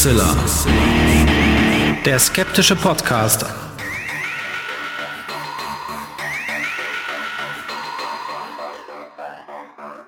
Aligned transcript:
Hoaxilla. 0.00 0.34
Der 2.06 2.18
skeptische 2.18 2.74
Podcast. 2.74 3.44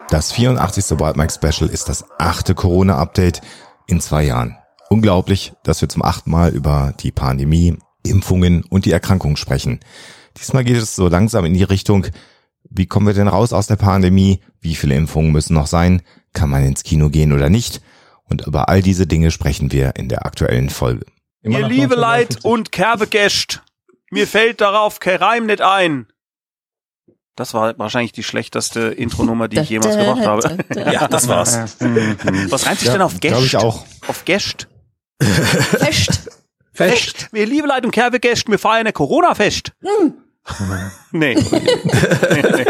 Das 0.09 0.33
84. 0.33 0.99
Wild 0.99 1.19
Mike 1.19 1.35
Special 1.35 1.69
ist 1.69 1.91
das 1.91 2.07
achte 2.19 2.55
Corona-Update 2.55 3.43
in 3.87 4.01
zwei 4.01 4.25
Jahren. 4.25 4.57
Unglaublich, 4.89 5.53
dass 5.63 5.83
wir 5.83 5.91
zum 5.91 6.03
achten 6.03 6.31
Mal 6.31 6.55
über 6.55 6.95
die 6.99 7.13
Pandemie, 7.13 7.77
Impfungen 8.03 8.65
und 8.65 8.87
die 8.87 8.93
Erkrankung 8.93 9.37
sprechen. 9.37 9.81
Diesmal 10.39 10.65
geht 10.65 10.79
es 10.79 10.97
so 10.97 11.09
langsam 11.09 11.45
in 11.45 11.53
die 11.53 11.65
Richtung, 11.65 12.07
wie 12.71 12.87
kommen 12.87 13.09
wir 13.09 13.15
denn 13.15 13.29
raus 13.29 13.53
aus 13.53 13.67
der 13.67 13.77
Pandemie? 13.77 14.41
Wie 14.63 14.75
viele 14.75 14.95
Impfungen 14.95 15.33
müssen 15.33 15.53
noch 15.53 15.67
sein? 15.67 16.01
Kann 16.33 16.49
man 16.49 16.65
ins 16.65 16.83
Kino 16.83 17.11
gehen 17.11 17.35
oder 17.35 17.51
nicht? 17.51 17.83
Und 18.33 18.47
über 18.47 18.71
all 18.71 18.81
diese 18.81 19.07
Dinge 19.07 19.31
sprechen 19.31 19.71
wir 19.73 19.95
in 19.97 20.09
der 20.09 20.25
aktuellen 20.25 20.71
Folge. 20.71 21.05
Immer 21.43 21.61
Ihr 21.61 21.69
liebe 21.69 21.95
Leid 21.97 22.39
und 22.45 22.73
Kerbegäscht, 22.73 23.61
mir 24.11 24.27
fällt 24.27 24.63
darauf 24.63 25.01
kein 25.01 25.17
Reim 25.17 25.45
nicht 25.45 25.61
ein. 25.61 26.07
Das 27.37 27.53
war 27.53 27.79
wahrscheinlich 27.79 28.13
die 28.13 28.23
schlechteste 28.23 28.81
Intronummer, 28.81 29.49
die 29.49 29.59
ich 29.61 29.69
jemals 29.69 29.99
gemacht 29.99 30.25
habe. 30.25 30.65
ja, 30.75 31.09
das 31.09 31.29
war's. 31.29 31.77
Was 31.79 32.67
reimt 32.67 32.79
sich 32.79 32.87
ja, 32.87 32.95
denn 32.95 33.03
auf 33.03 33.21
Gäscht? 33.21 33.45
ich 33.45 33.57
auch. 33.59 33.85
Auf 34.07 34.25
Gäscht? 34.25 34.67
Fest. 35.21 36.31
Fest. 36.73 37.29
Wir 37.33 37.45
liebe 37.45 37.69
Leid 37.69 37.85
und 37.85 37.91
Kerbegäscht, 37.91 38.49
wir 38.49 38.59
feiern 38.59 38.81
eine 38.81 38.95
Corona-Fest. 38.95 39.73
Hm. 39.83 40.15
nee. 41.13 41.35
nee, 41.35 42.43
nee. 42.43 42.65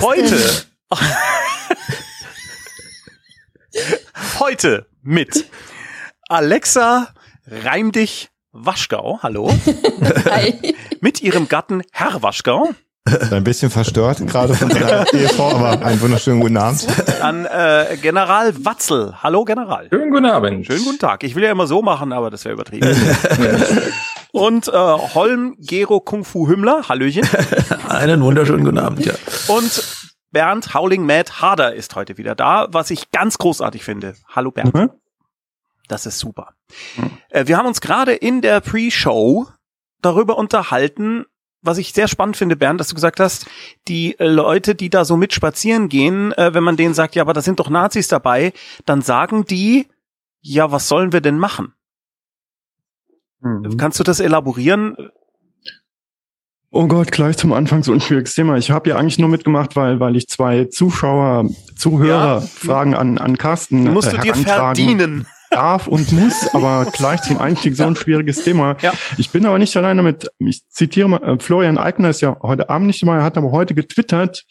Heute. 0.00 0.64
Heute 4.40 4.86
mit 5.02 5.44
Alexa 6.30 7.08
Reim 7.46 7.92
dich 7.92 8.30
Waschgau, 8.52 9.18
hallo. 9.22 9.52
Hi. 10.30 10.74
Mit 11.02 11.20
ihrem 11.20 11.46
Gatten 11.46 11.82
Herr 11.92 12.22
Waschgau. 12.22 12.70
Ein 13.30 13.44
bisschen 13.44 13.70
verstört 13.70 14.26
gerade 14.26 14.54
von 14.54 14.70
seiner 14.70 15.04
Ehefrau, 15.12 15.50
aber 15.56 15.84
einen 15.84 16.00
wunderschönen 16.00 16.40
guten 16.40 16.56
Abend. 16.56 16.86
An 17.20 17.44
äh, 17.44 17.98
General 18.00 18.54
Watzel. 18.64 19.14
Hallo 19.22 19.44
General. 19.44 19.88
Schönen 19.90 20.10
guten 20.10 20.24
Abend. 20.24 20.64
Schönen 20.64 20.84
guten 20.84 20.98
Tag. 20.98 21.22
Ich 21.22 21.34
will 21.34 21.42
ja 21.42 21.50
immer 21.50 21.66
so 21.66 21.82
machen, 21.82 22.14
aber 22.14 22.30
das 22.30 22.46
wäre 22.46 22.54
übertrieben. 22.54 22.88
Und 24.32 24.68
äh, 24.68 24.72
Holm 24.72 25.56
Gero 25.58 26.00
Kung 26.00 26.24
Fu 26.24 26.48
Hümmler. 26.48 26.88
Hallöchen. 26.88 27.28
Einen 27.88 28.22
wunderschönen 28.22 28.64
guten 28.64 28.78
Abend, 28.78 29.04
ja. 29.04 29.12
Und 29.48 29.99
Bernd 30.30 30.74
Howling 30.74 31.04
Mad 31.04 31.30
Harder 31.40 31.74
ist 31.74 31.94
heute 31.96 32.16
wieder 32.16 32.34
da, 32.34 32.68
was 32.70 32.90
ich 32.90 33.10
ganz 33.10 33.38
großartig 33.38 33.84
finde. 33.84 34.14
Hallo 34.28 34.50
Bernd. 34.50 34.74
Mhm. 34.74 34.90
Das 35.88 36.06
ist 36.06 36.18
super. 36.18 36.54
Mhm. 36.96 37.10
Äh, 37.30 37.46
wir 37.46 37.56
haben 37.56 37.66
uns 37.66 37.80
gerade 37.80 38.12
in 38.12 38.40
der 38.40 38.60
Pre-Show 38.60 39.48
darüber 40.00 40.38
unterhalten, 40.38 41.26
was 41.62 41.78
ich 41.78 41.92
sehr 41.92 42.08
spannend 42.08 42.36
finde, 42.36 42.56
Bernd, 42.56 42.80
dass 42.80 42.88
du 42.88 42.94
gesagt 42.94 43.20
hast, 43.20 43.46
die 43.86 44.16
Leute, 44.18 44.74
die 44.74 44.88
da 44.88 45.04
so 45.04 45.16
mit 45.16 45.34
spazieren 45.34 45.88
gehen, 45.88 46.32
äh, 46.32 46.54
wenn 46.54 46.64
man 46.64 46.76
denen 46.76 46.94
sagt, 46.94 47.14
ja, 47.16 47.22
aber 47.22 47.32
da 47.32 47.42
sind 47.42 47.60
doch 47.60 47.68
Nazis 47.68 48.08
dabei, 48.08 48.52
dann 48.86 49.02
sagen 49.02 49.44
die, 49.44 49.86
ja, 50.40 50.72
was 50.72 50.88
sollen 50.88 51.12
wir 51.12 51.20
denn 51.20 51.38
machen? 51.38 51.74
Mhm. 53.40 53.76
Kannst 53.76 53.98
du 54.00 54.04
das 54.04 54.20
elaborieren? 54.20 54.96
Oh 56.72 56.86
Gott, 56.86 57.10
gleich 57.10 57.36
zum 57.36 57.52
Anfang 57.52 57.82
so 57.82 57.92
ein 57.92 58.00
schwieriges 58.00 58.34
Thema. 58.34 58.56
Ich 58.56 58.70
habe 58.70 58.90
ja 58.90 58.96
eigentlich 58.96 59.18
nur 59.18 59.28
mitgemacht, 59.28 59.74
weil, 59.74 59.98
weil 59.98 60.14
ich 60.14 60.28
zwei 60.28 60.66
Zuschauer, 60.66 61.50
Zuhörer 61.76 62.40
ja. 62.40 62.40
Fragen 62.40 62.94
an, 62.94 63.18
an 63.18 63.36
Carsten 63.36 63.92
musst 63.92 64.12
äh, 64.12 64.16
du 64.16 64.22
dir 64.22 64.36
verdienen 64.36 65.26
darf 65.50 65.88
und 65.88 66.12
muss, 66.12 66.54
aber 66.54 66.86
gleich 66.92 67.22
zum 67.22 67.38
Einstieg 67.38 67.74
so 67.74 67.82
ein 67.84 67.96
schwieriges 67.96 68.44
Thema. 68.44 68.76
Ja. 68.82 68.92
Ich 69.18 69.30
bin 69.30 69.46
aber 69.46 69.58
nicht 69.58 69.76
alleine 69.76 70.00
damit. 70.00 70.30
Ich 70.38 70.62
zitiere 70.68 71.08
mal, 71.08 71.20
äh, 71.24 71.40
Florian 71.40 71.76
Eigner 71.76 72.10
ist 72.10 72.20
ja 72.20 72.36
heute 72.40 72.70
Abend 72.70 72.86
nicht 72.86 73.04
mal, 73.04 73.18
er 73.18 73.24
hat 73.24 73.36
aber 73.36 73.50
heute 73.50 73.74
getwittert, 73.74 74.44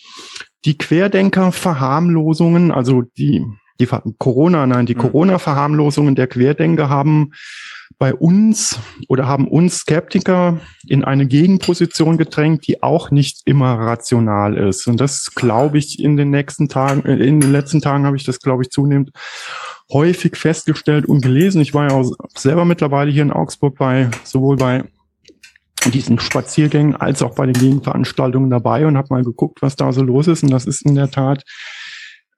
die 0.66 0.78
Querdenker-Verharmlosungen, 0.78 2.72
also 2.72 3.04
die, 3.18 3.46
die 3.80 3.88
Corona, 4.18 4.68
nein, 4.68 4.86
die 4.86 4.96
mhm. 4.96 5.00
Corona-Verharmlosungen 5.00 6.16
der 6.16 6.28
Querdenker 6.28 6.90
haben 6.90 7.32
bei 7.98 8.14
uns 8.14 8.80
oder 9.08 9.28
haben 9.28 9.48
uns 9.48 9.80
Skeptiker 9.80 10.60
in 10.88 11.04
eine 11.04 11.26
Gegenposition 11.26 12.18
gedrängt, 12.18 12.68
die 12.68 12.82
auch 12.84 13.12
nicht 13.12 13.42
immer 13.46 13.74
rational 13.74 14.56
ist. 14.56 14.88
Und 14.88 15.02
das 15.02 15.32
glaube 15.36 15.78
ich 15.78 16.00
in 16.00 16.16
den 16.16 16.30
nächsten 16.30 16.70
Tagen, 16.70 17.04
äh, 17.06 17.16
in 17.16 17.40
den 17.40 17.52
letzten 17.52 17.82
Tagen 17.82 18.06
habe 18.06 18.16
ich 18.16 18.24
das, 18.24 18.40
glaube 18.40 18.64
ich, 18.64 18.70
zunehmend 18.70 19.12
häufig 19.92 20.38
festgestellt 20.38 21.06
und 21.08 21.22
gelesen. 21.22 21.62
Ich 21.62 21.74
war 21.74 21.90
ja 21.90 21.96
auch 21.96 22.12
selber 22.38 22.64
mittlerweile 22.64 23.12
hier 23.12 23.24
in 23.24 23.32
Augsburg 23.32 23.78
bei, 23.78 24.10
sowohl 24.24 24.56
bei 24.56 24.84
diesen 25.92 26.20
Spaziergängen 26.20 26.96
als 26.96 27.22
auch 27.22 27.36
bei 27.36 27.46
den 27.46 27.54
Gegenveranstaltungen 27.54 28.50
dabei 28.50 28.86
und 28.86 28.98
habe 28.98 29.08
mal 29.12 29.24
geguckt, 29.24 29.62
was 29.62 29.76
da 29.76 29.92
so 29.92 30.04
los 30.04 30.28
ist. 30.28 30.44
Und 30.44 30.52
das 30.52 30.66
ist 30.66 30.86
in 30.86 30.96
der 30.96 31.10
Tat 31.10 31.44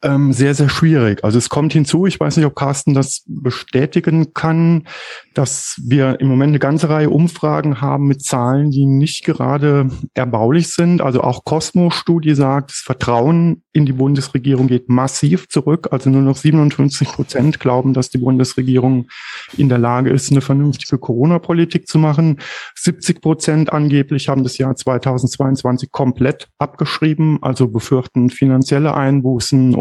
ähm, 0.03 0.33
sehr, 0.33 0.55
sehr 0.55 0.69
schwierig. 0.69 1.23
Also 1.23 1.37
es 1.37 1.49
kommt 1.49 1.73
hinzu, 1.73 2.05
ich 2.05 2.19
weiß 2.19 2.37
nicht, 2.37 2.45
ob 2.45 2.55
Carsten 2.55 2.93
das 2.93 3.23
bestätigen 3.27 4.33
kann, 4.33 4.87
dass 5.33 5.79
wir 5.83 6.19
im 6.19 6.27
Moment 6.27 6.49
eine 6.49 6.59
ganze 6.59 6.89
Reihe 6.89 7.09
Umfragen 7.09 7.81
haben 7.81 8.07
mit 8.07 8.23
Zahlen, 8.23 8.71
die 8.71 8.85
nicht 8.85 9.23
gerade 9.23 9.89
erbaulich 10.13 10.69
sind. 10.69 11.01
Also 11.01 11.21
auch 11.21 11.45
Cosmo-Studie 11.45 12.33
sagt, 12.33 12.71
das 12.71 12.77
Vertrauen 12.77 13.63
in 13.73 13.85
die 13.85 13.93
Bundesregierung 13.93 14.67
geht 14.67 14.89
massiv 14.89 15.47
zurück. 15.47 15.89
Also 15.91 16.09
nur 16.09 16.21
noch 16.21 16.35
57 16.35 17.07
Prozent 17.07 17.59
glauben, 17.59 17.93
dass 17.93 18.09
die 18.09 18.17
Bundesregierung 18.17 19.07
in 19.55 19.69
der 19.69 19.77
Lage 19.77 20.09
ist, 20.09 20.31
eine 20.31 20.41
vernünftige 20.41 20.97
Corona-Politik 20.97 21.87
zu 21.87 21.97
machen. 21.99 22.39
70 22.75 23.21
Prozent 23.21 23.71
angeblich 23.71 24.27
haben 24.27 24.43
das 24.43 24.57
Jahr 24.57 24.75
2022 24.75 25.91
komplett 25.91 26.49
abgeschrieben, 26.57 27.39
also 27.41 27.67
befürchten 27.67 28.29
finanzielle 28.29 28.95
Einbußen 28.95 29.75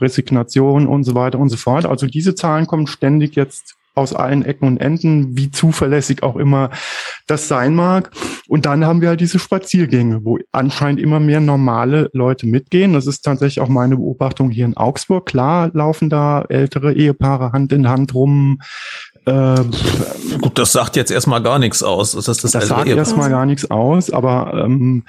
Resignation 0.00 0.86
und 0.86 1.04
so 1.04 1.14
weiter 1.14 1.38
und 1.38 1.48
so 1.48 1.56
fort. 1.56 1.86
Also 1.86 2.06
diese 2.06 2.34
Zahlen 2.34 2.66
kommen 2.66 2.86
ständig 2.86 3.36
jetzt 3.36 3.76
aus 3.94 4.12
allen 4.12 4.44
Ecken 4.44 4.66
und 4.66 4.78
Enden, 4.78 5.36
wie 5.36 5.50
zuverlässig 5.50 6.22
auch 6.22 6.36
immer 6.36 6.70
das 7.26 7.46
sein 7.48 7.74
mag. 7.74 8.10
Und 8.48 8.66
dann 8.66 8.84
haben 8.84 9.00
wir 9.00 9.08
halt 9.08 9.20
diese 9.20 9.38
Spaziergänge, 9.38 10.24
wo 10.24 10.38
anscheinend 10.52 11.00
immer 11.00 11.20
mehr 11.20 11.40
normale 11.40 12.10
Leute 12.12 12.46
mitgehen. 12.46 12.92
Das 12.92 13.06
ist 13.06 13.22
tatsächlich 13.22 13.60
auch 13.60 13.68
meine 13.68 13.96
Beobachtung 13.96 14.50
hier 14.50 14.64
in 14.64 14.76
Augsburg. 14.76 15.26
Klar 15.26 15.70
laufen 15.72 16.10
da 16.10 16.42
ältere 16.48 16.92
Ehepaare 16.92 17.52
Hand 17.52 17.72
in 17.72 17.88
Hand 17.88 18.14
rum. 18.14 18.60
Äh, 19.26 19.62
Gut, 20.40 20.58
das 20.58 20.72
sagt 20.72 20.96
jetzt 20.96 21.10
erstmal 21.10 21.42
gar 21.42 21.58
nichts 21.58 21.82
aus. 21.82 22.12
Das, 22.12 22.24
das, 22.24 22.38
das 22.38 22.68
sagt 22.68 22.88
erstmal 22.88 23.30
gar 23.30 23.46
nichts 23.46 23.70
aus, 23.70 24.10
aber 24.10 24.64
ähm, 24.64 25.04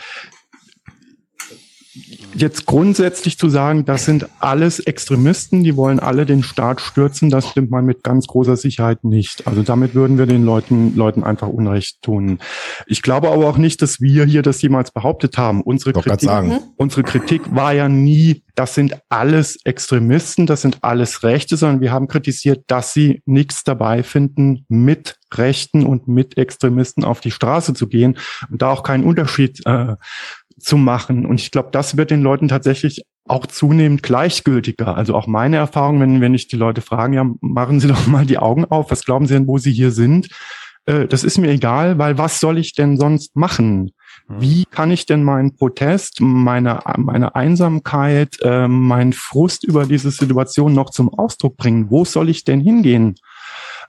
jetzt 2.36 2.66
grundsätzlich 2.66 3.38
zu 3.38 3.50
sagen, 3.50 3.86
das 3.86 4.06
sind 4.06 4.28
alles 4.40 4.80
Extremisten, 4.80 5.64
die 5.64 5.76
wollen 5.76 6.00
alle 6.00 6.26
den 6.26 6.44
Staat 6.44 6.82
stürzen, 6.82 7.30
das 7.30 7.50
stimmt 7.50 7.72
man 7.72 7.86
mit 7.86 8.04
ganz 8.04 8.28
großer 8.28 8.58
Sicherheit 8.58 9.04
nicht. 9.04 9.48
Also 9.48 9.64
damit 9.64 9.96
würden 9.96 10.18
wir 10.18 10.26
den 10.26 10.44
Leuten, 10.44 10.96
Leuten 10.96 11.24
einfach 11.24 11.48
Unrecht 11.48 12.02
tun. 12.02 12.40
Ich 12.88 13.02
glaube 13.02 13.30
aber 13.30 13.48
auch 13.48 13.58
nicht, 13.58 13.82
dass 13.82 14.02
wir 14.02 14.26
hier 14.26 14.42
das 14.42 14.62
jemals 14.62 14.92
behauptet 14.92 15.38
haben. 15.38 15.62
Unsere 15.62 15.94
Kritik, 15.94 16.30
unsere 16.78 17.04
Kritik 17.04 17.42
war 17.56 17.74
ja 17.74 17.90
nie, 17.90 18.44
das 18.56 18.76
sind 18.76 18.98
alles 19.10 19.58
Extremisten, 19.64 20.46
das 20.46 20.62
sind 20.62 20.80
alles 20.82 21.24
Rechte, 21.24 21.58
sondern 21.58 21.82
wir 21.82 21.92
haben 21.92 22.08
kritisiert, 22.08 22.64
dass 22.68 22.94
sie 22.94 23.22
nichts 23.26 23.64
dabei 23.64 24.04
finden, 24.04 24.66
mit 24.70 25.18
Rechten 25.34 25.86
und 25.86 26.08
mit 26.08 26.38
Extremisten 26.38 27.04
auf 27.04 27.20
die 27.20 27.32
Straße 27.32 27.74
zu 27.74 27.88
gehen 27.88 28.18
und 28.50 28.62
da 28.62 28.72
auch 28.72 28.84
keinen 28.84 29.04
Unterschied 29.04 29.66
äh, 29.66 29.96
zu 30.60 30.78
machen. 30.78 31.26
Und 31.26 31.40
ich 31.40 31.52
glaube, 31.52 31.70
das 31.72 31.98
wird 31.98 32.12
den 32.12 32.22
Leuten 32.22 32.48
tatsächlich 32.48 33.04
auch 33.28 33.46
zunehmend 33.48 34.04
gleichgültiger. 34.04 34.96
Also 34.96 35.16
auch 35.16 35.28
meine 35.28 35.58
Erfahrung, 35.58 36.00
wenn, 36.00 36.22
wenn 36.22 36.34
ich 36.34 36.48
die 36.48 36.56
Leute 36.56 36.82
fragen, 36.82 37.14
ja, 37.14 37.26
machen 37.42 37.80
Sie 37.80 37.88
doch 37.90 38.08
mal 38.08 38.26
die 38.26 38.38
Augen 38.38 38.66
auf, 38.66 38.92
was 38.92 39.04
glauben 39.04 39.28
Sie 39.28 39.34
denn, 39.34 39.48
wo 39.48 39.58
Sie 39.58 39.72
hier 39.72 39.92
sind? 39.92 40.30
Äh, 40.86 41.08
das 41.08 41.24
ist 41.24 41.38
mir 41.38 41.52
egal, 41.52 41.98
weil 41.98 42.18
was 42.18 42.40
soll 42.40 42.58
ich 42.58 42.74
denn 42.74 42.98
sonst 42.98 43.36
machen? 43.36 43.92
Hm. 44.28 44.42
Wie 44.42 44.66
kann 44.66 44.92
ich 44.92 45.06
denn 45.06 45.24
meinen 45.24 45.56
Protest, 45.56 46.22
meine, 46.22 46.80
meine 46.98 47.36
Einsamkeit, 47.36 48.38
äh, 48.42 48.68
meinen 48.68 49.14
Frust 49.14 49.64
über 49.64 49.86
diese 49.86 50.12
Situation 50.12 50.74
noch 50.74 50.92
zum 50.92 51.14
Ausdruck 51.14 51.58
bringen? 51.58 51.90
Wo 51.90 52.06
soll 52.06 52.30
ich 52.30 52.44
denn 52.44 52.62
hingehen? 52.62 53.16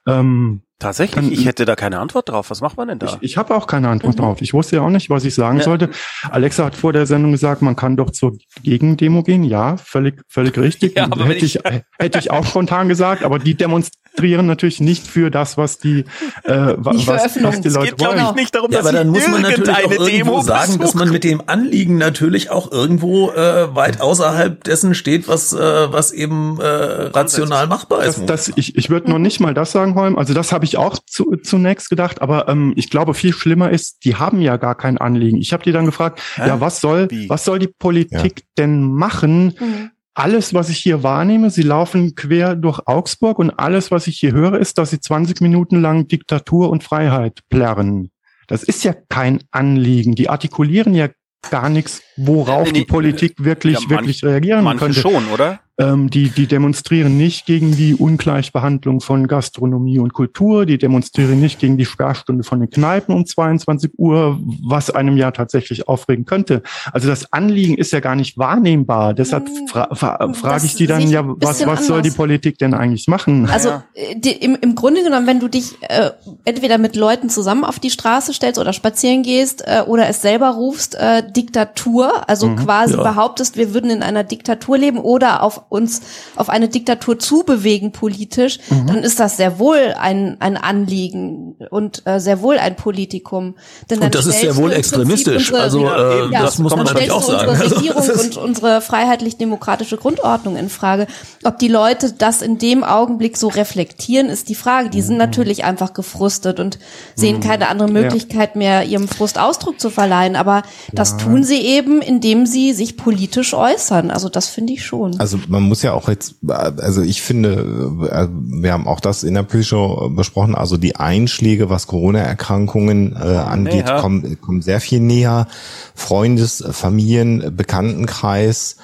Ähm, 0.06 0.62
Tatsächlich? 0.78 1.24
Dann, 1.24 1.32
ich 1.32 1.46
hätte 1.46 1.64
da 1.64 1.74
keine 1.74 1.98
Antwort 1.98 2.28
drauf. 2.28 2.50
Was 2.50 2.60
macht 2.60 2.76
man 2.76 2.88
denn 2.88 2.98
da? 2.98 3.06
Ich, 3.06 3.16
ich 3.20 3.36
habe 3.38 3.54
auch 3.54 3.66
keine 3.66 3.88
Antwort 3.88 4.16
mhm. 4.16 4.20
drauf. 4.20 4.42
Ich 4.42 4.52
wusste 4.52 4.76
ja 4.76 4.82
auch 4.82 4.90
nicht, 4.90 5.08
was 5.08 5.24
ich 5.24 5.34
sagen 5.34 5.58
ja. 5.58 5.64
sollte. 5.64 5.88
Alexa 6.30 6.66
hat 6.66 6.74
vor 6.74 6.92
der 6.92 7.06
Sendung 7.06 7.32
gesagt, 7.32 7.62
man 7.62 7.76
kann 7.76 7.96
doch 7.96 8.10
zur 8.10 8.36
Gegendemo 8.62 9.22
gehen. 9.22 9.42
Ja, 9.42 9.76
völlig, 9.78 10.20
völlig 10.28 10.56
richtig. 10.58 10.94
Ja, 10.96 11.04
aber 11.04 11.26
hätte 11.26 11.44
ich, 11.44 11.58
hätte 11.98 12.18
ich 12.18 12.30
auch 12.30 12.46
spontan 12.46 12.88
gesagt, 12.88 13.22
aber 13.22 13.38
die 13.38 13.54
Demonst 13.54 13.96
demonstrieren 14.16 14.46
natürlich 14.46 14.80
nicht 14.80 15.06
für 15.06 15.30
das, 15.30 15.56
was 15.56 15.78
die, 15.78 16.04
äh, 16.44 16.74
was, 16.76 17.06
was 17.06 17.60
die 17.60 17.68
Es 17.68 17.74
Leute 17.74 17.88
geht, 17.88 17.98
glaube 17.98 18.16
wollen. 18.16 18.26
ich, 18.26 18.34
nicht 18.34 18.54
darum, 18.54 18.70
Ja, 18.70 18.78
dass 18.78 18.88
aber 18.88 18.98
dann 18.98 19.14
sie 19.14 19.20
muss 19.20 19.28
man 19.28 19.42
natürlich 19.42 19.68
auch 19.68 19.78
irgendeine 19.78 20.10
irgendwo 20.10 20.30
Demo 20.30 20.42
sagen, 20.42 20.72
dass 20.72 20.78
besuchen. 20.78 20.98
man 20.98 21.10
mit 21.10 21.24
dem 21.24 21.42
Anliegen 21.46 21.98
natürlich 21.98 22.50
auch 22.50 22.72
irgendwo 22.72 23.30
äh, 23.30 23.74
weit 23.74 24.00
außerhalb 24.00 24.62
dessen 24.64 24.94
steht, 24.94 25.28
was 25.28 25.52
äh, 25.52 25.58
was 25.92 26.12
eben 26.12 26.58
äh, 26.60 26.64
rational 26.64 27.66
machbar 27.66 28.04
ist. 28.04 28.18
Das, 28.26 28.46
das, 28.46 28.52
ich 28.56 28.76
ich 28.76 28.90
würde 28.90 29.10
noch 29.10 29.18
nicht 29.18 29.40
mal 29.40 29.54
das 29.54 29.72
sagen, 29.72 29.94
Holm. 29.94 30.18
Also 30.18 30.34
das 30.34 30.52
habe 30.52 30.64
ich 30.66 30.76
auch 30.76 30.98
zu, 31.06 31.36
zunächst 31.42 31.88
gedacht, 31.88 32.20
aber 32.20 32.48
ähm, 32.48 32.72
ich 32.76 32.90
glaube, 32.90 33.14
viel 33.14 33.32
schlimmer 33.32 33.70
ist, 33.70 34.04
die 34.04 34.16
haben 34.16 34.40
ja 34.40 34.56
gar 34.58 34.74
kein 34.74 34.98
Anliegen. 34.98 35.38
Ich 35.38 35.52
habe 35.52 35.62
die 35.62 35.72
dann 35.72 35.86
gefragt, 35.86 36.20
Hä? 36.34 36.48
ja, 36.48 36.60
was 36.60 36.80
soll, 36.80 37.08
Wie? 37.10 37.28
was 37.30 37.44
soll 37.44 37.58
die 37.58 37.68
Politik 37.78 38.44
denn 38.58 38.82
machen? 38.92 39.54
Mhm. 39.58 39.90
Alles, 40.14 40.54
was 40.54 40.68
ich 40.70 40.78
hier 40.78 41.02
wahrnehme, 41.02 41.50
sie 41.50 41.62
laufen 41.62 42.14
quer 42.14 42.56
durch 42.56 42.80
Augsburg 42.86 43.38
und 43.38 43.50
alles, 43.50 43.90
was 43.90 44.06
ich 44.06 44.18
hier 44.18 44.32
höre, 44.32 44.58
ist, 44.58 44.78
dass 44.78 44.90
sie 44.90 45.00
20 45.00 45.40
Minuten 45.42 45.80
lang 45.82 46.08
Diktatur 46.08 46.70
und 46.70 46.82
Freiheit 46.82 47.40
plärren. 47.50 48.10
Das 48.46 48.62
ist 48.62 48.82
ja 48.84 48.94
kein 49.10 49.40
Anliegen. 49.50 50.14
Die 50.14 50.30
artikulieren 50.30 50.94
ja 50.94 51.08
gar 51.50 51.68
nichts, 51.68 52.00
worauf 52.16 52.66
Ja, 52.68 52.72
nee, 52.72 52.78
die 52.80 52.84
Politik 52.86 53.34
wirklich, 53.38 53.74
ja, 53.74 53.80
manch- 53.80 53.90
wirklich 53.90 54.24
reagieren 54.24 54.64
Manche 54.64 54.84
könnte. 54.86 55.00
schon, 55.00 55.26
oder? 55.28 55.60
Ähm, 55.78 56.10
die, 56.10 56.30
die 56.30 56.46
demonstrieren 56.46 57.16
nicht 57.16 57.46
gegen 57.46 57.76
die 57.76 57.94
Ungleichbehandlung 57.94 59.00
von 59.00 59.26
Gastronomie 59.28 59.98
und 59.98 60.12
Kultur, 60.12 60.66
die 60.66 60.78
demonstrieren 60.78 61.38
nicht 61.40 61.58
gegen 61.58 61.76
die 61.76 61.84
Sperrstunde 61.84 62.44
von 62.44 62.60
den 62.60 62.70
Kneipen 62.70 63.14
um 63.14 63.26
22 63.26 63.92
Uhr, 63.98 64.38
was 64.64 64.90
einem 64.90 65.16
ja 65.16 65.30
tatsächlich 65.32 65.86
aufregen 65.86 66.24
könnte. 66.24 66.62
Also 66.92 67.08
das 67.08 67.32
Anliegen 67.32 67.76
ist 67.76 67.92
ja 67.92 68.00
gar 68.00 68.16
nicht 68.16 68.38
wahrnehmbar. 68.38 69.14
Deshalb 69.14 69.48
Hm, 69.48 69.68
fra 69.68 69.94
fra 69.94 70.16
das 70.26 70.38
frage 70.38 70.66
ich 70.66 70.74
die 70.76 70.86
dann 70.86 71.08
ja, 71.08 71.22
was, 71.26 71.66
was 71.66 71.86
soll 71.86 72.02
die. 72.02 72.10
Politik 72.16 72.56
denn 72.58 72.72
eigentlich 72.72 73.08
machen? 73.08 73.46
Also 73.50 73.68
äh, 73.94 74.16
die, 74.16 74.32
im, 74.32 74.56
im 74.60 74.74
Grunde 74.74 75.02
genommen, 75.02 75.26
wenn 75.26 75.40
du 75.40 75.48
dich 75.48 75.74
äh, 75.82 76.10
entweder 76.44 76.78
mit 76.78 76.96
Leuten 76.96 77.28
zusammen 77.28 77.64
auf 77.64 77.78
die 77.78 77.90
Straße 77.90 78.32
stellst 78.32 78.58
oder 78.58 78.72
spazieren 78.72 79.22
gehst 79.22 79.62
äh, 79.66 79.82
oder 79.86 80.08
es 80.08 80.22
selber 80.22 80.50
rufst, 80.50 80.94
äh, 80.94 81.22
Diktatur, 81.30 82.28
also 82.28 82.54
quasi 82.54 82.94
Ja. 82.94 83.02
behauptest, 83.02 83.56
wir 83.56 83.74
würden 83.74 83.90
in 83.90 84.02
einer 84.02 84.24
Diktatur 84.24 84.78
leben 84.78 84.98
oder 84.98 85.42
auf 85.42 85.65
uns 85.68 86.00
auf 86.36 86.48
eine 86.48 86.68
Diktatur 86.68 87.18
zubewegen 87.18 87.92
politisch, 87.92 88.58
dann 88.70 88.98
ist 88.98 89.18
das 89.20 89.36
sehr 89.36 89.58
wohl 89.58 89.94
ein, 89.98 90.36
ein 90.40 90.56
Anliegen 90.56 91.56
und 91.70 92.02
äh, 92.06 92.20
sehr 92.20 92.40
wohl 92.40 92.58
ein 92.58 92.76
Politikum. 92.76 93.54
Denn 93.90 93.98
dann 94.00 94.06
Und 94.08 94.14
das 94.14 94.26
ist 94.26 94.40
sehr 94.40 94.56
wohl 94.56 94.72
extremistisch. 94.72 95.50
unsere- 95.50 95.62
Also 95.62 95.80
äh, 95.86 96.32
Ja, 96.32 96.42
das 96.42 96.58
muss 96.58 96.74
man 96.74 96.84
natürlich 96.86 97.10
auch 97.10 97.22
stellst 97.22 97.42
du 97.42 97.46
sagen. 97.46 97.50
unsere 97.50 97.64
Also, 97.64 97.76
Regierung 97.76 98.02
ist- 98.02 98.36
und 98.36 98.44
unsere 98.44 98.80
freiheitlich-demokratische 98.80 99.96
Grundordnung 99.96 100.56
in 100.56 100.68
Frage. 100.68 101.06
Ob 101.44 101.58
die 101.58 101.68
Leute 101.68 102.12
das 102.12 102.42
in 102.42 102.58
dem 102.58 102.84
Augenblick 102.84 103.36
so 103.36 103.48
reflektieren, 103.48 104.28
ist 104.28 104.48
die 104.48 104.54
Frage. 104.54 104.90
Die 104.90 104.98
Mhm. 104.98 105.06
sind 105.06 105.16
natürlich 105.18 105.64
einfach 105.64 105.94
gefrustet 105.94 106.60
und 106.60 106.78
sehen 107.14 107.40
keine 107.40 107.68
andere 107.68 107.88
Möglichkeit 107.90 108.56
mehr, 108.56 108.84
ihrem 108.84 109.08
Frust 109.08 109.38
Ausdruck 109.38 109.80
zu 109.80 109.90
verleihen. 109.90 110.36
Aber 110.36 110.62
das 110.92 111.16
tun 111.16 111.42
sie 111.44 111.60
eben, 111.60 112.00
indem 112.02 112.46
sie 112.46 112.72
sich 112.72 112.96
politisch 112.96 113.54
äußern. 113.54 114.10
Also 114.10 114.28
das 114.28 114.48
finde 114.48 114.72
ich 114.74 114.84
schon. 114.84 115.18
Also 115.20 115.38
man 115.56 115.68
muss 115.68 115.82
ja 115.82 115.94
auch 115.94 116.08
jetzt, 116.08 116.36
also 116.46 117.02
ich 117.02 117.22
finde, 117.22 118.10
äh, 118.10 118.28
wir 118.30 118.72
haben 118.72 118.86
auch 118.86 119.00
das 119.00 119.24
in 119.24 119.34
der 119.34 119.42
Pre-Show 119.42 120.10
besprochen, 120.14 120.54
also 120.54 120.76
die 120.76 120.96
Einschläge, 120.96 121.70
was 121.70 121.86
Corona-Erkrankungen 121.86 123.16
äh, 123.16 123.36
angeht, 123.36 123.86
näher. 123.86 124.00
kommen, 124.00 124.40
kommen 124.40 124.62
sehr 124.62 124.80
viel 124.80 125.00
näher. 125.00 125.48
Freundes-, 125.94 126.64
Familien-, 126.70 127.56
Bekanntenkreis. 127.56 128.76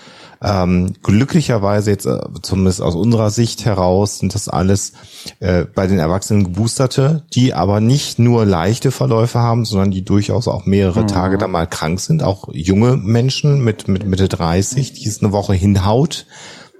Ähm, 0.44 0.94
glücklicherweise 1.02 1.90
jetzt, 1.90 2.06
äh, 2.06 2.19
zumindest 2.42 2.82
aus 2.82 2.96
unserer 2.96 3.30
Sicht 3.30 3.64
heraus, 3.64 4.18
sind 4.18 4.34
das 4.34 4.48
alles 4.48 4.92
äh, 5.38 5.64
bei 5.72 5.86
den 5.86 6.00
Erwachsenen 6.00 6.44
Geboosterte, 6.44 7.22
die 7.32 7.54
aber 7.54 7.80
nicht 7.80 8.18
nur 8.18 8.44
leichte 8.44 8.90
Verläufe 8.90 9.38
haben, 9.38 9.64
sondern 9.64 9.92
die 9.92 10.04
durchaus 10.04 10.48
auch 10.48 10.66
mehrere 10.66 11.06
Tage 11.06 11.38
dann 11.38 11.52
mal 11.52 11.68
krank 11.68 12.00
sind. 12.00 12.25
Auch 12.25 12.48
junge 12.52 12.96
Menschen 12.96 13.62
mit, 13.62 13.86
mit 13.86 14.04
Mitte 14.04 14.28
30, 14.28 14.94
die 14.94 15.06
es 15.06 15.22
eine 15.22 15.30
Woche 15.30 15.54
hinhaut, 15.54 16.26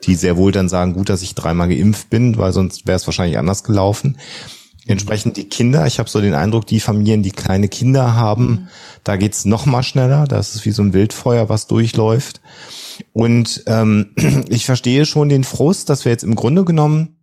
die 0.05 0.15
sehr 0.15 0.37
wohl 0.37 0.53
dann 0.53 0.69
sagen, 0.69 0.95
gut, 0.95 1.09
dass 1.09 1.23
ich 1.23 1.35
dreimal 1.35 1.69
geimpft 1.69 2.11
bin, 2.11 2.39
weil 2.39 2.53
sonst 2.53 2.87
wäre 2.87 2.97
es 2.97 3.07
wahrscheinlich 3.07 3.39
anders 3.39 3.65
gelaufen. 3.65 4.19
Entsprechend 4.87 5.37
die 5.37 5.49
Kinder, 5.49 5.87
ich 5.87 6.01
habe 6.01 6.11
so 6.11 6.21
den 6.21 6.35
Eindruck, 6.35 6.67
die 6.67 6.81
Familien, 6.81 7.23
die 7.23 7.31
kleine 7.31 7.69
Kinder 7.69 8.17
haben, 8.17 8.69
da 9.05 9.17
geht's 9.17 9.45
noch 9.45 9.65
mal 9.65 9.85
schneller. 9.85 10.27
Das 10.27 10.57
ist 10.57 10.65
wie 10.65 10.73
so 10.73 10.83
ein 10.83 10.93
Wildfeuer, 10.93 11.49
was 11.49 11.69
durchläuft. 11.69 12.41
Und 13.13 13.63
ähm, 13.67 14.11
ich 14.49 14.67
verstehe 14.67 15.07
schon 15.07 15.29
den 15.29 15.45
Frust, 15.45 15.89
dass 15.89 16.05
wir 16.05 16.11
jetzt 16.11 16.25
im 16.25 16.35
Grunde 16.35 16.65
genommen 16.65 17.17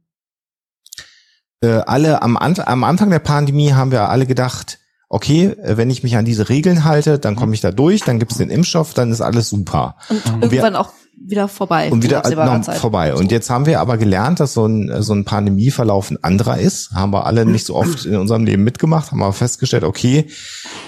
äh, 1.62 1.82
alle 1.86 2.22
am, 2.22 2.38
Anf 2.38 2.60
am 2.60 2.86
Anfang 2.86 3.10
der 3.10 3.20
Pandemie 3.20 3.74
haben 3.74 3.92
wir 3.92 4.10
alle 4.10 4.25
gedacht, 4.25 4.80
okay, 5.10 5.48
äh, 5.48 5.75
wenn 5.75 5.90
ich 5.90 6.04
mich 6.04 6.16
an 6.16 6.24
diese 6.24 6.48
Regeln 6.48 6.86
halte, 6.86 7.20
dann 7.20 7.36
komme 7.36 7.54
ich 7.54 7.62
da 7.62 7.72
durch, 7.72 8.02
dann 8.04 8.20
gibt's 8.20 8.38
den 8.38 8.50
Impfstoff, 8.50 8.94
dann 8.94 9.12
ist 9.12 9.22
alles 9.22 9.50
super. 9.50 9.98
und 10.10 10.44
irgendwann 10.44 10.78
auch 10.78 10.94
wieder 11.21 11.48
vorbei. 11.48 11.92
Und 11.92 12.04
wieder 12.04 12.24
noch 12.24 12.74
vorbei. 12.75 13.13
Und 13.13 13.31
jetzt 13.31 13.50
haben 13.50 13.66
wir 13.66 13.80
aber 13.80 13.98
gelernt, 13.98 14.39
dass 14.39 14.54
so 14.54 14.66
ein, 14.66 15.01
so 15.01 15.13
ein 15.13 15.25
Pandemieverlauf 15.25 16.10
ein 16.12 16.24
anderer 16.24 16.57
ist. 16.60 16.92
Haben 16.92 17.12
wir 17.12 17.25
alle 17.25 17.45
nicht 17.45 17.66
so 17.66 17.75
oft 17.75 18.06
in 18.06 18.16
unserem 18.16 18.45
Leben 18.45 18.63
mitgemacht, 18.63 19.12
haben 19.12 19.21
aber 19.21 19.33
festgestellt, 19.33 19.83
okay, 19.83 20.27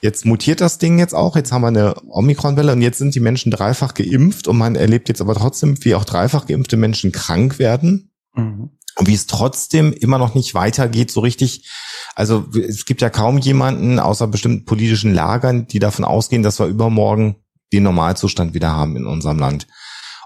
jetzt 0.02 0.26
mutiert 0.26 0.62
das 0.62 0.78
Ding 0.78 1.00
jetzt 1.00 1.14
auch, 1.14 1.36
jetzt 1.36 1.52
haben 1.52 1.62
wir 1.62 1.68
eine 1.68 1.96
Omikron-Welle 2.08 2.72
und 2.74 2.82
jetzt 2.82 2.98
sind 2.98 3.14
die 3.16 3.20
Menschen 3.20 3.52
dreifach 3.52 3.94
geimpft 3.94 4.48
und 4.48 4.58
man 4.58 4.76
erlebt 4.76 5.10
jetzt 5.10 5.22
aber 5.22 5.36
trotzdem, 5.36 5.84
wie 5.84 5.96
auch 5.96 6.06
dreifach 6.06 6.48
geimpfte 6.48 6.78
Menschen 6.78 7.12
krank 7.12 7.60
werden. 7.60 8.12
Mhm. 8.34 8.72
Und 8.98 9.08
wie 9.08 9.14
es 9.14 9.26
trotzdem 9.26 9.94
immer 9.94 10.18
noch 10.18 10.36
nicht 10.36 10.54
weitergeht, 10.54 11.12
so 11.12 11.22
richtig. 11.22 11.70
Also 12.14 12.46
es 12.54 12.86
gibt 12.86 13.02
ja 13.02 13.10
kaum 13.10 13.38
jemanden 13.38 14.00
außer 14.00 14.28
bestimmten 14.28 14.66
politischen 14.66 15.14
Lagern, 15.14 15.66
die 15.66 15.80
davon 15.80 16.04
ausgehen, 16.04 16.44
dass 16.44 16.60
wir 16.60 16.68
übermorgen 16.68 17.38
den 17.72 17.84
Normalzustand 17.84 18.54
wieder 18.54 18.72
haben 18.72 18.98
in 18.98 19.06
unserem 19.06 19.40
Land. 19.40 19.66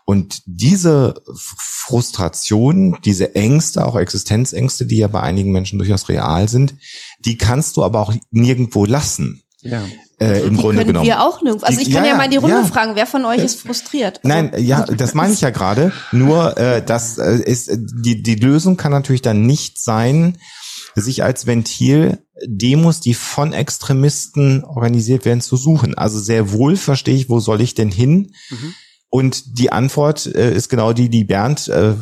Und 0.05 0.43
diese 0.45 1.15
Frustration, 1.35 2.97
diese 3.03 3.35
Ängste, 3.35 3.85
auch 3.85 3.95
Existenzängste, 3.95 4.85
die 4.85 4.97
ja 4.97 5.07
bei 5.07 5.21
einigen 5.21 5.51
Menschen 5.51 5.79
durchaus 5.79 6.09
real 6.09 6.47
sind, 6.47 6.75
die 7.19 7.37
kannst 7.37 7.75
du 7.77 7.83
aber 7.83 8.01
auch 8.01 8.13
nirgendwo 8.31 8.85
lassen. 8.85 9.41
Ja. 9.61 9.83
Äh, 10.19 10.41
Im 10.43 10.55
Die 10.55 10.61
Grunde 10.61 10.77
können 10.77 10.87
genommen. 10.87 11.07
wir 11.07 11.21
auch 11.21 11.41
nirgendwo. 11.41 11.65
Also 11.65 11.79
Die- 11.79 11.87
ich 11.87 11.93
kann 11.93 12.03
ja, 12.05 12.11
ja, 12.11 12.17
mal 12.17 12.25
in 12.25 12.31
die 12.31 12.37
Runde 12.37 12.55
ja. 12.55 12.63
fragen, 12.65 12.95
wer 12.95 13.07
von 13.07 13.25
euch 13.25 13.39
ist 13.43 13.59
frustriert? 13.59 14.21
Also, 14.23 14.27
Nein, 14.27 14.53
ja, 14.63 14.85
das 14.97 15.13
meine 15.15 15.33
ich 15.33 15.41
ja 15.41 15.49
gerade. 15.49 15.91
Nur 16.11 16.55
äh, 16.57 16.85
das 16.85 17.17
äh, 17.17 17.37
ist 17.43 17.67
äh, 17.67 17.77
die 17.79 18.21
die 18.21 18.35
Lösung 18.35 18.77
kann 18.77 18.91
natürlich 18.91 19.21
dann 19.23 19.45
nicht 19.45 19.81
sein, 19.81 20.37
sich 20.93 21.23
als 21.23 21.45
Ventil 21.47 22.19
Demos, 22.45 22.99
die 23.01 23.13
von 23.13 23.53
Extremisten 23.53 24.63
organisiert 24.63 25.25
werden, 25.25 25.41
zu 25.41 25.57
suchen. 25.57 25.97
Also 25.97 26.19
sehr 26.19 26.51
wohl 26.51 26.75
verstehe 26.77 27.15
ich, 27.15 27.29
wo 27.29 27.39
soll 27.39 27.61
ich 27.61 27.73
denn 27.73 27.91
hin? 27.91 28.33
Und 29.09 29.59
die 29.59 29.71
Antwort 29.71 30.25
äh, 30.25 30.53
ist 30.53 30.67
genau 30.67 30.91
die, 30.91 31.07
die 31.09 31.23
Bernd, 31.23 31.69
äh, 31.69 31.93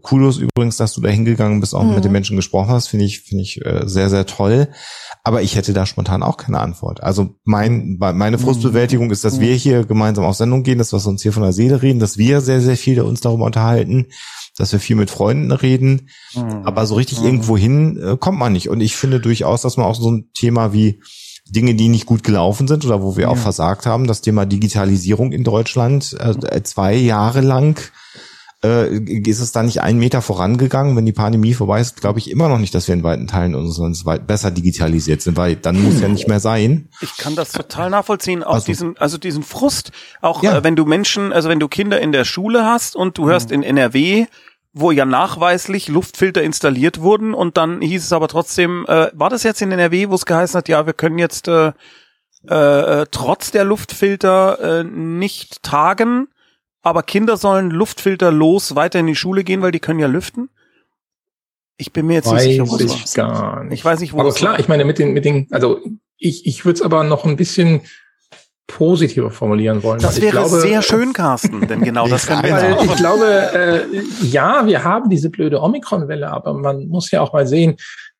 Kudos 0.00 0.38
übrigens, 0.38 0.78
dass 0.78 0.94
du 0.94 1.02
da 1.02 1.10
hingegangen 1.10 1.60
bist, 1.60 1.74
auch 1.74 1.82
Mhm. 1.84 1.96
mit 1.96 2.04
den 2.04 2.12
Menschen 2.12 2.36
gesprochen 2.36 2.70
hast, 2.70 2.86
finde 2.88 3.04
ich, 3.04 3.20
finde 3.20 3.42
ich 3.42 3.60
äh, 3.64 3.82
sehr, 3.86 4.08
sehr 4.08 4.24
toll. 4.24 4.68
Aber 5.22 5.42
ich 5.42 5.54
hätte 5.54 5.74
da 5.74 5.84
spontan 5.84 6.22
auch 6.22 6.38
keine 6.38 6.60
Antwort. 6.60 7.02
Also 7.02 7.34
mein, 7.44 7.98
meine 7.98 8.38
Frustbewältigung 8.38 9.10
ist, 9.10 9.22
dass 9.24 9.38
wir 9.38 9.54
hier 9.54 9.84
gemeinsam 9.84 10.24
auf 10.24 10.36
Sendung 10.36 10.62
gehen, 10.62 10.78
dass 10.78 10.92
wir 10.92 11.06
uns 11.06 11.22
hier 11.22 11.32
von 11.32 11.42
der 11.42 11.52
Seele 11.52 11.82
reden, 11.82 12.00
dass 12.00 12.16
wir 12.16 12.40
sehr, 12.40 12.60
sehr 12.62 12.76
viel 12.76 13.00
uns 13.02 13.20
darüber 13.20 13.44
unterhalten, 13.44 14.06
dass 14.56 14.72
wir 14.72 14.80
viel 14.80 14.96
mit 14.96 15.10
Freunden 15.10 15.52
reden. 15.52 16.08
Aber 16.64 16.86
so 16.86 16.94
richtig 16.94 17.22
irgendwo 17.22 17.56
hin 17.58 18.00
äh, 18.02 18.16
kommt 18.16 18.38
man 18.38 18.52
nicht. 18.52 18.68
Und 18.70 18.80
ich 18.80 18.96
finde 18.96 19.20
durchaus, 19.20 19.60
dass 19.62 19.76
man 19.76 19.86
auch 19.86 19.94
so 19.94 20.10
ein 20.10 20.30
Thema 20.32 20.72
wie 20.72 21.02
Dinge, 21.48 21.74
die 21.74 21.88
nicht 21.88 22.06
gut 22.06 22.22
gelaufen 22.24 22.68
sind 22.68 22.84
oder 22.84 23.02
wo 23.02 23.16
wir 23.16 23.30
auch 23.30 23.36
versagt 23.36 23.84
haben, 23.86 24.06
das 24.06 24.20
Thema 24.22 24.46
Digitalisierung 24.46 25.32
in 25.32 25.44
Deutschland, 25.44 26.16
äh, 26.18 26.62
zwei 26.62 26.94
Jahre 26.94 27.40
lang 27.40 27.78
äh, 28.64 28.96
ist 28.96 29.40
es 29.40 29.50
da 29.50 29.64
nicht 29.64 29.80
einen 29.82 29.98
Meter 29.98 30.22
vorangegangen. 30.22 30.96
Wenn 30.96 31.04
die 31.04 31.12
Pandemie 31.12 31.52
vorbei 31.52 31.80
ist, 31.80 32.00
glaube 32.00 32.20
ich 32.20 32.30
immer 32.30 32.48
noch 32.48 32.58
nicht, 32.58 32.72
dass 32.74 32.86
wir 32.86 32.94
in 32.94 33.02
weiten 33.02 33.26
Teilen 33.26 33.56
unseres 33.56 33.78
Landes 33.78 34.04
besser 34.24 34.52
digitalisiert 34.52 35.20
sind, 35.20 35.36
weil 35.36 35.56
dann 35.56 35.82
muss 35.82 36.00
ja 36.00 36.06
nicht 36.06 36.28
mehr 36.28 36.38
sein. 36.38 36.88
Ich 37.00 37.16
kann 37.16 37.34
das 37.34 37.50
total 37.50 37.90
nachvollziehen, 37.90 38.44
auch 38.44 38.54
Also- 38.54 38.66
diesen, 38.66 38.96
also 38.98 39.18
diesen 39.18 39.42
Frust, 39.42 39.90
auch 40.20 40.44
Ja. 40.44 40.58
äh, 40.58 40.64
wenn 40.64 40.76
du 40.76 40.84
Menschen, 40.84 41.32
also 41.32 41.48
wenn 41.48 41.58
du 41.58 41.66
Kinder 41.66 42.00
in 42.00 42.12
der 42.12 42.24
Schule 42.24 42.64
hast 42.64 42.94
und 42.94 43.18
du 43.18 43.28
hörst 43.28 43.50
in 43.50 43.64
NRW, 43.64 44.26
wo 44.72 44.90
ja 44.90 45.04
nachweislich 45.04 45.88
Luftfilter 45.88 46.42
installiert 46.42 47.00
wurden 47.00 47.34
und 47.34 47.56
dann 47.56 47.80
hieß 47.82 48.04
es 48.04 48.12
aber 48.12 48.28
trotzdem, 48.28 48.86
äh, 48.88 49.10
war 49.12 49.28
das 49.30 49.42
jetzt 49.42 49.60
in 49.60 49.70
NRW, 49.70 50.08
wo 50.08 50.14
es 50.14 50.26
geheißen 50.26 50.56
hat, 50.58 50.68
ja, 50.68 50.86
wir 50.86 50.94
können 50.94 51.18
jetzt 51.18 51.48
äh, 51.48 51.72
äh, 52.48 53.06
trotz 53.10 53.50
der 53.50 53.64
Luftfilter 53.64 54.80
äh, 54.80 54.84
nicht 54.84 55.62
tagen, 55.62 56.28
aber 56.80 57.02
Kinder 57.02 57.36
sollen 57.36 57.70
luftfilterlos 57.70 58.74
weiter 58.74 58.98
in 58.98 59.06
die 59.06 59.14
Schule 59.14 59.44
gehen, 59.44 59.62
weil 59.62 59.72
die 59.72 59.80
können 59.80 60.00
ja 60.00 60.08
lüften? 60.08 60.48
Ich 61.76 61.92
bin 61.92 62.06
mir 62.06 62.14
jetzt 62.14 62.32
nicht 62.32 62.42
sicher, 62.42 62.68
wo 62.68 62.74
Weiß 62.74 62.82
es 62.82 62.94
ich 62.94 63.18
war. 63.18 63.32
gar 63.32 63.64
nicht. 63.64 63.74
Ich 63.74 63.84
weiß 63.84 64.00
nicht, 64.00 64.12
wo 64.12 64.20
Aber 64.20 64.32
klar, 64.32 64.52
war. 64.52 64.60
ich 64.60 64.68
meine, 64.68 64.84
mit 64.84 64.98
den, 64.98 65.12
mit 65.12 65.24
den, 65.24 65.48
also 65.50 65.80
ich, 66.16 66.46
ich 66.46 66.64
würde 66.64 66.76
es 66.76 66.82
aber 66.82 67.04
noch 67.04 67.24
ein 67.24 67.36
bisschen 67.36 67.82
positiver 68.66 69.30
formulieren 69.30 69.82
wollen. 69.82 70.00
Das 70.00 70.20
wäre 70.20 70.32
glaube, 70.32 70.60
sehr 70.60 70.82
schön, 70.82 71.12
Carsten, 71.12 71.66
denn 71.66 71.82
genau 71.82 72.08
das 72.08 72.26
können 72.26 72.42
wir 72.42 72.52
Weil 72.52 72.70
jetzt 72.72 72.84
ich 72.84 72.90
auch. 72.90 72.96
glaube, 72.96 73.26
äh, 73.54 74.26
ja, 74.26 74.66
wir 74.66 74.84
haben 74.84 75.10
diese 75.10 75.30
blöde 75.30 75.60
Omikron-Welle, 75.60 76.30
aber 76.30 76.54
man 76.54 76.86
muss 76.88 77.10
ja 77.10 77.20
auch 77.20 77.32
mal 77.32 77.46
sehen, 77.46 77.76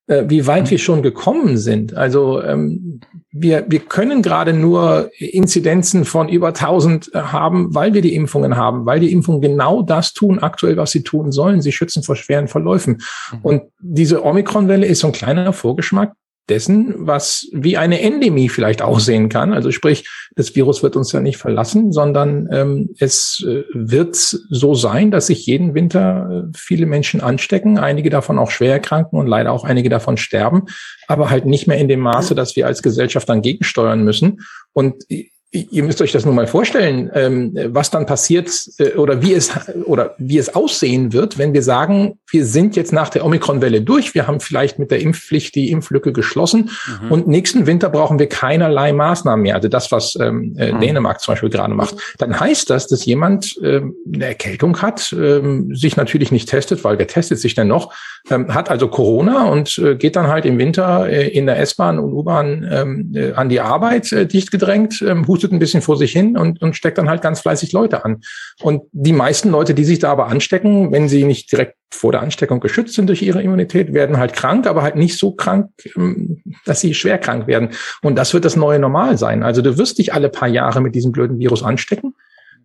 äh, 0.08 0.24
wie 0.28 0.46
weit 0.46 0.70
wir 0.70 0.78
schon 0.78 1.02
gekommen 1.02 1.56
sind. 1.56 1.94
Also 1.94 2.42
ähm, 2.42 3.00
wir, 3.30 3.64
wir 3.68 3.78
können 3.80 4.20
gerade 4.20 4.52
nur 4.52 5.10
Inzidenzen 5.16 6.04
von 6.04 6.28
über 6.28 6.48
1000 6.48 7.12
haben, 7.14 7.74
weil 7.74 7.94
wir 7.94 8.02
die 8.02 8.14
Impfungen 8.14 8.56
haben, 8.56 8.84
weil 8.84 9.00
die 9.00 9.12
Impfungen 9.12 9.40
genau 9.40 9.82
das 9.82 10.12
tun 10.12 10.40
aktuell, 10.40 10.76
was 10.76 10.90
sie 10.90 11.02
tun 11.02 11.32
sollen. 11.32 11.62
Sie 11.62 11.72
schützen 11.72 12.02
vor 12.02 12.16
schweren 12.16 12.48
Verläufen. 12.48 13.00
Und 13.42 13.62
diese 13.78 14.24
Omikron-Welle 14.24 14.86
ist 14.86 15.00
so 15.00 15.06
ein 15.06 15.12
kleiner 15.12 15.52
Vorgeschmack 15.52 16.12
dessen, 16.48 17.06
was 17.06 17.48
wie 17.52 17.76
eine 17.76 18.00
Endemie 18.00 18.48
vielleicht 18.48 18.82
aussehen 18.82 19.28
kann. 19.28 19.52
Also 19.52 19.70
sprich, 19.70 20.08
das 20.34 20.54
Virus 20.56 20.82
wird 20.82 20.96
uns 20.96 21.12
ja 21.12 21.20
nicht 21.20 21.36
verlassen, 21.36 21.92
sondern 21.92 22.48
ähm, 22.52 22.90
es 22.98 23.44
äh, 23.46 23.62
wird 23.72 24.16
so 24.16 24.74
sein, 24.74 25.10
dass 25.10 25.28
sich 25.28 25.46
jeden 25.46 25.74
Winter 25.74 26.48
äh, 26.48 26.52
viele 26.56 26.86
Menschen 26.86 27.20
anstecken, 27.20 27.78
einige 27.78 28.10
davon 28.10 28.38
auch 28.38 28.50
schwer 28.50 28.72
erkranken 28.72 29.18
und 29.18 29.26
leider 29.26 29.52
auch 29.52 29.64
einige 29.64 29.88
davon 29.88 30.16
sterben, 30.16 30.64
aber 31.06 31.30
halt 31.30 31.46
nicht 31.46 31.66
mehr 31.68 31.78
in 31.78 31.88
dem 31.88 32.00
Maße, 32.00 32.34
dass 32.34 32.56
wir 32.56 32.66
als 32.66 32.82
Gesellschaft 32.82 33.28
dann 33.28 33.42
gegensteuern 33.42 34.02
müssen. 34.02 34.40
Und 34.72 35.04
ihr 35.52 35.82
müsst 35.82 36.00
euch 36.00 36.12
das 36.12 36.24
nur 36.24 36.34
mal 36.34 36.46
vorstellen, 36.46 37.10
ähm, 37.14 37.52
was 37.66 37.90
dann 37.90 38.06
passiert 38.06 38.50
äh, 38.78 38.94
oder 38.94 39.20
wie 39.20 39.34
es 39.34 39.50
oder 39.84 40.14
wie 40.16 40.38
es 40.38 40.54
aussehen 40.54 41.12
wird, 41.12 41.36
wenn 41.36 41.52
wir 41.52 41.62
sagen, 41.62 42.18
wir 42.30 42.46
sind 42.46 42.74
jetzt 42.74 42.92
nach 42.92 43.10
der 43.10 43.24
Omikron-Welle 43.24 43.82
durch, 43.82 44.14
wir 44.14 44.26
haben 44.26 44.40
vielleicht 44.40 44.78
mit 44.78 44.90
der 44.90 45.00
Impfpflicht 45.00 45.54
die 45.54 45.70
Impflücke 45.70 46.12
geschlossen 46.12 46.70
und 47.10 47.28
nächsten 47.28 47.66
Winter 47.66 47.90
brauchen 47.90 48.18
wir 48.18 48.28
keinerlei 48.28 48.92
Maßnahmen 48.92 49.42
mehr. 49.42 49.56
Also 49.56 49.68
das, 49.68 49.92
was 49.92 50.16
ähm, 50.18 50.54
äh, 50.56 50.72
Dänemark 50.78 51.20
zum 51.20 51.32
Beispiel 51.32 51.50
gerade 51.50 51.74
macht. 51.74 51.96
Dann 52.18 52.38
heißt 52.38 52.70
das, 52.70 52.86
dass 52.86 53.04
jemand 53.04 53.54
ähm, 53.62 53.94
eine 54.12 54.26
Erkältung 54.26 54.80
hat, 54.80 55.12
ähm, 55.12 55.74
sich 55.74 55.96
natürlich 55.96 56.32
nicht 56.32 56.48
testet, 56.48 56.82
weil 56.84 56.98
wer 56.98 57.06
testet 57.06 57.38
sich 57.38 57.54
denn 57.54 57.68
noch, 57.68 57.94
ähm, 58.30 58.54
hat 58.54 58.70
also 58.70 58.88
Corona 58.88 59.44
und 59.50 59.78
äh, 59.78 59.96
geht 59.96 60.16
dann 60.16 60.28
halt 60.28 60.46
im 60.46 60.58
Winter 60.58 61.08
äh, 61.08 61.28
in 61.28 61.46
der 61.46 61.58
S-Bahn 61.58 61.98
und 61.98 62.12
U-Bahn 62.12 62.66
ähm, 62.70 63.12
äh, 63.14 63.32
an 63.32 63.48
die 63.48 63.60
Arbeit 63.60 64.12
äh, 64.12 64.26
dicht 64.26 64.50
gedrängt, 64.50 65.02
ähm, 65.06 65.26
hustet 65.42 65.52
ein 65.52 65.58
bisschen 65.58 65.82
vor 65.82 65.96
sich 65.96 66.12
hin 66.12 66.36
und, 66.36 66.62
und 66.62 66.76
steckt 66.76 66.98
dann 66.98 67.08
halt 67.08 67.20
ganz 67.20 67.40
fleißig 67.40 67.72
Leute 67.72 68.04
an. 68.04 68.20
Und 68.62 68.82
die 68.92 69.12
meisten 69.12 69.50
Leute, 69.50 69.74
die 69.74 69.84
sich 69.84 69.98
da 69.98 70.12
aber 70.12 70.28
anstecken, 70.28 70.92
wenn 70.92 71.08
sie 71.08 71.24
nicht 71.24 71.50
direkt 71.50 71.74
vor 71.90 72.12
der 72.12 72.22
Ansteckung 72.22 72.60
geschützt 72.60 72.94
sind 72.94 73.08
durch 73.08 73.22
ihre 73.22 73.42
Immunität, 73.42 73.92
werden 73.92 74.18
halt 74.18 74.32
krank, 74.34 74.66
aber 74.66 74.82
halt 74.82 74.96
nicht 74.96 75.18
so 75.18 75.32
krank, 75.32 75.70
ähm, 75.96 76.42
dass 76.64 76.80
sie 76.80 76.94
schwer 76.94 77.18
krank 77.18 77.46
werden. 77.46 77.70
Und 78.02 78.16
das 78.16 78.32
wird 78.34 78.44
das 78.44 78.56
neue 78.56 78.78
Normal 78.78 79.18
sein. 79.18 79.42
Also 79.42 79.62
du 79.62 79.76
wirst 79.78 79.98
dich 79.98 80.14
alle 80.14 80.28
paar 80.28 80.48
Jahre 80.48 80.80
mit 80.80 80.94
diesem 80.94 81.10
blöden 81.10 81.38
Virus 81.38 81.62
anstecken. 81.62 82.14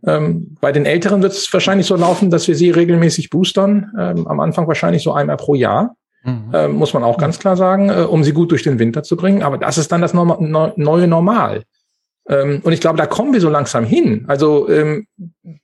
Ähm, 0.06 0.56
bei 0.62 0.72
den 0.72 0.86
Älteren 0.86 1.24
wird 1.24 1.34
es 1.34 1.52
wahrscheinlich 1.52 1.88
so 1.88 1.96
laufen, 1.96 2.30
dass 2.30 2.48
wir 2.48 2.56
sie 2.56 2.70
regelmäßig 2.70 3.32
boostern. 3.32 3.92
Ähm, 4.00 4.28
am 4.28 4.40
Anfang 4.40 4.68
wahrscheinlich 4.68 5.02
so 5.02 5.14
einmal 5.14 5.38
pro 5.38 5.56
Jahr. 5.56 5.96
Ähm, 6.54 6.74
muss 6.74 6.94
man 6.94 7.04
auch 7.04 7.18
ganz 7.18 7.40
klar 7.40 7.56
sagen, 7.56 7.90
äh, 7.90 8.02
um 8.02 8.22
sie 8.22 8.34
gut 8.34 8.52
durch 8.52 8.64
den 8.64 8.80
Winter 8.80 9.02
zu 9.02 9.16
bringen. 9.16 9.44
Aber 9.44 9.58
das 9.58 9.78
ist 9.78 9.92
dann 9.94 10.02
das 10.02 10.14
Norma 10.14 10.38
neu- 10.42 10.74
neue 10.76 11.08
Normal. 11.08 11.64
Ähm, 12.30 12.62
und 12.64 12.74
ich 12.74 12.82
glaube, 12.82 12.98
da 12.98 13.06
kommen 13.06 13.34
wir 13.34 13.42
so 13.42 13.50
langsam 13.50 13.86
hin. 13.86 14.26
Also 14.28 14.70
ähm, 14.70 15.08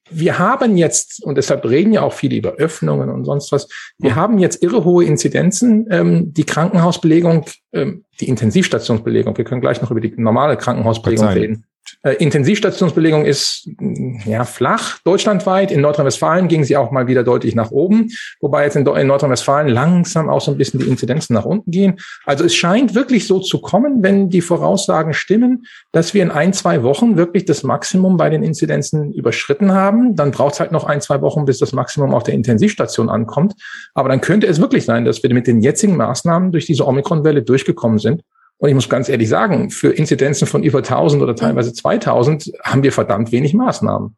wir 0.09 0.39
haben 0.39 0.77
jetzt, 0.77 1.23
und 1.23 1.37
deshalb 1.37 1.65
reden 1.65 1.93
ja 1.93 2.01
auch 2.01 2.13
viele 2.13 2.35
über 2.35 2.53
Öffnungen 2.53 3.09
und 3.09 3.25
sonst 3.25 3.51
was, 3.51 3.67
wir 3.97 4.15
haben 4.15 4.39
jetzt 4.39 4.63
irre 4.63 4.83
hohe 4.85 5.03
Inzidenzen. 5.03 5.87
Ähm, 5.89 6.33
die 6.33 6.45
Krankenhausbelegung, 6.45 7.45
die 7.73 8.29
Intensivstationsbelegung, 8.29 9.35
wir 9.35 9.45
können 9.45 9.61
gleich 9.61 9.81
noch 9.81 9.89
über 9.89 9.99
die 9.99 10.13
normale 10.15 10.57
Krankenhausbelegung 10.57 11.27
reden. 11.29 11.65
Äh, 12.01 12.13
Intensivstationsbelegung 12.15 13.25
ist 13.25 13.69
mh, 13.79 14.21
ja 14.25 14.43
flach 14.43 14.99
deutschlandweit. 15.03 15.71
In 15.71 15.81
Nordrhein-Westfalen 15.81 16.47
ging 16.47 16.63
sie 16.63 16.77
auch 16.77 16.91
mal 16.91 17.07
wieder 17.07 17.23
deutlich 17.23 17.55
nach 17.55 17.71
oben, 17.71 18.09
wobei 18.41 18.63
jetzt 18.63 18.75
in, 18.75 18.85
in 18.85 19.07
Nordrhein-Westfalen 19.07 19.67
langsam 19.67 20.29
auch 20.29 20.41
so 20.41 20.51
ein 20.51 20.57
bisschen 20.57 20.79
die 20.79 20.87
Inzidenzen 20.87 21.33
nach 21.33 21.45
unten 21.45 21.71
gehen. 21.71 21.99
Also 22.25 22.43
es 22.43 22.55
scheint 22.55 22.95
wirklich 22.95 23.27
so 23.27 23.39
zu 23.39 23.61
kommen, 23.61 24.03
wenn 24.03 24.29
die 24.29 24.41
Voraussagen 24.41 25.13
stimmen, 25.13 25.65
dass 25.91 26.13
wir 26.13 26.23
in 26.23 26.31
ein, 26.31 26.53
zwei 26.53 26.83
Wochen 26.83 27.17
wirklich 27.17 27.45
das 27.45 27.63
Maximum 27.63 28.17
bei 28.17 28.29
den 28.29 28.43
Inzidenzen 28.43 29.13
überschritten 29.13 29.71
haben. 29.73 30.15
Dann 30.15 30.31
braucht 30.31 30.53
es 30.53 30.59
halt 30.59 30.71
noch 30.71 30.85
ein, 30.85 31.01
zwei 31.01 31.21
Wochen, 31.21 31.45
bis 31.45 31.59
das 31.59 31.73
Maximum 31.73 32.13
auf 32.13 32.23
der 32.23 32.33
Intensivstation 32.33 33.09
ankommt. 33.09 33.53
Aber 33.93 34.09
dann 34.09 34.21
könnte 34.21 34.47
es 34.47 34.59
wirklich 34.59 34.85
sein, 34.85 35.05
dass 35.05 35.23
wir 35.23 35.33
mit 35.33 35.47
den 35.47 35.61
jetzigen 35.61 35.97
Maßnahmen 35.97 36.51
durch 36.51 36.65
diese 36.65 36.87
Omikron-Welle 36.87 37.43
durchgekommen 37.43 37.99
sind. 37.99 38.23
Und 38.57 38.69
ich 38.69 38.75
muss 38.75 38.87
ganz 38.89 39.09
ehrlich 39.09 39.27
sagen, 39.29 39.69
für 39.71 39.89
Inzidenzen 39.89 40.47
von 40.47 40.63
über 40.63 40.79
1000 40.79 41.21
oder 41.21 41.35
teilweise 41.35 41.73
2000 41.73 42.51
haben 42.63 42.83
wir 42.83 42.91
verdammt 42.93 43.31
wenig 43.31 43.53
Maßnahmen. 43.53 44.15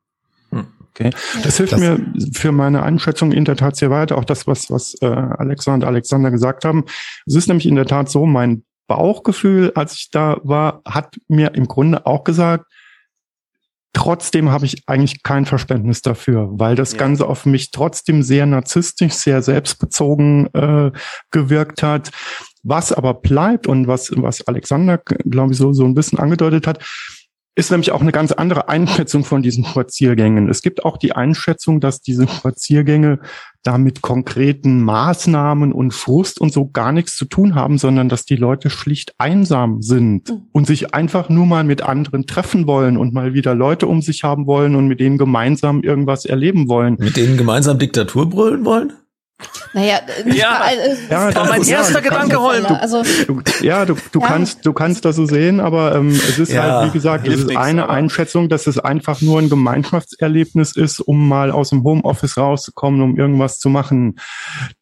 Okay. 0.97 1.09
Das 1.43 1.57
hilft 1.57 1.73
Das- 1.73 1.79
mir 1.81 1.99
für 2.31 2.51
meine 2.53 2.83
Einschätzung 2.83 3.31
in 3.33 3.43
der 3.43 3.57
Tat 3.57 3.75
sehr 3.75 3.89
weiter. 3.89 4.17
Auch 4.17 4.23
das, 4.23 4.47
was, 4.47 4.71
was 4.71 4.95
äh, 5.01 5.07
Alexa 5.07 5.73
und 5.73 5.83
Alexander 5.83 6.31
gesagt 6.31 6.63
haben. 6.63 6.85
Es 7.25 7.35
ist 7.35 7.47
nämlich 7.47 7.65
in 7.65 7.75
der 7.75 7.85
Tat 7.85 8.09
so, 8.09 8.25
mein 8.25 8.63
Bauchgefühl, 8.87 9.71
als 9.75 9.93
ich 9.95 10.09
da 10.11 10.37
war, 10.43 10.81
hat 10.85 11.17
mir 11.27 11.53
im 11.55 11.67
Grunde 11.67 12.05
auch 12.05 12.23
gesagt, 12.23 12.65
trotzdem 13.93 14.51
habe 14.51 14.65
ich 14.65 14.83
eigentlich 14.87 15.23
kein 15.23 15.45
Verständnis 15.45 16.01
dafür, 16.01 16.49
weil 16.51 16.75
das 16.75 16.93
Ja. 16.93 16.99
Ganze 16.99 17.25
auf 17.27 17.45
mich 17.45 17.71
trotzdem 17.71 18.23
sehr 18.23 18.45
narzisstisch, 18.45 19.13
sehr 19.13 19.41
selbstbezogen 19.41 20.53
äh, 20.53 20.91
gewirkt 21.31 21.81
hat. 21.83 22.11
Was 22.67 22.91
aber 22.91 23.13
bleibt 23.13 23.67
und 23.67 23.87
was, 23.87 24.11
was 24.15 24.45
Alexander, 24.47 24.97
glaube 24.97 25.53
ich, 25.53 25.57
so, 25.59 25.71
so 25.71 25.85
ein 25.85 25.93
bisschen 25.93 26.17
angedeutet 26.17 26.65
hat, 26.65 26.83
ist 27.57 27.71
nämlich 27.71 27.91
auch 27.91 28.01
eine 28.01 28.11
ganz 28.11 28.33
andere 28.33 28.67
Einschätzung 28.67 29.23
von 29.23 29.41
diesen 29.41 29.63
Spaziergängen. 29.63 30.49
Es 30.49 30.61
gibt 30.61 30.83
auch 30.83 30.97
die 30.97 31.13
Einschätzung, 31.13 31.79
dass 31.79 32.01
diese 32.01 32.27
Spaziergänge 32.27 33.19
da 33.63 33.77
mit 33.77 34.01
konkreten 34.01 34.81
Maßnahmen 34.81 35.71
und 35.71 35.93
Frust 35.93 36.41
und 36.41 36.51
so 36.51 36.69
gar 36.69 36.91
nichts 36.91 37.15
zu 37.15 37.25
tun 37.25 37.55
haben, 37.55 37.77
sondern 37.77 38.09
dass 38.09 38.25
die 38.25 38.35
Leute 38.35 38.69
schlicht 38.69 39.13
einsam 39.19 39.81
sind 39.81 40.29
Mhm. 40.29 40.41
und 40.51 40.67
sich 40.67 40.93
einfach 40.93 41.29
nur 41.29 41.45
mal 41.45 41.63
mit 41.63 41.81
anderen 41.81 42.25
treffen 42.27 42.67
wollen 42.67 42.97
und 42.97 43.13
mal 43.13 43.33
wieder 43.33 43.55
Leute 43.55 43.87
um 43.87 44.01
sich 44.01 44.23
haben 44.23 44.47
wollen 44.47 44.75
und 44.75 44.87
mit 44.87 44.99
denen 44.99 45.17
gemeinsam 45.17 45.81
irgendwas 45.81 46.25
erleben 46.25 46.67
wollen. 46.67 46.97
Mit 46.99 47.15
denen 47.15 47.37
gemeinsam 47.37 47.79
Diktatur 47.79 48.29
brüllen 48.29 48.65
wollen? 48.65 48.91
Naja, 49.73 49.99
nicht 50.23 50.37
Ja. 50.37 50.61
äh, 50.69 50.95
Ja, 51.11 51.25
das 51.27 51.35
war 51.35 51.47
mein 51.49 51.61
erster 51.67 52.01
Gedanke, 52.01 52.39
Holm. 52.39 52.65
Also, 52.67 53.03
Du, 53.27 53.41
ja, 53.61 53.83
du, 53.85 53.95
du 54.13 54.21
Ja. 54.21 54.27
kannst, 54.27 54.65
du 54.65 54.71
kannst 54.71 55.03
das 55.03 55.17
so 55.17 55.25
sehen, 55.25 55.59
aber 55.59 55.93
ähm, 55.95 56.09
es 56.11 56.39
ist 56.39 56.53
Ja, 56.53 56.63
halt, 56.79 56.87
wie 56.87 56.93
gesagt, 56.93 57.27
es 57.27 57.41
ist 57.41 57.57
eine 57.57 57.83
aber- 57.83 57.93
Einschätzung, 57.93 58.47
dass 58.47 58.65
es 58.67 58.79
einfach 58.79 59.21
nur 59.21 59.39
ein 59.39 59.49
Gemeinschaftserlebnis 59.49 60.77
ist, 60.77 61.01
um 61.01 61.27
mal 61.27 61.51
aus 61.51 61.71
dem 61.71 61.83
Homeoffice 61.83 62.37
rauszukommen, 62.37 63.01
um 63.01 63.17
irgendwas 63.17 63.59
zu 63.59 63.67
machen. 63.69 64.15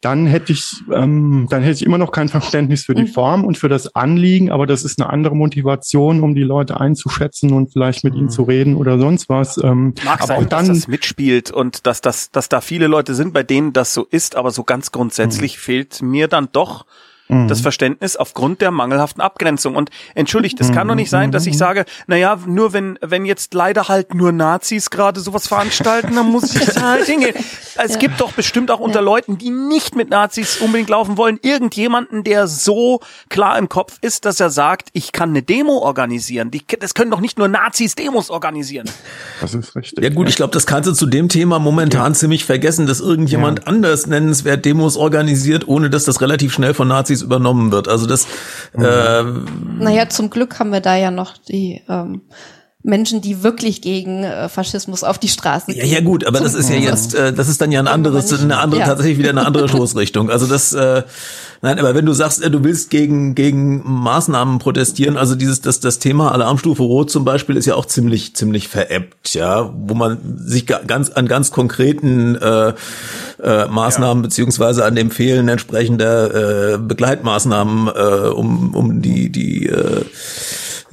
Dann 0.01 0.27
hätte 0.27 0.53
ich, 0.53 0.75
ähm, 0.93 1.47
dann 1.49 1.63
hätte 1.63 1.73
ich 1.75 1.85
immer 1.85 1.97
noch 1.97 2.11
kein 2.11 2.29
Verständnis 2.29 2.85
für 2.85 2.93
die 2.93 3.03
Mhm. 3.03 3.07
Form 3.07 3.45
und 3.45 3.57
für 3.57 3.69
das 3.69 3.95
Anliegen, 3.95 4.51
aber 4.51 4.67
das 4.67 4.83
ist 4.83 5.01
eine 5.01 5.09
andere 5.11 5.35
Motivation, 5.35 6.21
um 6.21 6.35
die 6.35 6.43
Leute 6.43 6.79
einzuschätzen 6.79 7.51
und 7.53 7.73
vielleicht 7.73 8.03
mit 8.03 8.13
ihnen 8.13 8.29
zu 8.29 8.43
reden 8.43 8.75
oder 8.75 8.99
sonst 8.99 9.29
was. 9.29 9.57
Ähm, 9.57 9.95
Mag 10.05 10.19
aber 10.21 10.27
sein, 10.27 10.37
auch 10.37 10.49
dann, 10.49 10.67
dass 10.67 10.77
das 10.81 10.87
mitspielt 10.87 11.49
und 11.49 11.87
dass, 11.87 12.01
dass, 12.01 12.29
dass 12.29 12.49
da 12.49 12.61
viele 12.61 12.85
Leute 12.85 13.15
sind, 13.15 13.33
bei 13.33 13.41
denen 13.41 13.73
das 13.73 13.93
so 13.95 14.05
ist, 14.11 14.35
aber 14.43 14.51
so 14.51 14.65
ganz 14.65 14.91
grundsätzlich 14.91 15.57
fehlt 15.57 16.01
mir 16.01 16.27
dann 16.27 16.49
doch 16.51 16.85
Mhm. 17.33 17.47
das 17.47 17.61
Verständnis 17.61 18.15
aufgrund 18.15 18.61
der 18.61 18.71
mangelhaften 18.71 19.21
Abgrenzung. 19.21 19.75
Und 19.75 19.89
entschuldigt, 20.15 20.59
es 20.61 20.71
kann 20.71 20.87
doch 20.87 20.95
nicht 20.95 21.09
sein, 21.09 21.31
dass 21.31 21.45
ich 21.45 21.57
sage, 21.57 21.85
naja, 22.07 22.39
nur 22.45 22.73
wenn, 22.73 22.97
wenn 23.01 23.25
jetzt 23.25 23.53
leider 23.53 23.87
halt 23.87 24.13
nur 24.13 24.31
Nazis 24.31 24.89
gerade 24.89 25.19
sowas 25.19 25.47
veranstalten, 25.47 26.15
dann 26.15 26.27
muss 26.31 26.55
ich 26.55 26.65
da 26.65 26.81
halt 26.91 27.05
hingehen. 27.05 27.35
Es 27.75 27.93
Ja. 27.93 27.99
gibt 27.99 28.21
doch 28.21 28.31
bestimmt 28.33 28.71
auch 28.71 28.79
unter 28.79 28.99
Ja. 28.99 29.05
Leuten, 29.05 29.37
die 29.37 29.49
nicht 29.49 29.95
mit 29.95 30.09
Nazis 30.09 30.57
unbedingt 30.57 30.89
laufen 30.89 31.17
wollen, 31.17 31.39
irgendjemanden, 31.41 32.23
der 32.23 32.47
so 32.47 32.99
klar 33.29 33.57
im 33.57 33.69
Kopf 33.69 33.97
ist, 34.01 34.25
dass 34.25 34.39
er 34.39 34.49
sagt, 34.49 34.89
ich 34.93 35.11
kann 35.11 35.29
eine 35.29 35.41
Demo 35.41 35.79
organisieren. 35.79 36.51
Die, 36.51 36.61
das 36.79 36.93
können 36.93 37.11
doch 37.11 37.19
nicht 37.21 37.37
nur 37.37 37.47
Nazis 37.47 37.95
Demos 37.95 38.29
organisieren. 38.29 38.89
das 39.41 39.53
ist 39.53 39.75
richtig. 39.75 40.03
Ja 40.03 40.09
gut, 40.09 40.29
ich 40.29 40.35
glaube, 40.35 40.53
das 40.53 40.65
kannst 40.65 40.87
du 40.89 40.93
zu 40.93 41.05
dem 41.05 41.29
Thema 41.29 41.59
momentan 41.59 42.13
ziemlich 42.15 42.45
vergessen, 42.45 42.85
dass 42.85 42.99
irgendjemand 42.99 43.67
anders 43.67 44.07
nennenswert 44.07 44.65
Demos 44.65 44.97
organisiert, 44.97 45.67
ohne 45.67 45.89
dass 45.89 46.03
das 46.05 46.21
relativ 46.21 46.53
schnell 46.53 46.73
von 46.73 46.87
Nazis 46.87 47.21
übernommen 47.23 47.71
wird. 47.71 47.87
Also 47.87 48.05
das, 48.05 48.27
äh, 48.73 49.23
naja, 49.79 50.09
zum 50.09 50.29
Glück 50.29 50.59
haben 50.59 50.71
wir 50.71 50.81
da 50.81 50.95
ja 50.95 51.11
noch 51.11 51.37
die 51.37 51.81
ähm, 51.89 52.21
Menschen, 52.85 53.21
die 53.21 53.43
wirklich 53.43 53.81
gegen 53.81 54.23
äh, 54.25 54.49
Faschismus 54.49 55.03
auf 55.05 55.17
die 55.17 55.29
Straßen 55.29 55.73
ja, 55.73 55.85
ja 55.85 56.01
gut, 56.01 56.25
aber 56.25 56.41
das 56.41 56.53
ist 56.53 56.69
ja 56.69 56.75
jetzt, 56.75 57.15
äh, 57.15 57.31
das 57.31 57.47
ist 57.47 57.61
dann 57.61 57.71
ja 57.71 57.79
ein 57.79 57.87
anderes, 57.87 58.31
eine 58.33 58.57
andere, 58.57 58.81
Ja. 58.81 58.87
tatsächlich 58.87 59.17
wieder 59.17 59.29
eine 59.29 59.45
andere 59.45 59.69
Stoßrichtung. 59.69 60.29
Also 60.29 60.47
das, 60.47 60.73
äh, 60.73 61.03
nein, 61.61 61.79
aber 61.79 61.95
wenn 61.95 62.05
du 62.05 62.11
sagst, 62.11 62.43
äh, 62.43 62.51
du 62.51 62.61
willst 62.65 62.89
gegen 62.89 63.35
gegen 63.35 63.81
Maßnahmen 63.85 64.59
protestieren, 64.59 65.15
also 65.15 65.35
dieses 65.35 65.61
das 65.61 65.79
das 65.79 65.99
Thema 65.99 66.33
Alarmstufe 66.33 66.83
Rot 66.83 67.09
zum 67.09 67.23
Beispiel 67.23 67.55
ist 67.55 67.67
ja 67.67 67.75
auch 67.75 67.85
ziemlich 67.85 68.35
ziemlich 68.35 68.67
veräppt, 68.67 69.33
ja, 69.33 69.71
wo 69.73 69.93
man 69.93 70.17
sich 70.45 70.67
ga- 70.67 70.81
ganz 70.85 71.09
an 71.09 71.29
ganz 71.29 71.51
konkreten 71.51 72.35
äh, 72.35 72.73
äh, 73.41 73.65
Maßnahmen 73.67 74.21
beziehungsweise 74.23 74.83
an 74.83 74.95
dem 74.95 75.09
Fehlen 75.09 75.47
entsprechender 75.47 76.73
äh, 76.73 76.77
Begleitmaßnahmen, 76.79 77.87
äh, 77.87 78.27
um 78.27 78.75
um 78.75 79.01
die 79.01 79.31
die 79.31 79.67
äh, 79.67 80.01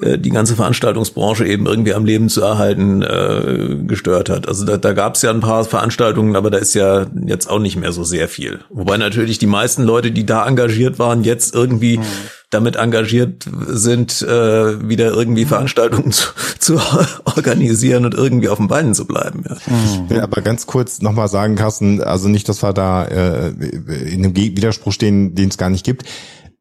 äh, 0.03 0.19
die 0.19 0.31
ganze 0.31 0.57
Veranstaltungsbranche 0.57 1.47
eben 1.47 1.67
irgendwie 1.67 1.95
am 1.95 2.05
Leben 2.05 2.29
zu 2.29 2.43
erhalten 2.43 3.03
äh, 3.03 3.77
gestört 3.87 4.29
hat. 4.29 4.49
Also 4.49 4.65
da, 4.65 4.77
da 4.77 4.93
gab 4.93 5.15
es 5.15 5.23
ja 5.23 5.31
ein 5.31 5.41
paar 5.41 5.65
Veranstaltungen, 5.65 6.37
aber 6.37 6.51
da 6.51 6.59
ist 6.59 6.75
ja 6.75 7.07
jetzt 7.27 7.49
auch 7.49 7.59
nicht 7.59 7.77
mehr 7.77 7.93
so 7.93 8.05
sehr 8.05 8.29
viel. 8.29 8.61
Wobei 8.71 8.97
natürlich 8.97 9.39
die 9.39 9.47
meisten 9.47 9.83
Leute, 9.83 10.11
die 10.11 10.27
da 10.27 10.47
engagiert 10.47 10.99
waren, 10.99 11.25
jetzt 11.25 11.55
irgendwie 11.55 11.99
mhm. 11.99 12.05
damit 12.51 12.77
engagiert 12.77 13.45
sind, 13.69 14.23
äh, 14.23 14.89
wieder 14.89 15.13
irgendwie 15.13 15.45
Veranstaltungen 15.45 16.13
zu, 16.13 16.29
zu 16.59 16.81
organisieren 17.25 18.05
und 18.05 18.15
irgendwie 18.15 18.49
auf 18.49 18.59
den 18.59 18.69
Beinen 18.69 18.95
zu 18.95 19.07
bleiben. 19.07 19.45
Ja. 19.49 19.55
Mhm. 19.67 20.05
Ich 20.05 20.11
will 20.11 20.21
aber 20.21 20.43
ganz 20.43 20.67
kurz 20.67 21.03
nochmal 21.03 21.29
sagen, 21.29 21.57
Carsten, 21.57 22.03
also 22.03 22.29
nicht, 22.29 22.49
dass 22.49 22.63
wir 22.63 22.73
da 22.73 23.05
äh, 23.05 23.49
in 23.49 24.25
einem 24.25 24.37
Widerspruch 24.37 24.93
stehen, 24.93 25.35
den 25.35 25.49
es 25.49 25.59
gar 25.59 25.71
nicht 25.71 25.85
gibt 25.85 26.05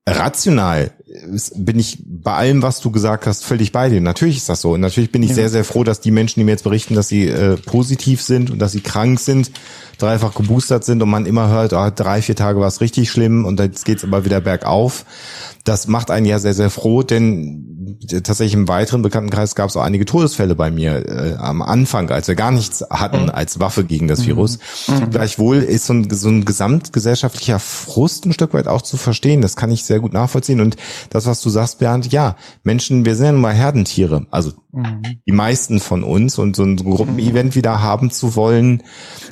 rational 0.09 0.91
bin 1.55 1.79
ich 1.79 1.97
bei 2.05 2.33
allem, 2.33 2.61
was 2.61 2.81
du 2.81 2.91
gesagt 2.91 3.25
hast, 3.25 3.43
völlig 3.43 3.71
bei 3.71 3.89
dir. 3.89 3.99
Natürlich 4.01 4.37
ist 4.37 4.49
das 4.49 4.61
so. 4.61 4.73
Und 4.73 4.81
natürlich 4.81 5.11
bin 5.11 5.23
ich 5.23 5.29
ja. 5.29 5.35
sehr, 5.35 5.49
sehr 5.49 5.63
froh, 5.63 5.83
dass 5.83 6.01
die 6.01 6.11
Menschen, 6.11 6.39
die 6.39 6.43
mir 6.43 6.51
jetzt 6.51 6.63
berichten, 6.63 6.93
dass 6.93 7.07
sie 7.07 7.27
äh, 7.27 7.57
positiv 7.57 8.21
sind 8.21 8.51
und 8.51 8.59
dass 8.59 8.73
sie 8.73 8.81
krank 8.81 9.19
sind, 9.19 9.51
dreifach 9.97 10.35
geboostert 10.35 10.83
sind 10.85 11.01
und 11.01 11.09
man 11.09 11.25
immer 11.25 11.49
hört, 11.49 11.73
oh, 11.73 11.89
drei, 11.93 12.21
vier 12.21 12.35
Tage 12.35 12.59
war 12.59 12.67
es 12.67 12.81
richtig 12.81 13.09
schlimm 13.09 13.45
und 13.45 13.59
jetzt 13.59 13.85
geht's 13.85 14.03
aber 14.03 14.23
wieder 14.25 14.41
bergauf. 14.41 15.05
Das 15.63 15.87
macht 15.87 16.11
einen 16.11 16.25
ja 16.25 16.39
sehr, 16.39 16.53
sehr 16.53 16.69
froh, 16.69 17.03
denn 17.03 17.69
tatsächlich 18.07 18.53
im 18.53 18.67
weiteren 18.67 19.01
Bekanntenkreis 19.01 19.55
gab 19.55 19.69
es 19.69 19.77
auch 19.77 19.81
einige 19.81 20.05
Todesfälle 20.05 20.55
bei 20.55 20.71
mir 20.71 21.05
äh, 21.07 21.35
am 21.37 21.61
Anfang, 21.61 22.09
als 22.09 22.27
wir 22.27 22.35
gar 22.35 22.51
nichts 22.51 22.83
hatten 22.89 23.23
mhm. 23.23 23.29
als 23.29 23.59
Waffe 23.59 23.83
gegen 23.83 24.07
das 24.07 24.21
mhm. 24.21 24.27
Virus. 24.27 24.59
Mhm. 24.87 25.09
Gleichwohl 25.09 25.57
ist 25.57 25.85
so 25.85 25.93
ein, 25.93 26.09
so 26.09 26.29
ein 26.29 26.45
gesamtgesellschaftlicher 26.45 27.59
Frust 27.59 28.25
ein 28.25 28.33
Stück 28.33 28.53
weit 28.53 28.67
auch 28.67 28.81
zu 28.81 28.97
verstehen. 28.97 29.41
Das 29.41 29.55
kann 29.55 29.71
ich 29.71 29.83
sehr 29.83 29.99
gut 29.99 30.13
nachvollziehen. 30.13 30.61
Und 30.61 30.77
das, 31.09 31.25
was 31.25 31.41
du 31.41 31.49
sagst, 31.49 31.79
Bernd, 31.79 32.11
ja, 32.11 32.35
Menschen, 32.63 33.05
wir 33.05 33.15
sind 33.15 33.25
ja 33.25 33.31
nun 33.31 33.41
mal 33.41 33.53
Herdentiere. 33.53 34.25
Also 34.31 34.51
mhm. 34.71 35.01
die 35.27 35.31
meisten 35.31 35.79
von 35.79 36.03
uns 36.03 36.37
und 36.37 36.55
so 36.55 36.63
ein 36.63 36.77
Gruppenevent 36.77 37.55
wieder 37.55 37.81
haben 37.81 38.11
zu 38.11 38.35
wollen, 38.35 38.83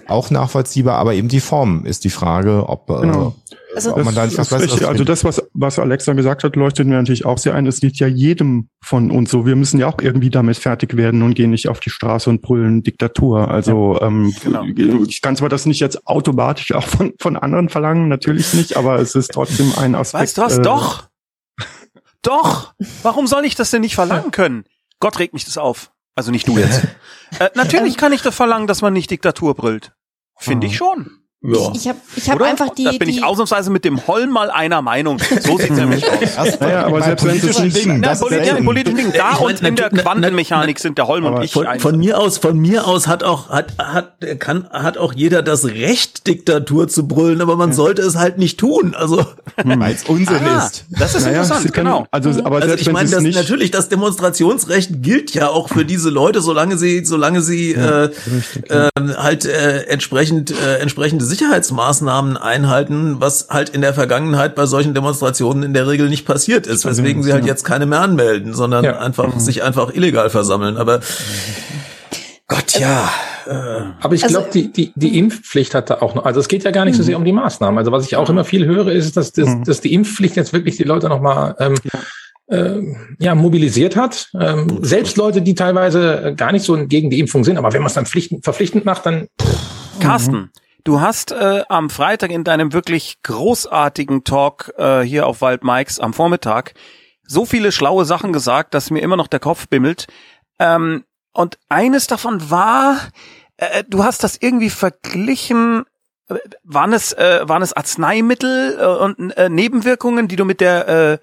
auch 0.07 0.29
nachvollziehbar, 0.29 0.97
aber 0.97 1.13
eben 1.13 1.27
die 1.27 1.39
Form 1.39 1.85
ist 1.85 2.03
die 2.03 2.09
Frage, 2.09 2.67
ob 2.67 2.89
äh, 2.89 3.01
genau. 3.01 3.35
Also, 3.77 3.95
ob 3.95 4.03
man 4.03 4.15
da 4.15 4.25
nicht 4.25 4.37
was 4.37 4.51
richtig. 4.51 4.87
Also 4.87 5.03
das, 5.03 5.23
was, 5.23 5.43
was 5.53 5.77
Alexa 5.77 6.13
gesagt 6.13 6.43
hat, 6.43 6.55
leuchtet 6.55 6.87
mir 6.87 6.95
natürlich 6.95 7.25
auch 7.25 7.37
sehr 7.37 7.53
ein. 7.53 7.67
Es 7.67 7.81
liegt 7.81 7.97
ja 7.99 8.07
jedem 8.07 8.69
von 8.81 9.11
uns 9.11 9.29
so. 9.29 9.45
Wir 9.45 9.55
müssen 9.55 9.79
ja 9.79 9.87
auch 9.87 10.01
irgendwie 10.01 10.31
damit 10.31 10.57
fertig 10.57 10.97
werden 10.97 11.21
und 11.21 11.35
gehen 11.35 11.51
nicht 11.51 11.69
auf 11.69 11.79
die 11.79 11.91
Straße 11.91 12.27
und 12.27 12.41
brüllen 12.41 12.81
Diktatur. 12.81 13.51
Also 13.51 13.97
ja, 13.99 14.07
ähm, 14.07 14.33
genau. 14.43 14.63
ich 15.07 15.21
kann 15.21 15.35
zwar 15.35 15.49
das 15.49 15.67
nicht 15.67 15.79
jetzt 15.79 16.07
automatisch 16.07 16.73
auch 16.73 16.85
von, 16.85 17.13
von 17.19 17.37
anderen 17.37 17.69
verlangen, 17.69 18.07
natürlich 18.07 18.53
nicht, 18.55 18.77
aber 18.77 18.99
es 18.99 19.13
ist 19.13 19.31
trotzdem 19.31 19.71
ein 19.77 19.93
Aspekt. 19.93 20.23
Weißt 20.23 20.37
du 20.37 20.41
was? 20.41 20.57
Äh, 20.57 20.61
doch! 20.63 21.06
Doch! 22.21 22.73
Warum 23.03 23.27
soll 23.27 23.45
ich 23.45 23.55
das 23.55 23.71
denn 23.71 23.81
nicht 23.81 23.95
verlangen 23.95 24.31
können? 24.31 24.65
Gott 24.99 25.19
regt 25.19 25.33
mich 25.33 25.45
das 25.45 25.57
auf. 25.57 25.91
Also 26.15 26.31
nicht 26.31 26.47
du 26.47 26.57
jetzt. 26.57 26.83
äh, 27.39 27.49
natürlich 27.53 27.97
kann 27.97 28.11
ich 28.11 28.21
das 28.21 28.35
verlangen, 28.35 28.67
dass 28.67 28.81
man 28.81 28.93
nicht 28.93 29.11
Diktatur 29.11 29.53
brüllt. 29.55 29.93
Finde 30.37 30.67
ich 30.67 30.77
schon. 30.77 31.26
Ja. 31.47 31.71
Ich, 31.73 31.81
ich 31.81 31.87
habe 31.87 31.99
ich 32.17 32.29
hab 32.29 32.41
einfach 32.41 32.71
die. 32.71 32.83
Da 32.83 32.91
bin 32.91 33.07
die, 33.07 33.17
ich 33.17 33.23
ausnahmsweise 33.23 33.71
mit 33.71 33.85
dem 33.85 34.05
Holm 34.05 34.31
mal 34.31 34.51
einer 34.51 34.81
Meinung. 34.81 35.17
So 35.39 35.57
sieht's 35.57 35.69
nämlich 35.69 36.03
aus. 36.37 36.59
naja, 36.59 36.85
aber 36.85 37.01
selbst 37.01 37.25
wenn 37.25 37.37
es 37.37 37.59
nicht 37.59 37.85
Ding, 37.85 38.01
das 38.01 38.19
ja, 38.29 38.43
ja, 38.43 38.61
politischen 38.61 38.97
Ding. 38.97 39.13
Da 39.13 39.35
und 39.35 39.61
in 39.61 39.77
der 39.77 39.89
Quantenmechanik 39.89 40.77
sind 40.77 40.97
der 40.97 41.07
Holm 41.07 41.23
und 41.23 41.43
ich. 41.43 41.53
Von, 41.53 41.65
von 41.79 41.97
mir 41.97 42.19
aus, 42.19 42.37
von 42.37 42.59
mir 42.59 42.85
aus 42.85 43.07
hat 43.07 43.23
auch 43.23 43.49
hat 43.49 43.75
hat 43.77 44.17
kann 44.39 44.67
hat 44.71 44.97
auch 44.97 45.13
jeder 45.13 45.41
das 45.41 45.63
Recht 45.63 46.27
Diktatur 46.27 46.89
zu 46.89 47.07
brüllen, 47.07 47.39
aber 47.39 47.55
man 47.55 47.71
sollte 47.71 48.01
es 48.01 48.17
halt 48.17 48.37
nicht 48.37 48.59
tun. 48.59 48.93
Also 48.93 49.25
hm. 49.55 49.79
weil 49.79 49.93
es 49.93 50.03
Unsinn 50.03 50.43
ah, 50.43 50.65
ist. 50.65 50.83
Das 50.89 51.15
ist 51.15 51.23
naja, 51.25 51.43
interessant, 51.43 51.73
genau. 51.73 52.07
Also 52.11 52.31
aber 52.43 52.61
also 52.61 52.75
ich 52.75 52.91
meine, 52.91 53.09
das 53.09 53.23
natürlich 53.23 53.71
das 53.71 53.87
Demonstrationsrecht 53.87 55.01
gilt 55.01 55.33
ja 55.33 55.47
auch 55.47 55.69
für 55.69 55.85
diese 55.85 56.09
Leute, 56.09 56.41
solange 56.41 56.77
sie 56.77 57.05
solange 57.05 57.41
sie 57.41 57.71
ja, 57.73 58.05
äh, 58.05 58.09
äh, 58.67 58.89
halt 59.15 59.45
äh, 59.45 59.83
entsprechend 59.83 60.51
äh, 60.51 60.79
entsprechende 60.79 61.23
Sicherheitsmaßnahmen 61.37 62.37
einhalten, 62.37 63.17
was 63.19 63.47
halt 63.49 63.69
in 63.69 63.81
der 63.81 63.93
Vergangenheit 63.93 64.55
bei 64.55 64.65
solchen 64.65 64.93
Demonstrationen 64.93 65.63
in 65.63 65.73
der 65.73 65.87
Regel 65.87 66.09
nicht 66.09 66.25
passiert 66.25 66.67
ist, 66.67 66.85
weswegen 66.85 67.23
sie 67.23 67.33
halt 67.33 67.45
jetzt 67.45 67.63
keine 67.63 67.85
mehr 67.85 68.01
anmelden, 68.01 68.53
sondern 68.53 68.83
ja. 68.83 68.99
einfach 68.99 69.33
mhm. 69.33 69.39
sich 69.39 69.63
einfach 69.63 69.93
illegal 69.93 70.29
versammeln. 70.29 70.77
Aber 70.77 70.99
Gott, 72.47 72.79
ja. 72.79 73.09
Äh. 73.45 73.51
Aber 74.01 74.15
ich 74.15 74.21
glaube, 74.21 74.47
also, 74.47 74.51
die, 74.51 74.71
die, 74.71 74.93
die 74.95 75.19
Impfpflicht 75.19 75.75
hatte 75.75 76.01
auch 76.01 76.15
noch, 76.15 76.25
also 76.25 76.39
es 76.39 76.47
geht 76.47 76.63
ja 76.63 76.71
gar 76.71 76.85
nicht 76.85 76.95
so 76.95 77.03
sehr 77.03 77.17
um 77.17 77.25
die 77.25 77.33
Maßnahmen. 77.33 77.77
Also 77.77 77.91
was 77.91 78.05
ich 78.05 78.15
auch 78.15 78.29
immer 78.29 78.43
viel 78.43 78.65
höre, 78.65 78.87
ist, 78.87 79.15
dass, 79.17 79.31
dass, 79.33 79.49
mhm. 79.49 79.63
dass 79.63 79.81
die 79.81 79.93
Impfpflicht 79.93 80.35
jetzt 80.35 80.53
wirklich 80.53 80.77
die 80.77 80.83
Leute 80.83 81.09
nochmal 81.09 81.55
ähm, 81.59 81.75
äh, 82.47 82.81
ja, 83.19 83.35
mobilisiert 83.35 83.95
hat. 83.95 84.29
Ähm, 84.39 84.79
selbst 84.81 85.17
Leute, 85.17 85.41
die 85.41 85.55
teilweise 85.55 86.33
gar 86.35 86.51
nicht 86.51 86.63
so 86.63 86.77
gegen 86.87 87.09
die 87.09 87.19
Impfung 87.19 87.43
sind, 87.43 87.57
aber 87.57 87.73
wenn 87.73 87.81
man 87.81 87.87
es 87.87 87.93
dann 87.93 88.05
verpflichtend 88.05 88.85
macht, 88.85 89.05
dann. 89.05 89.27
Carsten, 89.99 90.35
mhm. 90.35 90.49
Du 90.83 91.01
hast 91.01 91.31
äh, 91.31 91.63
am 91.69 91.89
Freitag 91.89 92.31
in 92.31 92.43
deinem 92.43 92.71
wirklich 92.71 93.21
großartigen 93.23 94.23
Talk 94.23 94.73
äh, 94.77 95.01
hier 95.01 95.27
auf 95.27 95.41
Wild 95.41 95.63
Mikes 95.63 95.99
am 95.99 96.13
Vormittag 96.13 96.73
so 97.27 97.45
viele 97.45 97.71
schlaue 97.71 98.05
Sachen 98.05 98.33
gesagt, 98.33 98.73
dass 98.73 98.89
mir 98.89 99.01
immer 99.01 99.17
noch 99.17 99.27
der 99.27 99.39
Kopf 99.39 99.67
bimmelt. 99.67 100.07
Ähm, 100.59 101.03
und 101.33 101.59
eines 101.69 102.07
davon 102.07 102.49
war, 102.49 102.97
äh, 103.57 103.83
du 103.87 104.03
hast 104.03 104.23
das 104.23 104.37
irgendwie 104.41 104.69
verglichen. 104.69 105.83
Äh, 106.29 106.35
waren 106.63 106.93
es, 106.93 107.13
äh, 107.13 107.41
waren 107.43 107.61
es 107.61 107.73
Arzneimittel 107.73 108.77
äh, 108.79 108.85
und 108.85 109.31
äh, 109.37 109.49
Nebenwirkungen, 109.49 110.27
die 110.27 110.35
du 110.37 110.45
mit 110.45 110.61
der, 110.61 110.87
äh, 110.87 111.17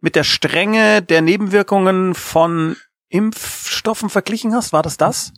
mit 0.00 0.16
der 0.16 0.24
Strenge 0.24 1.02
der 1.02 1.20
Nebenwirkungen 1.20 2.14
von 2.14 2.76
Impfstoffen 3.08 4.08
verglichen 4.08 4.54
hast? 4.54 4.72
War 4.72 4.82
das 4.82 4.96
das? 4.96 5.32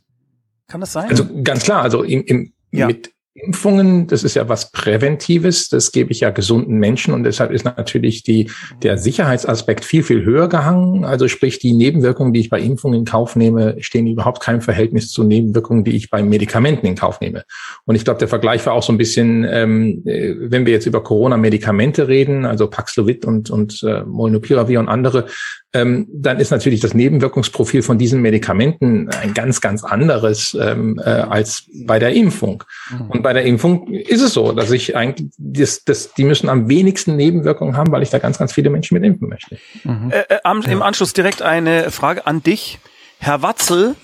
Kann 0.68 0.80
das 0.80 0.92
sein? 0.92 1.10
Also 1.10 1.26
ganz 1.42 1.64
klar, 1.64 1.82
also 1.82 2.02
im, 2.02 2.22
im, 2.24 2.52
ja. 2.70 2.86
mit 2.86 3.12
Impfungen, 3.34 4.08
das 4.08 4.24
ist 4.24 4.34
ja 4.34 4.48
was 4.50 4.72
Präventives, 4.72 5.70
das 5.70 5.90
gebe 5.90 6.12
ich 6.12 6.20
ja 6.20 6.30
gesunden 6.30 6.78
Menschen 6.78 7.14
und 7.14 7.24
deshalb 7.24 7.50
ist 7.50 7.64
natürlich 7.64 8.22
die, 8.22 8.50
der 8.82 8.98
Sicherheitsaspekt 8.98 9.86
viel, 9.86 10.02
viel 10.02 10.22
höher 10.24 10.48
gehangen. 10.48 11.06
Also 11.06 11.28
sprich, 11.28 11.58
die 11.58 11.72
Nebenwirkungen, 11.72 12.34
die 12.34 12.40
ich 12.40 12.50
bei 12.50 12.60
Impfungen 12.60 13.00
in 13.00 13.04
Kauf 13.06 13.34
nehme, 13.34 13.76
stehen 13.80 14.06
überhaupt 14.06 14.42
kein 14.42 14.60
Verhältnis 14.60 15.10
zu 15.10 15.24
Nebenwirkungen, 15.24 15.82
die 15.82 15.96
ich 15.96 16.10
bei 16.10 16.22
Medikamenten 16.22 16.86
in 16.86 16.94
Kauf 16.94 17.20
nehme. 17.22 17.44
Und 17.86 17.94
ich 17.94 18.04
glaube, 18.04 18.18
der 18.18 18.28
Vergleich 18.28 18.66
war 18.66 18.74
auch 18.74 18.82
so 18.82 18.92
ein 18.92 18.98
bisschen, 18.98 19.46
ähm, 19.48 20.02
äh, 20.04 20.34
wenn 20.38 20.66
wir 20.66 20.74
jetzt 20.74 20.86
über 20.86 21.02
Corona-Medikamente 21.02 22.08
reden, 22.08 22.44
also 22.44 22.68
Paxlovid 22.68 23.24
und, 23.24 23.48
und 23.48 23.82
äh, 23.82 24.02
Molnupiravir 24.04 24.78
und 24.78 24.88
andere, 24.88 25.26
ähm, 25.74 26.06
dann 26.12 26.38
ist 26.38 26.50
natürlich 26.50 26.80
das 26.80 26.94
Nebenwirkungsprofil 26.94 27.82
von 27.82 27.98
diesen 27.98 28.20
Medikamenten 28.20 29.08
ein 29.08 29.32
ganz, 29.32 29.60
ganz 29.60 29.84
anderes 29.84 30.56
ähm, 30.60 31.00
äh, 31.02 31.08
als 31.08 31.64
bei 31.86 31.98
der 31.98 32.12
Impfung. 32.12 32.64
Mhm. 32.90 33.10
Und 33.10 33.22
bei 33.22 33.32
der 33.32 33.44
Impfung 33.44 33.88
ist 33.88 34.20
es 34.20 34.34
so, 34.34 34.52
dass 34.52 34.70
ich 34.70 34.96
eigentlich, 34.96 35.30
das, 35.38 35.84
das, 35.84 36.12
die 36.14 36.24
müssen 36.24 36.48
am 36.48 36.68
wenigsten 36.68 37.16
Nebenwirkungen 37.16 37.76
haben, 37.76 37.90
weil 37.90 38.02
ich 38.02 38.10
da 38.10 38.18
ganz, 38.18 38.38
ganz 38.38 38.52
viele 38.52 38.70
Menschen 38.70 38.94
mit 38.94 39.04
impfen 39.04 39.28
möchte. 39.28 39.58
Mhm. 39.84 40.10
Äh, 40.10 40.34
äh, 40.34 40.72
Im 40.72 40.82
Anschluss 40.82 41.14
direkt 41.14 41.40
eine 41.40 41.90
Frage 41.90 42.26
an 42.26 42.42
dich. 42.42 42.78
Herr 43.18 43.40
Watzel 43.40 43.94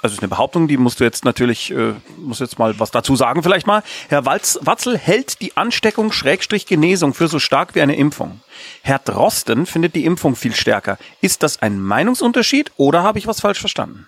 also 0.00 0.14
ist 0.14 0.20
eine 0.20 0.28
Behauptung, 0.28 0.68
die 0.68 0.76
musst 0.76 1.00
du 1.00 1.04
jetzt 1.04 1.24
natürlich, 1.24 1.70
äh, 1.72 1.94
muss 2.18 2.38
jetzt 2.38 2.58
mal 2.58 2.78
was 2.78 2.90
dazu 2.90 3.16
sagen 3.16 3.42
vielleicht 3.42 3.66
mal. 3.66 3.82
Herr 4.08 4.24
Walz, 4.24 4.58
Watzel 4.62 4.96
hält 4.96 5.40
die 5.40 5.56
Ansteckung 5.56 6.12
Schrägstrich 6.12 6.66
Genesung 6.66 7.14
für 7.14 7.28
so 7.28 7.38
stark 7.38 7.74
wie 7.74 7.82
eine 7.82 7.96
Impfung. 7.96 8.40
Herr 8.82 9.00
Drosten 9.00 9.66
findet 9.66 9.94
die 9.94 10.04
Impfung 10.04 10.36
viel 10.36 10.54
stärker. 10.54 10.98
Ist 11.20 11.42
das 11.42 11.62
ein 11.62 11.80
Meinungsunterschied 11.80 12.72
oder 12.76 13.02
habe 13.02 13.18
ich 13.18 13.26
was 13.26 13.40
falsch 13.40 13.58
verstanden? 13.60 14.06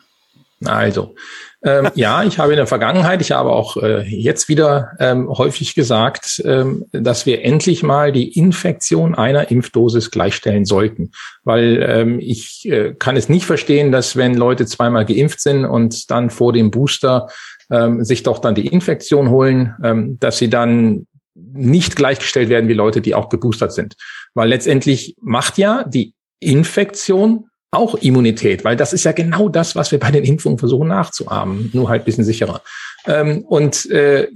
Also, 0.64 1.14
ähm, 1.62 1.90
ja, 1.94 2.24
ich 2.24 2.38
habe 2.38 2.52
in 2.52 2.56
der 2.56 2.66
Vergangenheit, 2.66 3.20
ich 3.20 3.32
habe 3.32 3.50
auch 3.50 3.76
äh, 3.76 4.02
jetzt 4.08 4.48
wieder 4.48 4.92
ähm, 4.98 5.28
häufig 5.28 5.74
gesagt, 5.74 6.42
ähm, 6.46 6.86
dass 6.92 7.26
wir 7.26 7.44
endlich 7.44 7.82
mal 7.82 8.12
die 8.12 8.38
Infektion 8.38 9.14
einer 9.14 9.50
Impfdosis 9.50 10.10
gleichstellen 10.10 10.64
sollten. 10.64 11.10
Weil 11.44 11.84
ähm, 11.86 12.18
ich 12.18 12.66
äh, 12.70 12.94
kann 12.98 13.16
es 13.16 13.28
nicht 13.28 13.44
verstehen, 13.44 13.92
dass 13.92 14.16
wenn 14.16 14.34
Leute 14.34 14.64
zweimal 14.64 15.04
geimpft 15.04 15.40
sind 15.40 15.66
und 15.66 16.10
dann 16.10 16.30
vor 16.30 16.54
dem 16.54 16.70
Booster 16.70 17.28
ähm, 17.70 18.04
sich 18.04 18.22
doch 18.22 18.38
dann 18.38 18.54
die 18.54 18.66
Infektion 18.66 19.28
holen, 19.28 19.74
ähm, 19.84 20.18
dass 20.18 20.38
sie 20.38 20.48
dann 20.48 21.06
nicht 21.34 21.94
gleichgestellt 21.94 22.48
werden 22.48 22.68
wie 22.68 22.74
Leute, 22.74 23.02
die 23.02 23.14
auch 23.14 23.28
geboostert 23.28 23.72
sind. 23.72 23.96
Weil 24.32 24.48
letztendlich 24.48 25.14
macht 25.20 25.58
ja 25.58 25.84
die 25.84 26.14
Infektion 26.38 27.49
auch 27.72 27.94
Immunität, 27.96 28.64
weil 28.64 28.76
das 28.76 28.92
ist 28.92 29.04
ja 29.04 29.12
genau 29.12 29.48
das, 29.48 29.76
was 29.76 29.92
wir 29.92 30.00
bei 30.00 30.10
den 30.10 30.24
Impfungen 30.24 30.58
versuchen 30.58 30.88
nachzuahmen, 30.88 31.70
nur 31.72 31.88
halt 31.88 32.04
bisschen 32.04 32.24
sicherer. 32.24 32.62
Ähm, 33.06 33.44
und 33.46 33.90
äh, 33.90 34.28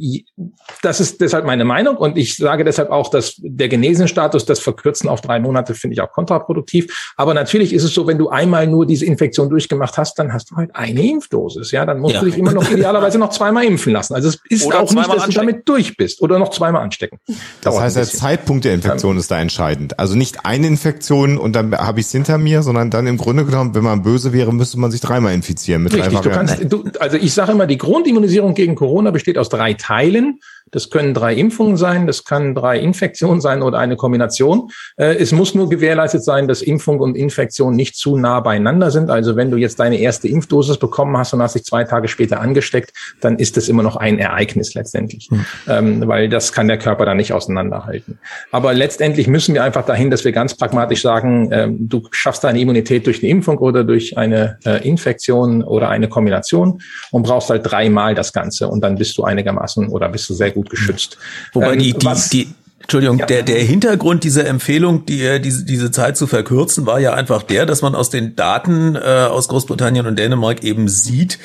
das 0.82 1.00
ist 1.00 1.20
deshalb 1.20 1.44
meine 1.44 1.64
Meinung. 1.64 1.96
Und 1.96 2.16
ich 2.16 2.36
sage 2.36 2.64
deshalb 2.64 2.90
auch, 2.90 3.10
dass 3.10 3.34
der 3.38 3.68
Genesenstatus, 3.68 4.44
das 4.46 4.60
Verkürzen 4.60 5.08
auf 5.08 5.20
drei 5.20 5.40
Monate, 5.40 5.74
finde 5.74 5.94
ich 5.94 6.00
auch 6.00 6.12
kontraproduktiv. 6.12 7.12
Aber 7.16 7.34
natürlich 7.34 7.72
ist 7.72 7.84
es 7.84 7.94
so, 7.94 8.06
wenn 8.06 8.18
du 8.18 8.28
einmal 8.28 8.66
nur 8.66 8.86
diese 8.86 9.04
Infektion 9.04 9.50
durchgemacht 9.50 9.98
hast, 9.98 10.18
dann 10.18 10.32
hast 10.32 10.50
du 10.50 10.56
halt 10.56 10.74
eine 10.74 11.02
Impfdosis. 11.02 11.70
Ja, 11.70 11.84
dann 11.84 12.00
musst 12.00 12.14
ja. 12.14 12.20
du 12.20 12.26
dich 12.26 12.38
immer 12.38 12.52
noch 12.52 12.70
idealerweise 12.70 13.18
noch 13.18 13.30
zweimal 13.30 13.64
impfen 13.64 13.92
lassen. 13.92 14.14
Also 14.14 14.28
es 14.28 14.38
ist 14.48 14.66
oder 14.66 14.80
auch 14.80 14.92
nicht, 14.92 15.08
dass 15.08 15.26
du 15.26 15.32
damit 15.32 15.68
durch 15.68 15.96
bist 15.96 16.22
oder 16.22 16.38
noch 16.38 16.50
zweimal 16.50 16.82
anstecken. 16.82 17.18
Das 17.62 17.78
heißt, 17.78 17.96
der 17.96 18.04
Zeitpunkt 18.04 18.64
der 18.64 18.74
Infektion 18.74 19.12
ähm, 19.12 19.20
ist 19.20 19.30
da 19.30 19.40
entscheidend. 19.40 19.98
Also 19.98 20.16
nicht 20.16 20.44
eine 20.44 20.66
Infektion 20.66 21.38
und 21.38 21.54
dann 21.54 21.76
habe 21.76 22.00
ich 22.00 22.06
es 22.06 22.12
hinter 22.12 22.38
mir, 22.38 22.62
sondern 22.62 22.90
dann 22.90 23.06
im 23.06 23.18
Grunde 23.18 23.44
genommen, 23.44 23.74
wenn 23.74 23.84
man 23.84 24.02
böse 24.02 24.32
wäre, 24.32 24.52
müsste 24.52 24.78
man 24.78 24.90
sich 24.90 25.00
dreimal 25.00 25.34
infizieren 25.34 25.82
mit 25.82 25.92
Richtig, 25.92 26.20
drei 26.20 26.30
Varianten. 26.30 26.68
Du 26.68 26.82
kannst, 26.82 26.96
du, 26.96 27.00
also 27.00 27.16
ich 27.16 27.32
sage 27.32 27.52
immer, 27.52 27.66
die 27.66 27.78
Grundimmunisierung 27.78 28.53
gegen 28.54 28.74
Corona 28.74 29.10
besteht 29.10 29.38
aus 29.38 29.48
drei 29.48 29.74
Teilen. 29.74 30.40
Das 30.70 30.90
können 30.90 31.14
drei 31.14 31.34
Impfungen 31.34 31.76
sein, 31.76 32.06
das 32.06 32.24
kann 32.24 32.54
drei 32.54 32.80
Infektionen 32.80 33.40
sein 33.40 33.62
oder 33.62 33.78
eine 33.78 33.96
Kombination. 33.96 34.70
Äh, 34.96 35.14
es 35.16 35.30
muss 35.30 35.54
nur 35.54 35.68
gewährleistet 35.68 36.24
sein, 36.24 36.48
dass 36.48 36.62
Impfung 36.62 36.98
und 37.00 37.16
Infektion 37.16 37.76
nicht 37.76 37.96
zu 37.96 38.16
nah 38.16 38.40
beieinander 38.40 38.90
sind. 38.90 39.10
Also 39.10 39.36
wenn 39.36 39.50
du 39.50 39.56
jetzt 39.56 39.78
deine 39.78 39.98
erste 39.98 40.26
Impfdosis 40.26 40.78
bekommen 40.78 41.16
hast 41.16 41.32
und 41.32 41.42
hast 41.42 41.54
dich 41.54 41.64
zwei 41.64 41.84
Tage 41.84 42.08
später 42.08 42.40
angesteckt, 42.40 42.92
dann 43.20 43.38
ist 43.38 43.56
das 43.56 43.68
immer 43.68 43.82
noch 43.82 43.96
ein 43.96 44.18
Ereignis 44.18 44.74
letztendlich, 44.74 45.30
mhm. 45.30 45.46
ähm, 45.68 46.08
weil 46.08 46.28
das 46.28 46.52
kann 46.52 46.66
der 46.66 46.78
Körper 46.78 47.04
dann 47.04 47.18
nicht 47.18 47.32
auseinanderhalten. 47.32 48.18
Aber 48.50 48.74
letztendlich 48.74 49.28
müssen 49.28 49.54
wir 49.54 49.62
einfach 49.62 49.84
dahin, 49.84 50.10
dass 50.10 50.24
wir 50.24 50.32
ganz 50.32 50.56
pragmatisch 50.56 51.02
sagen, 51.02 51.50
ähm, 51.52 51.76
du 51.88 52.08
schaffst 52.10 52.42
deine 52.42 52.58
Immunität 52.58 53.06
durch 53.06 53.22
eine 53.22 53.30
Impfung 53.30 53.58
oder 53.58 53.84
durch 53.84 54.18
eine 54.18 54.58
äh, 54.64 54.86
Infektion 54.88 55.62
oder 55.62 55.88
eine 55.88 56.08
Kombination 56.08 56.80
und 57.12 57.22
brauchst 57.22 57.50
halt 57.50 57.62
dreimal 57.70 58.14
das 58.14 58.32
Ganze 58.32 58.43
und 58.50 58.80
dann 58.80 58.96
bist 58.96 59.16
du 59.18 59.24
einigermaßen 59.24 59.88
oder 59.88 60.08
bist 60.08 60.28
du 60.28 60.34
sehr 60.34 60.50
gut 60.50 60.70
geschützt. 60.70 61.18
Wobei 61.52 61.74
ähm, 61.74 61.78
die, 61.78 61.92
die, 61.92 62.28
die, 62.32 62.48
Entschuldigung, 62.84 63.18
ja. 63.18 63.26
der, 63.26 63.42
der 63.42 63.60
Hintergrund 63.60 64.24
dieser 64.24 64.46
Empfehlung, 64.46 65.06
die, 65.06 65.22
äh, 65.24 65.40
diese, 65.40 65.64
diese 65.64 65.90
Zeit 65.90 66.16
zu 66.18 66.26
verkürzen, 66.26 66.84
war 66.86 67.00
ja 67.00 67.14
einfach 67.14 67.42
der, 67.42 67.64
dass 67.64 67.80
man 67.80 67.94
aus 67.94 68.10
den 68.10 68.36
Daten 68.36 68.94
äh, 68.94 68.98
aus 68.98 69.48
Großbritannien 69.48 70.06
und 70.06 70.18
Dänemark 70.18 70.62
eben 70.64 70.88
sieht, 70.88 71.38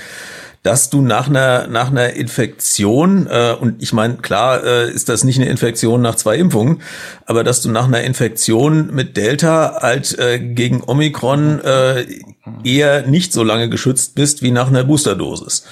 dass 0.63 0.89
du 0.89 1.01
nach 1.01 1.29
einer 1.29 1.67
nach 1.67 1.89
einer 1.89 2.11
Infektion 2.13 3.27
äh, 3.27 3.55
und 3.57 3.81
ich 3.81 3.93
meine 3.93 4.15
klar 4.15 4.61
äh, 4.63 4.91
ist 4.91 5.07
das 5.07 5.23
nicht 5.23 5.39
eine 5.39 5.49
Infektion 5.49 6.01
nach 6.01 6.15
zwei 6.15 6.35
Impfungen, 6.35 6.81
aber 7.25 7.45
dass 7.45 7.61
du 7.61 7.69
nach 7.69 7.85
einer 7.85 8.01
Infektion 8.01 8.93
mit 8.93 9.15
Delta 9.15 9.79
halt 9.81 10.19
äh, 10.19 10.39
gegen 10.39 10.83
Omikron 10.85 11.61
äh, 11.61 12.05
eher 12.65 13.07
nicht 13.07 13.31
so 13.31 13.43
lange 13.43 13.69
geschützt 13.69 14.15
bist 14.15 14.41
wie 14.41 14.51
nach 14.51 14.67
einer 14.67 14.83
Boosterdosis. 14.83 15.63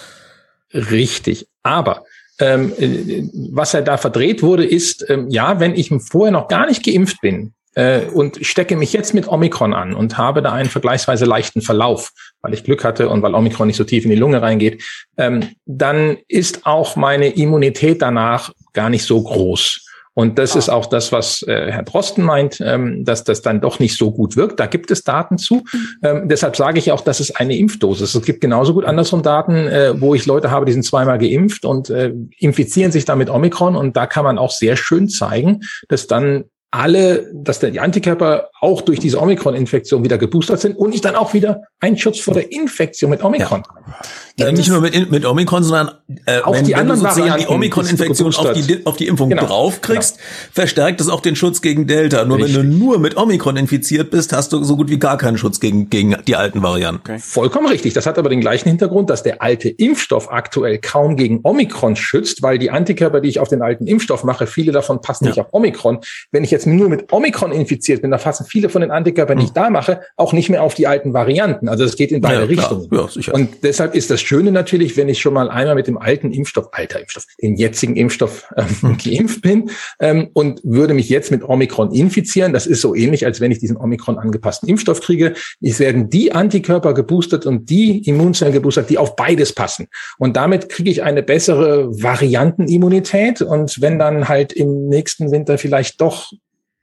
Richtig, 0.73 1.47
aber 1.63 2.03
ähm, 2.39 2.73
äh, 2.77 3.23
was 3.51 3.73
er 3.73 3.82
da 3.82 3.97
verdreht 3.97 4.43
wurde, 4.43 4.65
ist, 4.65 5.10
ähm, 5.10 5.30
ja, 5.30 5.60
wenn 5.60 5.75
ich 5.75 5.91
vorher 5.99 6.32
noch 6.32 6.47
gar 6.47 6.67
nicht 6.67 6.86
geimpft 6.86 7.19
bin 7.21 7.53
äh, 7.73 8.01
und 8.06 8.45
stecke 8.45 8.75
mich 8.75 8.93
jetzt 8.93 9.13
mit 9.13 9.27
Omikron 9.27 9.73
an 9.73 9.93
und 9.93 10.17
habe 10.17 10.41
da 10.41 10.51
einen 10.51 10.69
vergleichsweise 10.69 11.25
leichten 11.25 11.62
Verlauf, 11.62 12.12
weil 12.41 12.53
ich 12.53 12.63
Glück 12.63 12.84
hatte 12.84 13.10
und 13.10 13.21
weil 13.21 13.34
Omikron 13.34 13.67
nicht 13.67 13.77
so 13.77 13.84
tief 13.84 14.03
in 14.03 14.12
die 14.12 14.17
Lunge 14.17 14.41
reingeht, 14.41 14.84
ähm, 15.17 15.49
dann 15.65 16.17
ist 16.27 16.65
auch 16.65 16.95
meine 16.95 17.30
Immunität 17.30 18.01
danach 18.01 18.51
gar 18.73 18.89
nicht 18.89 19.03
so 19.03 19.21
groß. 19.21 19.87
Und 20.17 20.39
das 20.39 20.56
ah. 20.56 20.58
ist 20.58 20.69
auch 20.69 20.88
das, 20.88 21.12
was 21.12 21.43
äh, 21.43 21.71
Herr 21.71 21.84
Drosten 21.84 22.23
meint, 22.23 22.60
ähm, 22.60 23.06
dass 23.06 23.23
das 23.23 23.43
dann 23.43 23.62
doch 23.62 23.77
nicht 23.77 23.95
so 23.95 24.10
gut 24.10 24.36
wirkt. 24.36 24.60
Da 24.60 24.65
gibt 24.65 24.89
es 24.89 25.03
Daten 25.03 25.38
zu. 25.38 25.58
Mhm. 25.58 25.88
Ähm, 26.01 26.27
deshalb 26.27 26.56
sage 26.56 26.80
ich 26.80 26.91
auch, 26.91 27.01
dass 27.01 27.19
es 27.19 27.36
eine 27.36 27.56
Impfdosis. 27.56 28.15
Es 28.15 28.25
gibt 28.25 28.41
genauso 28.41 28.73
gut 28.73 28.84
andersrum 28.84 29.21
Daten, 29.21 29.67
äh, 29.67 30.01
wo 30.01 30.15
ich 30.15 30.25
Leute 30.25 30.49
habe, 30.49 30.65
die 30.65 30.71
sind 30.71 30.82
zweimal 30.82 31.19
geimpft 31.19 31.65
und 31.65 31.91
äh, 31.91 32.15
infizieren 32.39 32.91
sich 32.91 33.06
dann 33.06 33.19
mit 33.19 33.30
Omikron. 33.30 33.75
Und 33.75 33.95
da 33.95 34.08
kann 34.08 34.23
man 34.23 34.39
auch 34.39 34.49
sehr 34.49 34.75
schön 34.75 35.08
zeigen, 35.08 35.60
dass 35.88 36.08
dann 36.08 36.45
alle, 36.71 37.32
dass 37.36 37.60
die 37.60 37.80
Antikörper 37.80 38.49
auch 38.60 38.82
durch 38.82 38.97
diese 38.97 39.21
Omikron-Infektion 39.21 40.03
wieder 40.03 40.17
geboostert 40.17 40.60
sind 40.60 40.77
und 40.80 40.95
ich 40.95 41.01
dann 41.01 41.15
auch 41.15 41.36
wieder 41.36 41.62
einen 41.80 41.97
Schutz 41.97 42.19
vor 42.19 42.34
der 42.34 42.51
Infektion 42.51 43.12
mit 43.12 43.23
Omikron. 43.23 43.62
Ja. 43.62 43.93
Ja 44.39 44.52
nicht 44.52 44.69
nur 44.69 44.82
mit, 44.82 45.10
mit 45.10 45.26
Omikron, 45.26 45.63
sondern 45.63 45.91
äh, 46.26 46.41
auch 46.41 46.54
wenn, 46.54 46.65
die 46.65 46.73
wenn 46.76 46.88
du 46.88 46.95
sozusagen 46.95 47.39
die 47.39 47.47
Omikron-Infektion 47.47 48.36
auf 48.36 48.54
die, 48.54 48.86
auf 48.86 48.97
die 48.97 49.08
Impfung 49.08 49.30
genau. 49.30 49.45
draufkriegst, 49.45 50.17
genau. 50.17 50.30
verstärkt 50.54 51.00
das 51.00 51.10
auch 51.10 51.21
den 51.21 51.36
Schutz 51.36 51.62
gegen 51.62 51.88
Delta. 51.88 52.23
Nur 52.23 52.38
Richtig. 52.38 52.56
wenn 52.56 52.69
du 52.69 52.78
nur 52.78 53.00
mit 53.00 53.17
Omikron 53.17 53.58
infiziert 53.58 54.12
bist, 54.12 54.34
hast 54.34 54.54
du 54.54 54.63
so 54.63 54.78
gut 54.78 54.89
wie 54.89 55.00
gar 55.00 55.17
keinen 55.17 55.38
Schutz 55.38 55.60
gegen, 55.60 55.89
gegen 55.89 56.15
die 56.28 56.36
alten 56.36 56.62
Varianten. 56.62 57.02
Okay. 57.04 57.19
Vollkommen 57.19 57.67
richtig. 57.67 57.93
Das 57.93 58.06
hat 58.06 58.19
aber 58.19 58.30
den 58.30 58.41
gleichen 58.41 58.69
Hintergrund, 58.69 59.10
dass 59.10 59.23
der 59.23 59.41
alte 59.41 59.69
Impfstoff 59.69 60.32
aktuell 60.32 60.78
kaum 60.78 61.15
gegen 61.15 61.39
Omikron 61.43 61.95
schützt, 61.95 62.43
weil 62.43 62.60
die 62.60 62.69
Antikörper, 62.69 63.21
die 63.21 63.30
ich 63.30 63.39
auf 63.39 63.50
den 63.50 63.62
alten 63.62 63.88
Impfstoff 63.88 64.23
mache, 64.23 64.45
viele 64.45 64.71
davon 64.71 65.02
passen 65.02 65.26
ja. 65.26 65.32
nicht 65.32 65.39
auf 65.39 65.47
Omikron. 65.52 66.00
Wenn 66.32 66.43
ich 66.43 66.52
jetzt 66.52 66.67
nur 66.67 66.89
mit 66.89 67.12
Omikron 67.12 67.52
infiziert 67.52 68.04
bin, 68.04 68.12
da 68.12 68.19
fassen 68.19 68.45
viele 68.45 68.69
von 68.69 68.82
den 68.82 68.91
Antikörpern, 68.91 69.39
die 69.39 69.45
ich 69.45 69.50
hm. 69.50 69.56
da 69.56 69.69
mache, 69.69 70.02
auch 70.15 70.34
nicht 70.34 70.50
mehr 70.50 70.62
auf 70.62 70.76
die 70.76 70.86
alten 70.86 71.13
Varianten. 71.13 71.69
Also 71.69 71.84
es 71.84 71.95
geht 71.95 72.12
in 72.12 72.21
beide 72.21 72.41
ja, 72.41 72.45
Richtungen. 72.45 72.88
Ja, 72.91 73.08
sicher. 73.08 73.34
Und 73.34 73.63
deshalb 73.63 73.95
ist 73.95 74.12
das 74.12 74.21
Schöne 74.28 74.52
natürlich, 74.52 74.98
wenn 74.98 75.08
ich 75.08 75.22
schon 75.22 75.34
mal 75.34 75.50
einmal 75.50 75.76
mit 75.76 75.88
dem 75.88 75.98
alten 75.98 76.32
Impfstoff, 76.32 76.68
alter 76.74 77.00
Impfstoff, 77.00 77.24
den 77.42 77.56
jetzigen 77.56 77.96
Impfstoff 77.96 78.50
hm. 78.82 78.98
geimpft 78.98 79.42
bin 79.42 79.72
ähm, 80.00 80.30
und 80.34 80.60
würde 80.63 80.94
mich 80.94 81.08
jetzt 81.08 81.32
mit 81.32 81.44
Omikron 81.44 81.94
infizieren. 81.94 82.52
Das 82.52 82.68
ist 82.68 82.82
so 82.82 82.94
ähnlich, 82.94 83.26
als 83.26 83.40
wenn 83.40 83.52
ich 83.52 83.60
diesen 83.60 83.78
Omikron 83.78 84.18
angepassten 84.18 84.68
Impfstoff 84.68 85.00
kriege. 85.00 85.34
Es 85.62 85.80
werden 85.80 86.10
die 86.10 86.34
Antikörper 86.34 86.94
geboostert 86.94 87.46
und 87.46 87.70
die 87.70 88.06
Immunzellen 88.06 88.54
geboostert, 88.54 88.90
die 88.90 88.98
auf 88.98 89.16
beides 89.16 89.54
passen. 89.54 89.88
Und 90.18 90.36
damit 90.36 90.68
kriege 90.68 90.92
ich 90.92 91.04
eine 91.04 91.24
bessere 91.24 91.90
Variantenimmunität. 91.90 93.42
Und 93.42 93.82
wenn 93.82 93.98
dann 93.98 94.28
halt 94.28 94.52
im 94.52 94.90
nächsten 94.90 95.32
Winter 95.32 95.58
vielleicht 95.58 96.02
doch 96.02 96.32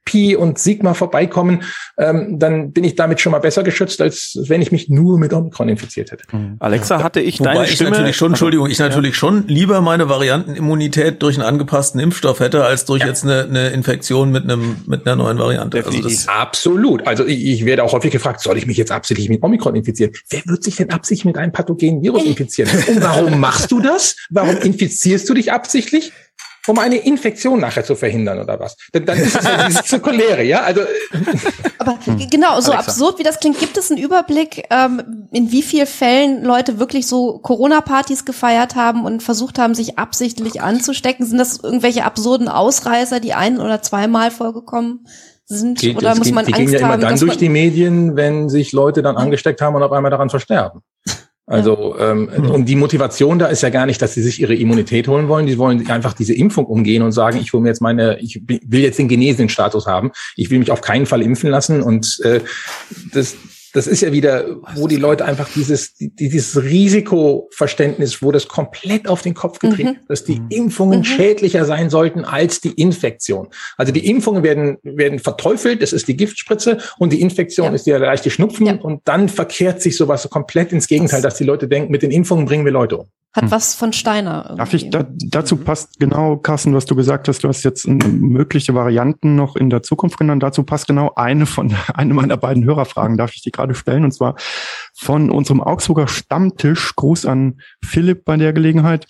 Pi 0.05 0.35
und 0.35 0.59
Sigma 0.59 0.93
vorbeikommen, 0.93 1.63
ähm, 1.97 2.37
dann 2.39 2.71
bin 2.71 2.83
ich 2.83 2.95
damit 2.95 3.19
schon 3.19 3.31
mal 3.31 3.39
besser 3.39 3.63
geschützt, 3.63 4.01
als 4.01 4.37
wenn 4.47 4.61
ich 4.61 4.71
mich 4.71 4.87
nur 4.87 5.17
mit 5.17 5.33
Omikron 5.33 5.67
infiziert 5.67 6.11
hätte. 6.11 6.23
Mhm. 6.31 6.57
Alexa, 6.59 7.01
hatte 7.03 7.19
ich 7.19 7.39
Wobei 7.39 7.53
deine 7.53 7.65
ich 7.65 7.71
Stimme? 7.71 7.89
natürlich 7.89 8.15
schon, 8.15 8.31
Entschuldigung, 8.31 8.69
ich 8.69 8.77
natürlich 8.79 9.13
ja. 9.13 9.19
schon 9.19 9.47
lieber 9.47 9.81
meine 9.81 10.07
Variantenimmunität 10.07 11.21
durch 11.23 11.37
einen 11.37 11.47
angepassten 11.47 11.99
Impfstoff 11.99 12.39
hätte, 12.39 12.63
als 12.63 12.85
durch 12.85 13.01
ja. 13.01 13.07
jetzt 13.07 13.23
eine, 13.23 13.45
eine 13.45 13.69
Infektion 13.69 14.31
mit 14.31 14.43
einem 14.43 14.77
mit 14.85 15.05
einer 15.05 15.15
neuen 15.15 15.39
Variante. 15.39 15.83
Also 15.83 16.01
das 16.01 16.27
Absolut. 16.27 17.05
Also 17.07 17.25
ich, 17.25 17.43
ich 17.45 17.65
werde 17.65 17.83
auch 17.83 17.93
häufig 17.93 18.11
gefragt, 18.11 18.41
soll 18.41 18.57
ich 18.57 18.67
mich 18.67 18.77
jetzt 18.77 18.91
absichtlich 18.91 19.29
mit 19.29 19.41
Omikron 19.41 19.75
infizieren? 19.75 20.11
Wer 20.29 20.41
wird 20.45 20.63
sich 20.63 20.75
denn 20.75 20.91
absichtlich 20.91 21.25
mit 21.25 21.37
einem 21.37 21.51
pathogenen 21.51 22.03
Virus 22.03 22.23
infizieren? 22.23 22.69
Und 22.87 23.01
warum 23.01 23.39
machst 23.39 23.71
du 23.71 23.79
das? 23.79 24.15
Warum 24.29 24.57
infizierst 24.57 25.27
du 25.27 25.33
dich 25.33 25.51
absichtlich? 25.51 26.11
Um 26.67 26.79
eine 26.79 26.97
Infektion 26.97 27.59
nachher 27.59 27.83
zu 27.83 27.95
verhindern 27.95 28.39
oder 28.39 28.59
was. 28.59 28.75
Dann, 28.91 29.05
dann 29.05 29.17
ist 29.19 29.35
es 29.35 29.43
ja 29.43 29.67
diese 29.67 29.83
Zirkuläre, 29.85 30.43
ja. 30.43 30.61
Also 30.61 30.81
aber 31.77 31.97
hm. 32.05 32.29
genau, 32.29 32.59
so 32.61 32.71
Alexa. 32.71 32.91
absurd 32.91 33.19
wie 33.19 33.23
das 33.23 33.39
klingt, 33.39 33.59
gibt 33.59 33.77
es 33.77 33.91
einen 33.91 34.01
Überblick, 34.01 34.65
ähm, 34.69 35.27
in 35.31 35.51
wie 35.51 35.61
vielen 35.61 35.87
Fällen 35.87 36.43
Leute 36.43 36.79
wirklich 36.79 37.07
so 37.07 37.39
Corona-Partys 37.39 38.25
gefeiert 38.25 38.75
haben 38.75 39.05
und 39.05 39.23
versucht 39.23 39.59
haben, 39.59 39.75
sich 39.75 39.97
absichtlich 39.97 40.61
anzustecken? 40.61 41.25
Sind 41.25 41.37
das 41.37 41.59
irgendwelche 41.61 42.05
absurden 42.05 42.47
Ausreißer, 42.47 43.19
die 43.19 43.33
ein 43.33 43.59
oder 43.59 43.81
zweimal 43.81 44.31
vorgekommen 44.31 45.07
sind? 45.45 45.79
Geht, 45.79 45.97
oder 45.97 46.15
muss 46.15 46.27
geht, 46.27 46.35
man 46.35 46.45
die 46.45 46.53
Angst 46.53 46.65
gehen 46.65 46.73
ja 46.73 46.79
immer 46.79 46.93
haben, 46.93 47.01
dann 47.01 47.19
durch 47.19 47.37
die 47.37 47.49
Medien, 47.49 48.15
wenn 48.15 48.49
sich 48.49 48.71
Leute 48.71 49.01
dann 49.01 49.17
angesteckt 49.17 49.61
haben 49.61 49.75
und 49.75 49.83
auf 49.83 49.91
einmal 49.91 50.11
daran 50.11 50.29
versterben. 50.29 50.81
Also 51.47 51.95
ähm, 51.99 52.29
mhm. 52.35 52.49
und 52.49 52.65
die 52.65 52.75
Motivation 52.75 53.37
da 53.37 53.45
ist 53.47 53.61
ja 53.61 53.69
gar 53.69 53.85
nicht, 53.85 54.01
dass 54.01 54.15
sie 54.15 54.23
sich 54.23 54.41
ihre 54.41 54.55
Immunität 54.55 55.07
holen 55.07 55.27
wollen. 55.27 55.45
Die 55.45 55.59
wollen 55.59 55.87
einfach 55.91 56.13
diese 56.13 56.33
Impfung 56.33 56.65
umgehen 56.65 57.03
und 57.03 57.11
sagen, 57.11 57.37
ich 57.37 57.53
will 57.53 57.61
mir 57.61 57.67
jetzt 57.69 57.81
meine, 57.81 58.19
ich 58.19 58.41
will 58.47 58.81
jetzt 58.81 58.97
den 58.97 59.07
genesenen 59.07 59.49
Status 59.49 59.85
haben. 59.85 60.11
Ich 60.35 60.49
will 60.49 60.57
mich 60.57 60.71
auf 60.71 60.81
keinen 60.81 61.05
Fall 61.05 61.21
impfen 61.21 61.51
lassen. 61.51 61.83
Und 61.83 62.19
äh, 62.23 62.41
das, 63.13 63.35
das 63.75 63.87
ist 63.87 64.01
ja 64.01 64.13
wieder, 64.13 64.45
wo 64.75 64.87
die 64.87 64.95
Leute 64.95 65.25
einfach 65.25 65.49
dieses, 65.53 65.95
dieses 65.97 66.63
Risikoverständnis, 66.63 68.21
wo 68.21 68.31
das 68.31 68.47
komplett 68.47 69.09
auf 69.09 69.21
den 69.21 69.33
Kopf 69.33 69.59
gedreht, 69.59 69.85
mhm. 69.85 69.97
dass 70.07 70.23
die 70.23 70.41
Impfungen 70.49 70.99
mhm. 70.99 71.03
schädlicher 71.03 71.65
sein 71.65 71.89
sollten 71.89 72.23
als 72.23 72.61
die 72.61 72.71
Infektion. 72.71 73.49
Also 73.77 73.91
die 73.91 74.07
Impfungen 74.07 74.43
werden, 74.43 74.77
werden 74.83 75.19
verteufelt, 75.19 75.81
das 75.81 75.91
ist 75.91 76.07
die 76.07 76.15
Giftspritze 76.15 76.77
und 76.99 77.11
die 77.11 77.19
Infektion 77.19 77.67
ja. 77.67 77.73
ist 77.73 77.85
der 77.85 77.99
leichte 77.99 78.29
Schnupfen 78.29 78.65
ja. 78.65 78.75
und 78.75 79.01
dann 79.03 79.27
verkehrt 79.27 79.81
sich 79.81 79.97
sowas 79.97 80.29
komplett 80.29 80.71
ins 80.71 80.87
Gegenteil, 80.87 81.21
das 81.21 81.33
dass 81.33 81.39
die 81.39 81.43
Leute 81.43 81.67
denken, 81.67 81.91
mit 81.91 82.01
den 82.01 82.11
Impfungen 82.11 82.45
bringen 82.45 82.63
wir 82.63 82.71
Leute 82.71 82.97
um 82.99 83.07
hat 83.35 83.43
hm. 83.43 83.51
was 83.51 83.75
von 83.75 83.91
Steiner. 83.91 84.45
Irgendwie. 84.45 84.57
Darf 84.57 84.73
ich, 84.73 84.89
da, 84.89 85.05
dazu 85.09 85.57
passt 85.57 85.99
genau, 85.99 86.37
Carsten, 86.37 86.73
was 86.73 86.85
du 86.85 86.95
gesagt 86.95 87.27
hast, 87.27 87.43
du 87.43 87.49
hast 87.49 87.63
jetzt 87.63 87.85
mögliche 87.87 88.73
Varianten 88.73 89.35
noch 89.35 89.55
in 89.55 89.69
der 89.69 89.83
Zukunft 89.83 90.17
genannt. 90.17 90.41
Dazu 90.41 90.63
passt 90.63 90.87
genau 90.87 91.11
eine 91.15 91.45
von, 91.45 91.73
eine 91.93 92.13
meiner 92.13 92.37
beiden 92.37 92.63
Hörerfragen, 92.63 93.17
darf 93.17 93.33
ich 93.35 93.41
die 93.41 93.51
gerade 93.51 93.64
stellen, 93.73 94.03
und 94.03 94.11
zwar 94.11 94.35
von 94.93 95.31
unserem 95.31 95.61
Augsburger 95.61 96.07
Stammtisch. 96.07 96.95
Gruß 96.95 97.25
an 97.25 97.59
Philipp 97.83 98.25
bei 98.25 98.37
der 98.37 98.53
Gelegenheit. 98.53 99.07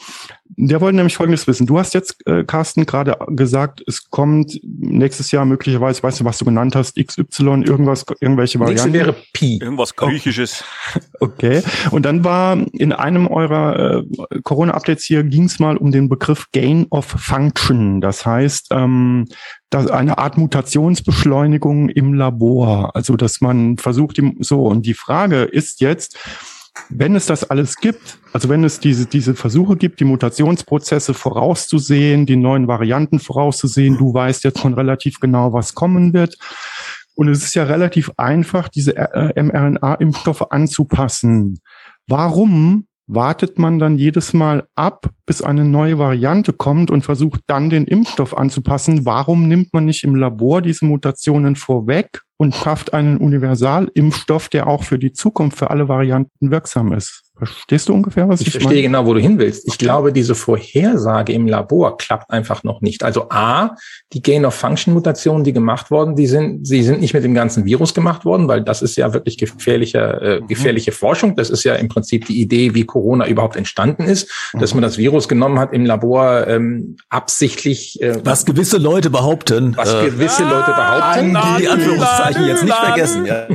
Der 0.58 0.79
wollte 0.79 0.97
nämlich 0.97 1.15
Folgendes 1.17 1.47
wissen. 1.47 1.65
Du 1.65 1.79
hast 1.79 1.95
jetzt, 1.95 2.25
äh, 2.27 2.43
Carsten, 2.43 2.86
gerade 2.86 3.17
gesagt, 3.29 3.84
es 3.88 4.10
kommt 4.10 4.60
nächstes 4.63 5.31
Jahr 5.31 5.43
möglicherweise, 5.43 6.03
weißt 6.03 6.19
du, 6.19 6.25
was 6.25 6.38
du 6.38 6.45
genannt 6.45 6.75
hast, 6.75 6.95
XY, 6.95 7.63
irgendwas, 7.65 8.05
irgendwelche 8.21 8.60
Nächste 8.60 8.60
Varianten. 8.60 8.93
wäre 8.93 9.15
Pi. 9.34 9.60
Irgendwas 9.62 9.95
Griechisches. 9.95 10.63
Okay. 11.19 11.63
Und 11.91 12.03
dann 12.03 12.23
war 12.23 12.58
in 12.73 12.91
einem 12.91 13.27
eurer 13.27 14.03
äh, 14.03 14.41
Corona-Updates 14.43 15.03
hier 15.03 15.23
ging 15.23 15.45
es 15.45 15.60
mal 15.60 15.77
um 15.77 15.91
den 15.91 16.08
Begriff 16.10 16.47
Gain 16.51 16.86
of 16.91 17.05
Function. 17.05 18.01
Das 18.01 18.25
heißt, 18.25 18.67
ähm, 18.71 19.25
dass 19.69 19.88
eine 19.89 20.17
Art 20.17 20.38
Mutationsbeschleunigung 20.38 21.89
im 21.89 22.13
Labor. 22.13 22.95
Also 22.95 23.15
dass 23.15 23.41
man 23.41 23.77
versucht, 23.77 24.21
so 24.39 24.65
und 24.65 24.86
die 24.86 24.93
Frage 24.93 25.43
ist 25.43 25.81
jetzt, 25.81 26.17
wenn 26.89 27.15
es 27.15 27.25
das 27.25 27.49
alles 27.49 27.77
gibt, 27.77 28.19
also 28.33 28.49
wenn 28.49 28.63
es 28.63 28.79
diese, 28.79 29.05
diese 29.05 29.35
Versuche 29.35 29.75
gibt, 29.77 29.99
die 29.99 30.05
Mutationsprozesse 30.05 31.13
vorauszusehen, 31.13 32.25
die 32.25 32.35
neuen 32.35 32.67
Varianten 32.67 33.19
vorauszusehen, 33.19 33.97
du 33.97 34.13
weißt 34.13 34.43
jetzt 34.43 34.59
schon 34.59 34.73
relativ 34.73 35.19
genau, 35.19 35.53
was 35.53 35.73
kommen 35.73 36.13
wird. 36.13 36.38
Und 37.15 37.29
es 37.29 37.43
ist 37.43 37.55
ja 37.55 37.63
relativ 37.63 38.11
einfach, 38.17 38.67
diese 38.67 38.97
äh, 38.97 39.41
mRNA-Impfstoffe 39.41 40.51
anzupassen. 40.51 41.59
Warum 42.07 42.88
wartet 43.07 43.57
man 43.57 43.79
dann 43.79 43.97
jedes 43.97 44.33
Mal 44.33 44.67
ab, 44.75 45.09
bis 45.25 45.41
eine 45.41 45.63
neue 45.63 45.97
Variante 45.97 46.53
kommt 46.53 46.91
und 46.91 47.03
versucht 47.03 47.41
dann 47.47 47.69
den 47.69 47.85
Impfstoff 47.85 48.38
anzupassen? 48.38 49.05
Warum 49.05 49.47
nimmt 49.47 49.73
man 49.73 49.85
nicht 49.85 50.03
im 50.03 50.15
Labor 50.15 50.61
diese 50.61 50.85
Mutationen 50.85 51.55
vorweg 51.55 52.24
und 52.38 52.56
schafft 52.56 52.93
einen 52.93 53.17
Universalimpfstoff, 53.17 54.50
der 54.50 54.67
auch 54.67 54.84
für 54.84 55.00
die 55.00 55.13
Zukunft 55.13 55.58
für 55.58 55.69
alle 55.69 55.88
Varianten 55.88 56.52
wirksam 56.52 56.91
ist? 56.93 57.32
Verstehst 57.38 57.89
du 57.89 57.93
ungefähr, 57.93 58.30
was 58.30 58.39
Ich 58.41 58.48
ich, 58.48 58.54
verstehe 58.54 58.71
meine? 58.76 58.82
genau, 58.84 59.06
wo 59.06 59.13
du 59.13 59.19
hin 59.19 59.38
willst. 59.39 59.67
Ich 59.67 59.78
glaube, 59.78 60.13
diese 60.13 60.36
Vorhersage 60.36 61.34
im 61.34 61.48
Labor 61.48 61.98
klappt 61.98 62.32
einfach 62.32 62.63
noch 62.63 62.80
nicht. 62.82 63.04
Also 63.04 63.28
A, 63.30 63.76
die 64.13 64.21
Gain-of-Function-Mutationen, 64.21 65.43
die 65.43 65.52
gemacht 65.52 65.91
worden, 65.91 66.15
die 66.15 66.28
sind, 66.28 66.65
sie 66.65 66.82
sind 66.84 67.02
nicht 67.02 67.13
mit 67.13 67.24
dem 67.26 67.34
ganzen 67.34 67.65
Virus 67.65 67.93
gemacht 67.93 68.24
worden, 68.24 68.48
weil 68.48 68.62
das 68.63 68.82
ist 68.82 68.95
ja 68.95 69.13
wirklich 69.13 69.38
gefährliche, 69.38 70.00
äh, 70.00 70.41
gefährliche 70.48 70.91
Forschung. 70.93 71.36
Das 71.36 71.50
ist 71.50 71.63
ja 71.65 71.76
im 71.76 71.89
Prinzip 71.89 72.26
die 72.26 72.39
Idee, 72.41 72.74
wie 72.74 72.86
Corona 72.86 73.28
überhaupt 73.28 73.58
entstanden 73.58 74.04
ist, 74.04 74.32
dass 74.54 74.74
man 74.74 74.82
das 74.82 74.98
Virus 74.98 75.28
genommen 75.28 75.60
hat 75.60 75.74
im 75.74 75.86
Labor 75.86 76.48
ähm, 76.48 76.95
absichtlich, 77.10 78.02
äh, 78.02 78.15
Was 78.24 78.45
gewisse 78.45 78.78
Leute 78.78 79.10
behaupten. 79.10 79.76
was 79.76 79.93
äh, 79.93 80.06
gewisse 80.06 80.43
Leute 80.43 80.71
behaupten. 80.71 81.38
die, 81.58 81.62
die 81.63 81.67
Anführungszeichen 81.67 82.45
jetzt 82.48 82.63
nicht 82.63 82.76
vergessen. 82.76 83.26
Ja. 83.26 83.48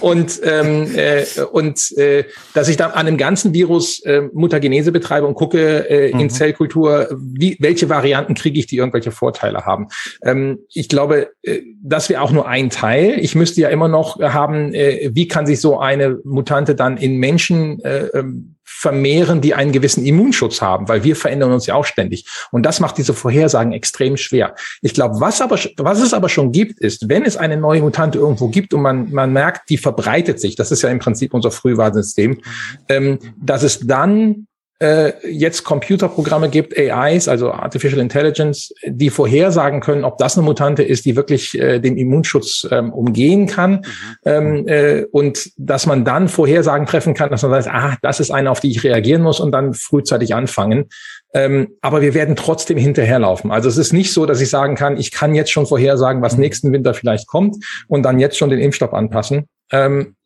und 0.00 0.40
ähm, 0.42 0.90
äh, 0.96 1.24
und 1.52 1.92
äh, 1.96 2.24
dass 2.54 2.68
ich 2.68 2.76
dann 2.76 2.90
an 2.90 3.06
dem 3.06 3.19
ganzen 3.20 3.54
Virus 3.54 4.00
äh, 4.00 4.22
Mutagenese 4.32 4.90
betreibe 4.90 5.26
und 5.26 5.34
gucke 5.34 5.88
äh, 5.88 6.10
in 6.10 6.30
Zellkultur, 6.30 7.08
wie, 7.16 7.56
welche 7.60 7.88
Varianten 7.88 8.34
kriege 8.34 8.58
ich, 8.58 8.66
die 8.66 8.78
irgendwelche 8.78 9.12
Vorteile 9.12 9.64
haben. 9.66 9.86
Ähm, 10.24 10.58
ich 10.72 10.88
glaube, 10.88 11.28
äh, 11.42 11.60
das 11.82 12.08
wäre 12.08 12.22
auch 12.22 12.32
nur 12.32 12.48
ein 12.48 12.70
Teil. 12.70 13.18
Ich 13.20 13.34
müsste 13.34 13.60
ja 13.60 13.68
immer 13.68 13.88
noch 13.88 14.18
haben, 14.18 14.74
äh, 14.74 15.10
wie 15.12 15.28
kann 15.28 15.46
sich 15.46 15.60
so 15.60 15.78
eine 15.78 16.18
Mutante 16.24 16.74
dann 16.74 16.96
in 16.96 17.18
Menschen 17.18 17.80
äh, 17.84 18.06
ähm, 18.14 18.56
vermehren, 18.80 19.42
die 19.42 19.52
einen 19.52 19.72
gewissen 19.72 20.06
Immunschutz 20.06 20.62
haben, 20.62 20.88
weil 20.88 21.04
wir 21.04 21.14
verändern 21.14 21.52
uns 21.52 21.66
ja 21.66 21.74
auch 21.74 21.84
ständig. 21.84 22.24
Und 22.50 22.64
das 22.64 22.80
macht 22.80 22.96
diese 22.96 23.12
Vorhersagen 23.12 23.72
extrem 23.72 24.16
schwer. 24.16 24.54
Ich 24.80 24.94
glaube, 24.94 25.20
was 25.20 25.42
aber, 25.42 25.58
was 25.76 26.00
es 26.00 26.14
aber 26.14 26.30
schon 26.30 26.50
gibt, 26.50 26.80
ist, 26.80 27.06
wenn 27.10 27.26
es 27.26 27.36
eine 27.36 27.58
neue 27.58 27.82
Mutante 27.82 28.18
irgendwo 28.18 28.48
gibt 28.48 28.72
und 28.72 28.80
man, 28.80 29.12
man 29.12 29.34
merkt, 29.34 29.68
die 29.68 29.76
verbreitet 29.76 30.40
sich, 30.40 30.56
das 30.56 30.72
ist 30.72 30.80
ja 30.80 30.88
im 30.88 30.98
Prinzip 30.98 31.34
unser 31.34 31.50
Frühwarnsystem, 31.50 32.40
ähm, 32.88 33.18
dass 33.36 33.64
es 33.64 33.80
dann 33.80 34.46
äh, 34.80 35.12
jetzt 35.28 35.64
Computerprogramme 35.64 36.48
gibt, 36.48 36.76
AIs, 36.76 37.28
also 37.28 37.52
Artificial 37.52 38.00
Intelligence, 38.00 38.72
die 38.86 39.10
vorhersagen 39.10 39.80
können, 39.80 40.04
ob 40.04 40.16
das 40.18 40.36
eine 40.36 40.44
Mutante 40.44 40.82
ist, 40.82 41.04
die 41.04 41.16
wirklich 41.16 41.58
äh, 41.58 41.80
den 41.80 41.98
Immunschutz 41.98 42.66
ähm, 42.70 42.92
umgehen 42.92 43.46
kann. 43.46 43.84
Ähm, 44.24 44.66
äh, 44.66 45.04
und 45.12 45.50
dass 45.56 45.86
man 45.86 46.04
dann 46.04 46.28
Vorhersagen 46.28 46.86
treffen 46.86 47.14
kann, 47.14 47.30
dass 47.30 47.42
man 47.42 47.62
sagt, 47.62 47.68
ah, 47.74 47.96
das 48.00 48.20
ist 48.20 48.30
eine, 48.30 48.50
auf 48.50 48.60
die 48.60 48.70
ich 48.70 48.82
reagieren 48.82 49.22
muss 49.22 49.38
und 49.38 49.52
dann 49.52 49.74
frühzeitig 49.74 50.34
anfangen. 50.34 50.86
Ähm, 51.34 51.76
aber 51.82 52.00
wir 52.00 52.14
werden 52.14 52.34
trotzdem 52.34 52.78
hinterherlaufen. 52.78 53.50
Also 53.50 53.68
es 53.68 53.76
ist 53.76 53.92
nicht 53.92 54.12
so, 54.12 54.26
dass 54.26 54.40
ich 54.40 54.48
sagen 54.48 54.74
kann, 54.74 54.96
ich 54.96 55.12
kann 55.12 55.34
jetzt 55.34 55.52
schon 55.52 55.66
vorhersagen, 55.66 56.22
was 56.22 56.38
nächsten 56.38 56.72
Winter 56.72 56.94
vielleicht 56.94 57.26
kommt 57.28 57.62
und 57.86 58.02
dann 58.02 58.18
jetzt 58.18 58.36
schon 58.36 58.50
den 58.50 58.58
Impfstoff 58.58 58.94
anpassen. 58.94 59.46
Ähm, 59.72 60.16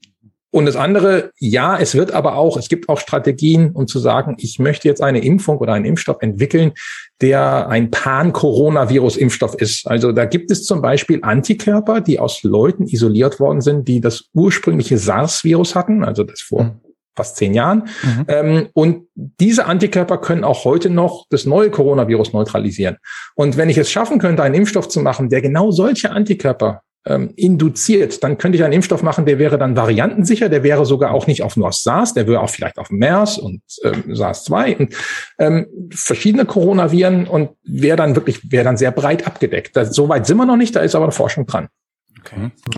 und 0.55 0.67
das 0.67 0.77
andere, 0.77 1.33
ja, 1.40 1.77
es 1.77 1.97
wird 1.97 2.12
aber 2.12 2.37
auch, 2.37 2.57
es 2.57 2.69
gibt 2.69 2.88
auch 2.88 3.01
Strategien, 3.01 3.73
um 3.73 3.88
zu 3.88 3.99
sagen, 3.99 4.37
ich 4.38 4.61
möchte 4.61 4.87
jetzt 4.87 5.03
eine 5.03 5.19
Impfung 5.19 5.59
oder 5.59 5.73
einen 5.73 5.85
Impfstoff 5.85 6.19
entwickeln, 6.21 6.75
der 7.21 7.69
ein 7.69 7.90
Pan-Coronavirus-Impfstoff 7.90 9.57
ist. 9.57 9.88
Also 9.88 10.12
da 10.12 10.27
gibt 10.27 10.53
es 10.53 10.64
zum 10.64 10.81
Beispiel 10.81 11.19
Antikörper, 11.23 12.01
die 12.01 12.21
aus 12.21 12.45
Leuten 12.45 12.87
isoliert 12.87 13.40
worden 13.40 13.62
sind, 13.62 13.88
die 13.88 14.01
das 14.01 14.27
ursprüngliche 14.33 14.97
SARS-Virus 14.97 15.75
hatten, 15.75 16.05
also 16.05 16.23
das 16.23 16.40
vor 16.40 16.77
fast 17.17 17.37
zehn 17.37 17.53
Jahren. 17.53 17.88
Ähm, 18.29 18.69
und 18.75 19.09
diese 19.14 19.67
Antikörper 19.67 20.19
können 20.19 20.45
auch 20.45 20.64
heute 20.64 20.88
noch 20.88 21.27
das 21.31 21.47
neue 21.47 21.71
Coronavirus 21.71 22.33
neutralisieren. 22.33 22.99
Und 23.35 23.57
wenn 23.57 23.71
ich 23.71 23.79
es 23.79 23.90
schaffen 23.90 24.21
könnte, 24.21 24.45
einen 24.45 24.55
Impfstoff 24.55 24.88
zu 24.88 25.01
machen, 25.01 25.31
der 25.31 25.43
genau 25.43 25.73
solche 25.73 26.12
Antikörper 26.12 26.83
ähm, 27.07 27.33
induziert, 27.37 28.23
dann 28.25 28.38
könnte 28.38 28.57
ich 28.57 28.64
einen 28.64 28.73
Impfstoff 28.73 29.03
machen, 29.03 29.27
der 29.27 29.38
wäre 29.38 29.59
dann 29.59 29.77
variantensicher, 29.77 30.49
der 30.49 30.62
wäre 30.62 30.87
sogar 30.87 31.12
auch 31.12 31.27
nicht 31.27 31.43
auf 31.43 31.57
nur 31.57 31.71
SARS, 31.73 32.14
der 32.14 32.27
wäre 32.27 32.40
auch 32.40 32.51
vielleicht 32.51 32.79
auf 32.79 32.90
MERS 32.90 33.38
und 33.38 33.61
ähm, 33.83 34.05
SARS-2 34.14 34.77
und 34.79 34.95
ähm, 35.38 35.67
verschiedene 35.90 36.45
Coronaviren 36.47 37.27
und 37.27 37.51
wäre 37.62 37.97
dann 37.97 38.17
wirklich, 38.17 38.51
wäre 38.51 38.64
dann 38.64 38.77
sehr 38.77 38.90
breit 38.90 39.27
abgedeckt. 39.27 39.77
Da, 39.77 39.85
so 39.85 40.09
weit 40.09 40.27
sind 40.27 40.37
wir 40.38 40.47
noch 40.47 40.57
nicht, 40.57 40.75
da 40.77 40.81
ist 40.81 40.95
aber 40.95 41.05
eine 41.05 41.12
Forschung 41.12 41.47
dran. 41.47 41.69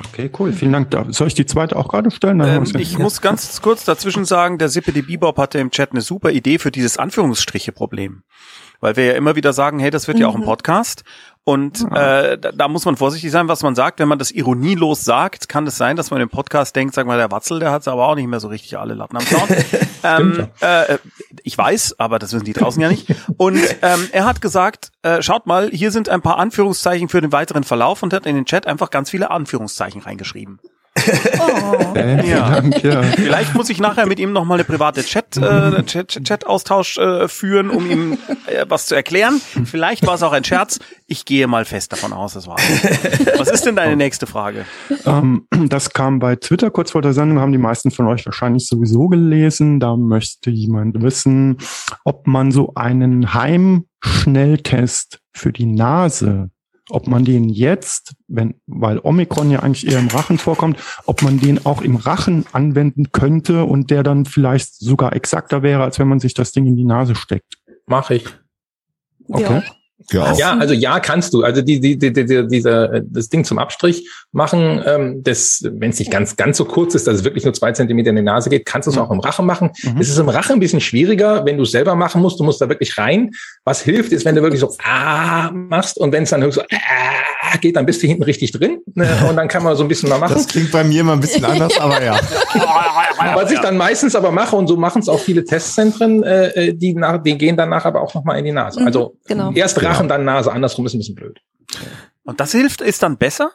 Okay, 0.08 0.28
cool. 0.40 0.52
Vielen 0.52 0.72
Dank. 0.72 0.90
Da- 0.90 1.06
Soll 1.10 1.28
ich 1.28 1.34
die 1.34 1.46
zweite 1.46 1.76
auch 1.76 1.86
gerade 1.86 2.10
stellen? 2.10 2.40
Ähm, 2.40 2.62
wir's 2.62 2.72
ja- 2.72 2.80
ich 2.80 2.98
muss 2.98 3.20
ganz 3.20 3.62
kurz 3.62 3.84
dazwischen 3.84 4.24
sagen, 4.24 4.58
der 4.58 4.68
Sippe 4.68 4.90
de 4.92 5.02
Bebop 5.02 5.38
hatte 5.38 5.60
im 5.60 5.70
Chat 5.70 5.92
eine 5.92 6.00
super 6.00 6.32
Idee 6.32 6.58
für 6.58 6.72
dieses 6.72 6.98
Anführungsstriche-Problem. 6.98 8.22
Weil 8.80 8.96
wir 8.96 9.04
ja 9.04 9.12
immer 9.12 9.36
wieder 9.36 9.52
sagen, 9.52 9.78
hey, 9.78 9.90
das 9.90 10.08
wird 10.08 10.18
ja 10.18 10.26
auch 10.26 10.34
ein 10.34 10.42
Podcast. 10.42 11.04
Und 11.48 11.80
äh, 11.92 12.36
da, 12.38 12.50
da 12.50 12.66
muss 12.66 12.84
man 12.86 12.96
vorsichtig 12.96 13.30
sein, 13.30 13.46
was 13.46 13.62
man 13.62 13.76
sagt. 13.76 14.00
Wenn 14.00 14.08
man 14.08 14.18
das 14.18 14.32
ironielos 14.32 15.04
sagt, 15.04 15.48
kann 15.48 15.64
es 15.68 15.76
sein, 15.76 15.94
dass 15.94 16.10
man 16.10 16.20
im 16.20 16.28
Podcast 16.28 16.74
denkt, 16.74 16.92
sag 16.92 17.06
mal, 17.06 17.18
der 17.18 17.30
Watzel, 17.30 17.60
der 17.60 17.70
hat 17.70 17.86
aber 17.86 18.08
auch 18.08 18.16
nicht 18.16 18.26
mehr 18.26 18.40
so 18.40 18.48
richtig 18.48 18.76
alle 18.76 18.94
Latten 18.94 19.16
am 19.16 19.24
Zaun. 19.24 19.48
ähm, 20.02 20.48
äh, 20.58 20.98
ich 21.44 21.56
weiß, 21.56 22.00
aber 22.00 22.18
das 22.18 22.32
wissen 22.32 22.46
die 22.46 22.52
draußen 22.52 22.82
ja 22.82 22.88
nicht. 22.88 23.14
Und 23.36 23.60
ähm, 23.82 24.08
er 24.10 24.24
hat 24.24 24.40
gesagt, 24.40 24.90
äh, 25.02 25.22
schaut 25.22 25.46
mal, 25.46 25.70
hier 25.70 25.92
sind 25.92 26.08
ein 26.08 26.20
paar 26.20 26.38
Anführungszeichen 26.38 27.08
für 27.08 27.20
den 27.20 27.30
weiteren 27.30 27.62
Verlauf 27.62 28.02
und 28.02 28.12
hat 28.12 28.26
in 28.26 28.34
den 28.34 28.44
Chat 28.44 28.66
einfach 28.66 28.90
ganz 28.90 29.10
viele 29.10 29.30
Anführungszeichen 29.30 30.00
reingeschrieben. 30.00 30.58
Oh. 31.38 31.94
Äh, 31.94 32.28
Ja. 32.28 32.50
Dank, 32.60 32.82
ja. 32.82 33.02
Vielleicht 33.02 33.54
muss 33.54 33.68
ich 33.70 33.80
nachher 33.80 34.06
mit 34.06 34.18
ihm 34.18 34.32
noch 34.32 34.44
mal 34.44 34.54
eine 34.54 34.64
private 34.64 35.02
Chat, 35.04 35.36
äh, 35.36 35.82
Chat, 35.84 36.08
Chat, 36.08 36.24
Chat-Austausch 36.24 36.98
äh, 36.98 37.28
führen, 37.28 37.70
um 37.70 37.90
ihm 37.90 38.12
äh, 38.46 38.64
was 38.68 38.86
zu 38.86 38.94
erklären. 38.94 39.40
Vielleicht 39.64 40.06
war 40.06 40.14
es 40.14 40.22
auch 40.22 40.32
ein 40.32 40.44
Scherz. 40.44 40.78
Ich 41.06 41.24
gehe 41.24 41.46
mal 41.46 41.64
fest 41.64 41.92
davon 41.92 42.12
aus, 42.12 42.34
es 42.36 42.46
war. 42.46 42.56
Was 43.38 43.48
ist 43.50 43.64
denn 43.66 43.76
deine 43.76 43.96
nächste 43.96 44.26
Frage? 44.26 44.64
Ähm, 45.04 45.46
das 45.68 45.90
kam 45.92 46.18
bei 46.18 46.36
Twitter 46.36 46.70
kurz 46.70 46.90
vor 46.92 47.02
der 47.02 47.12
Sendung, 47.12 47.38
haben 47.40 47.52
die 47.52 47.58
meisten 47.58 47.90
von 47.90 48.06
euch 48.06 48.24
wahrscheinlich 48.26 48.66
sowieso 48.68 49.08
gelesen. 49.08 49.80
Da 49.80 49.96
möchte 49.96 50.50
jemand 50.50 51.00
wissen, 51.02 51.58
ob 52.04 52.26
man 52.26 52.50
so 52.50 52.72
einen 52.74 53.34
Heimschnelltest 53.34 55.20
für 55.32 55.52
die 55.52 55.66
Nase, 55.66 56.50
ob 56.90 57.06
man 57.06 57.24
den 57.24 57.48
jetzt, 57.48 58.14
wenn, 58.28 58.54
weil 58.66 59.00
Omikron 59.02 59.50
ja 59.50 59.60
eigentlich 59.60 59.86
eher 59.86 59.98
im 59.98 60.08
Rachen 60.08 60.38
vorkommt, 60.38 60.78
ob 61.04 61.22
man 61.22 61.40
den 61.40 61.66
auch 61.66 61.82
im 61.82 61.96
Rachen 61.96 62.44
anwenden 62.52 63.12
könnte 63.12 63.64
und 63.64 63.90
der 63.90 64.02
dann 64.02 64.24
vielleicht 64.24 64.74
sogar 64.74 65.14
exakter 65.14 65.62
wäre, 65.62 65.82
als 65.82 65.98
wenn 65.98 66.08
man 66.08 66.20
sich 66.20 66.34
das 66.34 66.52
Ding 66.52 66.66
in 66.66 66.76
die 66.76 66.84
Nase 66.84 67.14
steckt. 67.14 67.58
Mache 67.86 68.16
ich. 68.16 68.26
Okay. 69.28 69.62
Ja, 69.64 69.76
auch. 70.14 70.38
Ja, 70.38 70.56
also 70.56 70.74
ja, 70.74 71.00
kannst 71.00 71.34
du. 71.34 71.42
Also 71.42 71.62
die, 71.62 71.80
die, 71.80 71.98
die, 71.98 72.12
die, 72.12 72.46
diese, 72.46 72.70
äh, 72.70 73.02
das 73.04 73.28
Ding 73.28 73.44
zum 73.44 73.58
Abstrich 73.58 74.08
machen, 74.32 74.82
ähm, 74.86 75.22
das, 75.22 75.62
wenn 75.64 75.90
es 75.90 75.98
nicht 75.98 76.10
ganz, 76.10 76.36
ganz 76.36 76.56
so 76.56 76.64
kurz 76.64 76.94
ist, 76.94 77.06
dass 77.06 77.16
es 77.16 77.24
wirklich 77.24 77.44
nur 77.44 77.54
zwei 77.54 77.72
Zentimeter 77.72 78.10
in 78.10 78.16
die 78.16 78.22
Nase 78.22 78.50
geht, 78.50 78.66
kannst 78.66 78.86
du 78.86 78.92
es 78.92 78.98
auch 78.98 79.10
im 79.10 79.20
Rachen 79.20 79.46
machen. 79.46 79.70
Mhm. 79.82 80.00
Es 80.00 80.08
ist 80.08 80.18
im 80.18 80.28
Rachen 80.28 80.54
ein 80.54 80.60
bisschen 80.60 80.80
schwieriger, 80.80 81.44
wenn 81.44 81.56
du 81.56 81.64
es 81.64 81.70
selber 81.70 81.94
machen 81.94 82.22
musst. 82.22 82.38
Du 82.38 82.44
musst 82.44 82.60
da 82.60 82.68
wirklich 82.68 82.98
rein. 82.98 83.30
Was 83.64 83.82
hilft, 83.82 84.12
ist, 84.12 84.24
wenn 84.24 84.34
du 84.34 84.42
wirklich 84.42 84.60
so 84.60 84.74
ah 84.84 85.50
machst 85.52 85.98
und 85.98 86.12
wenn 86.12 86.22
es 86.24 86.30
dann 86.30 86.50
so 86.50 86.60
ah 86.60 86.64
geht, 87.60 87.76
dann 87.76 87.86
bist 87.86 88.02
du 88.02 88.06
hinten 88.06 88.22
richtig 88.22 88.52
drin. 88.52 88.80
Ne? 88.94 89.08
Und 89.28 89.36
dann 89.36 89.48
kann 89.48 89.62
man 89.62 89.76
so 89.76 89.82
ein 89.84 89.88
bisschen 89.88 90.08
mal 90.08 90.18
machen. 90.18 90.34
Das 90.34 90.46
klingt 90.46 90.70
bei 90.72 90.84
mir 90.84 91.00
immer 91.00 91.12
ein 91.12 91.20
bisschen 91.20 91.44
anders, 91.44 91.76
aber 91.80 92.02
ja. 92.02 92.18
Was 93.34 93.50
ich 93.50 93.60
dann 93.60 93.76
meistens 93.76 94.14
aber 94.14 94.30
mache, 94.30 94.56
und 94.56 94.66
so 94.66 94.76
machen 94.76 95.00
es 95.00 95.08
auch 95.08 95.20
viele 95.20 95.44
Testzentren, 95.44 96.22
äh, 96.22 96.48
äh, 96.68 96.74
die, 96.74 96.94
nach, 96.94 97.22
die 97.22 97.36
gehen 97.36 97.56
danach 97.56 97.84
aber 97.84 98.00
auch 98.02 98.14
nochmal 98.14 98.38
in 98.38 98.44
die 98.44 98.52
Nase. 98.52 98.80
Mhm, 98.80 98.86
Also 98.86 99.16
genau. 99.26 99.52
erst 99.52 99.82
Rachen, 99.82 100.08
dann 100.08 100.24
Nase, 100.24 100.52
andersrum 100.52 100.86
ist 100.86 100.94
ein 100.94 100.98
bisschen 100.98 101.14
blöd. 101.14 101.38
Und 102.24 102.40
das 102.40 102.52
hilft, 102.52 102.80
ist 102.80 103.02
dann 103.02 103.16
besser? 103.16 103.50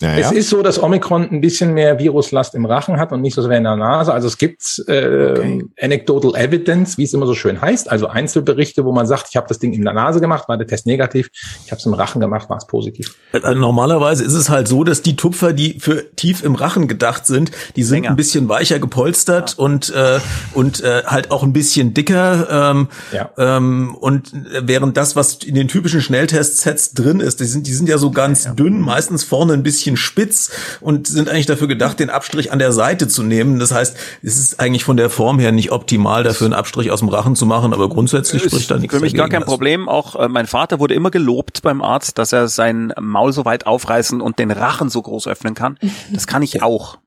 Ja, 0.00 0.16
Es 0.16 0.32
ist 0.32 0.48
so, 0.50 0.62
dass 0.62 0.82
Omikron 0.82 1.28
ein 1.30 1.40
bisschen 1.40 1.74
mehr 1.74 1.98
Viruslast 1.98 2.54
im 2.54 2.64
Rachen 2.66 2.98
hat 2.98 3.12
und 3.12 3.20
nicht 3.20 3.34
so 3.34 3.42
sehr 3.42 3.56
in 3.56 3.64
der 3.64 3.76
Nase. 3.76 4.12
Also 4.12 4.28
es 4.28 4.38
gibt 4.38 4.82
äh, 4.86 5.30
Okay. 5.38 5.64
anecdotal 5.80 6.34
evidence, 6.36 6.98
wie 6.98 7.04
es 7.04 7.12
immer 7.14 7.26
so 7.26 7.34
schön 7.34 7.60
heißt, 7.60 7.90
also 7.90 8.06
Einzelberichte, 8.08 8.84
wo 8.84 8.92
man 8.92 9.06
sagt, 9.06 9.26
ich 9.30 9.36
habe 9.36 9.46
das 9.48 9.58
Ding 9.58 9.72
in 9.72 9.84
der 9.84 9.92
Nase 9.94 10.20
gemacht, 10.20 10.48
war 10.48 10.56
der 10.56 10.66
Test 10.66 10.86
negativ, 10.86 11.28
ich 11.64 11.70
habe 11.72 11.78
es 11.80 11.86
im 11.86 11.94
Rachen 11.94 12.20
gemacht, 12.20 12.48
war 12.48 12.56
es 12.58 12.66
positiv. 12.66 13.14
Also 13.32 13.54
Normalerweise 13.58 14.24
ist 14.24 14.34
es 14.34 14.48
halt 14.48 14.68
so, 14.68 14.84
dass 14.84 15.02
die 15.02 15.16
Tupfer, 15.16 15.52
die 15.52 15.78
für 15.80 16.14
tief 16.14 16.42
im 16.44 16.54
Rachen 16.54 16.88
gedacht 16.88 17.26
sind, 17.26 17.50
die 17.76 17.82
sind 17.82 17.98
Länger. 18.02 18.10
ein 18.10 18.16
bisschen 18.16 18.48
weicher 18.48 18.78
gepolstert 18.78 19.58
und 19.58 19.90
äh, 19.90 20.20
und 20.54 20.82
äh, 20.82 21.02
halt 21.06 21.30
auch 21.30 21.42
ein 21.42 21.52
bisschen 21.52 21.94
dicker. 21.94 22.46
Ähm, 22.50 22.88
Ja. 23.12 23.30
ähm, 23.36 23.94
und 23.94 24.32
während 24.62 24.96
das, 24.96 25.16
was 25.16 25.34
in 25.44 25.54
den 25.54 25.68
typischen 25.68 26.00
Schnelltest-Sets 26.00 26.92
drin 26.94 27.20
ist, 27.20 27.40
die 27.40 27.44
sind 27.44 27.66
die 27.66 27.72
sind 27.74 27.88
ja 27.88 27.98
so 27.98 28.10
ganz 28.10 28.48
dünn, 28.54 28.80
meistens 28.80 29.24
vorne 29.24 29.52
ein 29.54 29.62
bisschen 29.62 29.87
spitz 29.96 30.50
und 30.80 31.06
sind 31.06 31.28
eigentlich 31.28 31.46
dafür 31.46 31.68
gedacht, 31.68 32.00
den 32.00 32.10
Abstrich 32.10 32.52
an 32.52 32.58
der 32.58 32.72
Seite 32.72 33.08
zu 33.08 33.22
nehmen. 33.22 33.58
Das 33.58 33.72
heißt, 33.72 33.96
es 34.22 34.38
ist 34.38 34.60
eigentlich 34.60 34.84
von 34.84 34.96
der 34.96 35.10
Form 35.10 35.38
her 35.38 35.52
nicht 35.52 35.72
optimal, 35.72 36.22
dafür 36.22 36.46
einen 36.46 36.54
Abstrich 36.54 36.90
aus 36.90 37.00
dem 37.00 37.08
Rachen 37.08 37.36
zu 37.36 37.46
machen, 37.46 37.72
aber 37.72 37.88
grundsätzlich 37.88 38.42
spricht 38.42 38.70
da 38.70 38.78
nichts 38.78 38.94
Für 38.94 39.00
mich 39.00 39.14
gar 39.14 39.28
kein 39.28 39.44
Problem. 39.44 39.88
Auch 39.88 40.16
äh, 40.16 40.28
mein 40.28 40.46
Vater 40.46 40.78
wurde 40.78 40.94
immer 40.94 41.10
gelobt 41.10 41.62
beim 41.62 41.82
Arzt, 41.82 42.18
dass 42.18 42.32
er 42.32 42.48
sein 42.48 42.92
Maul 43.00 43.32
so 43.32 43.44
weit 43.44 43.66
aufreißen 43.66 44.20
und 44.20 44.38
den 44.38 44.50
Rachen 44.50 44.88
so 44.88 45.02
groß 45.02 45.26
öffnen 45.26 45.54
kann. 45.54 45.78
Das 46.12 46.26
kann 46.26 46.42
ich 46.42 46.62
auch. 46.62 46.98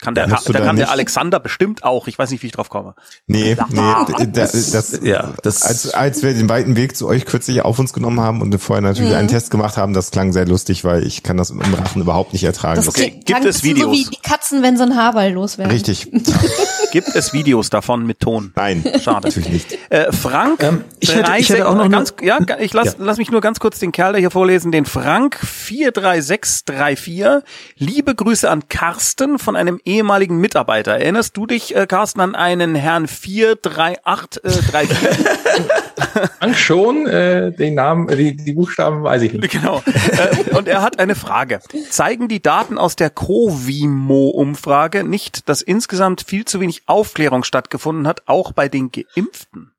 Kann 0.00 0.14
der, 0.14 0.28
da 0.28 0.38
da 0.46 0.60
kann 0.60 0.76
der 0.76 0.90
Alexander 0.90 1.38
bestimmt 1.40 1.84
auch. 1.84 2.08
Ich 2.08 2.18
weiß 2.18 2.30
nicht, 2.30 2.42
wie 2.42 2.46
ich 2.46 2.52
drauf 2.52 2.70
komme. 2.70 2.94
Nee, 3.26 3.54
nee, 3.68 3.76
d- 4.08 4.26
da- 4.32 4.46
das, 4.46 4.98
Ja, 5.02 5.34
das- 5.42 5.60
als, 5.62 5.92
als 5.92 6.22
wir 6.22 6.32
den 6.32 6.48
weiten 6.48 6.74
Weg 6.74 6.96
zu 6.96 7.06
euch 7.06 7.26
kürzlich 7.26 7.60
auf 7.62 7.78
uns 7.78 7.92
genommen 7.92 8.18
haben 8.18 8.40
und 8.40 8.58
vorher 8.58 8.80
natürlich 8.80 9.14
einen 9.14 9.28
Test 9.28 9.50
gemacht 9.50 9.76
haben, 9.76 9.92
das 9.92 10.10
klang 10.10 10.32
sehr 10.32 10.46
lustig, 10.46 10.84
weil 10.84 11.06
ich 11.06 11.22
kann 11.22 11.36
das 11.36 11.50
im 11.50 11.60
Rachen 11.60 12.00
überhaupt 12.00 12.32
nicht 12.32 12.44
ertragen. 12.44 12.76
Das 12.76 12.86
Das- 12.86 12.94
Okay, 12.94 13.10
gibt 13.10 13.28
es 13.30 13.34
ein 13.36 13.42
bisschen 13.44 13.76
So 13.76 13.92
Videos? 13.92 13.92
wie 13.92 14.10
die 14.16 14.22
Katzen, 14.22 14.62
wenn 14.62 14.78
sie 14.78 14.84
einen 14.84 14.96
Haarwall 14.96 15.32
loswerden. 15.32 15.70
Richtig. 15.72 16.10
Gibt 16.92 17.08
es 17.14 17.32
Videos 17.32 17.70
davon 17.70 18.04
mit 18.06 18.20
Ton? 18.20 18.52
Nein, 18.56 18.84
Schade. 19.00 19.28
natürlich 19.28 19.48
nicht. 19.50 19.78
Äh, 19.90 20.12
Frank, 20.12 20.62
Ähm, 20.62 20.84
ich 20.98 21.14
hätte- 21.14 21.32
ich 21.38 21.48
hätte 21.48 21.68
auch 21.68 21.74
noch 21.76 21.88
ganz, 21.90 22.14
ja, 22.22 22.38
ich 22.58 22.72
lass, 22.72 22.86
Ja. 22.86 22.92
lass 22.98 23.18
mich 23.18 23.30
nur 23.30 23.40
ganz 23.40 23.60
kurz 23.60 23.78
den 23.78 23.92
Kerl 23.92 24.12
da 24.14 24.18
hier 24.18 24.30
vorlesen, 24.30 24.72
den 24.72 24.84
Frank 24.86 25.38
43634. 25.40 27.44
Liebe 27.76 28.14
Grüße 28.14 28.50
an 28.50 28.68
Carsten 28.68 29.38
von 29.38 29.56
einem 29.56 29.80
ehemaligen 29.84 30.38
Mitarbeiter. 30.38 30.92
Erinnerst 30.98 31.36
du 31.36 31.46
dich, 31.46 31.76
äh, 31.76 31.86
Carsten, 31.86 32.20
an 32.20 32.34
einen 32.34 32.74
Herrn 32.74 33.06
43834? 33.06 34.96
Frank 36.40 36.56
schon, 36.56 37.06
äh, 37.06 37.52
den 37.52 37.74
Namen, 37.74 38.08
äh, 38.08 38.16
die, 38.16 38.36
die 38.36 38.52
Buchstaben 38.52 39.02
weiß 39.02 39.22
ich 39.22 39.32
nicht. 39.32 39.50
genau. 39.50 39.82
Äh, 39.86 40.56
und 40.56 40.68
er 40.68 40.82
hat 40.82 40.98
eine 40.98 41.14
Frage. 41.14 41.60
Zeigen 41.90 42.28
die 42.28 42.42
Daten 42.42 42.78
aus 42.78 42.96
der 42.96 43.10
Covimo-Umfrage 43.10 45.04
nicht, 45.04 45.48
dass 45.48 45.62
insgesamt 45.62 46.22
viel 46.22 46.44
zu 46.44 46.60
wenig 46.60 46.79
Aufklärung 46.86 47.44
stattgefunden 47.44 48.06
hat, 48.06 48.22
auch 48.26 48.52
bei 48.52 48.68
den 48.68 48.90
Geimpften? 48.90 49.72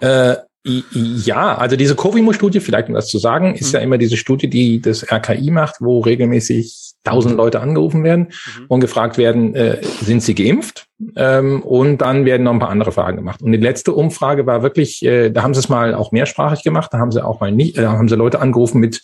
Äh, 0.00 0.36
ja, 0.64 1.56
also 1.56 1.74
diese 1.74 1.96
Covimo-Studie, 1.96 2.60
vielleicht 2.60 2.88
um 2.88 2.94
das 2.94 3.08
zu 3.08 3.18
sagen, 3.18 3.54
ist 3.56 3.72
ja 3.72 3.80
immer 3.80 3.98
diese 3.98 4.16
Studie, 4.16 4.48
die 4.48 4.80
das 4.80 5.10
RKI 5.10 5.50
macht, 5.50 5.76
wo 5.80 6.00
regelmäßig 6.00 6.92
tausend 7.02 7.36
Leute 7.36 7.60
angerufen 7.60 8.04
werden 8.04 8.28
und 8.68 8.78
gefragt 8.78 9.18
werden, 9.18 9.56
äh, 9.56 9.80
sind 10.02 10.22
sie 10.22 10.36
geimpft? 10.36 10.86
Ähm, 11.16 11.62
und 11.62 11.98
dann 11.98 12.24
werden 12.24 12.44
noch 12.44 12.52
ein 12.52 12.60
paar 12.60 12.70
andere 12.70 12.92
Fragen 12.92 13.16
gemacht. 13.16 13.42
Und 13.42 13.50
die 13.50 13.58
letzte 13.58 13.92
Umfrage 13.92 14.46
war 14.46 14.62
wirklich, 14.62 15.04
äh, 15.04 15.30
da 15.30 15.42
haben 15.42 15.52
sie 15.52 15.58
es 15.58 15.68
mal 15.68 15.94
auch 15.94 16.12
mehrsprachig 16.12 16.62
gemacht, 16.62 16.90
da 16.92 16.98
haben 16.98 17.10
sie 17.10 17.24
auch 17.24 17.40
mal 17.40 17.50
nie, 17.50 17.74
äh, 17.74 17.86
haben 17.86 18.08
sie 18.08 18.14
Leute 18.14 18.38
angerufen 18.38 18.78
mit 18.78 19.02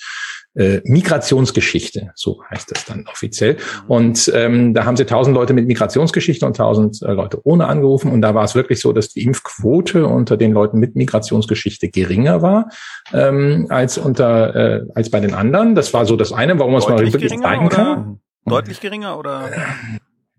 äh, 0.59 0.81
Migrationsgeschichte, 0.85 2.11
so 2.15 2.43
heißt 2.51 2.71
das 2.71 2.85
dann 2.85 3.05
offiziell. 3.11 3.57
Und 3.87 4.31
ähm, 4.35 4.75
da 4.75 4.85
haben 4.85 4.97
sie 4.97 5.07
tausend 5.07 5.35
Leute 5.35 5.53
mit 5.53 5.67
Migrationsgeschichte 5.67 6.45
und 6.45 6.57
tausend 6.57 7.01
äh, 7.03 7.13
Leute 7.13 7.41
ohne 7.45 7.67
angerufen. 7.67 8.11
Und 8.11 8.23
da 8.23 8.35
war 8.35 8.45
es 8.45 8.55
wirklich 8.55 8.81
so, 8.81 8.93
dass 8.93 9.11
die 9.11 9.23
Impfquote 9.23 10.07
unter 10.07 10.37
den 10.37 10.53
Leuten 10.53 10.79
mit 10.79 10.97
Migrationsgeschichte 10.97 11.89
geringer 11.89 12.43
war 12.43 12.69
ähm, 13.13 13.67
als 13.69 13.99
unter 13.99 14.55
äh, 14.55 14.85
als 14.95 15.11
bei 15.11 15.21
den 15.21 15.33
anderen. 15.33 15.75
Das 15.75 15.95
war 15.95 16.07
so 16.07 16.17
das 16.17 16.33
eine, 16.33 16.59
warum 16.59 16.73
man 16.73 16.83
es 16.83 16.89
mal 16.89 16.99
wirklich 16.99 17.39
zeigen 17.41 17.69
kann. 17.69 18.21
deutlich 18.45 18.81
geringer 18.81 19.17
oder? 19.19 19.51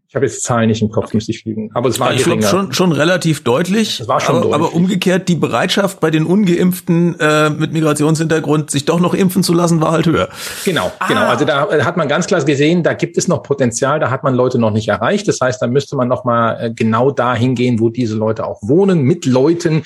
Ich 0.09 0.15
habe 0.15 0.25
jetzt 0.25 0.41
Zahlen 0.41 0.69
nicht 0.69 0.81
im 0.81 0.89
Kopf, 0.89 1.13
müsste 1.13 1.31
ich 1.31 1.45
lügen. 1.45 1.69
Aber 1.75 1.87
es 1.87 1.99
war 1.99 2.11
ich 2.11 2.23
geringer. 2.23 2.47
schon, 2.47 2.73
schon 2.73 2.91
relativ 2.91 3.43
deutlich. 3.43 3.99
Das 3.99 4.07
war 4.07 4.19
schon 4.19 4.37
aber, 4.37 4.45
deutlich. 4.45 4.55
aber 4.55 4.73
umgekehrt, 4.73 5.29
die 5.29 5.35
Bereitschaft 5.35 5.99
bei 5.99 6.09
den 6.09 6.25
Ungeimpften 6.25 7.19
äh, 7.19 7.51
mit 7.51 7.73
Migrationshintergrund, 7.73 8.71
sich 8.71 8.85
doch 8.85 8.99
noch 8.99 9.13
impfen 9.13 9.43
zu 9.43 9.53
lassen, 9.53 9.81
war 9.81 9.91
halt 9.91 10.07
höher. 10.07 10.29
Genau, 10.65 10.91
genau. 11.07 11.27
Also 11.27 11.45
da 11.45 11.69
äh, 11.69 11.83
hat 11.83 11.95
man 11.95 12.07
ganz 12.07 12.25
klar 12.25 12.43
gesehen, 12.43 12.81
da 12.81 12.93
gibt 12.93 13.19
es 13.19 13.27
noch 13.27 13.43
Potenzial, 13.43 13.99
da 13.99 14.09
hat 14.09 14.23
man 14.23 14.33
Leute 14.33 14.57
noch 14.57 14.71
nicht 14.71 14.87
erreicht. 14.87 15.27
Das 15.27 15.41
heißt, 15.41 15.61
da 15.61 15.67
müsste 15.67 15.95
man 15.95 16.07
noch 16.07 16.25
mal 16.25 16.55
äh, 16.59 16.73
genau 16.73 17.11
dahin 17.11 17.53
gehen, 17.53 17.79
wo 17.79 17.89
diese 17.89 18.15
Leute 18.15 18.47
auch 18.47 18.63
wohnen, 18.63 19.03
mit 19.03 19.27
Leuten, 19.27 19.83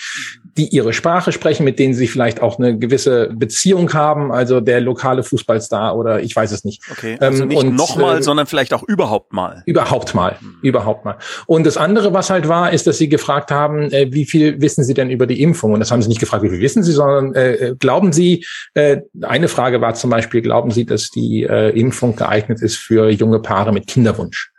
die 0.57 0.67
ihre 0.67 0.93
Sprache 0.93 1.31
sprechen, 1.31 1.63
mit 1.63 1.79
denen 1.79 1.93
sie 1.93 2.07
vielleicht 2.07 2.41
auch 2.41 2.59
eine 2.59 2.77
gewisse 2.77 3.29
Beziehung 3.33 3.91
haben, 3.93 4.31
also 4.31 4.61
der 4.61 4.81
lokale 4.81 5.23
Fußballstar 5.23 5.97
oder 5.97 6.21
ich 6.21 6.35
weiß 6.35 6.51
es 6.51 6.63
nicht. 6.63 6.81
Okay, 6.91 7.17
also 7.19 7.43
Ähm, 7.43 7.49
nicht 7.49 7.57
und, 7.57 7.75
nochmal, 7.75 8.19
äh, 8.19 8.23
sondern 8.23 8.45
vielleicht 8.45 8.73
auch 8.73 8.83
überhaupt 8.83 9.33
mal. 9.33 9.63
Überhaupt 9.65 10.13
mal, 10.13 10.37
überhaupt 10.61 11.05
mal. 11.05 11.17
Und 11.47 11.65
das 11.65 11.77
andere, 11.77 12.13
was 12.13 12.29
halt 12.29 12.47
war, 12.47 12.71
ist, 12.71 12.85
dass 12.85 12.97
sie 12.97 13.09
gefragt 13.09 13.49
haben, 13.49 13.91
äh, 13.91 14.07
wie 14.11 14.25
viel 14.25 14.61
wissen 14.61 14.83
Sie 14.83 14.93
denn 14.93 15.09
über 15.09 15.25
die 15.25 15.41
Impfung? 15.41 15.73
Und 15.73 15.79
das 15.79 15.91
haben 15.91 16.01
sie 16.01 16.09
nicht 16.09 16.19
gefragt, 16.19 16.43
wie 16.43 16.49
viel 16.49 16.61
wissen 16.61 16.83
Sie, 16.83 16.91
sondern 16.91 17.33
äh, 17.33 17.53
äh, 17.53 17.75
glauben 17.75 18.13
Sie, 18.13 18.45
äh, 18.75 19.01
eine 19.21 19.47
Frage 19.47 19.81
war 19.81 19.95
zum 19.95 20.09
Beispiel, 20.09 20.41
glauben 20.41 20.71
Sie, 20.71 20.85
dass 20.85 21.09
die 21.09 21.43
äh, 21.43 21.69
Impfung 21.69 22.15
geeignet 22.15 22.61
ist 22.61 22.77
für 22.77 23.09
junge 23.09 23.39
Paare 23.39 23.73
mit 23.73 23.87
Kinderwunsch? 23.87 24.52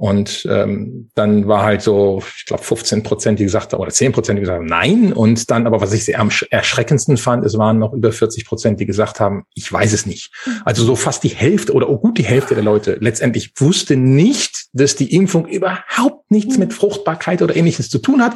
Und 0.00 0.48
ähm, 0.50 1.10
dann 1.14 1.46
war 1.46 1.62
halt 1.62 1.82
so, 1.82 2.22
ich 2.34 2.46
glaube, 2.46 2.62
15 2.62 3.02
Prozent, 3.02 3.38
die 3.38 3.44
gesagt 3.44 3.74
haben, 3.74 3.82
oder 3.82 3.90
10 3.90 4.12
Prozent, 4.12 4.38
die 4.38 4.40
gesagt 4.40 4.58
haben, 4.60 4.66
nein. 4.66 5.12
Und 5.12 5.50
dann, 5.50 5.66
aber 5.66 5.82
was 5.82 5.92
ich 5.92 6.06
sehr 6.06 6.18
am 6.18 6.30
sch- 6.30 6.46
erschreckendsten 6.50 7.18
fand, 7.18 7.44
es 7.44 7.58
waren 7.58 7.78
noch 7.78 7.92
über 7.92 8.10
40 8.10 8.46
Prozent, 8.46 8.80
die 8.80 8.86
gesagt 8.86 9.20
haben, 9.20 9.44
ich 9.52 9.70
weiß 9.70 9.92
es 9.92 10.06
nicht. 10.06 10.32
Also 10.64 10.84
so 10.84 10.96
fast 10.96 11.22
die 11.22 11.28
Hälfte 11.28 11.74
oder 11.74 11.90
oh 11.90 11.98
gut 11.98 12.16
die 12.16 12.24
Hälfte 12.24 12.54
der 12.54 12.64
Leute 12.64 12.96
letztendlich 12.98 13.52
wusste 13.56 13.94
nicht, 13.94 14.68
dass 14.72 14.96
die 14.96 15.14
Impfung 15.14 15.46
überhaupt 15.46 16.30
nichts 16.30 16.56
mit 16.56 16.72
Fruchtbarkeit 16.72 17.42
oder 17.42 17.54
ähnliches 17.54 17.90
zu 17.90 17.98
tun 17.98 18.22
hat. 18.22 18.32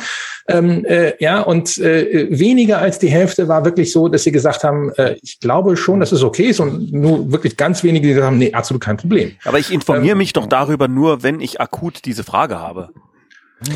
Ähm, 0.49 0.85
äh, 0.85 1.15
ja, 1.19 1.41
und 1.41 1.79
äh, 1.79 2.27
weniger 2.31 2.77
als 2.79 2.99
die 2.99 3.09
Hälfte 3.09 3.49
war 3.49 3.65
wirklich 3.65 3.91
so, 3.91 4.09
dass 4.09 4.25
sie 4.25 4.33
gesagt 4.33 4.65
haben, 4.65 4.91
äh, 4.99 5.17
ich 5.23 5.41
glaube 5.41 5.79
schon, 5.79 6.01
dass 6.01 6.13
es 6.13 6.23
okay 6.23 6.49
ist 6.49 6.61
und 6.61 6.93
nur 6.93 7.33
wirklich 7.33 7.57
ganz 7.57 7.83
wenige, 7.83 8.09
die 8.09 8.13
gesagt 8.13 8.27
haben, 8.27 8.37
nee, 8.37 8.53
absolut 8.53 8.83
kein 8.83 8.99
Problem. 8.99 9.33
Aber 9.45 9.59
ich 9.59 9.73
informiere 9.73 10.13
Ähm, 10.13 10.19
mich 10.19 10.35
doch 10.35 10.47
darüber 10.47 10.89
nur, 10.89 11.23
wenn 11.23 11.41
ich 11.41 11.54
akut 11.61 12.05
diese 12.05 12.25
Frage 12.25 12.59
habe. 12.59 12.91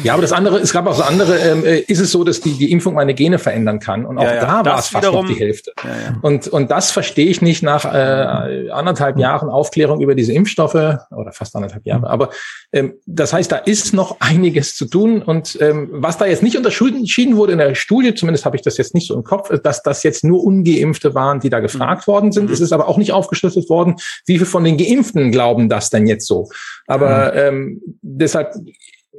Ja, 0.02 0.12
aber 0.14 0.22
das 0.22 0.32
andere, 0.32 0.58
es 0.58 0.72
gab 0.72 0.86
auch 0.86 0.94
so 0.94 1.02
andere, 1.02 1.38
ähm, 1.38 1.64
äh, 1.64 1.78
ist 1.80 2.00
es 2.00 2.12
so, 2.12 2.24
dass 2.24 2.40
die, 2.40 2.52
die 2.52 2.70
Impfung 2.72 2.94
meine 2.94 3.14
Gene 3.14 3.38
verändern 3.38 3.78
kann. 3.78 4.04
Und 4.04 4.18
auch 4.18 4.22
Ja, 4.24 4.34
ja, 4.34 4.40
da 4.40 4.70
war 4.70 4.78
es 4.78 4.88
fast 4.88 5.04
wiederum- 5.04 5.26
noch 5.26 5.32
die 5.32 5.38
Hälfte. 5.38 5.72
Ja. 5.82 6.16
Und, 6.22 6.48
und 6.48 6.70
das 6.70 6.90
verstehe 6.90 7.26
ich 7.26 7.42
nicht 7.42 7.62
nach 7.62 7.84
äh, 7.84 8.70
anderthalb 8.70 9.18
Jahren 9.18 9.48
Aufklärung 9.48 10.00
über 10.00 10.14
diese 10.14 10.32
Impfstoffe 10.32 10.74
oder 10.74 11.32
fast 11.32 11.54
anderthalb 11.56 11.86
Jahre. 11.86 12.08
Aber 12.08 12.30
ähm, 12.72 12.94
das 13.06 13.32
heißt, 13.32 13.50
da 13.50 13.56
ist 13.56 13.94
noch 13.94 14.16
einiges 14.20 14.76
zu 14.76 14.86
tun. 14.86 15.22
Und 15.22 15.58
ähm, 15.60 15.88
was 15.92 16.18
da 16.18 16.26
jetzt 16.26 16.42
nicht 16.42 16.56
unterschieden 16.56 17.36
wurde 17.36 17.52
in 17.52 17.58
der 17.58 17.74
Studie, 17.74 18.14
zumindest 18.14 18.44
habe 18.44 18.56
ich 18.56 18.62
das 18.62 18.76
jetzt 18.76 18.94
nicht 18.94 19.06
so 19.06 19.14
im 19.14 19.24
Kopf, 19.24 19.50
dass 19.62 19.82
das 19.82 20.02
jetzt 20.02 20.24
nur 20.24 20.44
Ungeimpfte 20.44 21.14
waren, 21.14 21.40
die 21.40 21.50
da 21.50 21.60
gefragt 21.60 22.06
worden 22.06 22.32
sind. 22.32 22.50
Es 22.50 22.60
ist 22.60 22.72
aber 22.72 22.88
auch 22.88 22.98
nicht 22.98 23.12
aufgeschlüsselt 23.12 23.68
worden, 23.68 23.96
wie 24.26 24.34
viele 24.34 24.46
von 24.46 24.64
den 24.64 24.76
Geimpften 24.76 25.32
glauben 25.32 25.68
das 25.68 25.90
denn 25.90 26.06
jetzt 26.06 26.26
so. 26.26 26.48
Aber 26.86 27.34
ähm, 27.34 27.80
deshalb 28.02 28.54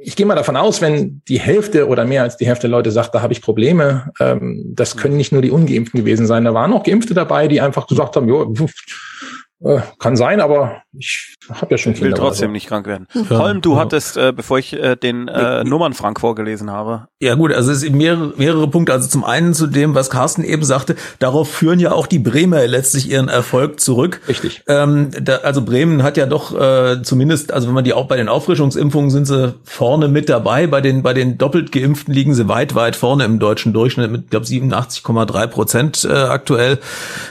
ich 0.02 0.16
gehe 0.16 0.26
mal 0.26 0.34
davon 0.34 0.56
aus, 0.56 0.80
wenn 0.80 1.22
die 1.28 1.40
Hälfte 1.40 1.86
oder 1.86 2.04
mehr 2.04 2.22
als 2.22 2.36
die 2.36 2.46
Hälfte 2.46 2.62
der 2.62 2.70
Leute 2.70 2.90
sagt, 2.90 3.14
da 3.14 3.22
habe 3.22 3.32
ich 3.32 3.42
Probleme, 3.42 4.10
ähm, 4.20 4.62
das 4.74 4.96
können 4.96 5.16
nicht 5.16 5.32
nur 5.32 5.42
die 5.42 5.50
Ungeimpften 5.50 6.00
gewesen 6.00 6.26
sein. 6.26 6.44
Da 6.44 6.54
waren 6.54 6.72
auch 6.72 6.84
Geimpfte 6.84 7.14
dabei, 7.14 7.48
die 7.48 7.60
einfach 7.60 7.86
gesagt 7.86 8.16
haben, 8.16 8.28
jo, 8.28 8.54
äh, 9.62 9.80
kann 9.98 10.16
sein, 10.16 10.40
aber 10.40 10.82
ich 10.96 11.36
habe 11.50 11.68
ja 11.70 11.78
schon 11.78 11.92
Ich 11.92 12.00
will 12.00 12.08
Kinder. 12.08 12.22
oder 12.22 12.30
trotzdem 12.30 12.48
so. 12.48 12.52
nicht 12.52 12.66
krank 12.68 12.86
werden. 12.86 13.06
Holm, 13.30 13.60
du 13.60 13.74
ja. 13.74 13.80
hattest, 13.80 14.16
äh, 14.16 14.32
bevor 14.34 14.58
ich 14.58 14.72
äh, 14.72 14.96
den 14.96 15.28
äh, 15.28 15.62
Nummern-Frank 15.64 16.18
vorgelesen 16.20 16.70
habe, 16.70 17.08
Ja 17.20 17.34
gut, 17.34 17.52
also 17.52 17.70
es 17.70 17.80
sind 17.80 17.94
mehrere, 17.94 18.32
mehrere 18.36 18.68
Punkte. 18.68 18.92
Also 18.92 19.08
zum 19.08 19.22
einen 19.24 19.52
zu 19.54 19.66
dem, 19.66 19.94
was 19.94 20.10
Carsten 20.10 20.42
eben 20.42 20.64
sagte, 20.64 20.96
darauf 21.18 21.50
führen 21.50 21.78
ja 21.78 21.92
auch 21.92 22.06
die 22.06 22.18
Bremer 22.18 22.66
letztlich 22.66 23.10
ihren 23.10 23.28
Erfolg 23.28 23.80
zurück. 23.80 24.20
Richtig. 24.28 24.62
Ähm, 24.66 25.10
da, 25.20 25.36
also 25.36 25.62
Bremen 25.62 26.02
hat 26.02 26.16
ja 26.16 26.26
doch 26.26 26.58
äh, 26.58 27.02
zumindest, 27.02 27.52
also 27.52 27.68
wenn 27.68 27.74
man 27.74 27.84
die 27.84 27.92
auch 27.92 28.08
bei 28.08 28.16
den 28.16 28.28
Auffrischungsimpfungen 28.28 29.10
sind 29.10 29.26
sie 29.26 29.54
vorne 29.64 30.08
mit 30.08 30.28
dabei. 30.28 30.66
Bei 30.66 30.80
den 30.80 31.02
bei 31.02 31.12
den 31.12 31.38
doppelt 31.38 31.70
geimpften 31.70 32.14
liegen 32.14 32.34
sie 32.34 32.48
weit 32.48 32.74
weit 32.74 32.96
vorne 32.96 33.24
im 33.24 33.38
deutschen 33.38 33.72
Durchschnitt 33.72 34.10
mit, 34.10 34.30
glaube 34.30 34.46
87,3 34.46 35.46
Prozent 35.48 36.04
äh, 36.04 36.12
aktuell. 36.12 36.78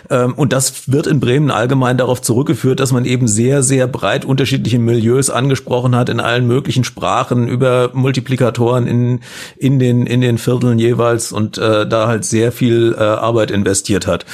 Ähm, 0.09 0.33
und 0.35 0.53
das 0.53 0.91
wird 0.91 1.07
in 1.07 1.19
Bremen 1.19 1.51
allgemein 1.51 1.97
darauf 1.97 2.18
zurückgeführt, 2.21 2.79
dass 2.79 2.91
man 2.91 3.05
eben 3.05 3.27
sehr 3.27 3.63
sehr 3.63 3.87
breit 3.87 4.25
unterschiedliche 4.25 4.79
Milieus 4.79 5.29
angesprochen 5.29 5.95
hat 5.95 6.09
in 6.09 6.19
allen 6.19 6.47
möglichen 6.47 6.83
Sprachen 6.83 7.47
über 7.47 7.91
Multiplikatoren 7.93 8.87
in 8.87 9.19
in 9.57 9.79
den 9.79 10.05
in 10.05 10.21
den 10.21 10.37
Vierteln 10.37 10.79
jeweils 10.79 11.31
und 11.31 11.57
äh, 11.57 11.87
da 11.87 12.07
halt 12.07 12.25
sehr 12.25 12.51
viel 12.51 12.95
äh, 12.97 13.01
Arbeit 13.01 13.51
investiert 13.51 14.07
hat. 14.07 14.25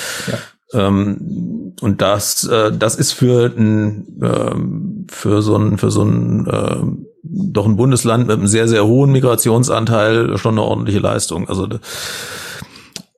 Ähm, 0.73 1.73
und 1.81 2.01
das, 2.01 2.45
äh, 2.45 2.71
das 2.71 2.95
ist 2.95 3.13
für 3.13 3.51
ein, 3.55 4.21
äh, 4.21 5.11
für 5.11 5.41
so 5.41 5.55
ein, 5.57 5.77
für 5.77 5.91
so 5.91 6.03
ein, 6.03 6.47
äh, 6.47 6.77
doch 7.23 7.65
ein 7.65 7.75
Bundesland 7.75 8.27
mit 8.27 8.37
einem 8.37 8.47
sehr, 8.47 8.67
sehr 8.67 8.85
hohen 8.85 9.11
Migrationsanteil 9.11 10.37
schon 10.37 10.55
eine 10.55 10.63
ordentliche 10.63 10.99
Leistung. 10.99 11.47
Also, 11.47 11.67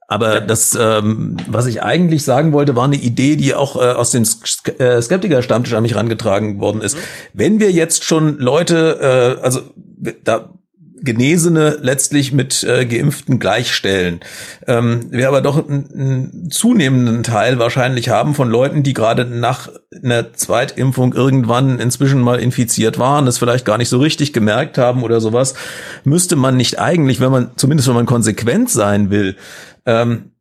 aber 0.08 0.40
das, 0.40 0.78
ähm, 0.80 1.36
was 1.48 1.66
ich 1.66 1.84
eigentlich 1.84 2.24
sagen 2.24 2.54
wollte, 2.54 2.78
war 2.78 2.86
eine 2.86 2.96
Idee, 2.96 3.36
die 3.36 3.54
auch 3.54 3.76
äh, 3.76 3.92
aus 3.92 4.12
dem 4.12 4.24
äh, 4.24 5.02
Skeptiker-Stammtisch 5.02 5.74
an 5.74 5.84
mich 5.84 5.94
herangetragen 5.94 6.62
worden 6.62 6.82
ist. 6.82 6.98
Wenn 7.34 7.60
wir 7.60 7.72
jetzt 7.72 8.06
schon 8.06 8.38
Leute, 8.38 9.38
äh, 9.40 9.44
also 9.44 9.62
da 10.24 10.54
Genesene 11.02 11.78
letztlich 11.82 12.32
mit 12.32 12.64
äh, 12.64 12.86
Geimpften 12.86 13.40
gleichstellen. 13.40 14.20
Ähm, 14.68 15.08
wir 15.12 15.28
aber 15.28 15.42
doch 15.42 15.68
einen, 15.68 16.50
zunehmenden 16.52 17.24
Teil 17.24 17.60
wahrscheinlich 17.60 18.10
haben 18.10 18.36
von 18.36 18.50
Leuten, 18.50 18.84
die 18.84 18.94
gerade 18.94 19.26
nach 19.26 19.70
einer 20.04 20.34
Zweitimpfung 20.34 21.14
irgendwann 21.14 21.80
inzwischen 21.80 22.22
mal 22.22 22.40
infiziert 22.40 23.00
waren, 23.00 23.26
das 23.26 23.38
vielleicht 23.38 23.66
gar 23.66 23.78
nicht 23.78 23.90
so 23.90 24.00
richtig 24.00 24.34
gemerkt 24.34 24.78
haben 24.78 25.04
oder 25.04 25.22
sowas, 25.22 25.54
müsste 26.04 26.36
man 26.36 26.58
nicht 26.58 26.80
eigentlich, 26.80 27.20
wenn 27.20 27.32
man, 27.32 27.52
zumindest 27.56 27.88
wenn 27.88 27.96
man 27.96 28.06
konsequent 28.06 28.70
sein 28.70 29.10
will, 29.10 29.36
ähm, 29.86 30.32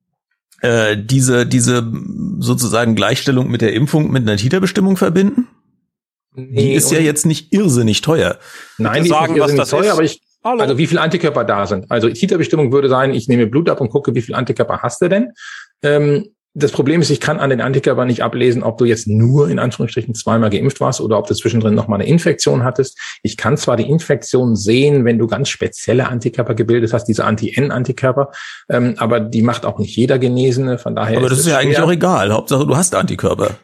äh, 0.63 0.97
diese, 0.97 1.47
diese 1.47 1.93
sozusagen 2.39 2.95
Gleichstellung 2.95 3.51
mit 3.51 3.61
der 3.61 3.75
Impfung 3.75 4.11
mit 4.11 4.23
einer 4.23 4.37
Titerbestimmung 4.37 4.97
verbinden? 4.97 5.49
Nee, 6.35 6.69
die 6.69 6.73
ist 6.75 6.91
ja 6.91 6.99
jetzt 6.99 7.25
nicht 7.25 7.53
irrsinnig 7.53 8.03
teuer. 8.03 8.39
Nein, 8.77 9.05
die 9.05 9.09
sagen, 9.09 9.37
ist 9.37 9.41
nicht 9.41 9.41
irrsinnig 9.41 9.71
teuer, 9.71 9.85
ist. 9.85 9.91
aber 9.91 10.03
ich, 10.03 10.21
Hallo. 10.47 10.63
Also 10.63 10.79
wie 10.79 10.87
viele 10.87 11.01
Antikörper 11.01 11.43
da 11.43 11.67
sind. 11.67 11.91
Also 11.91 12.09
Titerbestimmung 12.09 12.71
würde 12.71 12.89
sein, 12.89 13.13
ich 13.13 13.27
nehme 13.27 13.49
Blut 13.49 13.69
ab 13.69 13.81
und 13.81 13.89
gucke, 13.89 14.15
wie 14.15 14.23
viele 14.23 14.39
Antikörper 14.39 14.79
hast 14.81 15.03
du 15.03 15.09
denn. 15.09 15.33
Ähm, 15.83 16.29
das 16.55 16.71
Problem 16.71 17.01
ist, 17.01 17.11
ich 17.11 17.21
kann 17.21 17.41
an 17.41 17.51
den 17.51 17.61
Antikörpern 17.61 18.07
nicht 18.07 18.23
ablesen, 18.23 18.63
ob 18.63 18.79
du 18.79 18.85
jetzt 18.85 19.09
nur 19.09 19.51
in 19.51 19.59
Anführungsstrichen 19.59 20.15
zweimal 20.15 20.49
geimpft 20.51 20.81
warst 20.81 21.01
oder 21.01 21.19
ob 21.19 21.27
du 21.27 21.35
zwischendrin 21.35 21.75
nochmal 21.75 22.01
eine 22.01 22.09
Infektion 22.09 22.63
hattest. 22.63 22.97
Ich 23.25 23.37
kann 23.37 23.57
zwar 23.57 23.77
die 23.77 23.91
Infektion 23.91 24.55
sehen, 24.55 25.05
wenn 25.05 25.19
du 25.19 25.27
ganz 25.27 25.49
spezielle 25.49 26.09
Antikörper 26.09 26.55
gebildet 26.55 26.93
hast, 26.93 27.07
diese 27.07 27.25
Anti-N-Antikörper, 27.25 28.31
ähm, 28.71 28.95
aber 28.99 29.19
die 29.19 29.43
macht 29.43 29.67
auch 29.67 29.81
nicht 29.81 29.97
jeder 29.97 30.21
Genesene. 30.21 30.79
Von 30.79 30.95
daher. 30.95 31.19
Aber 31.19 31.29
das 31.29 31.41
ist 31.41 31.47
ja 31.47 31.55
schwer. 31.55 31.61
eigentlich 31.61 31.81
auch 31.81 31.91
egal. 31.91 32.33
Hauptsache, 32.33 32.65
du 32.65 32.77
hast 32.77 32.95
Antikörper. 32.95 33.57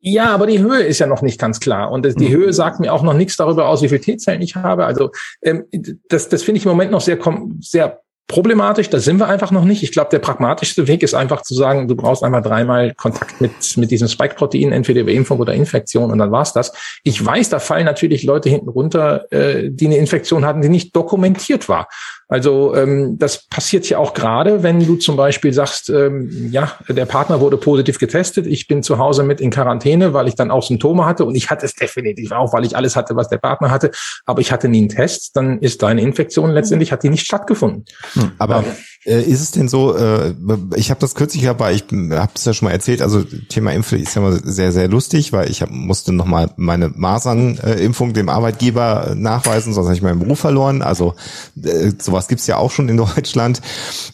Ja, 0.00 0.26
aber 0.26 0.46
die 0.46 0.60
Höhe 0.60 0.82
ist 0.82 1.00
ja 1.00 1.06
noch 1.06 1.22
nicht 1.22 1.40
ganz 1.40 1.58
klar. 1.60 1.90
Und 1.90 2.04
die 2.04 2.28
mhm. 2.28 2.32
Höhe 2.32 2.52
sagt 2.52 2.80
mir 2.80 2.92
auch 2.92 3.02
noch 3.02 3.14
nichts 3.14 3.36
darüber 3.36 3.68
aus, 3.68 3.82
wie 3.82 3.88
viel 3.88 3.98
T-Zellen 3.98 4.42
ich 4.42 4.54
habe. 4.54 4.86
Also 4.86 5.10
ähm, 5.42 5.64
das, 6.08 6.28
das 6.28 6.42
finde 6.42 6.60
ich 6.60 6.64
im 6.64 6.70
Moment 6.70 6.92
noch 6.92 7.00
sehr, 7.00 7.18
sehr 7.60 8.00
problematisch. 8.28 8.90
Da 8.90 9.00
sind 9.00 9.18
wir 9.18 9.26
einfach 9.26 9.50
noch 9.50 9.64
nicht. 9.64 9.82
Ich 9.82 9.90
glaube, 9.90 10.10
der 10.10 10.20
pragmatischste 10.20 10.86
Weg 10.86 11.02
ist 11.02 11.14
einfach 11.14 11.42
zu 11.42 11.54
sagen, 11.54 11.88
du 11.88 11.96
brauchst 11.96 12.22
einmal 12.22 12.42
dreimal 12.42 12.94
Kontakt 12.94 13.40
mit, 13.40 13.76
mit 13.76 13.90
diesem 13.90 14.06
Spike-Protein, 14.06 14.70
entweder 14.70 15.00
über 15.00 15.10
Impfung 15.10 15.40
oder 15.40 15.54
Infektion 15.54 16.12
und 16.12 16.18
dann 16.18 16.30
war's 16.30 16.52
das. 16.52 16.72
Ich 17.02 17.24
weiß, 17.24 17.48
da 17.48 17.58
fallen 17.58 17.86
natürlich 17.86 18.22
Leute 18.22 18.50
hinten 18.50 18.68
runter, 18.68 19.32
äh, 19.32 19.70
die 19.70 19.86
eine 19.86 19.96
Infektion 19.96 20.44
hatten, 20.44 20.60
die 20.60 20.68
nicht 20.68 20.94
dokumentiert 20.94 21.68
war. 21.68 21.88
Also 22.28 22.74
ähm, 22.74 23.18
das 23.18 23.46
passiert 23.48 23.88
ja 23.88 23.96
auch 23.96 24.12
gerade, 24.12 24.62
wenn 24.62 24.84
du 24.84 24.96
zum 24.96 25.16
Beispiel 25.16 25.54
sagst, 25.54 25.88
ähm, 25.88 26.50
ja, 26.52 26.72
der 26.86 27.06
Partner 27.06 27.40
wurde 27.40 27.56
positiv 27.56 27.98
getestet, 27.98 28.46
ich 28.46 28.68
bin 28.68 28.82
zu 28.82 28.98
Hause 28.98 29.22
mit 29.22 29.40
in 29.40 29.50
Quarantäne, 29.50 30.12
weil 30.12 30.28
ich 30.28 30.34
dann 30.34 30.50
auch 30.50 30.62
Symptome 30.62 31.06
hatte 31.06 31.24
und 31.24 31.34
ich 31.34 31.48
hatte 31.48 31.64
es 31.64 31.74
definitiv 31.74 32.30
auch, 32.32 32.52
weil 32.52 32.66
ich 32.66 32.76
alles 32.76 32.96
hatte, 32.96 33.16
was 33.16 33.30
der 33.30 33.38
Partner 33.38 33.70
hatte, 33.70 33.90
aber 34.26 34.42
ich 34.42 34.52
hatte 34.52 34.68
nie 34.68 34.80
einen 34.80 34.88
Test, 34.90 35.36
dann 35.36 35.58
ist 35.60 35.82
deine 35.82 36.02
Infektion 36.02 36.50
letztendlich, 36.50 36.92
hat 36.92 37.02
die 37.02 37.08
nicht 37.08 37.24
stattgefunden. 37.24 37.86
Hm, 38.12 38.32
aber 38.38 38.62
äh, 39.08 39.22
ist 39.22 39.40
es 39.40 39.50
denn 39.52 39.68
so, 39.68 39.96
äh, 39.96 40.34
ich 40.76 40.90
habe 40.90 41.00
das 41.00 41.14
kürzlich 41.14 41.42
dabei, 41.42 41.72
ich 41.72 41.84
habe 41.90 42.32
es 42.34 42.44
ja 42.44 42.52
schon 42.52 42.66
mal 42.66 42.72
erzählt, 42.72 43.00
also 43.00 43.22
Thema 43.22 43.72
Impfen 43.72 44.00
ist 44.00 44.14
ja 44.14 44.20
mal 44.20 44.38
sehr, 44.44 44.70
sehr 44.70 44.88
lustig, 44.88 45.32
weil 45.32 45.50
ich 45.50 45.62
hab, 45.62 45.70
musste 45.70 46.12
nochmal 46.12 46.50
meine 46.56 46.90
Masernimpfung 46.90 48.12
dem 48.12 48.28
Arbeitgeber 48.28 49.14
nachweisen, 49.16 49.72
sonst 49.72 49.86
habe 49.86 49.96
ich 49.96 50.02
meinen 50.02 50.18
Beruf 50.18 50.40
verloren. 50.40 50.82
Also 50.82 51.14
äh, 51.62 51.92
sowas 51.98 52.28
gibt's 52.28 52.46
ja 52.46 52.58
auch 52.58 52.70
schon 52.70 52.88
in 52.88 52.96
Deutschland. 52.98 53.62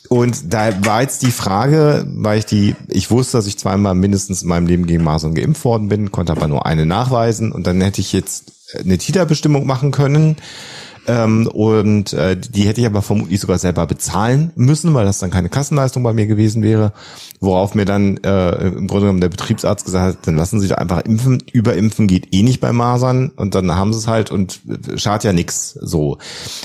Und 0.09 0.55
da 0.55 0.71
war 0.85 1.03
jetzt 1.03 1.23
die 1.23 1.33
Frage, 1.33 2.07
weil 2.09 2.39
ich 2.39 2.47
die, 2.47 2.77
ich 2.89 3.11
wusste, 3.11 3.39
dass 3.39 3.47
ich 3.47 3.59
zweimal 3.59 3.97
mindestens 3.97 4.43
in 4.43 4.49
meinem 4.49 4.67
Leben 4.67 4.87
gegen 4.87 5.03
Masern 5.03 5.35
geimpft 5.35 5.65
worden 5.65 5.89
bin, 5.89 6.13
konnte 6.13 6.33
aber 6.33 6.47
nur 6.47 6.67
eine 6.67 6.87
nachweisen 6.87 7.51
und 7.51 7.67
dann 7.67 7.81
hätte 7.81 8.01
ich 8.01 8.13
jetzt 8.13 8.53
eine 8.79 8.99
Titerbestimmung 8.99 9.67
machen 9.67 9.91
können. 9.91 10.37
Ähm, 11.07 11.47
und 11.47 12.13
äh, 12.13 12.37
die 12.37 12.63
hätte 12.63 12.81
ich 12.81 12.87
aber 12.87 13.03
vermutlich 13.03 13.41
sogar 13.41 13.59
selber 13.59 13.87
bezahlen 13.87 14.53
müssen, 14.57 14.95
weil 14.95 15.05
das 15.05 15.19
dann 15.19 15.31
keine 15.31 15.49
Kassenleistung 15.49 16.03
bei 16.03 16.13
mir 16.13 16.27
gewesen 16.27 16.63
wäre. 16.63 16.93
Worauf 17.41 17.75
mir 17.75 17.85
dann 17.85 18.17
äh, 18.19 18.69
im 18.69 18.87
Grunde 18.87 19.03
genommen 19.03 19.21
der 19.21 19.29
Betriebsarzt 19.29 19.85
gesagt 19.85 20.19
hat, 20.19 20.27
dann 20.27 20.37
lassen 20.37 20.61
Sie 20.61 20.69
sich 20.69 20.79
einfach 20.79 21.03
impfen. 21.03 21.43
Überimpfen 21.53 22.07
geht 22.07 22.35
eh 22.35 22.43
nicht 22.43 22.61
bei 22.61 22.73
Masern 22.73 23.31
und 23.37 23.55
dann 23.55 23.75
haben 23.75 23.93
sie 23.93 23.99
es 23.99 24.09
halt 24.09 24.31
und 24.31 24.61
schadet 24.97 25.25
ja 25.25 25.33
nix 25.33 25.73
so. 25.73 26.19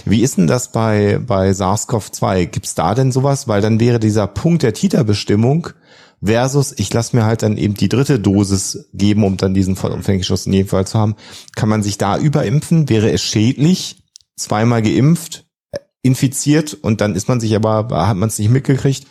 Wie 0.06 0.22
ist 0.22 0.38
denn 0.38 0.48
das 0.48 0.72
bei, 0.72 1.20
bei 1.26 1.52
SARS-CoV-2? 1.52 2.46
Gibt's 2.46 2.76
da 2.76 2.96
denn 2.96 3.12
sowas? 3.12 3.48
Weil 3.48 3.62
dann 3.62 3.80
wäre 3.80 4.00
dieser 4.00 4.28
Punkt 4.28 4.64
der 4.64 4.74
Titerbestimmung 4.74 5.70
versus 6.24 6.74
ich 6.78 6.94
lasse 6.94 7.16
mir 7.16 7.26
halt 7.26 7.44
dann 7.44 7.58
eben 7.58 7.74
die 7.74 7.90
dritte 7.90 8.20
Dosis 8.20 8.90
geben, 8.94 9.24
um 9.24 9.38
dann 9.38 9.54
diesen 9.54 9.76
vollumfänglichen 9.76 10.26
Schuss 10.26 10.46
in 10.46 10.54
jedem 10.54 10.68
Fall 10.68 10.86
zu 10.88 10.98
haben. 11.00 11.16
Kann 11.56 11.70
man 11.70 11.84
sich 11.84 11.98
da 11.98 12.18
überimpfen? 12.18 12.90
Wäre 12.90 13.12
es 13.12 13.22
schädlich? 13.22 13.99
Zweimal 14.40 14.82
geimpft, 14.82 15.46
infiziert 16.02 16.74
und 16.74 17.02
dann 17.02 17.16
ist 17.16 17.28
man 17.28 17.40
sich 17.40 17.56
aber, 17.56 17.88
hat 18.08 18.18
man 18.18 18.30
es 18.30 18.40
nicht 18.40 18.50
mitgekriegt. 18.50 19.06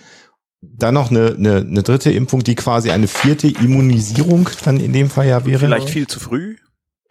Dann 0.60 0.94
noch 0.94 1.10
eine, 1.10 1.36
eine, 1.36 1.58
eine 1.58 1.82
dritte 1.82 2.10
Impfung, 2.10 2.42
die 2.42 2.56
quasi 2.56 2.90
eine 2.90 3.06
vierte 3.06 3.46
Immunisierung 3.46 4.48
dann 4.64 4.80
in 4.80 4.92
dem 4.92 5.08
Fall 5.08 5.28
ja 5.28 5.46
wäre. 5.46 5.60
Vielleicht 5.60 5.90
viel 5.90 6.08
zu 6.08 6.18
früh. 6.18 6.56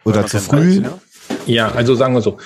Oder 0.04 0.26
zu 0.26 0.38
früh. 0.38 0.82
Weiß, 0.82 0.92
ja. 1.46 1.68
ja, 1.68 1.72
also 1.72 1.94
sagen 1.94 2.14
wir 2.14 2.20
so, 2.20 2.38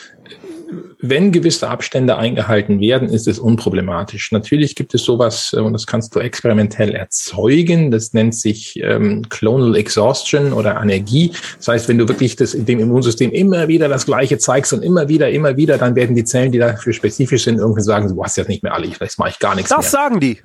wenn 1.03 1.33
gewisse 1.33 1.69
Abstände 1.69 2.17
eingehalten 2.17 2.81
werden, 2.81 3.09
ist 3.09 3.27
es 3.27 3.41
unproblematisch. 3.41 4.31
Natürlich 4.31 4.77
gibt 4.77 4.95
es 4.95 5.03
sowas, 5.03 5.53
äh, 5.53 5.61
und 5.61 5.73
das 5.73 5.87
kannst 5.87 6.15
du 6.15 6.21
experimentell 6.21 6.95
erzeugen. 6.95 7.91
Das 7.91 8.13
nennt 8.13 8.37
sich 8.37 8.81
ähm, 8.81 9.29
Clonal 9.29 9.75
Exhaustion 9.75 10.53
oder 10.53 10.79
Anergie. 10.79 11.33
Das 11.59 11.69
heißt, 11.69 11.89
wenn 11.89 11.99
du 11.99 12.09
wirklich 12.09 12.37
das, 12.37 12.53
dem 12.53 12.79
Immunsystem 12.79 13.33
immer 13.33 13.67
wieder 13.67 13.89
das 13.89 14.07
Gleiche 14.07 14.39
zeigst 14.39 14.73
und 14.73 14.83
immer 14.83 15.09
wieder, 15.09 15.29
immer 15.31 15.57
wieder, 15.57 15.77
dann 15.77 15.97
werden 15.97 16.15
die 16.15 16.25
Zellen, 16.25 16.53
die 16.53 16.59
dafür 16.59 16.93
spezifisch 16.93 17.45
sind, 17.45 17.59
irgendwie 17.59 17.83
sagen, 17.83 18.09
du 18.09 18.23
hast 18.23 18.37
jetzt 18.37 18.49
nicht 18.49 18.63
mehr 18.63 18.73
alle, 18.73 18.87
ich 18.87 18.99
mache 19.19 19.31
ich 19.31 19.39
gar 19.41 19.57
nichts 19.57 19.71
das 19.71 19.79
mehr. 19.79 19.83
Das 19.83 19.91
sagen 19.91 20.21
die. 20.21 20.39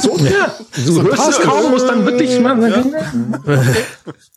So, 0.00 0.16
ja, 0.16 0.54
du 0.76 0.92
so 0.92 1.02
hörst 1.02 1.28
es 1.28 1.40
kaum, 1.40 1.70
musst 1.70 1.86
dann 1.86 2.06
wirklich 2.06 2.40
mal 2.40 2.58
sagen, 2.58 2.94
ja. 3.46 3.62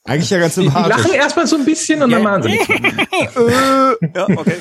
Eigentlich 0.05 0.30
ja 0.30 0.39
ganz 0.39 0.55
sympathisch. 0.55 0.95
Die 0.95 1.01
lachen 1.01 1.14
erstmal 1.14 1.47
so 1.47 1.55
ein 1.55 1.64
bisschen 1.64 2.03
und 2.03 2.11
dann 2.11 2.24
machen 2.24 2.43
sie 2.43 2.49
nichts. 2.49 2.68
ja, 4.16 4.28
okay. 4.36 4.57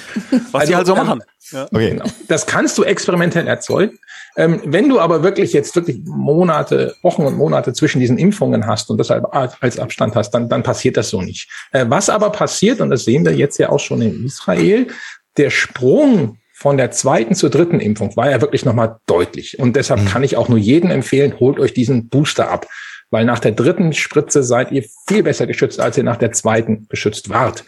Was 0.53 0.61
also, 0.61 0.92
so 0.97 1.05
machen. 1.05 1.23
Ja. 1.51 1.65
Okay. 1.65 1.91
Genau. 1.91 2.05
Das 2.29 2.47
kannst 2.47 2.79
du 2.79 2.85
experimentell 2.85 3.47
erzeugen. 3.47 3.99
Ähm, 4.37 4.61
wenn 4.65 4.89
du 4.89 4.99
aber 4.99 5.23
wirklich 5.23 5.53
jetzt 5.53 5.77
wirklich 5.77 6.01
Monate, 6.05 6.95
Wochen 7.03 7.23
und 7.23 7.37
Monate 7.37 7.73
zwischen 7.73 8.01
diesen 8.01 8.19
Impfungen 8.19 8.67
hast 8.67 8.89
und 8.91 8.99
deshalb 8.99 9.27
als 9.35 9.79
Abstand 9.79 10.15
hast, 10.15 10.31
dann, 10.31 10.49
dann 10.49 10.63
passiert 10.63 10.97
das 10.97 11.11
so 11.11 11.21
nicht. 11.21 11.51
Äh, 11.73 11.87
was 11.89 12.09
aber 12.09 12.31
passiert, 12.31 12.81
und 12.81 12.91
das 12.91 13.05
sehen 13.05 13.25
wir 13.25 13.35
jetzt 13.35 13.59
ja 13.59 13.69
auch 13.69 13.81
schon 13.81 14.01
in 14.01 14.25
Israel, 14.25 14.87
der 15.37 15.51
Sprung 15.51 16.39
von 16.55 16.77
der 16.77 16.93
zweiten 16.93 17.35
zur 17.35 17.51
dritten 17.51 17.81
Impfung 17.81 18.17
war 18.17 18.31
ja 18.31 18.41
wirklich 18.41 18.65
nochmal 18.65 19.01
deutlich. 19.07 19.59
Und 19.59 19.75
deshalb 19.75 20.01
mhm. 20.01 20.07
kann 20.07 20.23
ich 20.23 20.37
auch 20.37 20.49
nur 20.49 20.59
jedem 20.59 20.91
empfehlen, 20.91 21.39
holt 21.41 21.59
euch 21.59 21.75
diesen 21.75 22.09
Booster 22.09 22.51
ab. 22.51 22.67
Weil 23.11 23.25
nach 23.27 23.41
der 23.41 23.53
dritten 23.53 23.93
Spritze 23.93 24.43
seid 24.43 24.73
ihr 24.73 24.85
viel 25.07 25.23
besser 25.23 25.47
geschützt, 25.47 25.81
als 25.81 25.99
ihr 25.99 26.05
nach 26.05 26.17
der 26.17 26.33
zweiten 26.33 26.87
geschützt 26.89 27.29
wart. 27.29 27.65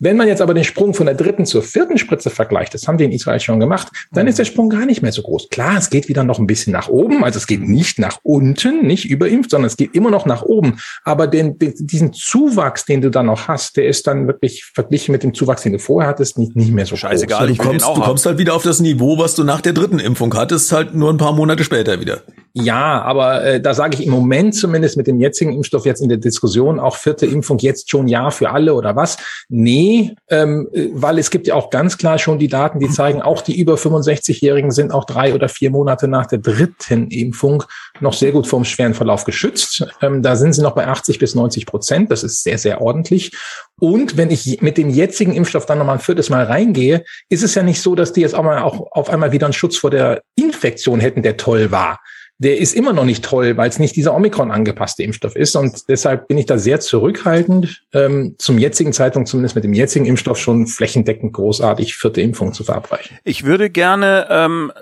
Wenn 0.00 0.16
man 0.16 0.28
jetzt 0.28 0.40
aber 0.40 0.54
den 0.54 0.64
Sprung 0.64 0.94
von 0.94 1.06
der 1.06 1.14
dritten 1.16 1.44
zur 1.44 1.62
vierten 1.62 1.98
Spritze 1.98 2.30
vergleicht, 2.30 2.72
das 2.74 2.86
haben 2.86 2.98
die 2.98 3.04
in 3.04 3.10
Israel 3.10 3.40
schon 3.40 3.58
gemacht, 3.58 3.88
dann 4.12 4.28
ist 4.28 4.38
der 4.38 4.44
Sprung 4.44 4.68
gar 4.68 4.86
nicht 4.86 5.02
mehr 5.02 5.10
so 5.10 5.22
groß. 5.22 5.48
Klar, 5.48 5.76
es 5.76 5.90
geht 5.90 6.08
wieder 6.08 6.22
noch 6.22 6.38
ein 6.38 6.46
bisschen 6.46 6.72
nach 6.72 6.88
oben, 6.88 7.24
also 7.24 7.36
es 7.36 7.46
geht 7.46 7.62
nicht 7.62 7.98
nach 7.98 8.18
unten, 8.22 8.86
nicht 8.86 9.06
überimpft, 9.10 9.50
sondern 9.50 9.66
es 9.66 9.76
geht 9.76 9.94
immer 9.94 10.10
noch 10.10 10.24
nach 10.24 10.42
oben. 10.42 10.78
Aber 11.04 11.26
den, 11.26 11.58
den, 11.58 11.74
diesen 11.78 12.12
Zuwachs, 12.12 12.84
den 12.84 13.00
du 13.00 13.10
dann 13.10 13.26
noch 13.26 13.48
hast, 13.48 13.76
der 13.76 13.86
ist 13.86 14.06
dann 14.06 14.28
wirklich 14.28 14.64
verglichen 14.72 15.12
mit 15.12 15.24
dem 15.24 15.34
Zuwachs, 15.34 15.62
den 15.62 15.72
du 15.72 15.78
vorher 15.80 16.08
hattest, 16.08 16.38
nicht, 16.38 16.54
nicht 16.54 16.72
mehr 16.72 16.86
so 16.86 16.94
Scheißegal, 16.94 17.48
groß. 17.48 17.56
Du 17.56 17.64
kommst, 17.64 17.86
du 17.86 18.00
kommst 18.00 18.26
halt 18.26 18.38
wieder 18.38 18.54
auf 18.54 18.62
das 18.62 18.80
Niveau, 18.80 19.18
was 19.18 19.34
du 19.34 19.42
nach 19.42 19.60
der 19.60 19.72
dritten 19.72 19.98
Impfung 19.98 20.32
hattest, 20.34 20.70
halt 20.70 20.94
nur 20.94 21.12
ein 21.12 21.18
paar 21.18 21.32
Monate 21.32 21.64
später 21.64 22.00
wieder. 22.00 22.22
Ja, 22.62 23.02
aber 23.02 23.44
äh, 23.44 23.60
da 23.60 23.72
sage 23.72 23.94
ich 23.94 24.04
im 24.04 24.10
Moment 24.10 24.54
zumindest 24.54 24.96
mit 24.96 25.06
dem 25.06 25.20
jetzigen 25.20 25.52
Impfstoff 25.52 25.86
jetzt 25.86 26.00
in 26.00 26.08
der 26.08 26.18
Diskussion, 26.18 26.80
auch 26.80 26.96
vierte 26.96 27.26
Impfung 27.26 27.58
jetzt 27.58 27.90
schon 27.90 28.08
ja 28.08 28.30
für 28.30 28.50
alle 28.50 28.74
oder 28.74 28.96
was? 28.96 29.18
Nee, 29.48 30.16
ähm, 30.28 30.68
weil 30.92 31.18
es 31.18 31.30
gibt 31.30 31.46
ja 31.46 31.54
auch 31.54 31.70
ganz 31.70 31.98
klar 31.98 32.18
schon 32.18 32.38
die 32.38 32.48
Daten, 32.48 32.80
die 32.80 32.88
zeigen, 32.88 33.22
auch 33.22 33.42
die 33.42 33.60
über 33.60 33.74
65-Jährigen 33.74 34.70
sind 34.72 34.92
auch 34.92 35.04
drei 35.04 35.34
oder 35.34 35.48
vier 35.48 35.70
Monate 35.70 36.08
nach 36.08 36.26
der 36.26 36.38
dritten 36.38 37.08
Impfung 37.08 37.62
noch 38.00 38.12
sehr 38.12 38.32
gut 38.32 38.46
vom 38.46 38.64
schweren 38.64 38.94
Verlauf 38.94 39.24
geschützt. 39.24 39.86
Ähm, 40.02 40.22
da 40.22 40.34
sind 40.34 40.54
sie 40.54 40.62
noch 40.62 40.74
bei 40.74 40.86
80 40.86 41.18
bis 41.18 41.34
90 41.34 41.66
Prozent. 41.66 42.10
Das 42.10 42.24
ist 42.24 42.42
sehr, 42.42 42.58
sehr 42.58 42.80
ordentlich. 42.80 43.32
Und 43.78 44.16
wenn 44.16 44.30
ich 44.30 44.60
mit 44.62 44.78
dem 44.78 44.90
jetzigen 44.90 45.32
Impfstoff 45.32 45.66
dann 45.66 45.78
nochmal 45.78 45.96
ein 45.96 46.00
viertes 46.00 46.30
Mal 46.30 46.44
reingehe, 46.44 47.04
ist 47.28 47.44
es 47.44 47.54
ja 47.54 47.62
nicht 47.62 47.80
so, 47.80 47.94
dass 47.94 48.12
die 48.12 48.22
jetzt 48.22 48.34
auch 48.34 48.42
mal 48.42 48.62
auch 48.62 48.90
auf 48.90 49.10
einmal 49.10 49.30
wieder 49.30 49.46
einen 49.46 49.52
Schutz 49.52 49.76
vor 49.76 49.90
der 49.90 50.22
Infektion 50.34 50.98
hätten, 50.98 51.22
der 51.22 51.36
toll 51.36 51.70
war 51.70 52.00
der 52.38 52.58
ist 52.58 52.74
immer 52.74 52.92
noch 52.92 53.04
nicht 53.04 53.24
toll, 53.24 53.56
weil 53.56 53.68
es 53.68 53.80
nicht 53.80 53.96
dieser 53.96 54.14
Omikron 54.14 54.52
angepasste 54.52 55.02
Impfstoff 55.02 55.34
ist. 55.34 55.56
Und 55.56 55.88
deshalb 55.88 56.28
bin 56.28 56.38
ich 56.38 56.46
da 56.46 56.56
sehr 56.56 56.78
zurückhaltend, 56.78 57.82
ähm, 57.92 58.36
zum 58.38 58.58
jetzigen 58.58 58.92
Zeitpunkt 58.92 59.28
zumindest 59.28 59.56
mit 59.56 59.64
dem 59.64 59.72
jetzigen 59.72 60.06
Impfstoff 60.06 60.38
schon 60.38 60.68
flächendeckend 60.68 61.32
großartig 61.32 61.96
vierte 61.96 62.20
Impfung 62.20 62.52
zu 62.52 62.62
verabreichen. 62.62 63.18
Ich 63.24 63.44
würde 63.44 63.70
gerne 63.70 64.28
ähm, 64.30 64.72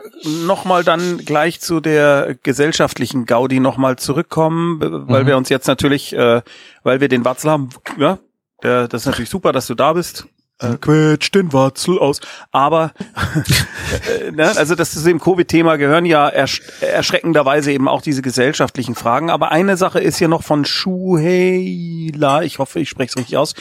nochmal 0.46 0.84
dann 0.84 1.18
gleich 1.24 1.60
zu 1.60 1.80
der 1.80 2.36
gesellschaftlichen 2.42 3.24
Gaudi 3.24 3.58
nochmal 3.58 3.96
zurückkommen, 3.96 4.78
weil 5.08 5.24
mhm. 5.24 5.26
wir 5.26 5.36
uns 5.38 5.48
jetzt 5.48 5.66
natürlich, 5.66 6.12
äh, 6.12 6.42
weil 6.82 7.00
wir 7.00 7.08
den 7.08 7.24
Watzel 7.24 7.50
haben, 7.50 7.70
ja, 7.98 8.18
der, 8.62 8.86
das 8.86 9.02
ist 9.02 9.06
natürlich 9.06 9.30
super, 9.30 9.52
dass 9.52 9.66
du 9.66 9.74
da 9.74 9.94
bist 9.94 10.26
äh, 10.58 10.76
quetscht 10.76 11.34
den 11.34 11.52
Watzel 11.52 11.98
aus. 11.98 12.20
Aber 12.50 12.92
äh, 14.20 14.30
ne, 14.30 14.56
also 14.56 14.74
das 14.74 14.92
zu 14.92 15.02
dem 15.02 15.20
Covid-Thema 15.20 15.76
gehören 15.76 16.04
ja 16.04 16.28
ersch 16.28 16.62
erschreckenderweise 16.80 17.72
eben 17.72 17.88
auch 17.88 18.02
diese 18.02 18.22
gesellschaftlichen 18.22 18.94
Fragen. 18.94 19.30
Aber 19.30 19.52
eine 19.52 19.76
Sache 19.76 20.00
ist 20.00 20.18
hier 20.18 20.28
noch 20.28 20.42
von 20.42 20.64
Schuheila, 20.64 22.42
ich 22.42 22.58
hoffe, 22.58 22.80
ich 22.80 22.88
spreche 22.88 23.10
es 23.10 23.16
richtig 23.16 23.36
aus. 23.36 23.54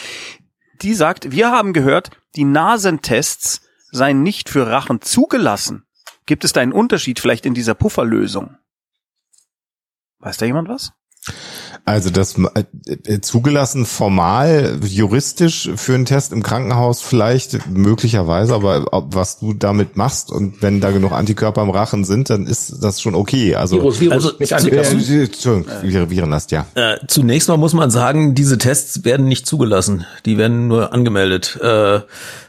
Die 0.82 0.93
sagt, 0.93 1.32
wir 1.32 1.52
haben 1.52 1.74
gehört, 1.74 2.12
die 2.36 2.43
Nasentests 2.43 3.62
seien 3.91 4.24
nicht 4.24 4.50
für 4.50 4.68
Rachen 4.68 5.02
zugelassen. 5.02 5.86
Gibt 6.26 6.43
es 6.43 6.54
da 6.54 6.62
einen 6.62 6.74
Unterschied 6.74 7.20
vielleicht 7.20 7.46
in 7.46 7.54
dieser 7.54 7.76
Pufferlösung? 7.76 8.58
Weiß 10.20 10.38
da 10.38 10.46
jemand 10.46 10.68
was? 10.68 10.91
Also 11.88 12.09
das 12.09 12.36
äh, 12.38 12.63
äh, 12.86 13.21
zugelassen 13.21 13.86
formal, 13.86 14.79
juristisch 14.83 15.69
für 15.75 15.93
einen 15.93 16.05
Test 16.05 16.33
im 16.33 16.41
Krankenhaus 16.41 17.03
vielleicht 17.03 17.69
möglicherweise, 17.69 18.55
aber 18.55 18.88
ob, 18.91 19.13
was 19.13 19.38
du 19.38 19.53
damit 19.53 19.95
machst 19.95 20.31
und 20.31 20.63
wenn 20.63 20.81
da 20.81 20.89
genug 20.89 21.11
Antikörper 21.11 21.61
im 21.61 21.69
Rachen 21.69 22.03
sind, 22.03 22.31
dann 22.31 22.47
ist 22.47 22.83
das 22.83 23.01
schon 23.01 23.13
okay. 23.13 23.53
Also, 23.53 23.77
Virus, 23.77 23.99
Virus, 23.99 24.13
also 24.13 24.31
nicht 24.39 24.53
Antikörper. 24.53 24.89
Äh, 24.89 25.23
Entschuldigung, 25.25 25.67
äh, 25.83 26.09
Virenlast, 26.09 26.51
ja. 26.51 26.65
Äh, 26.73 26.97
zunächst 27.07 27.49
mal 27.49 27.57
muss 27.57 27.73
man 27.73 27.91
sagen, 27.91 28.33
diese 28.33 28.57
Tests 28.57 29.05
werden 29.05 29.27
nicht 29.27 29.45
zugelassen. 29.45 30.05
Die 30.25 30.39
werden 30.39 30.67
nur 30.67 30.91
angemeldet. 30.91 31.59
Äh, 31.61 31.99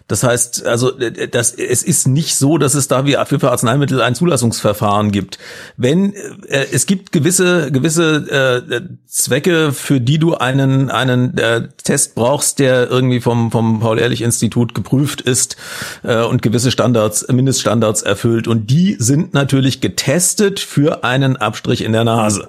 das 0.08 0.22
heißt, 0.22 0.64
also 0.66 0.92
das, 0.92 1.52
es 1.52 1.82
ist 1.82 2.06
nicht 2.06 2.36
so, 2.36 2.58
dass 2.58 2.74
es 2.74 2.86
da 2.86 3.06
wie 3.06 3.16
für 3.38 3.50
Arzneimittel 3.50 4.00
ein 4.00 4.14
Zulassungsverfahren 4.14 5.10
gibt. 5.10 5.38
Wenn 5.76 6.14
äh, 6.14 6.66
es 6.72 6.86
gibt 6.86 7.10
gewisse 7.10 7.72
gewisse 7.72 8.62
äh, 8.70 8.82
Zwecke, 9.08 9.72
für 9.72 10.00
die 10.00 10.18
du 10.18 10.36
einen 10.36 10.90
einen 10.90 11.36
äh, 11.38 11.68
Test 11.82 12.14
brauchst, 12.14 12.60
der 12.60 12.88
irgendwie 12.88 13.20
vom 13.20 13.50
vom 13.50 13.80
Paul 13.80 13.98
Ehrlich 13.98 14.22
Institut 14.22 14.76
geprüft 14.76 15.22
ist 15.22 15.56
äh, 16.04 16.22
und 16.22 16.40
gewisse 16.40 16.70
Standards 16.70 17.26
Mindeststandards 17.26 18.02
erfüllt 18.02 18.46
und 18.46 18.70
die 18.70 18.96
sind 19.00 19.34
natürlich 19.34 19.80
getestet 19.80 20.60
für 20.60 21.02
einen 21.02 21.36
Abstrich 21.36 21.82
in 21.82 21.92
der 21.92 22.04
Nase. 22.04 22.48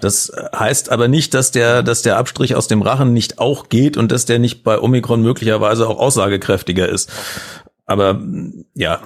Das 0.00 0.32
heißt 0.54 0.90
aber 0.90 1.08
nicht, 1.08 1.34
dass 1.34 1.50
der, 1.50 1.82
dass 1.82 2.02
der 2.02 2.16
Abstrich 2.16 2.54
aus 2.54 2.68
dem 2.68 2.82
Rachen 2.82 3.12
nicht 3.12 3.38
auch 3.38 3.68
geht 3.68 3.96
und 3.96 4.12
dass 4.12 4.26
der 4.26 4.38
nicht 4.38 4.62
bei 4.62 4.80
Omikron 4.80 5.22
möglicherweise 5.22 5.88
auch 5.88 5.98
aussagekräftiger 5.98 6.88
ist. 6.88 7.10
Aber 7.86 8.20
ja, 8.74 9.00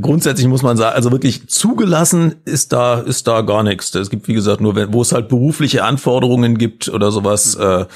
grundsätzlich 0.00 0.46
muss 0.46 0.62
man 0.62 0.76
sagen, 0.76 0.94
also 0.94 1.10
wirklich 1.12 1.48
zugelassen 1.48 2.36
ist 2.44 2.72
da, 2.72 3.00
ist 3.00 3.26
da 3.26 3.42
gar 3.42 3.62
nichts. 3.62 3.94
Es 3.94 4.10
gibt, 4.10 4.28
wie 4.28 4.34
gesagt, 4.34 4.60
nur, 4.60 4.92
wo 4.92 5.02
es 5.02 5.12
halt 5.12 5.28
berufliche 5.28 5.84
Anforderungen 5.84 6.58
gibt 6.58 6.88
oder 6.88 7.10
sowas, 7.10 7.54
äh, 7.54 7.86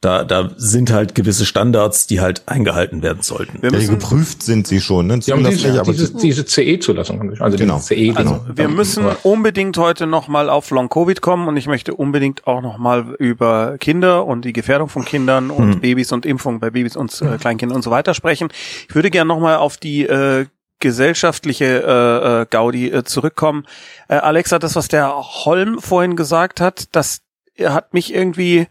da, 0.00 0.24
da 0.24 0.50
sind 0.56 0.92
halt 0.92 1.14
gewisse 1.14 1.46
Standards, 1.46 2.06
die 2.06 2.20
halt 2.20 2.42
eingehalten 2.46 3.02
werden 3.02 3.22
sollten. 3.22 3.62
Wir 3.62 3.70
müssen, 3.70 3.94
ja, 3.94 3.98
geprüft 3.98 4.42
sind 4.42 4.66
sie 4.66 4.80
schon, 4.80 5.06
ne? 5.06 5.20
Sie 5.22 5.32
haben 5.32 5.44
diese, 5.44 5.82
diese, 5.82 6.14
diese 6.14 6.44
CE-Zulassung, 6.44 7.40
also 7.40 7.56
genau. 7.56 7.78
CE. 7.78 8.12
Also 8.14 8.44
wir 8.52 8.68
müssen 8.68 9.06
unbedingt 9.22 9.78
heute 9.78 10.06
nochmal 10.06 10.50
auf 10.50 10.70
Long 10.70 10.88
Covid 10.88 11.20
kommen 11.22 11.48
und 11.48 11.56
ich 11.56 11.66
möchte 11.66 11.94
unbedingt 11.94 12.46
auch 12.46 12.60
nochmal 12.60 13.14
über 13.18 13.78
Kinder 13.78 14.26
und 14.26 14.44
die 14.44 14.52
Gefährdung 14.52 14.88
von 14.88 15.04
Kindern 15.04 15.50
und 15.50 15.74
hm. 15.74 15.80
Babys 15.80 16.12
und 16.12 16.26
Impfung 16.26 16.60
bei 16.60 16.70
Babys 16.70 16.96
und 16.96 17.20
äh, 17.22 17.38
Kleinkindern 17.38 17.76
und 17.76 17.82
so 17.82 17.90
weiter 17.90 18.14
sprechen. 18.14 18.48
Ich 18.88 18.94
würde 18.94 19.10
gerne 19.10 19.28
nochmal 19.28 19.56
auf 19.56 19.76
die 19.78 20.02
äh, 20.04 20.46
gesellschaftliche 20.78 21.64
äh, 21.64 22.42
äh, 22.42 22.46
Gaudi 22.48 22.90
äh, 22.90 23.04
zurückkommen. 23.04 23.64
Äh, 24.08 24.16
Alexa, 24.16 24.58
das, 24.58 24.76
was 24.76 24.88
der 24.88 25.14
Holm 25.16 25.78
vorhin 25.80 26.16
gesagt 26.16 26.60
hat, 26.60 26.88
das 26.92 27.22
hat 27.58 27.94
mich 27.94 28.14
irgendwie 28.14 28.66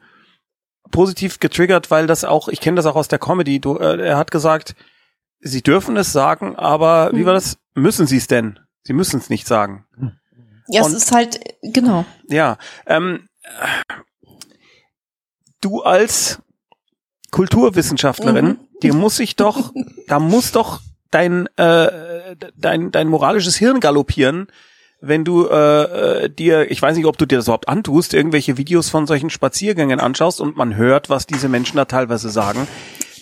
positiv 0.95 1.39
getriggert, 1.41 1.91
weil 1.91 2.07
das 2.07 2.23
auch, 2.23 2.47
ich 2.47 2.61
kenne 2.61 2.77
das 2.77 2.85
auch 2.85 2.95
aus 2.95 3.09
der 3.09 3.19
Comedy. 3.19 3.59
Du, 3.59 3.77
äh, 3.77 3.99
er 4.01 4.17
hat 4.17 4.31
gesagt, 4.31 4.75
sie 5.41 5.61
dürfen 5.61 5.97
es 5.97 6.13
sagen, 6.13 6.55
aber 6.55 7.11
wie 7.11 7.25
war 7.25 7.33
mhm. 7.33 7.37
das? 7.37 7.57
Müssen 7.73 8.07
sie 8.07 8.15
es 8.15 8.27
denn? 8.27 8.59
Sie 8.83 8.93
müssen 8.93 9.19
es 9.19 9.29
nicht 9.29 9.45
sagen. 9.45 9.85
Ja, 10.69 10.83
Und, 10.83 10.91
es 10.91 11.03
ist 11.03 11.11
halt 11.11 11.39
genau. 11.61 12.05
Ja, 12.29 12.57
ähm, 12.85 13.27
du 15.59 15.81
als 15.81 16.39
Kulturwissenschaftlerin, 17.29 18.45
mhm. 18.45 18.59
dir 18.81 18.93
muss 18.93 19.19
ich 19.19 19.35
doch, 19.35 19.73
da 20.07 20.19
muss 20.19 20.53
doch 20.53 20.79
dein 21.11 21.47
äh, 21.57 22.37
dein 22.55 22.91
dein 22.91 23.09
moralisches 23.09 23.57
Hirn 23.57 23.81
galoppieren, 23.81 24.47
wenn 25.07 25.23
du 25.23 25.47
äh, 25.47 26.25
äh, 26.25 26.29
dir, 26.29 26.69
ich 26.71 26.81
weiß 26.81 26.95
nicht, 26.97 27.05
ob 27.05 27.17
du 27.17 27.25
dir 27.25 27.37
das 27.37 27.45
überhaupt 27.45 27.69
antust, 27.69 28.13
irgendwelche 28.13 28.57
Videos 28.57 28.89
von 28.89 29.07
solchen 29.07 29.29
Spaziergängen 29.29 29.99
anschaust 29.99 30.41
und 30.41 30.57
man 30.57 30.75
hört, 30.75 31.09
was 31.09 31.25
diese 31.27 31.49
Menschen 31.49 31.77
da 31.77 31.85
teilweise 31.85 32.29
sagen. 32.29 32.67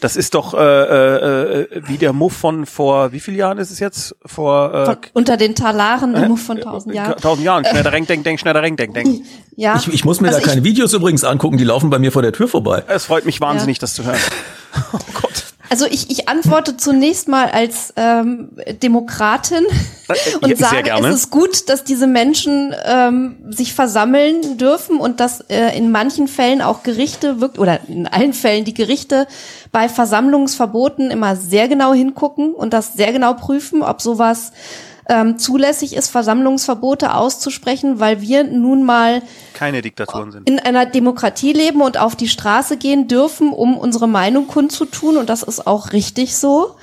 Das 0.03 0.17
ist 0.17 0.33
doch 0.33 0.53
äh, 0.53 0.57
äh, 0.57 1.61
äh 1.61 1.81
wie 1.87 1.97
der 1.97 2.11
Muff 2.11 2.33
von 2.33 2.65
vor 2.65 3.13
wie 3.13 3.21
vielen 3.21 3.37
Jahren 3.37 3.57
ist 3.57 3.71
es 3.71 3.79
jetzt? 3.79 4.13
Vor 4.25 4.73
äh, 4.73 5.07
unter 5.13 5.37
den 5.37 5.55
Talaren 5.55 6.13
der 6.13 6.23
äh, 6.23 6.27
Muff 6.27 6.41
von 6.43 6.59
tausend 6.59 6.93
Jahren. 6.93 7.15
Tausend 7.21 7.45
Jahren. 7.45 7.63
Schneller 7.63 7.91
denk, 7.91 8.07
denk, 8.07 8.25
denk, 8.25 8.37
schneller 8.37 8.61
denk, 8.61 8.75
denk, 8.75 8.93
denk. 8.95 9.25
Ja. 9.55 9.77
Ich, 9.77 9.87
ich 9.87 10.03
muss 10.03 10.19
mir 10.19 10.27
also 10.27 10.41
da 10.41 10.45
keine 10.45 10.65
Videos 10.65 10.93
übrigens 10.93 11.23
angucken, 11.23 11.57
die 11.57 11.63
laufen 11.63 11.89
bei 11.89 11.99
mir 11.99 12.11
vor 12.11 12.21
der 12.21 12.33
Tür 12.33 12.49
vorbei. 12.49 12.83
Es 12.89 13.05
freut 13.05 13.25
mich 13.25 13.39
wahnsinnig, 13.39 13.77
ja. 13.77 13.81
das 13.81 13.93
zu 13.93 14.03
hören. 14.03 14.19
Oh 14.91 14.97
Gott. 15.21 15.32
Also 15.73 15.87
ich, 15.87 16.11
ich 16.11 16.29
antworte 16.29 16.77
zunächst 16.77 17.27
mal 17.27 17.49
als 17.49 17.95
ähm, 17.95 18.49
Demokratin 18.83 19.65
äh, 20.07 20.35
und 20.43 20.55
sage, 20.55 20.91
es 20.91 21.15
ist 21.15 21.31
gut, 21.31 21.67
dass 21.67 21.83
diese 21.83 22.05
Menschen 22.05 22.75
ähm, 22.85 23.37
sich 23.49 23.73
versammeln 23.73 24.59
dürfen 24.59 24.99
und 24.99 25.19
dass 25.19 25.41
äh, 25.49 25.75
in 25.75 25.89
manchen 25.89 26.27
Fällen 26.27 26.61
auch 26.61 26.83
Gerichte 26.83 27.41
wirkt 27.41 27.57
oder 27.57 27.79
in 27.87 28.05
allen 28.05 28.33
Fällen 28.33 28.65
die 28.65 28.75
Gerichte 28.75 29.25
bei 29.71 29.89
Versammlungsverboten 29.89 31.09
immer 31.09 31.35
sehr 31.35 31.67
genau 31.67 31.91
hingucken 31.91 32.53
und 32.53 32.71
das 32.71 32.93
sehr 32.93 33.11
genau 33.11 33.33
prüfen, 33.33 33.81
ob 33.81 33.99
sowas 33.99 34.51
ähm, 35.09 35.37
zulässig 35.37 35.95
ist, 35.95 36.09
Versammlungsverbote 36.09 37.13
auszusprechen, 37.13 37.99
weil 37.99 38.21
wir 38.21 38.43
nun 38.43 38.83
mal 38.83 39.21
keine 39.53 39.81
Diktaturen 39.81 40.31
sind. 40.31 40.49
In 40.49 40.59
einer 40.59 40.85
Demokratie 40.85 41.53
leben 41.53 41.81
und 41.81 41.97
auf 41.97 42.15
die 42.15 42.29
Straße 42.29 42.77
gehen 42.77 43.07
dürfen, 43.07 43.51
um 43.51 43.77
unsere 43.77 44.07
Meinung 44.07 44.47
kundzutun 44.47 45.17
und 45.17 45.29
das 45.29 45.43
ist 45.43 45.67
auch 45.67 45.91
richtig 45.91 46.35
so. 46.35 46.75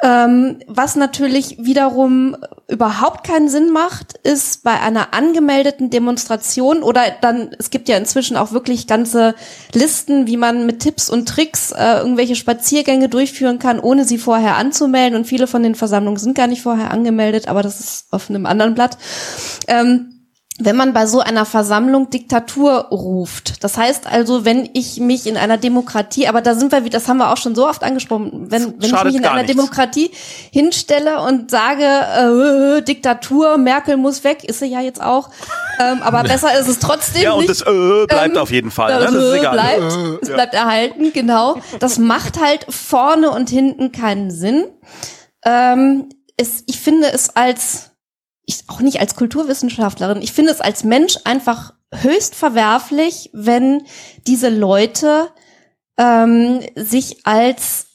Ähm, 0.00 0.60
was 0.66 0.94
natürlich 0.94 1.56
wiederum 1.58 2.36
überhaupt 2.68 3.26
keinen 3.26 3.48
Sinn 3.48 3.72
macht, 3.72 4.16
ist 4.18 4.62
bei 4.62 4.78
einer 4.80 5.12
angemeldeten 5.12 5.90
Demonstration 5.90 6.82
oder 6.82 7.02
dann, 7.20 7.50
es 7.58 7.70
gibt 7.70 7.88
ja 7.88 7.96
inzwischen 7.96 8.36
auch 8.36 8.52
wirklich 8.52 8.86
ganze 8.86 9.34
Listen, 9.72 10.26
wie 10.26 10.36
man 10.36 10.66
mit 10.66 10.80
Tipps 10.80 11.10
und 11.10 11.28
Tricks 11.28 11.72
äh, 11.72 11.98
irgendwelche 11.98 12.36
Spaziergänge 12.36 13.08
durchführen 13.08 13.58
kann, 13.58 13.80
ohne 13.80 14.04
sie 14.04 14.18
vorher 14.18 14.56
anzumelden. 14.56 15.18
Und 15.18 15.26
viele 15.26 15.46
von 15.46 15.62
den 15.62 15.74
Versammlungen 15.74 16.18
sind 16.18 16.36
gar 16.36 16.46
nicht 16.46 16.62
vorher 16.62 16.92
angemeldet, 16.92 17.48
aber 17.48 17.62
das 17.62 17.80
ist 17.80 18.06
auf 18.12 18.30
einem 18.30 18.46
anderen 18.46 18.74
Blatt. 18.74 18.98
Ähm, 19.66 20.17
wenn 20.60 20.74
man 20.74 20.92
bei 20.92 21.06
so 21.06 21.20
einer 21.20 21.44
Versammlung 21.44 22.10
Diktatur 22.10 22.88
ruft. 22.90 23.62
Das 23.62 23.76
heißt 23.76 24.08
also, 24.08 24.44
wenn 24.44 24.68
ich 24.72 24.98
mich 24.98 25.26
in 25.28 25.36
einer 25.36 25.56
Demokratie, 25.56 26.26
aber 26.26 26.40
da 26.40 26.56
sind 26.56 26.72
wir 26.72 26.84
wieder, 26.84 26.98
das 26.98 27.06
haben 27.06 27.18
wir 27.18 27.32
auch 27.32 27.36
schon 27.36 27.54
so 27.54 27.68
oft 27.68 27.84
angesprochen, 27.84 28.46
wenn, 28.50 28.74
wenn 28.80 28.90
ich 28.94 29.04
mich 29.04 29.14
in 29.14 29.24
einer 29.24 29.42
nichts. 29.42 29.52
Demokratie 29.52 30.10
hinstelle 30.50 31.20
und 31.20 31.50
sage, 31.50 31.84
äh, 31.84 32.82
Diktatur, 32.82 33.56
Merkel 33.56 33.96
muss 33.96 34.24
weg, 34.24 34.42
ist 34.42 34.58
sie 34.58 34.66
ja 34.66 34.80
jetzt 34.80 35.00
auch, 35.00 35.30
ähm, 35.80 36.02
aber 36.02 36.24
besser 36.24 36.58
ist 36.58 36.66
es 36.66 36.80
trotzdem 36.80 37.22
Ja, 37.22 37.32
und 37.32 37.46
nicht. 37.46 37.50
das 37.50 37.60
äh, 37.62 38.06
bleibt 38.06 38.34
ähm, 38.34 38.42
auf 38.42 38.50
jeden 38.50 38.72
Fall. 38.72 38.98
Ne? 38.98 39.04
Das 39.04 39.14
ist 39.14 39.34
egal. 39.34 39.52
Bleibt, 39.52 39.80
äh, 39.80 40.18
es 40.22 40.28
bleibt 40.32 40.54
erhalten, 40.54 41.12
genau. 41.12 41.56
Das 41.78 41.98
macht 41.98 42.40
halt 42.40 42.66
vorne 42.68 43.30
und 43.30 43.48
hinten 43.48 43.92
keinen 43.92 44.32
Sinn. 44.32 44.64
Ähm, 45.44 46.08
es, 46.36 46.64
ich 46.66 46.80
finde 46.80 47.12
es 47.12 47.36
als 47.36 47.87
ich 48.48 48.64
auch 48.68 48.80
nicht 48.80 48.98
als 49.00 49.14
Kulturwissenschaftlerin, 49.14 50.22
ich 50.22 50.32
finde 50.32 50.52
es 50.52 50.60
als 50.60 50.82
Mensch 50.82 51.18
einfach 51.24 51.74
höchst 51.94 52.34
verwerflich, 52.34 53.30
wenn 53.32 53.82
diese 54.26 54.48
Leute 54.48 55.28
ähm, 55.98 56.60
sich 56.74 57.26
als 57.26 57.86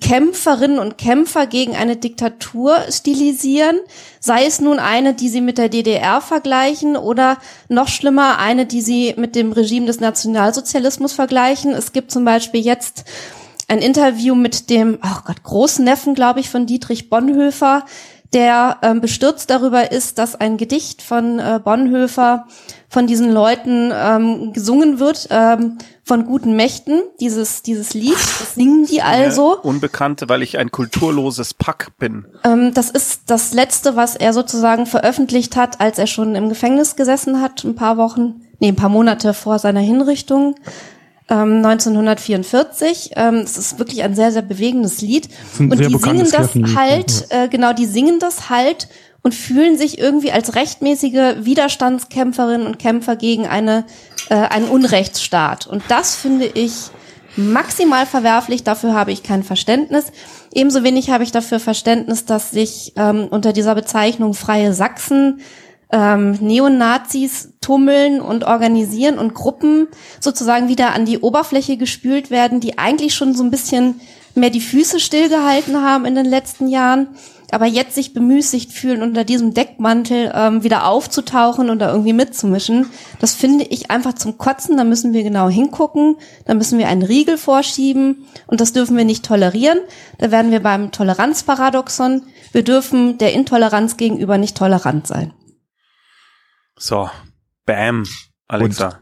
Kämpferinnen 0.00 0.78
und 0.78 0.98
Kämpfer 0.98 1.46
gegen 1.46 1.74
eine 1.74 1.96
Diktatur 1.96 2.76
stilisieren, 2.90 3.80
sei 4.20 4.44
es 4.44 4.60
nun 4.60 4.78
eine, 4.78 5.14
die 5.14 5.28
sie 5.28 5.40
mit 5.40 5.58
der 5.58 5.68
DDR 5.68 6.20
vergleichen 6.20 6.96
oder 6.96 7.38
noch 7.68 7.88
schlimmer 7.88 8.38
eine, 8.38 8.66
die 8.66 8.82
sie 8.82 9.14
mit 9.16 9.34
dem 9.34 9.52
Regime 9.52 9.86
des 9.86 9.98
Nationalsozialismus 9.98 11.12
vergleichen. 11.12 11.72
Es 11.72 11.92
gibt 11.92 12.12
zum 12.12 12.24
Beispiel 12.24 12.60
jetzt 12.60 13.04
ein 13.68 13.78
Interview 13.78 14.34
mit 14.34 14.70
dem, 14.70 14.98
oh 15.02 15.20
Gott, 15.24 15.42
Großneffen, 15.42 16.14
glaube 16.14 16.40
ich, 16.40 16.50
von 16.50 16.66
Dietrich 16.66 17.08
Bonhoeffer, 17.08 17.84
der 18.32 18.78
ähm, 18.82 19.00
bestürzt 19.00 19.50
darüber 19.50 19.92
ist, 19.92 20.18
dass 20.18 20.34
ein 20.34 20.56
Gedicht 20.56 21.02
von 21.02 21.38
äh, 21.38 21.60
Bonhoeffer 21.62 22.46
von 22.88 23.06
diesen 23.06 23.32
Leuten 23.32 23.90
ähm, 23.94 24.52
gesungen 24.52 24.98
wird, 24.98 25.28
ähm, 25.30 25.78
von 26.04 26.26
guten 26.26 26.56
Mächten, 26.56 27.02
dieses, 27.20 27.62
dieses 27.62 27.94
Lied, 27.94 28.14
das 28.14 28.54
singen 28.54 28.86
die 28.86 29.02
also. 29.02 29.58
Unbekannte, 29.62 30.28
weil 30.28 30.42
ich 30.42 30.58
ein 30.58 30.70
kulturloses 30.70 31.54
Pack 31.54 31.96
bin. 31.98 32.26
Ähm, 32.44 32.74
das 32.74 32.90
ist 32.90 33.22
das 33.26 33.54
Letzte, 33.54 33.96
was 33.96 34.16
er 34.16 34.32
sozusagen 34.32 34.86
veröffentlicht 34.86 35.56
hat, 35.56 35.80
als 35.80 35.98
er 35.98 36.06
schon 36.06 36.34
im 36.34 36.48
Gefängnis 36.48 36.96
gesessen 36.96 37.40
hat, 37.40 37.64
ein 37.64 37.74
paar 37.74 37.96
Wochen, 37.96 38.42
nee, 38.58 38.68
ein 38.68 38.76
paar 38.76 38.88
Monate 38.88 39.32
vor 39.32 39.58
seiner 39.58 39.80
Hinrichtung. 39.80 40.54
1944. 41.28 43.12
Ähm, 43.16 43.36
es 43.36 43.56
ist 43.56 43.78
wirklich 43.78 44.02
ein 44.02 44.14
sehr, 44.14 44.32
sehr 44.32 44.42
bewegendes 44.42 45.00
Lied. 45.00 45.28
Und 45.58 45.78
die 45.78 45.96
singen 45.96 46.28
das 46.30 46.50
halt, 46.76 47.26
äh, 47.30 47.48
genau, 47.48 47.72
die 47.72 47.86
singen 47.86 48.18
das 48.18 48.50
halt 48.50 48.88
und 49.22 49.34
fühlen 49.34 49.78
sich 49.78 49.98
irgendwie 49.98 50.32
als 50.32 50.54
rechtmäßige 50.54 51.44
Widerstandskämpferinnen 51.44 52.66
und 52.66 52.78
Kämpfer 52.78 53.16
gegen 53.16 53.46
eine, 53.46 53.84
äh, 54.28 54.34
einen 54.34 54.68
Unrechtsstaat. 54.68 55.66
Und 55.66 55.82
das 55.88 56.16
finde 56.16 56.46
ich 56.46 56.72
maximal 57.36 58.04
verwerflich, 58.04 58.62
dafür 58.64 58.94
habe 58.94 59.12
ich 59.12 59.22
kein 59.22 59.42
Verständnis. 59.42 60.06
Ebenso 60.52 60.84
wenig 60.84 61.10
habe 61.10 61.24
ich 61.24 61.32
dafür 61.32 61.60
Verständnis, 61.60 62.24
dass 62.24 62.50
sich 62.50 62.92
ähm, 62.96 63.28
unter 63.30 63.52
dieser 63.52 63.74
Bezeichnung 63.74 64.34
Freie 64.34 64.74
Sachsen 64.74 65.40
ähm, 65.92 66.32
Neonazis 66.40 67.52
tummeln 67.60 68.20
und 68.20 68.44
organisieren 68.44 69.18
und 69.18 69.34
Gruppen 69.34 69.88
sozusagen 70.20 70.68
wieder 70.68 70.94
an 70.94 71.04
die 71.04 71.18
Oberfläche 71.18 71.76
gespült 71.76 72.30
werden, 72.30 72.60
die 72.60 72.78
eigentlich 72.78 73.14
schon 73.14 73.34
so 73.34 73.44
ein 73.44 73.50
bisschen 73.50 74.00
mehr 74.34 74.50
die 74.50 74.60
Füße 74.60 74.98
stillgehalten 74.98 75.82
haben 75.82 76.06
in 76.06 76.14
den 76.14 76.24
letzten 76.24 76.66
Jahren, 76.68 77.08
aber 77.50 77.66
jetzt 77.66 77.94
sich 77.94 78.14
bemüßigt 78.14 78.72
fühlen, 78.72 79.02
unter 79.02 79.24
diesem 79.24 79.52
Deckmantel 79.52 80.32
ähm, 80.34 80.64
wieder 80.64 80.86
aufzutauchen 80.86 81.68
und 81.68 81.80
da 81.80 81.90
irgendwie 81.90 82.14
mitzumischen. 82.14 82.86
Das 83.20 83.34
finde 83.34 83.64
ich 83.64 83.90
einfach 83.90 84.14
zum 84.14 84.38
Kotzen. 84.38 84.78
Da 84.78 84.84
müssen 84.84 85.12
wir 85.12 85.22
genau 85.22 85.50
hingucken. 85.50 86.16
Da 86.46 86.54
müssen 86.54 86.78
wir 86.78 86.88
einen 86.88 87.02
Riegel 87.02 87.36
vorschieben 87.36 88.24
und 88.46 88.62
das 88.62 88.72
dürfen 88.72 88.96
wir 88.96 89.04
nicht 89.04 89.26
tolerieren. 89.26 89.78
Da 90.16 90.30
werden 90.30 90.50
wir 90.50 90.60
beim 90.60 90.92
Toleranzparadoxon. 90.92 92.22
Wir 92.52 92.64
dürfen 92.64 93.18
der 93.18 93.34
Intoleranz 93.34 93.98
gegenüber 93.98 94.38
nicht 94.38 94.56
tolerant 94.56 95.06
sein. 95.06 95.34
So, 96.82 97.08
bam, 97.64 98.02
Alexa. 98.48 98.98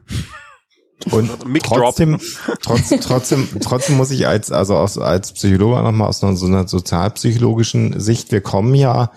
Und, 1.10 1.30
und 1.44 1.62
trotzdem, 1.62 2.20
trotzdem, 2.60 3.00
trotzdem, 3.00 3.48
trotzdem 3.58 3.96
muss 3.96 4.10
ich 4.10 4.28
als, 4.28 4.52
also 4.52 4.76
aus, 4.76 4.98
als 4.98 5.32
Psychologe 5.32 5.82
nochmal 5.82 6.08
aus 6.08 6.18
so 6.20 6.26
einer 6.26 6.68
sozialpsychologischen 6.68 7.98
Sicht, 7.98 8.32
wir 8.32 8.42
kommen 8.42 8.74
ja 8.74 9.12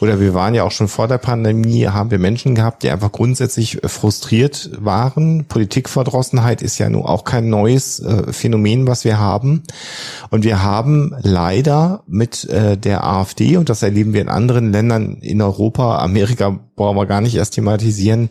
oder 0.00 0.20
wir 0.20 0.32
waren 0.32 0.54
ja 0.54 0.62
auch 0.62 0.70
schon 0.70 0.88
vor 0.88 1.08
der 1.08 1.18
Pandemie, 1.18 1.86
haben 1.86 2.10
wir 2.10 2.18
Menschen 2.18 2.54
gehabt, 2.54 2.82
die 2.82 2.90
einfach 2.90 3.10
grundsätzlich 3.10 3.82
äh, 3.82 3.88
frustriert 3.88 4.70
waren. 4.78 5.46
Politikverdrossenheit 5.46 6.62
ist 6.62 6.78
ja 6.78 6.88
nun 6.88 7.02
auch 7.02 7.24
kein 7.24 7.48
neues 7.48 7.98
äh, 8.00 8.32
Phänomen, 8.32 8.86
was 8.86 9.04
wir 9.04 9.18
haben. 9.18 9.64
Und 10.30 10.44
wir 10.44 10.62
haben 10.62 11.14
leider 11.22 12.02
mit 12.06 12.44
äh, 12.44 12.76
der 12.76 13.04
AfD, 13.04 13.56
und 13.56 13.68
das 13.68 13.82
erleben 13.82 14.12
wir 14.12 14.20
in 14.20 14.28
anderen 14.28 14.72
Ländern 14.72 15.16
in 15.20 15.42
Europa, 15.42 15.98
Amerika 15.98 16.60
brauchen 16.76 16.96
wir 16.96 17.06
gar 17.06 17.20
nicht 17.20 17.34
erst 17.34 17.54
thematisieren, 17.54 18.28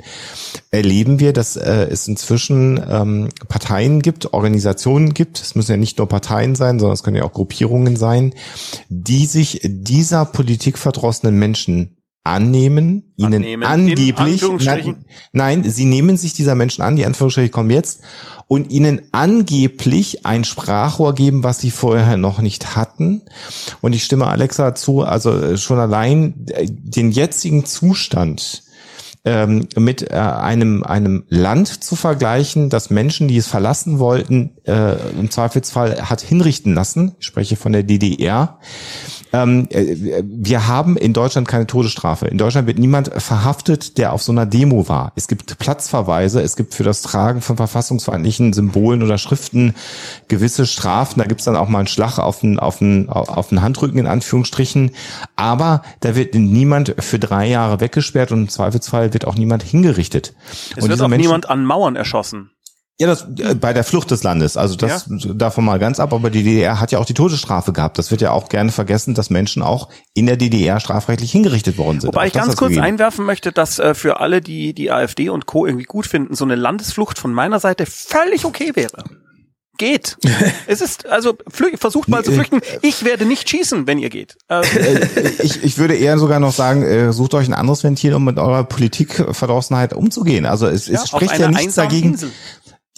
erleben 0.72 1.20
wir, 1.20 1.34
dass 1.34 1.58
es 1.58 2.08
inzwischen 2.08 2.82
ähm, 2.90 3.28
Parteien 3.50 4.02
gibt, 4.02 4.34
Organisationen 4.34 5.14
gibt, 5.14 5.42
es 5.42 5.54
müssen 5.56 5.72
ja 5.72 5.78
nicht 5.78 5.98
nur 5.98 6.08
Parteien 6.08 6.56
sein, 6.56 6.80
sondern 6.80 6.94
es 6.94 7.04
können 7.04 7.18
ja 7.18 7.26
auch 7.26 7.34
Gruppierungen 7.34 7.98
sein, 7.98 8.34
die 8.88 9.26
sich 9.26 9.60
dieser 9.66 10.24
politikverdrossenen 10.24 11.38
Menschen 11.38 11.57
Menschen 11.58 11.98
annehmen, 12.24 13.14
ihnen 13.16 13.36
annehmen, 13.36 13.64
angeblich, 13.64 14.42
nein, 14.60 15.06
nein, 15.32 15.64
sie 15.64 15.86
nehmen 15.86 16.18
sich 16.18 16.34
dieser 16.34 16.56
Menschen 16.56 16.82
an, 16.82 16.98
die 16.98 17.06
Anführungsstriche 17.06 17.50
kommen 17.50 17.70
jetzt, 17.70 18.02
und 18.48 18.70
ihnen 18.70 19.02
angeblich 19.14 20.26
ein 20.26 20.44
Sprachrohr 20.44 21.16
geben, 21.16 21.44
was 21.44 21.60
sie 21.60 21.72
vorher 21.72 22.18
noch 22.18 22.40
nicht 22.40 22.76
hatten. 22.76 23.22
Und 23.82 23.94
ich 23.94 24.04
stimme 24.04 24.28
Alexa 24.28 24.76
zu, 24.76 25.04
also 25.04 25.32
äh, 25.38 25.58
schon 25.58 25.80
allein 25.80 26.46
äh, 26.50 26.66
den 26.68 27.12
jetzigen 27.12 27.66
Zustand 27.66 28.64
ähm, 29.26 29.68
mit 29.76 30.12
äh, 30.12 30.16
einem, 30.16 30.84
einem 30.84 31.24
Land 31.30 31.84
zu 31.84 31.96
vergleichen, 31.96 32.70
das 32.70 32.90
Menschen, 32.90 33.28
die 33.28 33.38
es 33.38 33.48
verlassen 33.48 34.00
wollten, 34.00 34.52
äh, 34.66 34.96
im 35.12 35.30
Zweifelsfall 35.30 36.10
hat 36.10 36.22
hinrichten 36.22 36.74
lassen. 36.74 37.16
Ich 37.20 37.26
spreche 37.26 37.56
von 37.56 37.74
der 37.74 37.84
DDR 37.84 38.60
ähm, 39.34 39.68
äh, 39.70 40.24
wir 40.24 40.68
haben 40.68 40.98
in 40.98 41.14
Deutschland 41.14 41.48
keine 41.48 41.68
Todesstrafe. 41.68 42.28
In 42.28 42.38
Deutschland 42.38 42.68
wird 42.68 42.80
niemand 42.80 43.12
verhaftet, 43.22 43.98
der 43.98 44.14
auf 44.14 44.24
so 44.24 44.32
einer 44.32 44.46
Demo 44.46 44.88
war. 44.88 45.12
Es 45.16 45.28
gibt 45.28 45.58
Platzverweise, 45.58 46.42
es 46.42 46.56
gibt 46.56 46.74
für 46.74 46.84
das 46.84 47.02
Tragen 47.02 47.42
von 47.42 47.58
verfassungsfeindlichen 47.58 48.54
Symbolen 48.54 49.04
oder 49.04 49.18
Schriften 49.18 49.76
gewisse 50.28 50.66
Strafen. 50.66 51.20
Da 51.20 51.26
gibt's 51.26 51.46
dann 51.46 51.56
auch 51.56 51.68
mal 51.68 51.80
einen 51.80 51.88
Schlag 51.88 52.20
auf 52.20 52.40
den, 52.40 52.60
auf 52.60 52.80
den, 52.80 53.10
auf 53.10 53.50
den 53.50 53.62
Handrücken 53.62 54.00
in 54.00 54.08
Anführungsstrichen. 54.08 54.92
Aber 55.36 55.82
da 56.00 56.16
wird 56.16 56.36
niemand 56.36 56.96
für 57.00 57.20
drei 57.20 57.48
Jahre 57.48 57.80
weggesperrt 57.80 58.32
und 58.32 58.42
im 58.42 58.50
Zweifelsfall 58.50 59.14
wird 59.18 59.26
auch 59.26 59.36
niemand 59.36 59.64
hingerichtet. 59.64 60.36
Es 60.76 60.84
und 60.84 60.90
wird 60.90 61.02
auch 61.02 61.08
Menschen, 61.08 61.26
niemand 61.26 61.50
an 61.50 61.66
Mauern 61.66 61.96
erschossen. 61.96 62.52
Ja, 63.00 63.08
das 63.08 63.28
äh, 63.40 63.56
bei 63.56 63.74
der 63.74 63.84
Flucht 63.84 64.12
des 64.12 64.22
Landes. 64.22 64.58
Also 64.58 64.76
das 64.76 65.08
ja. 65.08 65.34
davon 65.34 65.66
mal 65.66 65.80
ganz 65.80 66.00
ab. 66.00 66.14
Aber 66.14 66.30
die 66.30 66.44
DDR 66.44 66.80
hat 66.80 66.92
ja 66.92 67.00
auch 67.00 67.06
die 67.06 67.16
Todesstrafe 67.16 67.74
gehabt. 67.74 67.98
Das 67.98 68.12
wird 68.12 68.22
ja 68.22 68.32
auch 68.32 68.48
gerne 68.48 68.72
vergessen, 68.72 69.16
dass 69.16 69.32
Menschen 69.32 69.64
auch 69.64 69.90
in 70.14 70.28
der 70.28 70.38
DDR 70.38 70.80
strafrechtlich 70.80 71.32
hingerichtet 71.32 71.80
worden 71.80 72.00
sind. 72.00 72.10
Wobei 72.10 72.22
auch 72.22 72.28
ich 72.28 72.34
ganz 72.34 72.56
kurz 72.56 72.70
gegeben. 72.70 72.86
einwerfen 72.86 73.26
möchte, 73.26 73.52
dass 73.52 73.80
äh, 73.80 73.96
für 73.96 74.20
alle, 74.20 74.42
die 74.42 74.74
die 74.74 74.92
AfD 74.92 75.30
und 75.30 75.48
Co. 75.48 75.66
irgendwie 75.66 75.86
gut 75.86 76.06
finden, 76.06 76.36
so 76.36 76.46
eine 76.46 76.56
Landesflucht 76.56 77.18
von 77.18 77.34
meiner 77.34 77.60
Seite 77.60 77.88
völlig 77.88 78.46
okay 78.46 78.76
wäre. 78.76 79.04
Geht. 79.78 80.18
es 80.68 80.82
ist, 80.82 81.08
also 81.08 81.38
versucht 81.76 82.08
mal 82.08 82.24
zu 82.24 82.32
flüchten. 82.32 82.62
Ich 82.82 83.06
werde 83.06 83.26
nicht 83.26 83.50
schießen, 83.50 83.88
wenn 83.88 84.00
ihr 84.00 84.10
geht. 84.10 84.38
Äh, 84.58 85.08
ich, 85.44 85.64
ich 85.64 85.78
würde 85.78 85.96
eher 85.96 86.18
sogar 86.18 86.40
noch 86.40 86.52
sagen, 86.52 86.84
äh, 86.84 87.14
sucht 87.14 87.34
euch 87.34 87.48
ein 87.48 87.54
anderes 87.54 87.84
Ventil, 87.84 88.14
um 88.14 88.24
mit 88.26 88.38
eurer 88.38 88.64
Politikverdrossenheit 88.64 89.94
umzugehen. 89.94 90.46
Also 90.46 90.68
es, 90.68 90.88
ja, 90.88 91.02
es 91.02 91.10
spricht 91.10 91.38
ja 91.38 91.50
nichts 91.50 91.76
dagegen. 91.76 92.10
Insel. 92.10 92.32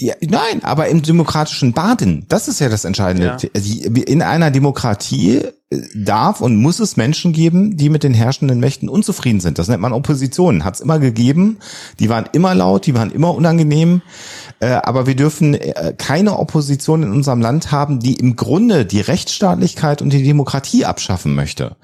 Ja, 0.02 0.14
nein, 0.22 0.64
aber 0.64 0.88
im 0.88 1.02
demokratischen 1.02 1.74
Baden, 1.74 2.26
das 2.30 2.48
ist 2.48 2.62
ja 2.62 2.70
das 2.70 2.86
Entscheidende. 2.86 3.36
Ja. 3.42 4.02
In 4.06 4.22
einer 4.22 4.50
Demokratie 4.50 5.42
äh, 5.70 5.82
darf 5.94 6.40
und 6.40 6.56
muss 6.56 6.80
es 6.80 6.96
Menschen 6.96 7.34
geben, 7.34 7.76
die 7.76 7.90
mit 7.90 8.04
den 8.04 8.14
herrschenden 8.14 8.62
Mächten 8.62 8.88
unzufrieden 8.88 9.42
sind. 9.42 9.60
Das 9.60 9.68
nennt 9.68 9.82
man 9.82 9.92
Opposition. 9.92 10.64
Hat 10.64 10.76
es 10.76 10.80
immer 10.80 11.00
gegeben. 11.00 11.58
Die 12.00 12.08
waren 12.08 12.30
immer 12.32 12.56
laut, 12.56 12.86
die 12.86 12.96
waren 12.96 13.12
immer 13.12 13.36
unangenehm. 13.36 14.02
Äh, 14.60 14.80
aber 14.84 15.08
wir 15.08 15.16
dürfen 15.16 15.54
äh, 15.54 15.94
keine 15.98 16.38
Opposition 16.38 17.04
in 17.04 17.12
unserem 17.12 17.42
Land 17.42 17.72
haben, 17.72 18.00
die 18.00 18.16
im 18.16 18.36
Grunde 18.36 18.86
die 18.86 19.02
Rechtsstaatlichkeit 19.02 20.02
und 20.02 20.12
die 20.12 20.24
Demokratie 20.24 20.86
abschaffen 20.86 21.36
möchte. 21.36 21.78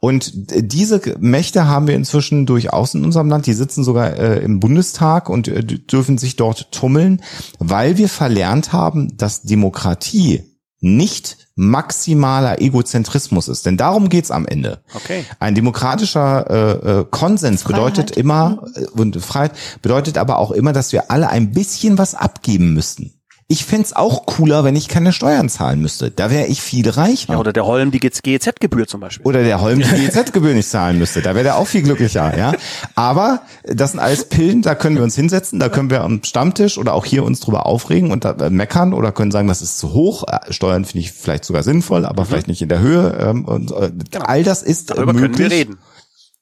Und 0.00 0.32
diese 0.34 1.00
Mächte 1.18 1.66
haben 1.66 1.86
wir 1.86 1.94
inzwischen 1.94 2.46
durchaus 2.46 2.94
in 2.94 3.04
unserem 3.04 3.28
Land. 3.28 3.46
Die 3.46 3.54
sitzen 3.54 3.84
sogar 3.84 4.16
äh, 4.16 4.38
im 4.38 4.60
Bundestag 4.60 5.28
und 5.28 5.50
dürfen 5.92 6.18
sich 6.18 6.36
dort 6.36 6.72
tummeln, 6.72 7.22
weil 7.58 7.98
wir 7.98 8.08
verlernt 8.08 8.72
haben, 8.72 9.16
dass 9.16 9.42
Demokratie 9.42 10.55
nicht 10.80 11.48
maximaler 11.54 12.60
Egozentrismus 12.60 13.48
ist. 13.48 13.64
Denn 13.66 13.76
darum 13.76 14.08
geht's 14.08 14.30
am 14.30 14.46
Ende. 14.46 14.82
Okay. 14.94 15.24
Ein 15.38 15.54
demokratischer 15.54 16.50
äh, 16.50 17.00
äh, 17.00 17.04
Konsens 17.10 17.62
Freiheit. 17.62 17.76
bedeutet 17.76 18.10
immer, 18.16 18.50
mhm. 18.50 18.82
äh, 18.82 19.00
und 19.00 19.16
Freiheit 19.16 19.52
bedeutet 19.82 20.18
aber 20.18 20.38
auch 20.38 20.50
immer, 20.50 20.72
dass 20.72 20.92
wir 20.92 21.10
alle 21.10 21.28
ein 21.28 21.52
bisschen 21.52 21.98
was 21.98 22.14
abgeben 22.14 22.74
müssten. 22.74 23.15
Ich 23.48 23.64
fände 23.64 23.88
auch 23.94 24.26
cooler, 24.26 24.64
wenn 24.64 24.74
ich 24.74 24.88
keine 24.88 25.12
Steuern 25.12 25.48
zahlen 25.48 25.80
müsste. 25.80 26.10
Da 26.10 26.32
wäre 26.32 26.46
ich 26.46 26.60
viel 26.60 26.88
reicher. 26.88 27.34
Ja, 27.34 27.38
oder 27.38 27.52
der 27.52 27.64
Holm 27.64 27.92
die 27.92 28.00
GEZ-Gebühr 28.00 28.88
zum 28.88 29.00
Beispiel. 29.00 29.24
Oder 29.24 29.44
der 29.44 29.60
Holm 29.60 29.78
die 29.78 29.84
GEZ-Gebühr 29.84 30.52
nicht 30.52 30.68
zahlen 30.68 30.98
müsste. 30.98 31.22
Da 31.22 31.36
wäre 31.36 31.44
der 31.44 31.56
auch 31.56 31.68
viel 31.68 31.82
glücklicher, 31.82 32.36
ja. 32.36 32.54
Aber 32.96 33.42
das 33.62 33.92
sind 33.92 34.00
alles 34.00 34.28
Pillen, 34.28 34.62
da 34.62 34.74
können 34.74 34.96
wir 34.96 35.04
uns 35.04 35.14
hinsetzen, 35.14 35.60
da 35.60 35.68
können 35.68 35.90
wir 35.90 36.02
am 36.02 36.24
Stammtisch 36.24 36.76
oder 36.76 36.92
auch 36.94 37.04
hier 37.04 37.22
uns 37.22 37.38
drüber 37.38 37.66
aufregen 37.66 38.10
und 38.10 38.24
da, 38.24 38.32
äh, 38.32 38.50
meckern 38.50 38.92
oder 38.92 39.12
können 39.12 39.30
sagen, 39.30 39.46
das 39.46 39.62
ist 39.62 39.78
zu 39.78 39.92
hoch. 39.92 40.24
Äh, 40.26 40.52
Steuern 40.52 40.84
finde 40.84 41.04
ich 41.04 41.12
vielleicht 41.12 41.44
sogar 41.44 41.62
sinnvoll, 41.62 42.04
aber 42.04 42.22
mhm. 42.22 42.26
vielleicht 42.26 42.48
nicht 42.48 42.62
in 42.62 42.68
der 42.68 42.80
Höhe. 42.80 43.16
Ähm, 43.20 43.44
und, 43.44 43.70
äh, 43.70 43.92
genau. 44.10 44.24
All 44.24 44.42
das 44.42 44.64
ist 44.64 44.90
Darüber 44.90 45.12
möglich. 45.12 45.36
können 45.36 45.50
wir 45.50 45.56
reden. 45.56 45.78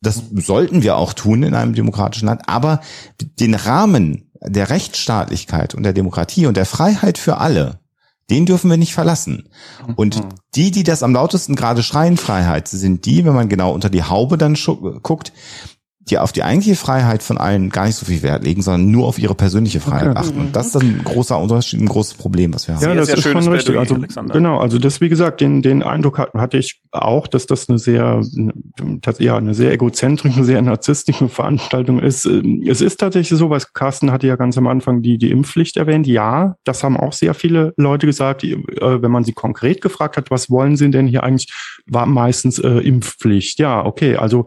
Das 0.00 0.22
sollten 0.36 0.82
wir 0.82 0.96
auch 0.96 1.12
tun 1.12 1.42
in 1.42 1.54
einem 1.54 1.74
demokratischen 1.74 2.26
Land. 2.26 2.42
Aber 2.46 2.80
den 3.40 3.54
Rahmen 3.54 4.23
der 4.46 4.70
Rechtsstaatlichkeit 4.70 5.74
und 5.74 5.82
der 5.82 5.92
Demokratie 5.92 6.46
und 6.46 6.56
der 6.56 6.66
Freiheit 6.66 7.18
für 7.18 7.38
alle, 7.38 7.80
den 8.30 8.46
dürfen 8.46 8.70
wir 8.70 8.76
nicht 8.76 8.94
verlassen. 8.94 9.48
Und 9.96 10.16
mhm. 10.16 10.28
die, 10.54 10.70
die 10.70 10.82
das 10.82 11.02
am 11.02 11.12
lautesten 11.12 11.54
gerade 11.54 11.82
schreien, 11.82 12.16
Freiheit, 12.16 12.68
sind 12.68 13.04
die, 13.04 13.24
wenn 13.24 13.34
man 13.34 13.48
genau 13.48 13.72
unter 13.72 13.90
die 13.90 14.02
Haube 14.02 14.38
dann 14.38 14.56
guckt, 15.02 15.32
die 16.10 16.18
auf 16.18 16.32
die 16.32 16.42
eigentliche 16.42 16.76
Freiheit 16.76 17.22
von 17.22 17.38
allen 17.38 17.70
gar 17.70 17.86
nicht 17.86 17.96
so 17.96 18.04
viel 18.04 18.22
Wert 18.22 18.44
legen, 18.44 18.60
sondern 18.60 18.90
nur 18.90 19.06
auf 19.06 19.18
ihre 19.18 19.34
persönliche 19.34 19.80
Freiheit 19.80 20.08
Okay. 20.10 20.18
achten. 20.18 20.38
Und 20.38 20.54
das 20.56 20.66
ist 20.68 20.76
ein 20.76 21.00
großer 21.02 21.38
Unterschied, 21.38 21.80
ein 21.80 21.86
großes 21.86 22.14
Problem, 22.14 22.52
was 22.52 22.68
wir 22.68 22.74
haben. 22.74 22.82
Ja, 22.82 22.94
das 22.94 23.06
sehr 23.06 23.16
ist 23.16 23.22
schon 23.22 23.48
richtig. 23.48 23.78
Also, 23.78 23.94
Alexander. 23.94 24.34
genau, 24.34 24.58
also 24.58 24.78
das, 24.78 25.00
wie 25.00 25.08
gesagt, 25.08 25.40
den, 25.40 25.62
den 25.62 25.82
Eindruck 25.82 26.18
hat- 26.18 26.34
hatte 26.34 26.58
ich 26.58 26.82
auch, 26.92 27.26
dass 27.26 27.46
das 27.46 27.68
eine 27.70 27.78
sehr, 27.78 28.20
das, 29.00 29.18
ja, 29.18 29.36
eine 29.38 29.54
sehr 29.54 29.72
egozentrische, 29.72 30.44
sehr 30.44 30.60
narzisstische 30.60 31.28
Veranstaltung 31.28 32.00
ist. 32.00 32.26
Ähm, 32.26 32.62
Es 32.68 32.80
ist 32.82 33.00
tatsächlich 33.00 33.38
so, 33.38 33.48
was 33.48 33.72
Carsten 33.72 34.12
hatte 34.12 34.26
ja 34.26 34.36
ganz 34.36 34.58
am 34.58 34.66
Anfang 34.66 35.00
die, 35.00 35.16
die 35.16 35.30
Impfpflicht 35.30 35.76
erwähnt. 35.78 36.06
Ja, 36.06 36.56
das 36.64 36.84
haben 36.84 36.96
auch 36.98 37.14
sehr 37.14 37.32
viele 37.34 37.72
Leute 37.78 38.06
gesagt, 38.06 38.42
die, 38.42 38.52
äh, 38.52 39.00
wenn 39.02 39.10
man 39.10 39.24
sie 39.24 39.32
konkret 39.32 39.80
gefragt 39.80 40.16
hat, 40.18 40.30
was 40.30 40.50
wollen 40.50 40.76
sie 40.76 40.90
denn 40.90 41.06
hier 41.06 41.22
eigentlich, 41.22 41.50
war 41.86 42.04
meistens 42.06 42.58
äh, 42.58 42.68
Impfpflicht. 42.68 43.58
Ja, 43.58 43.84
okay, 43.84 44.16
also 44.16 44.46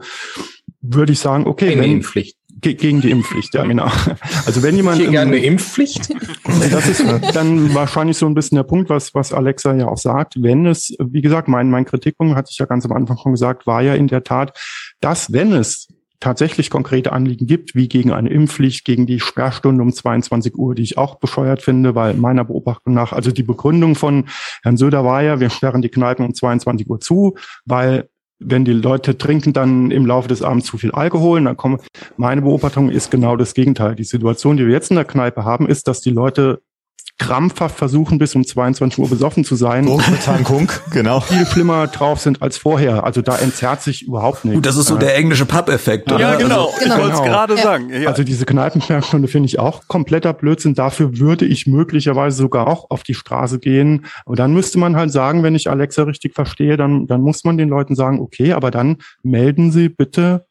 würde 0.81 1.13
ich 1.13 1.19
sagen, 1.19 1.47
okay, 1.47 1.71
Eine 1.71 1.81
wenn, 1.81 1.91
Impfpflicht. 1.91 2.37
ge 2.61 2.73
gegen 2.73 3.01
die 3.01 3.11
Impfpflicht, 3.11 3.53
ja, 3.53 3.65
genau. 3.65 3.89
Also 4.45 4.63
wenn 4.63 4.75
jemand 4.75 4.99
gerne 4.99 5.31
eine 5.31 5.39
Impfpflicht. 5.39 6.09
das 6.71 6.87
ist 6.87 7.03
dann 7.33 7.73
wahrscheinlich 7.73 8.17
so 8.17 8.25
ein 8.25 8.33
bisschen 8.33 8.55
der 8.55 8.63
Punkt, 8.63 8.89
was, 8.89 9.13
was 9.13 9.33
Alexa 9.33 9.75
ja 9.75 9.87
auch 9.87 9.97
sagt. 9.97 10.41
Wenn 10.41 10.65
es, 10.65 10.95
wie 10.99 11.21
gesagt, 11.21 11.47
mein, 11.47 11.69
mein 11.69 11.85
Kritikpunkt, 11.85 12.35
hatte 12.35 12.49
ich 12.51 12.57
ja 12.57 12.65
ganz 12.65 12.85
am 12.85 12.93
Anfang 12.93 13.17
schon 13.17 13.33
gesagt, 13.33 13.67
war 13.67 13.81
ja 13.81 13.95
in 13.95 14.07
der 14.07 14.23
Tat, 14.23 14.57
dass 15.01 15.33
wenn 15.33 15.51
es 15.53 15.87
tatsächlich 16.19 16.69
konkrete 16.69 17.13
Anliegen 17.13 17.45
gibt, 17.45 17.75
wie 17.75 17.87
gegen 17.87 18.11
eine 18.11 18.29
Impfpflicht, 18.29 18.85
gegen 18.85 19.05
die 19.05 19.19
Sperrstunde 19.19 19.81
um 19.83 19.93
22 19.93 20.55
Uhr, 20.55 20.73
die 20.73 20.81
ich 20.81 20.97
auch 20.97 21.15
bescheuert 21.15 21.61
finde, 21.61 21.95
weil 21.95 22.15
meiner 22.15 22.43
Beobachtung 22.43 22.93
nach, 22.93 23.13
also 23.13 23.31
die 23.31 23.43
Begründung 23.43 23.95
von 23.95 24.25
Herrn 24.63 24.77
Söder 24.77 25.05
war 25.05 25.21
ja, 25.21 25.39
wir 25.39 25.49
sperren 25.49 25.81
die 25.81 25.89
Kneipen 25.89 26.25
um 26.25 26.33
22 26.33 26.89
Uhr 26.89 26.99
zu, 26.99 27.35
weil 27.65 28.09
wenn 28.39 28.65
die 28.65 28.73
Leute 28.73 29.17
trinken 29.17 29.53
dann 29.53 29.91
im 29.91 30.05
Laufe 30.05 30.27
des 30.27 30.41
Abends 30.41 30.67
zu 30.67 30.77
viel 30.77 30.91
Alkohol, 30.91 31.43
dann 31.43 31.57
kommen, 31.57 31.79
meine 32.17 32.41
Beobachtung 32.41 32.89
ist 32.89 33.09
genau 33.09 33.35
das 33.35 33.53
Gegenteil. 33.53 33.95
Die 33.95 34.03
Situation, 34.03 34.57
die 34.57 34.65
wir 34.65 34.73
jetzt 34.73 34.91
in 34.91 34.95
der 34.95 35.05
Kneipe 35.05 35.43
haben, 35.43 35.67
ist, 35.67 35.87
dass 35.87 36.01
die 36.01 36.11
Leute 36.11 36.61
krampfhaft 37.17 37.77
versuchen, 37.77 38.17
bis 38.17 38.35
um 38.35 38.45
22 38.45 38.99
Uhr 38.99 39.09
besoffen 39.09 39.43
zu 39.43 39.55
sein, 39.55 39.85
Druckbetankung, 39.85 40.71
genau. 40.91 41.19
viel 41.19 41.45
schlimmer 41.45 41.87
drauf 41.87 42.19
sind 42.19 42.41
als 42.41 42.57
vorher. 42.57 43.03
Also 43.03 43.21
da 43.21 43.37
entzerrt 43.37 43.81
sich 43.81 44.03
überhaupt 44.07 44.45
nichts. 44.45 44.55
Gut, 44.57 44.65
das 44.65 44.77
ist 44.77 44.87
so 44.87 44.97
der 44.97 45.15
englische 45.15 45.45
Pub-Effekt, 45.45 46.11
oder? 46.11 46.19
Ja, 46.21 46.27
Also- 46.31 46.43
genau. 46.47 46.69
Ich 46.77 46.83
Genau. 46.83 46.97
wollte 46.97 47.13
es 47.13 47.19
Genau. 47.21 47.31
gerade 47.31 47.55
Ja. 47.55 47.61
sagen. 47.63 47.89
Ja. 48.01 48.09
Also 48.09 48.23
diese 48.23 48.45
Kneipensperrstunde 48.45 49.27
finde 49.27 49.47
ich 49.47 49.59
auch 49.59 49.87
kompletter 49.87 50.33
Blödsinn. 50.33 50.75
Dafür 50.75 51.17
würde 51.17 51.45
ich 51.45 51.67
möglicherweise 51.67 52.37
sogar 52.37 52.67
auch 52.67 52.89
auf 52.89 53.03
die 53.03 53.13
Straße 53.13 53.59
gehen. 53.59 54.05
Aber 54.25 54.35
dann 54.35 54.53
müsste 54.53 54.77
man 54.79 54.95
halt 54.95 55.11
sagen, 55.11 55.43
wenn 55.43 55.55
ich 55.55 55.69
Alexa 55.69 56.03
richtig 56.03 56.33
verstehe, 56.33 56.77
dann, 56.77 57.07
dann 57.07 57.21
muss 57.21 57.43
man 57.43 57.57
den 57.57 57.69
Leuten 57.69 57.95
sagen, 57.95 58.19
okay, 58.19 58.53
aber 58.53 58.71
dann 58.71 58.97
melden 59.23 59.71
Sie 59.71 59.89
bitte 59.89 60.45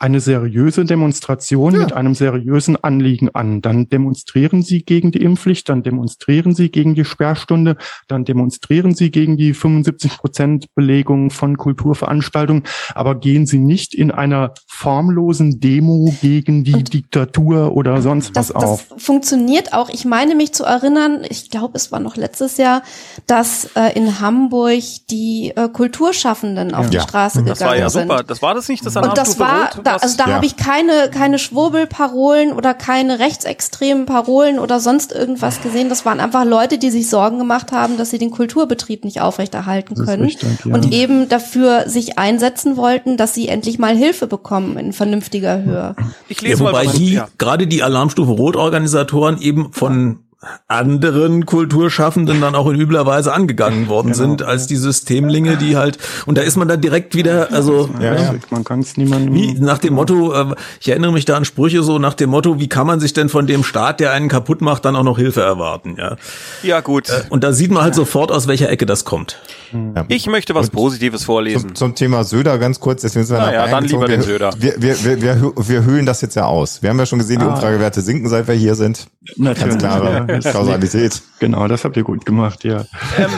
eine 0.00 0.20
seriöse 0.20 0.84
Demonstration 0.84 1.76
mit 1.76 1.92
einem 1.92 2.14
seriösen 2.14 2.76
Anliegen 2.82 3.30
an. 3.34 3.62
Dann 3.62 3.88
demonstrieren 3.88 4.62
Sie 4.62 4.82
gegen 4.82 5.10
die 5.10 5.22
Impfpflicht, 5.22 5.68
dann 5.68 5.82
demonstrieren 5.82 6.54
Sie 6.54 6.70
gegen 6.70 6.94
die 6.94 7.04
Sperrstunde, 7.04 7.76
dann 8.06 8.24
demonstrieren 8.24 8.94
Sie 8.94 9.10
gegen 9.10 9.36
die 9.36 9.54
75 9.54 10.18
Prozent 10.18 10.66
Belegung 10.74 11.30
von 11.30 11.56
Kulturveranstaltungen, 11.56 12.62
aber 12.94 13.16
gehen 13.16 13.46
Sie 13.46 13.58
nicht 13.58 13.94
in 13.94 14.10
einer 14.10 14.54
formlosen 14.68 15.58
Demo 15.60 16.14
gegen 16.20 16.62
die 16.64 16.84
Diktatur 16.84 17.72
oder 17.76 18.00
sonst 18.00 18.36
Das, 18.36 18.54
was 18.54 18.64
auf. 18.64 18.86
das 18.88 19.02
funktioniert 19.02 19.72
auch. 19.72 19.88
Ich 19.90 20.04
meine 20.04 20.34
mich 20.34 20.52
zu 20.52 20.64
erinnern, 20.64 21.22
ich 21.28 21.50
glaube, 21.50 21.72
es 21.76 21.90
war 21.90 22.00
noch 22.00 22.16
letztes 22.16 22.56
Jahr, 22.56 22.82
dass 23.26 23.70
äh, 23.74 23.96
in 23.96 24.20
Hamburg 24.20 24.82
die 25.10 25.52
äh, 25.56 25.68
Kulturschaffenden 25.68 26.74
auf 26.74 26.90
die 26.90 26.96
Ja. 26.96 27.02
Straße 27.02 27.42
das 27.42 27.58
gegangen 27.58 27.70
war 27.72 27.78
ja 27.78 27.90
sind. 27.90 28.02
super. 28.08 28.22
Das 28.22 28.42
war 28.42 28.54
das 28.54 28.68
nicht, 28.68 28.84
das 28.86 28.96
Und 28.96 29.16
das 29.16 29.38
war, 29.38 29.74
Rot, 29.74 29.86
da, 29.88 29.96
also 29.96 30.16
da 30.16 30.26
Ja. 30.28 30.34
habe 30.36 30.46
ich 30.46 30.56
keine, 30.56 31.10
keine 31.12 31.38
Schwurbelparolen 31.38 32.52
oder 32.52 32.74
keine 32.74 33.18
rechtsextremen 33.18 34.06
Parolen 34.06 34.58
oder 34.58 34.80
sonst 34.80 35.12
irgendwas 35.12 35.60
gesehen. 35.62 35.88
Das 35.88 36.04
waren 36.04 36.20
einfach 36.20 36.44
Leute, 36.44 36.78
die 36.78 36.90
sich 36.90 37.08
Sorgen 37.08 37.38
gemacht 37.38 37.72
haben, 37.72 37.96
dass 37.96 38.10
sie 38.10 38.18
den 38.18 38.30
Kulturbetrieb 38.30 39.04
nicht 39.04 39.20
aufrechterhalten 39.20 39.94
können. 39.94 40.22
richtig, 40.24 40.48
ja. 40.64 40.74
Und 40.74 40.92
eben 40.92 41.28
dafür 41.28 41.88
sich 41.88 42.18
einsetzen 42.18 42.76
wollten, 42.76 43.16
dass 43.16 43.34
sie 43.34 43.48
endlich 43.48 43.78
mal 43.78 43.96
Hilfe 43.96 44.26
bekommen 44.26 44.76
in 44.78 44.92
vernünftiger 44.92 45.62
Höhe. 45.62 45.94
ich 46.28 46.40
Ja, 46.42 46.48
lese 46.48 46.62
mal 46.62 46.70
wobei 46.72 46.86
was- 46.86 46.94
die, 46.94 47.14
ja. 47.14 47.28
gerade 47.38 47.66
die 47.66 47.82
Alarmstufe 47.82 48.30
Rot-Organisatoren 48.32 49.40
eben 49.40 49.72
von 49.72 50.20
anderen 50.68 51.46
Kulturschaffenden 51.46 52.40
dann 52.40 52.54
auch 52.54 52.68
in 52.68 52.78
übler 52.80 53.06
Weise 53.06 53.32
angegangen 53.32 53.88
worden 53.88 54.14
sind, 54.14 54.42
als 54.42 54.66
die 54.68 54.76
Systemlinge, 54.76 55.56
die 55.56 55.76
halt, 55.76 55.98
und 56.26 56.38
da 56.38 56.42
ist 56.42 56.56
man 56.56 56.68
dann 56.68 56.80
direkt 56.80 57.14
wieder, 57.16 57.48
also 57.52 57.90
Ja, 58.00 58.14
ja. 58.14 58.34
Man 58.50 58.62
kann 58.62 58.80
es 58.80 58.96
niemandem. 58.96 59.34
wie, 59.34 59.54
nach 59.54 59.78
dem 59.78 59.94
Motto, 59.94 60.32
äh, 60.32 60.54
ich 60.80 60.88
erinnere 60.88 61.12
mich 61.12 61.24
da 61.24 61.36
an 61.36 61.44
Sprüche 61.44 61.82
so 61.82 61.98
nach 61.98 62.14
dem 62.14 62.30
Motto, 62.30 62.60
wie 62.60 62.68
kann 62.68 62.86
man 62.86 63.00
sich 63.00 63.12
denn 63.12 63.28
von 63.28 63.46
dem 63.48 63.64
Staat, 63.64 63.98
der 64.00 64.12
einen 64.12 64.28
kaputt 64.28 64.60
macht, 64.60 64.84
dann 64.84 64.94
auch 64.94 65.02
noch 65.02 65.18
Hilfe 65.18 65.40
erwarten, 65.42 65.96
ja. 65.98 66.16
ja, 66.62 66.80
gut. 66.80 67.08
Und 67.30 67.42
da 67.42 67.52
sieht 67.52 67.72
man 67.72 67.82
halt 67.82 67.96
sofort, 67.96 68.30
aus 68.30 68.46
welcher 68.46 68.68
Ecke 68.70 68.86
das 68.86 69.04
kommt. 69.04 69.38
Ja. 69.72 70.04
Ich 70.08 70.26
möchte 70.28 70.54
was 70.54 70.70
Positives 70.70 71.24
vorlesen. 71.24 71.68
Zum, 71.70 71.74
zum 71.74 71.94
Thema 71.94 72.24
Söder 72.24 72.58
ganz 72.58 72.78
kurz, 72.80 73.02
deswegen 73.02 73.26
sind 73.26 73.36
wir 73.36 73.40
Na 73.40 73.46
nach 73.46 73.52
ja, 73.52 73.66
dann 73.68 73.84
lieber 73.84 74.06
den 74.06 74.20
wir, 74.20 74.26
Söder. 74.26 74.50
Wir, 74.58 74.74
wir, 74.78 75.04
wir, 75.04 75.20
wir, 75.22 75.52
wir 75.56 75.84
höhlen 75.84 76.06
das 76.06 76.20
jetzt 76.22 76.36
ja 76.36 76.44
aus. 76.44 76.80
Wir 76.82 76.90
haben 76.90 76.98
ja 76.98 77.06
schon 77.06 77.18
gesehen, 77.18 77.40
die 77.40 77.44
Ah. 77.44 77.54
Umfragewerte 77.54 78.00
sinken, 78.00 78.28
seit 78.28 78.46
wir 78.48 78.54
hier 78.54 78.74
sind. 78.74 79.08
Ganz 79.26 79.38
Natürlich, 79.38 79.78
klare 79.78 80.10
ja, 80.12 80.20
das- 80.20 80.27
Kausalität. 80.28 81.22
Genau, 81.38 81.66
das 81.68 81.84
habt 81.84 81.96
ihr 81.96 82.04
gut 82.04 82.24
gemacht, 82.26 82.64
ja. 82.64 82.84
Ähm, 83.16 83.30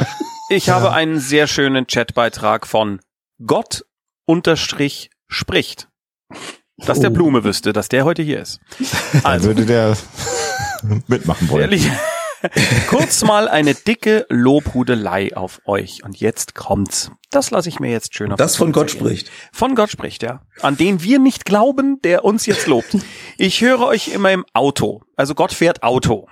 ich 0.49 0.69
habe 0.71 0.93
einen 0.93 1.19
sehr 1.21 1.47
schönen 1.47 1.87
Chatbeitrag 1.87 2.67
von 2.67 3.01
Gott 3.47 3.85
unterstrich 4.27 5.11
spricht. 5.29 5.89
Dass 6.77 6.99
Oh. 6.99 7.03
der 7.03 7.11
Blume 7.11 7.45
wüsste, 7.45 7.73
dass 7.73 7.89
der 7.89 8.05
heute 8.05 8.23
hier 8.23 8.41
ist. 8.41 8.61
Dann 9.13 9.25
Also, 9.25 9.49
würde 9.49 9.67
der 9.67 9.97
mitmachen 11.09 11.49
wollen. 11.51 11.63
ehrlich, 11.63 11.91
kurz 12.89 13.23
mal 13.23 13.49
eine 13.49 13.75
dicke 13.75 14.25
Lobhudelei 14.31 15.37
auf 15.37 15.61
euch. 15.67 16.03
Und 16.05 16.19
jetzt 16.21 16.55
kommt's. 16.55 17.11
Das 17.31 17.51
lasse 17.51 17.69
ich 17.69 17.81
mir 17.81 17.91
jetzt 17.91 18.15
schön 18.15 18.33
auf 18.33 18.39
Das 18.39 18.57
von 18.57 18.73
Gott 18.73 18.89
zergehen. 18.91 19.07
spricht. 19.09 19.31
Von 19.53 19.75
Gott 19.75 19.91
spricht, 19.91 20.23
ja. 20.23 20.41
An 20.63 20.77
den 20.79 21.03
wir 21.03 21.19
nicht 21.19 21.45
glauben, 21.45 22.01
der 22.03 22.25
uns 22.25 22.47
jetzt 22.47 22.67
lobt. 22.67 22.97
Ich 23.37 23.61
höre 23.61 23.83
euch 23.83 24.09
immer 24.09 24.33
im 24.33 24.45
Auto. 24.55 25.03
Also 25.17 25.35
Gott 25.35 25.53
fährt 25.53 25.83
Auto. 25.83 26.29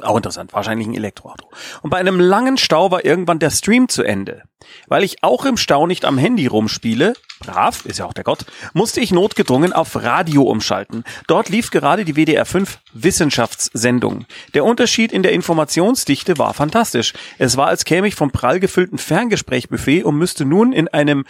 Auch 0.00 0.16
interessant, 0.16 0.52
wahrscheinlich 0.52 0.86
ein 0.86 0.94
Elektroauto. 0.94 1.48
Und 1.82 1.90
bei 1.90 1.98
einem 1.98 2.20
langen 2.20 2.58
Stau 2.58 2.90
war 2.90 3.04
irgendwann 3.04 3.38
der 3.38 3.50
Stream 3.50 3.88
zu 3.88 4.02
Ende. 4.02 4.42
Weil 4.88 5.04
ich 5.04 5.22
auch 5.22 5.44
im 5.44 5.56
Stau 5.56 5.86
nicht 5.86 6.04
am 6.04 6.18
Handy 6.18 6.46
rumspiele, 6.46 7.14
brav, 7.40 7.84
ist 7.84 7.98
ja 7.98 8.06
auch 8.06 8.12
der 8.12 8.24
Gott, 8.24 8.44
musste 8.72 9.00
ich 9.00 9.12
notgedrungen 9.12 9.72
auf 9.72 9.94
Radio 9.96 10.42
umschalten. 10.42 11.04
Dort 11.26 11.48
lief 11.48 11.70
gerade 11.70 12.04
die 12.04 12.16
WDR 12.16 12.44
5 12.44 12.80
Wissenschaftssendung. 12.92 14.26
Der 14.54 14.64
Unterschied 14.64 15.12
in 15.12 15.22
der 15.22 15.32
Informationsdichte 15.32 16.38
war 16.38 16.54
fantastisch. 16.54 17.12
Es 17.38 17.56
war, 17.56 17.68
als 17.68 17.84
käme 17.84 18.08
ich 18.08 18.14
vom 18.14 18.30
prall 18.30 18.60
gefüllten 18.60 18.98
Ferngesprächbuffet 18.98 20.04
und 20.04 20.16
müsste 20.16 20.44
nun 20.44 20.72
in 20.72 20.88
einem 20.88 21.24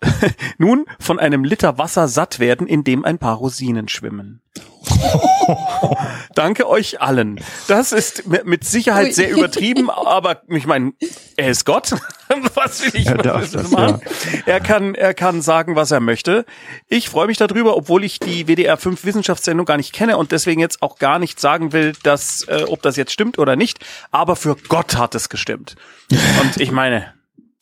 nun 0.58 0.86
von 1.00 1.18
einem 1.18 1.44
Liter 1.44 1.78
Wasser 1.78 2.08
satt 2.08 2.38
werden, 2.38 2.66
in 2.66 2.84
dem 2.84 3.04
ein 3.04 3.18
paar 3.18 3.36
Rosinen 3.36 3.88
schwimmen. 3.88 4.42
Danke 6.34 6.68
euch 6.68 7.00
allen. 7.00 7.40
Das 7.68 7.92
ist 7.92 8.26
mit 8.44 8.64
Sicherheit 8.64 9.14
sehr 9.14 9.30
übertrieben, 9.30 9.90
aber 9.90 10.42
ich 10.48 10.66
meine, 10.66 10.92
er 11.36 11.50
ist 11.50 11.64
Gott. 11.64 11.92
Was 12.54 12.82
will 12.82 13.00
ich 13.00 13.06
Er 13.06 13.18
was 13.18 13.52
darf 13.52 13.62
das, 13.62 13.70
machen? 13.70 14.00
Er 14.46 14.60
kann, 14.60 14.94
er 14.94 15.14
kann 15.14 15.42
sagen, 15.42 15.76
was 15.76 15.92
er 15.92 16.00
möchte. 16.00 16.44
Ich 16.88 17.08
freue 17.08 17.28
mich 17.28 17.36
darüber, 17.36 17.76
obwohl 17.76 18.02
ich 18.02 18.18
die 18.18 18.46
WDR 18.48 18.76
5 18.76 19.04
Wissenschaftssendung 19.04 19.64
gar 19.64 19.76
nicht 19.76 19.92
kenne 19.92 20.16
und 20.16 20.32
deswegen 20.32 20.60
jetzt 20.60 20.82
auch 20.82 20.98
gar 20.98 21.20
nicht 21.20 21.38
sagen 21.38 21.72
will, 21.72 21.92
dass, 22.02 22.42
äh, 22.48 22.64
ob 22.66 22.82
das 22.82 22.96
jetzt 22.96 23.12
stimmt 23.12 23.38
oder 23.38 23.54
nicht. 23.54 23.78
Aber 24.10 24.34
für 24.34 24.56
Gott 24.56 24.96
hat 24.96 25.14
es 25.14 25.28
gestimmt. 25.28 25.76
Und 26.10 26.60
ich 26.60 26.72
meine, 26.72 27.14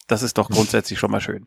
das 0.07 0.23
ist 0.23 0.39
doch 0.39 0.49
grundsätzlich 0.49 0.99
schon 0.99 1.11
mal 1.11 1.21
schön. 1.21 1.47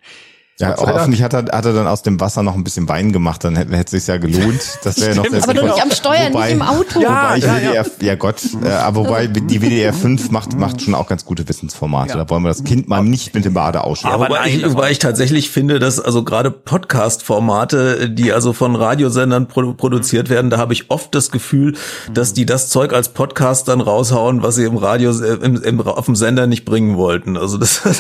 Ja, 0.60 0.76
hoffentlich 0.76 1.22
hat 1.22 1.34
er, 1.34 1.46
hat 1.56 1.66
er 1.66 1.74
dann 1.74 1.86
aus 1.86 2.02
dem 2.02 2.20
Wasser 2.20 2.42
noch 2.42 2.56
ein 2.56 2.64
bisschen 2.64 2.90
Wein 2.90 3.12
gemacht, 3.12 3.44
dann 3.44 3.56
hätte, 3.56 3.78
hätte 3.78 3.96
es 3.96 4.06
sich 4.06 4.08
ja 4.08 4.18
gelohnt. 4.18 4.60
Das 4.84 5.00
wäre 5.00 5.12
ja 5.12 5.16
noch 5.18 5.26
sehr 5.30 5.44
Aber 5.44 5.54
nur 5.54 5.64
nicht 5.66 5.84
am 5.84 5.92
Steuer, 5.92 6.30
Wobei- 6.32 6.46
nicht 6.46 6.54
im 6.54 6.62
Auto. 6.64 7.00
Ja, 7.00 7.26
Wobei 7.26 7.38
ich 7.38 7.44
ja, 7.44 7.56
WDR, 7.58 7.86
ja, 8.02 8.16
Gott, 8.16 8.42
äh, 8.64 8.70
aber 8.70 9.06
wobei 9.06 9.28
die 9.28 9.62
WDR 9.62 9.94
5 9.94 10.32
macht, 10.32 10.58
macht 10.58 10.82
schon 10.82 10.96
auch 10.96 11.08
ganz 11.08 11.26
gute 11.26 11.48
Wissensformate. 11.48 12.10
Ja. 12.10 12.16
Da 12.24 12.30
wollen 12.32 12.42
wir 12.42 12.50
das 12.50 12.64
Kind 12.64 12.88
mal 12.88 13.04
nicht 13.04 13.36
mit 13.36 13.46
dem 13.46 13.54
Bade 13.54 13.78
Ja, 13.78 13.84
ausschlagen. 13.84 14.16
Aber 14.16 14.30
wobei, 14.30 14.40
nein, 14.40 14.60
ich, 14.60 14.66
wobei 14.72 14.90
ich 14.90 14.98
tatsächlich 14.98 15.52
finde, 15.52 15.78
dass 15.78 16.00
also 16.00 16.24
gerade 16.24 16.50
Podcast-Formate, 16.50 18.10
die 18.10 18.34
also 18.34 18.52
von 18.52 18.76
Radiosendern 18.76 19.48
produ 19.48 19.76
produziert 19.76 20.30
werden, 20.30 20.50
da 20.50 20.58
habe 20.58 20.74
ich 20.74 20.90
oft 20.90 21.14
das 21.14 21.30
Gefühl, 21.30 21.76
dass 22.12 22.34
die 22.34 22.48
das 22.48 22.70
Zeug 22.70 22.94
als 22.94 23.10
Podcast 23.10 23.68
dann 23.68 23.80
raushauen, 23.80 24.42
was 24.42 24.56
sie 24.56 24.64
im 24.64 24.78
Radio, 24.78 25.12
äh, 25.12 25.34
im, 25.36 25.62
im, 25.62 25.82
auf 25.82 26.06
dem 26.06 26.16
Sender 26.16 26.48
nicht 26.48 26.66
bringen 26.66 26.98
wollten. 26.98 27.38
Also 27.38 27.60
das 27.60 27.82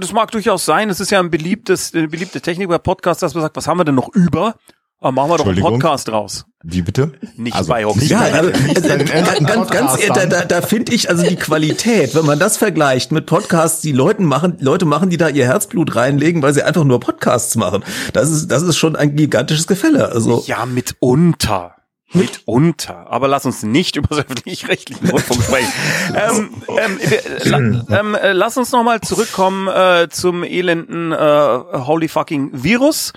Das 0.00 0.12
mag 0.12 0.30
durchaus 0.30 0.64
sein. 0.64 0.90
Es 0.90 1.00
ist 1.00 1.10
ja 1.10 1.18
ein 1.18 1.30
beliebtes, 1.42 1.92
eine 1.94 2.08
beliebte 2.08 2.40
Technik 2.40 2.68
bei 2.68 2.78
Podcasts, 2.78 3.20
dass 3.20 3.34
man 3.34 3.42
sagt, 3.42 3.56
was 3.56 3.66
haben 3.66 3.78
wir 3.78 3.84
denn 3.84 3.94
noch 3.94 4.14
über? 4.14 4.54
Aber 5.00 5.10
machen 5.10 5.30
wir 5.30 5.38
doch 5.38 5.46
einen. 5.46 5.60
Podcast 5.60 6.06
draus. 6.06 6.46
Wie 6.62 6.80
bitte? 6.80 7.12
Nicht 7.36 7.56
Also, 7.56 7.70
bei 7.70 7.84
nicht 7.84 8.08
Ja, 8.08 8.20
also, 8.20 8.50
ersten 8.50 9.46
ganz, 9.46 9.68
ganz, 9.70 10.06
da, 10.06 10.26
da, 10.26 10.44
da 10.44 10.62
finde 10.62 10.92
ich 10.94 11.10
also 11.10 11.26
die 11.26 11.34
Qualität, 11.34 12.14
wenn 12.14 12.24
man 12.24 12.38
das 12.38 12.56
vergleicht 12.56 13.10
mit 13.10 13.26
Podcasts, 13.26 13.80
die 13.80 13.90
Leuten 13.90 14.24
machen, 14.24 14.58
Leute 14.60 14.84
machen, 14.84 15.10
die 15.10 15.16
da 15.16 15.28
ihr 15.28 15.44
Herzblut 15.44 15.96
reinlegen, 15.96 16.40
weil 16.40 16.54
sie 16.54 16.62
einfach 16.62 16.84
nur 16.84 17.00
Podcasts 17.00 17.56
machen. 17.56 17.82
Das 18.12 18.30
ist, 18.30 18.46
das 18.46 18.62
ist 18.62 18.76
schon 18.76 18.94
ein 18.94 19.16
gigantisches 19.16 19.66
Gefälle. 19.66 20.12
Also, 20.12 20.44
Ja, 20.46 20.66
mitunter. 20.66 21.74
Mitunter. 22.12 23.06
Aber 23.10 23.28
lass 23.28 23.46
uns 23.46 23.62
nicht 23.62 23.96
über 23.96 24.08
das 24.08 24.18
öffentlich-rechtlichen 24.18 25.08
Rundfunk 25.08 25.42
sprechen. 25.42 25.72
ähm, 26.14 26.50
ähm, 26.68 26.98
wir, 27.00 27.98
ähm, 27.98 28.14
äh, 28.14 28.32
lass 28.32 28.56
uns 28.56 28.72
nochmal 28.72 29.00
zurückkommen 29.00 29.68
äh, 29.68 30.08
zum 30.10 30.44
elenden 30.44 31.12
äh, 31.12 31.16
Holy 31.16 32.08
fucking 32.08 32.50
Virus. 32.52 33.12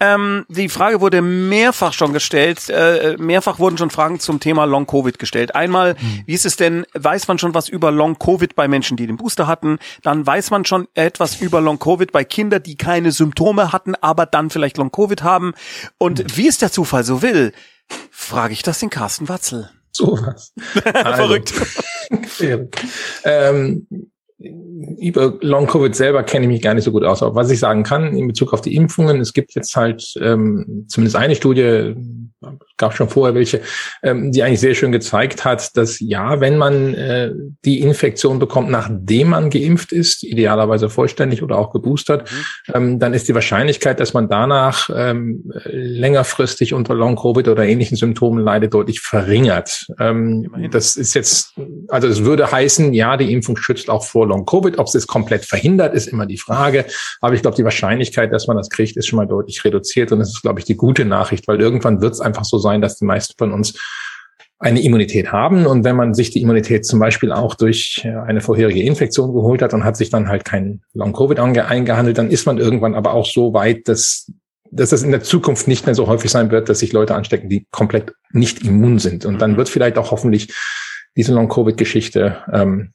Ähm, 0.00 0.46
die 0.48 0.68
Frage 0.68 1.00
wurde 1.00 1.22
mehrfach 1.22 1.92
schon 1.92 2.12
gestellt. 2.12 2.68
Äh, 2.68 3.16
mehrfach 3.18 3.58
wurden 3.58 3.78
schon 3.78 3.90
Fragen 3.90 4.20
zum 4.20 4.38
Thema 4.38 4.64
Long 4.64 4.86
Covid 4.86 5.18
gestellt. 5.18 5.54
Einmal, 5.56 5.96
wie 6.24 6.34
ist 6.34 6.46
es 6.46 6.56
denn, 6.56 6.86
weiß 6.94 7.26
man 7.26 7.38
schon 7.38 7.54
was 7.54 7.68
über 7.68 7.90
Long 7.90 8.18
Covid 8.18 8.54
bei 8.54 8.68
Menschen, 8.68 8.96
die 8.96 9.06
den 9.08 9.16
Booster 9.16 9.48
hatten? 9.48 9.78
Dann 10.02 10.24
weiß 10.24 10.50
man 10.50 10.64
schon 10.64 10.86
etwas 10.94 11.40
über 11.40 11.60
Long 11.60 11.80
Covid 11.80 12.12
bei 12.12 12.22
Kindern, 12.22 12.62
die 12.62 12.76
keine 12.76 13.10
Symptome 13.10 13.72
hatten, 13.72 13.96
aber 13.96 14.26
dann 14.26 14.50
vielleicht 14.50 14.76
Long 14.76 14.92
Covid 14.92 15.22
haben. 15.24 15.52
Und 15.98 16.36
wie 16.36 16.46
es 16.46 16.58
der 16.58 16.70
Zufall 16.70 17.02
so 17.02 17.20
will, 17.22 17.52
frage 18.10 18.52
ich 18.52 18.62
das 18.62 18.80
den 18.80 18.90
Carsten 18.90 19.28
Watzel. 19.28 19.70
Sowas. 19.92 20.52
Also, 20.84 21.22
Verrückt. 22.28 22.80
ähm, 23.24 23.86
über 24.38 25.36
Long 25.40 25.66
Covid 25.66 25.94
selber 25.94 26.22
kenne 26.22 26.44
ich 26.44 26.52
mich 26.52 26.62
gar 26.62 26.74
nicht 26.74 26.84
so 26.84 26.92
gut 26.92 27.04
aus. 27.04 27.22
Aber 27.22 27.34
was 27.34 27.50
ich 27.50 27.58
sagen 27.58 27.82
kann 27.82 28.16
in 28.16 28.28
Bezug 28.28 28.52
auf 28.52 28.60
die 28.60 28.76
Impfungen, 28.76 29.20
es 29.20 29.32
gibt 29.32 29.54
jetzt 29.54 29.74
halt 29.74 30.14
ähm, 30.20 30.84
zumindest 30.88 31.16
eine 31.16 31.34
Studie, 31.34 31.94
gab 32.76 32.94
schon 32.94 33.08
vorher 33.08 33.34
welche, 33.34 33.60
ähm, 34.02 34.30
die 34.30 34.42
eigentlich 34.44 34.60
sehr 34.60 34.74
schön 34.74 34.92
gezeigt 34.92 35.44
hat, 35.44 35.76
dass 35.76 35.98
ja, 35.98 36.40
wenn 36.40 36.56
man 36.56 36.94
äh, 36.94 37.32
die 37.64 37.80
Infektion 37.80 38.38
bekommt, 38.38 38.70
nachdem 38.70 39.30
man 39.30 39.50
geimpft 39.50 39.90
ist, 39.90 40.22
idealerweise 40.22 40.88
vollständig 40.88 41.42
oder 41.42 41.58
auch 41.58 41.72
geboostert, 41.72 42.30
ähm, 42.72 43.00
dann 43.00 43.14
ist 43.14 43.26
die 43.28 43.34
Wahrscheinlichkeit, 43.34 43.98
dass 43.98 44.14
man 44.14 44.28
danach 44.28 44.88
ähm, 44.94 45.50
längerfristig 45.64 46.74
unter 46.74 46.94
Long 46.94 47.16
Covid 47.16 47.48
oder 47.48 47.64
ähnlichen 47.64 47.96
Symptomen 47.96 48.44
leidet, 48.44 48.72
deutlich 48.72 49.00
verringert. 49.00 49.86
Ähm, 49.98 50.48
das 50.70 50.96
ist 50.96 51.14
jetzt, 51.14 51.54
also 51.88 52.06
es 52.06 52.24
würde 52.24 52.52
heißen, 52.52 52.94
ja, 52.94 53.16
die 53.16 53.32
Impfung 53.32 53.56
schützt 53.56 53.90
auch 53.90 54.04
vor 54.04 54.27
Long 54.28 54.46
Covid. 54.46 54.78
Ob 54.78 54.86
es 54.86 54.94
es 54.94 55.06
komplett 55.06 55.44
verhindert, 55.44 55.94
ist 55.94 56.06
immer 56.06 56.26
die 56.26 56.38
Frage. 56.38 56.86
Aber 57.20 57.34
ich 57.34 57.42
glaube, 57.42 57.56
die 57.56 57.64
Wahrscheinlichkeit, 57.64 58.32
dass 58.32 58.46
man 58.46 58.56
das 58.56 58.68
kriegt, 58.68 58.96
ist 58.96 59.06
schon 59.06 59.16
mal 59.16 59.26
deutlich 59.26 59.64
reduziert. 59.64 60.12
Und 60.12 60.20
das 60.20 60.28
ist, 60.28 60.42
glaube 60.42 60.60
ich, 60.60 60.64
die 60.64 60.76
gute 60.76 61.04
Nachricht, 61.04 61.48
weil 61.48 61.60
irgendwann 61.60 62.00
wird 62.00 62.14
es 62.14 62.20
einfach 62.20 62.44
so 62.44 62.58
sein, 62.58 62.80
dass 62.80 62.98
die 62.98 63.04
meisten 63.04 63.34
von 63.36 63.52
uns 63.52 63.74
eine 64.60 64.82
Immunität 64.82 65.32
haben. 65.32 65.66
Und 65.66 65.84
wenn 65.84 65.96
man 65.96 66.14
sich 66.14 66.30
die 66.30 66.42
Immunität 66.42 66.84
zum 66.84 66.98
Beispiel 66.98 67.32
auch 67.32 67.54
durch 67.54 68.02
äh, 68.04 68.08
eine 68.08 68.40
vorherige 68.40 68.82
Infektion 68.82 69.32
geholt 69.32 69.62
hat 69.62 69.72
und 69.72 69.84
hat 69.84 69.96
sich 69.96 70.10
dann 70.10 70.28
halt 70.28 70.44
kein 70.44 70.82
Long-Covid 70.94 71.38
eingehandelt, 71.38 72.18
dann 72.18 72.30
ist 72.30 72.46
man 72.46 72.58
irgendwann 72.58 72.94
aber 72.94 73.14
auch 73.14 73.26
so 73.26 73.54
weit, 73.54 73.88
dass 73.88 74.30
dass 74.70 74.90
das 74.90 75.02
in 75.02 75.12
der 75.12 75.22
Zukunft 75.22 75.66
nicht 75.66 75.86
mehr 75.86 75.94
so 75.94 76.08
häufig 76.08 76.30
sein 76.30 76.50
wird, 76.50 76.68
dass 76.68 76.80
sich 76.80 76.92
Leute 76.92 77.14
anstecken, 77.14 77.48
die 77.48 77.66
komplett 77.70 78.12
nicht 78.32 78.64
immun 78.64 78.98
sind. 78.98 79.24
Und 79.24 79.40
dann 79.40 79.56
wird 79.56 79.70
vielleicht 79.70 79.96
auch 79.96 80.10
hoffentlich 80.10 80.54
diese 81.16 81.32
Long-Covid-Geschichte 81.34 82.38
ähm, 82.52 82.92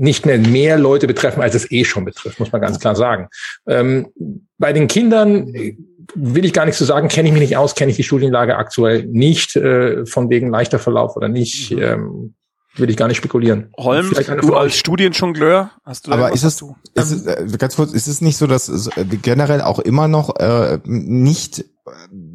nicht 0.00 0.24
mehr 0.24 0.38
mehr 0.38 0.78
Leute 0.78 1.06
betreffen, 1.06 1.42
als 1.42 1.54
es 1.54 1.70
eh 1.70 1.84
schon 1.84 2.06
betrifft, 2.06 2.40
muss 2.40 2.52
man 2.52 2.60
ganz 2.60 2.80
klar 2.80 2.96
sagen. 2.96 3.28
Ähm, 3.66 4.08
bei 4.56 4.72
den 4.72 4.88
Kindern 4.88 5.54
äh, 5.54 5.76
will 6.14 6.46
ich 6.46 6.54
gar 6.54 6.64
nichts 6.64 6.78
zu 6.78 6.84
sagen, 6.84 7.08
kenne 7.08 7.28
ich 7.28 7.34
mich 7.34 7.42
nicht 7.42 7.56
aus, 7.58 7.74
kenne 7.74 7.90
ich 7.90 7.96
die 7.96 8.02
Studienlage 8.02 8.56
aktuell 8.56 9.04
nicht, 9.04 9.56
äh, 9.56 10.06
von 10.06 10.30
wegen 10.30 10.48
leichter 10.48 10.78
Verlauf 10.78 11.16
oder 11.16 11.28
nicht, 11.28 11.70
ähm, 11.72 12.34
will 12.76 12.88
ich 12.88 12.96
gar 12.96 13.08
nicht 13.08 13.18
spekulieren. 13.18 13.74
Holm, 13.76 14.10
du 14.40 14.54
als. 14.54 14.74
Studienjongleur, 14.74 15.70
hast 15.84 16.06
du 16.06 16.12
da 16.12 16.16
Aber 16.16 16.32
ist 16.32 16.44
es, 16.44 16.54
dazu? 16.54 16.76
ist 16.94 17.10
es 17.10 17.26
äh, 17.26 17.58
ganz 17.58 17.76
kurz, 17.76 17.92
ist 17.92 18.06
es 18.06 18.22
nicht 18.22 18.38
so, 18.38 18.46
dass 18.46 18.68
äh, 18.96 19.04
generell 19.04 19.60
auch 19.60 19.80
immer 19.80 20.08
noch 20.08 20.34
äh, 20.36 20.78
nicht, 20.84 21.66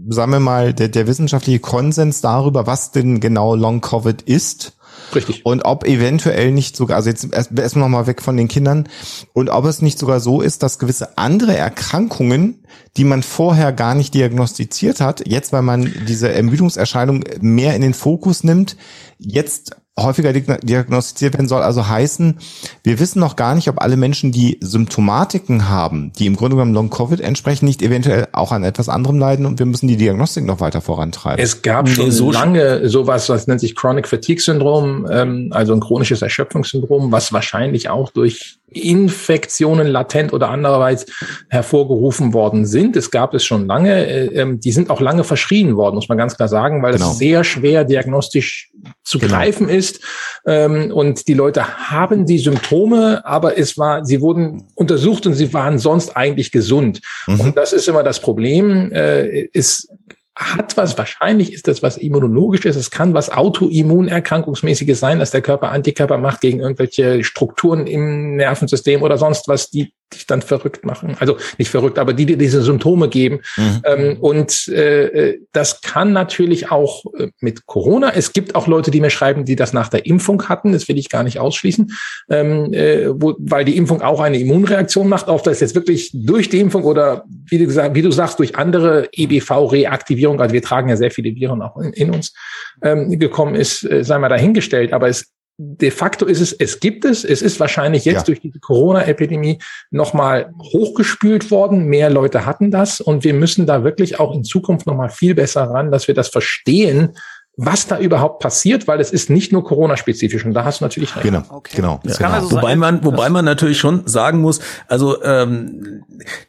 sagen 0.09 0.31
wir 0.31 0.39
mal, 0.39 0.75
der, 0.75 0.89
der 0.89 1.07
wissenschaftliche 1.07 1.59
Konsens 1.59 2.21
darüber, 2.21 2.67
was 2.67 2.91
denn 2.91 3.19
genau 3.19 3.55
Long 3.55 3.81
Covid 3.81 4.21
ist 4.21 4.74
Richtig. 5.13 5.45
und 5.45 5.63
ob 5.65 5.85
eventuell 5.85 6.51
nicht 6.51 6.75
sogar, 6.75 6.97
also 6.97 7.09
jetzt 7.09 7.27
erst 7.31 7.57
erstmal 7.57 7.85
nochmal 7.89 8.07
weg 8.07 8.21
von 8.21 8.37
den 8.37 8.47
Kindern 8.47 8.89
und 9.33 9.49
ob 9.49 9.65
es 9.65 9.81
nicht 9.81 9.99
sogar 9.99 10.19
so 10.19 10.41
ist, 10.41 10.63
dass 10.63 10.79
gewisse 10.79 11.17
andere 11.17 11.55
Erkrankungen, 11.55 12.65
die 12.97 13.03
man 13.03 13.23
vorher 13.23 13.71
gar 13.71 13.95
nicht 13.95 14.13
diagnostiziert 14.13 15.01
hat, 15.01 15.27
jetzt 15.27 15.53
weil 15.53 15.61
man 15.61 15.91
diese 16.07 16.31
Ermüdungserscheinung 16.31 17.23
mehr 17.41 17.75
in 17.75 17.81
den 17.81 17.93
Fokus 17.93 18.43
nimmt, 18.43 18.77
jetzt 19.17 19.75
häufiger 19.97 20.31
diagn- 20.31 20.59
diagnostiziert 20.61 21.33
werden 21.33 21.47
soll. 21.47 21.61
Also 21.61 21.87
heißen, 21.87 22.37
wir 22.83 22.99
wissen 22.99 23.19
noch 23.19 23.35
gar 23.35 23.55
nicht, 23.55 23.69
ob 23.69 23.81
alle 23.81 23.95
Menschen, 23.95 24.31
die 24.31 24.57
Symptomatiken 24.61 25.69
haben, 25.69 26.11
die 26.19 26.25
im 26.25 26.35
Grunde 26.35 26.57
genommen 26.57 26.73
Long-Covid 26.73 27.21
entsprechen, 27.21 27.65
nicht 27.65 27.81
eventuell 27.81 28.27
auch 28.33 28.51
an 28.51 28.63
etwas 28.63 28.89
anderem 28.89 29.19
leiden 29.19 29.45
und 29.45 29.59
wir 29.59 29.65
müssen 29.65 29.87
die 29.87 29.95
Diagnostik 29.95 30.43
noch 30.45 30.59
weiter 30.59 30.81
vorantreiben. 30.81 31.41
Es 31.43 31.61
gab 31.61 31.87
schon 31.87 32.11
so 32.11 32.31
lange 32.31 32.89
sowas, 32.89 33.29
was 33.29 33.47
nennt 33.47 33.61
sich 33.61 33.75
Chronic 33.75 34.07
Fatigue 34.07 34.41
Syndrom, 34.41 35.07
ähm, 35.09 35.49
also 35.51 35.73
ein 35.73 35.79
chronisches 35.79 36.21
Erschöpfungssyndrom, 36.21 37.11
was 37.11 37.31
wahrscheinlich 37.31 37.89
auch 37.89 38.11
durch 38.11 38.57
Infektionen 38.75 39.87
latent 39.87 40.33
oder 40.33 40.49
andererseits 40.49 41.05
hervorgerufen 41.49 42.33
worden 42.33 42.65
sind. 42.65 42.95
Es 42.95 43.09
gab 43.11 43.33
es 43.33 43.45
schon 43.45 43.67
lange. 43.67 44.05
Äh, 44.05 44.25
ähm, 44.41 44.59
die 44.59 44.71
sind 44.71 44.89
auch 44.89 44.99
lange 45.01 45.23
verschrien 45.23 45.77
worden, 45.77 45.95
muss 45.95 46.09
man 46.09 46.17
ganz 46.17 46.35
klar 46.35 46.47
sagen, 46.49 46.83
weil 46.83 46.93
Genau. 46.93 47.11
es 47.11 47.17
sehr 47.17 47.43
schwer 47.43 47.85
diagnostisch 47.85 48.71
zu 49.03 49.19
Genau. 49.19 49.33
greifen 49.33 49.69
ist. 49.69 50.01
Ähm, 50.45 50.91
und 50.91 51.27
die 51.27 51.33
Leute 51.33 51.89
haben 51.89 52.25
die 52.25 52.39
Symptome, 52.39 53.25
aber 53.25 53.57
es 53.57 53.77
war, 53.77 54.05
sie 54.05 54.21
wurden 54.21 54.67
untersucht 54.75 55.25
und 55.25 55.33
sie 55.33 55.53
waren 55.53 55.79
sonst 55.79 56.15
eigentlich 56.15 56.51
gesund. 56.51 57.01
Mhm. 57.27 57.39
Und 57.39 57.57
das 57.57 57.73
ist 57.73 57.87
immer 57.87 58.03
das 58.03 58.19
Problem. 58.19 58.91
Äh, 58.91 59.47
ist 59.53 59.89
hat 60.35 60.75
was, 60.75 60.97
wahrscheinlich 60.97 61.53
ist 61.53 61.67
das 61.67 61.81
was 61.81 61.97
immunologisches, 61.97 62.75
es 62.75 62.91
kann 62.91 63.13
was 63.13 63.29
autoimmunerkrankungsmäßiges 63.29 64.99
sein, 64.99 65.19
dass 65.19 65.31
der 65.31 65.41
Körper 65.41 65.71
Antikörper 65.71 66.17
macht 66.17 66.41
gegen 66.41 66.59
irgendwelche 66.59 67.23
Strukturen 67.23 67.87
im 67.87 68.35
Nervensystem 68.35 69.01
oder 69.01 69.17
sonst 69.17 69.47
was, 69.47 69.69
die 69.69 69.93
dich 70.15 70.27
dann 70.27 70.41
verrückt 70.41 70.85
machen. 70.85 71.15
Also 71.19 71.37
nicht 71.57 71.69
verrückt, 71.69 71.99
aber 71.99 72.13
die 72.13 72.25
dir 72.25 72.37
diese 72.37 72.61
Symptome 72.61 73.09
geben. 73.09 73.41
Mhm. 73.57 73.81
Ähm, 73.83 74.17
und 74.19 74.67
äh, 74.69 75.37
das 75.51 75.81
kann 75.81 76.13
natürlich 76.13 76.71
auch 76.71 77.03
äh, 77.17 77.29
mit 77.39 77.65
Corona. 77.65 78.11
Es 78.13 78.33
gibt 78.33 78.55
auch 78.55 78.67
Leute, 78.67 78.91
die 78.91 79.01
mir 79.01 79.09
schreiben, 79.09 79.45
die 79.45 79.55
das 79.55 79.73
nach 79.73 79.89
der 79.89 80.05
Impfung 80.05 80.47
hatten. 80.49 80.71
Das 80.71 80.87
will 80.87 80.97
ich 80.97 81.09
gar 81.09 81.23
nicht 81.23 81.39
ausschließen, 81.39 81.91
ähm, 82.29 82.73
äh, 82.73 83.09
wo, 83.09 83.35
weil 83.39 83.65
die 83.65 83.77
Impfung 83.77 84.01
auch 84.01 84.19
eine 84.19 84.39
Immunreaktion 84.39 85.07
macht. 85.07 85.27
Ob 85.27 85.43
das 85.43 85.59
jetzt 85.59 85.75
wirklich 85.75 86.11
durch 86.13 86.49
die 86.49 86.59
Impfung 86.59 86.83
oder 86.83 87.25
wie 87.49 87.57
du, 87.57 87.65
gesagt, 87.65 87.95
wie 87.95 88.01
du 88.01 88.11
sagst, 88.11 88.39
durch 88.39 88.55
andere 88.55 89.09
EBV-Reaktivierung, 89.11 90.39
also 90.39 90.53
wir 90.53 90.61
tragen 90.61 90.89
ja 90.89 90.97
sehr 90.97 91.11
viele 91.11 91.35
Viren 91.35 91.61
auch 91.61 91.77
in, 91.77 91.93
in 91.93 92.11
uns, 92.11 92.33
ähm, 92.81 93.19
gekommen 93.19 93.55
ist, 93.55 93.83
äh, 93.83 94.03
sei 94.03 94.17
mal 94.17 94.29
dahingestellt. 94.29 94.93
Aber 94.93 95.07
es 95.07 95.34
de 95.57 95.89
facto 95.91 96.25
ist 96.25 96.41
es, 96.41 96.51
es 96.53 96.79
gibt 96.79 97.05
es. 97.05 97.23
Es 97.23 97.41
ist 97.41 97.59
wahrscheinlich 97.59 98.03
jetzt 98.05 98.15
Ja. 98.17 98.23
durch 98.23 98.41
diese 98.41 98.59
Corona-Epidemie 98.59 99.59
nochmal 99.89 100.51
hochgespült 100.61 101.49
worden. 101.51 101.85
Mehr 101.85 102.09
Leute 102.09 102.45
hatten 102.45 102.71
das 102.71 102.99
und 102.99 103.23
wir 103.23 103.33
müssen 103.33 103.65
da 103.65 103.83
wirklich 103.83 104.19
auch 104.19 104.33
in 104.35 104.43
Zukunft 104.43 104.85
nochmal 104.85 105.09
viel 105.09 105.33
besser 105.33 105.63
ran, 105.63 105.91
dass 105.91 106.07
wir 106.07 106.15
das 106.15 106.27
verstehen, 106.27 107.15
was 107.57 107.87
da 107.87 107.97
überhaupt 107.99 108.41
passiert, 108.41 108.85
weil 108.85 108.99
es 108.99 109.11
ist 109.11 109.29
nicht 109.29 109.53
nur 109.53 109.63
Corona-spezifisch 109.63 110.45
und 110.45 110.53
da 110.53 110.65
hast 110.65 110.81
du 110.81 110.85
natürlich 110.85 111.15
recht. 111.15 111.23
Genau, 111.23 111.41
Okay. 111.49 111.77
genau. 111.77 112.01
Das 112.03 112.17
genau. 112.17 112.29
kann 112.31 112.41
also 112.41 112.57
Wobei 112.57 112.71
sein, 112.71 112.79
man, 112.79 113.03
wobei 113.05 113.29
man 113.29 113.45
natürlich 113.45 113.77
schon 113.79 114.05
sagen 114.07 114.39
muss, 114.41 114.59
also 114.89 115.23
ähm, 115.23 116.03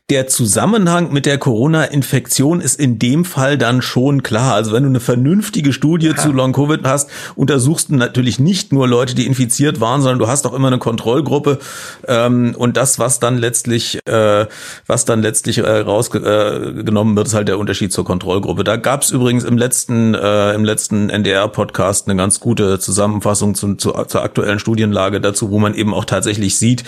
der 0.09 0.29
Zusammenhang 0.29 1.12
mit 1.12 1.27
der 1.27 1.39
Corona-Infektion 1.39 2.61
ist 2.61 2.79
in 2.79 2.99
dem 2.99 3.25
Fall 3.25 3.59
dann 3.59 3.83
schon 3.83 4.23
klar. 4.23 4.55
Also 4.55 4.73
wenn 4.73 4.85
du 4.85 4.89
eine 4.89 5.01
vernünftige 5.01 5.73
Studie 5.73 6.14
zu 6.14 6.31
Long-Covid 6.31 6.85
hast, 6.85 7.11
untersuchst 7.35 7.91
du 7.91 7.97
natürlich 7.97 8.39
nicht 8.39 8.73
nur 8.73 8.87
Leute, 8.87 9.17
die 9.17 9.27
infiziert 9.27 9.81
waren, 9.81 10.03
sondern 10.03 10.21
du 10.21 10.29
hast 10.29 10.47
auch 10.47 10.53
immer 10.53 10.69
eine 10.69 10.79
Kontrollgruppe 10.79 11.59
ähm, 12.07 12.55
und 12.57 12.77
das, 12.77 13.01
was 13.01 13.19
dann 13.19 13.37
letztlich, 13.37 13.99
äh, 14.07 14.47
was 14.87 15.05
dann 15.07 15.23
letztlich 15.23 15.59
äh, 15.59 15.62
rausgenommen 15.62 17.14
äh, 17.14 17.17
wird, 17.17 17.27
ist 17.27 17.35
halt 17.35 17.49
der 17.49 17.59
Unterschied 17.59 17.93
zur 17.93 18.05
Kontrollgruppe. 18.05 18.62
Da 18.62 18.77
gab 18.77 19.03
es 19.03 19.11
übrigens 19.11 19.43
im 19.43 19.59
letzten, 19.59 20.14
äh, 20.14 20.55
im 20.55 20.64
letzten 20.64 21.11
NDR-Podcast 21.11 22.09
eine 22.09 22.17
ganz 22.17 22.39
gute 22.39 22.79
Zusammenfassung 22.79 23.57
zu, 23.57 23.75
zu, 23.75 23.91
zur 23.91 24.23
aktuellen 24.23 24.61
Studienlage 24.61 25.21
dazu, 25.21 25.51
wo 25.51 25.59
man 25.59 25.75
eben 25.75 25.93
auch 25.93 26.05
tatsächlich 26.05 26.59
sieht, 26.59 26.85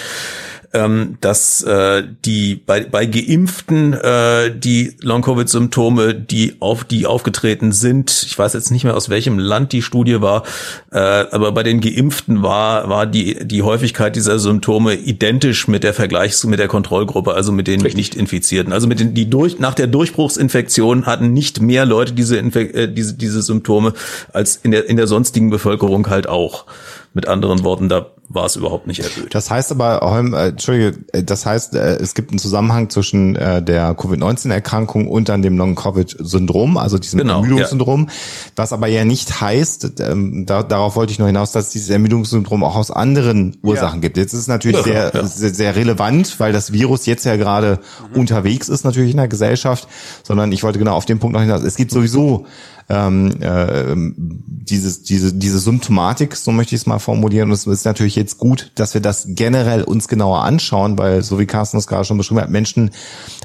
ähm, 0.75 1.17
dass 1.21 1.63
äh, 1.63 2.03
die 2.25 2.57
bei, 2.57 2.81
bei 2.81 3.07
Geimpften 3.07 3.95
äh, 3.95 4.55
die 4.55 4.95
Long-Covid-Symptome, 5.01 6.15
die 6.15 6.57
auf 6.61 6.85
die 6.85 7.07
aufgetreten 7.07 7.73
sind, 7.73 8.25
ich 8.27 8.39
weiß 8.39 8.53
jetzt 8.53 8.71
nicht 8.71 8.85
mehr 8.85 8.97
aus 8.97 9.09
welchem 9.09 9.39
Land 9.39 9.73
die 9.73 9.81
Studie 9.81 10.21
war, 10.21 10.43
äh, 10.93 10.99
aber 10.99 11.53
bei 11.53 11.63
den 11.63 11.81
Geimpften 11.81 12.43
war 12.43 12.89
war 12.89 13.07
die 13.07 13.47
die 13.47 13.63
Häufigkeit 13.63 14.15
dieser 14.15 14.39
Symptome 14.39 14.95
identisch 14.95 15.69
mit 15.69 15.85
der 15.85 15.95
Vergleichs 15.95 16.45
mit 16.45 16.59
der 16.59 16.69
Kontrollgruppe, 16.69 17.33
also 17.33 17.51
mit 17.51 17.67
den 17.67 17.81
nicht 17.81 18.15
Infizierten, 18.15 18.73
also 18.73 18.87
mit 18.87 19.01
den 19.01 19.15
die 19.15 19.31
durch 19.31 19.59
nach 19.59 19.75
der 19.75 19.87
Durchbruchsinfektion 19.87 21.07
hatten 21.07 21.33
nicht 21.33 21.63
mehr 21.63 21.87
Leute 21.87 22.13
diese 22.13 22.37
Infek 22.37 22.75
äh, 22.75 22.89
diese 22.89 23.15
diese 23.15 23.41
Symptome 23.41 23.95
als 24.33 24.57
in 24.57 24.71
der 24.71 24.89
in 24.89 24.99
der 24.99 25.07
sonstigen 25.07 25.49
Bevölkerung 25.49 26.11
halt 26.11 26.29
auch. 26.29 26.67
Mit 27.15 27.27
anderen 27.27 27.65
Worten, 27.65 27.89
da 27.89 28.07
war 28.29 28.45
es 28.45 28.57
überhaupt 28.57 28.87
nicht 28.87 29.01
erhöht. 29.01 29.35
Das 29.35 29.51
heißt 29.51 29.73
aber, 29.73 30.01
Holm, 30.03 30.35
äh, 30.35 30.49
Entschuldige, 30.49 30.99
äh, 31.13 31.23
das 31.23 31.47
heißt, 31.47 31.75
äh, 31.75 31.97
es 31.97 32.15
gibt 32.15 32.31
einen 32.31 32.39
Zusammenhang 32.39 32.91
zwischen 32.91 33.37
äh, 33.37 33.63
der 33.63 33.95
Covid-19-Erkrankung 33.95 35.09
und 35.09 35.31
dann 35.31 35.41
dem 35.41 35.57
Long-Covid-Syndrom, 35.57 36.77
also 36.77 36.99
diesem 36.99 37.21
Genau, 37.21 37.37
Ermüdungssyndrom, 37.41 38.11
was 38.55 38.75
aber 38.75 38.87
ja 38.89 39.07
nicht 39.07 39.41
heißt, 39.41 40.01
ähm, 40.01 40.45
da, 40.45 40.63
darauf 40.63 40.97
wollte 40.97 41.13
ich 41.13 41.19
nur 41.19 41.29
hinaus, 41.29 41.53
dass 41.53 41.71
dieses 41.71 41.89
Ermüdungssyndrom 41.89 42.63
auch 42.65 42.77
aus 42.77 42.91
anderen 42.91 43.57
Ursachen 43.63 44.03
gibt. 44.03 44.19
Jetzt 44.19 44.35
ist 44.35 44.41
es 44.41 44.49
natürlich 44.49 44.85
Ja, 44.85 45.11
sehr, 45.11 45.11
ja. 45.15 45.25
sehr, 45.25 45.55
sehr 45.55 45.77
relevant, 45.77 46.39
weil 46.39 46.53
das 46.53 46.73
Virus 46.73 47.07
jetzt 47.07 47.25
ja 47.25 47.37
gerade 47.37 47.79
unterwegs 48.15 48.69
ist 48.69 48.85
natürlich 48.85 49.13
in 49.13 49.17
der 49.17 49.29
Gesellschaft, 49.29 49.89
sondern 50.23 50.53
ich 50.53 50.63
wollte 50.63 50.79
genau 50.79 50.95
auf 50.95 51.07
den 51.07 51.19
Punkt 51.19 51.33
noch 51.35 51.41
hinaus. 51.41 51.63
Es 51.63 51.77
gibt 51.77 51.91
sowieso 51.91 52.47
ähm, 52.89 53.41
äh, 53.41 53.95
dieses, 54.71 55.03
diese, 55.03 55.35
diese 55.35 55.59
Symptomatik, 55.59 56.37
so 56.37 56.53
möchte 56.53 56.75
ich 56.75 56.83
es 56.83 56.87
mal 56.87 56.99
formulieren. 56.99 57.49
Und 57.49 57.55
es 57.55 57.67
ist 57.67 57.85
natürlich 57.85 58.17
jetzt 58.17 58.39
gut, 58.39 58.73
dass 58.75 58.95
wir 58.95 59.01
das 59.01 59.27
generell 59.29 59.83
uns 59.83 60.09
genauer 60.09 60.45
anschauen, 60.45 60.99
weil, 60.99 61.23
so 61.23 61.39
wie 61.39 61.47
Carsten 61.47 61.79
es 61.79 61.87
gerade 61.87 62.05
schon 62.05 62.19
beschrieben 62.19 62.41
hat, 62.41 62.51
Menschen 62.51 62.91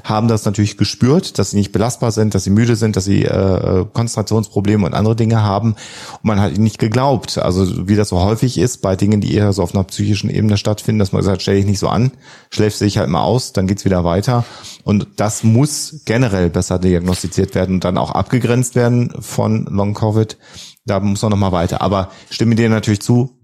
haben 0.02 0.28
das 0.28 0.44
natürlich 0.44 0.76
gespürt, 0.76 1.38
dass 1.38 1.50
sie 1.50 1.56
nicht 1.56 1.72
belastbar 1.72 2.10
sind, 2.10 2.34
dass 2.34 2.44
sie 2.44 2.50
müde 2.50 2.76
sind, 2.76 2.96
dass 2.96 3.04
sie 3.04 3.24
äh, 3.24 3.84
Konzentrationsprobleme 3.92 4.86
und 4.86 4.94
andere 4.94 5.16
Dinge 5.16 5.42
haben. 5.42 5.72
Und 5.72 6.24
man 6.24 6.40
hat 6.40 6.52
ihnen 6.52 6.64
nicht 6.64 6.78
geglaubt. 6.78 7.38
Also 7.38 7.88
wie 7.88 7.96
das 7.96 8.10
so 8.10 8.20
häufig 8.20 8.58
ist 8.58 8.82
bei 8.82 8.96
Dingen, 8.96 9.20
die 9.20 9.34
eher 9.34 9.52
so 9.52 9.62
auf 9.62 9.74
einer 9.74 9.84
psychischen 9.84 10.30
Ebene 10.30 10.56
stattfinden, 10.56 10.98
dass 10.98 11.12
man 11.12 11.22
sagt, 11.22 11.42
stell 11.42 11.56
dich 11.56 11.66
nicht 11.66 11.78
so 11.78 11.88
an, 11.88 12.12
schläfst 12.50 12.80
dich 12.80 12.98
halt 12.98 13.08
mal 13.08 13.22
aus, 13.22 13.52
dann 13.52 13.66
geht's 13.66 13.84
wieder 13.84 14.04
weiter. 14.04 14.44
Und 14.84 15.06
das 15.16 15.42
muss 15.42 16.00
generell 16.04 16.50
besser 16.50 16.78
diagnostiziert 16.78 17.54
werden 17.54 17.76
und 17.76 17.84
dann 17.84 17.98
auch 17.98 18.10
abgegrenzt 18.10 18.74
werden 18.74 19.10
von 19.34 19.66
Long 19.66 19.94
Covid. 19.94 20.38
Da 20.86 21.00
muss 21.00 21.22
man 21.22 21.30
noch 21.30 21.38
mal 21.38 21.52
weiter. 21.52 21.80
Aber 21.80 22.10
stimme 22.30 22.54
dir 22.54 22.68
natürlich 22.68 23.00
zu, 23.02 23.38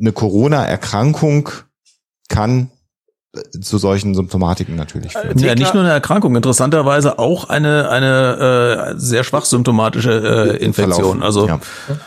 eine 0.00 0.12
Corona-Erkrankung 0.12 1.48
kann 2.28 2.70
äh, 3.34 3.60
zu 3.60 3.78
solchen 3.78 4.14
Symptomatiken 4.14 4.74
natürlich 4.76 5.12
führen. 5.12 5.38
Ja, 5.38 5.54
nicht 5.54 5.74
nur 5.74 5.82
eine 5.82 5.92
Erkrankung, 5.92 6.34
interessanterweise 6.34 7.18
auch 7.18 7.48
eine 7.48 7.88
eine 7.90 8.94
äh, 8.94 8.98
sehr 8.98 9.24
schwach 9.24 9.44
symptomatische 9.44 10.56
äh, 10.56 10.64
Infektion. 10.64 11.22
Also 11.22 11.46
ja. 11.46 11.60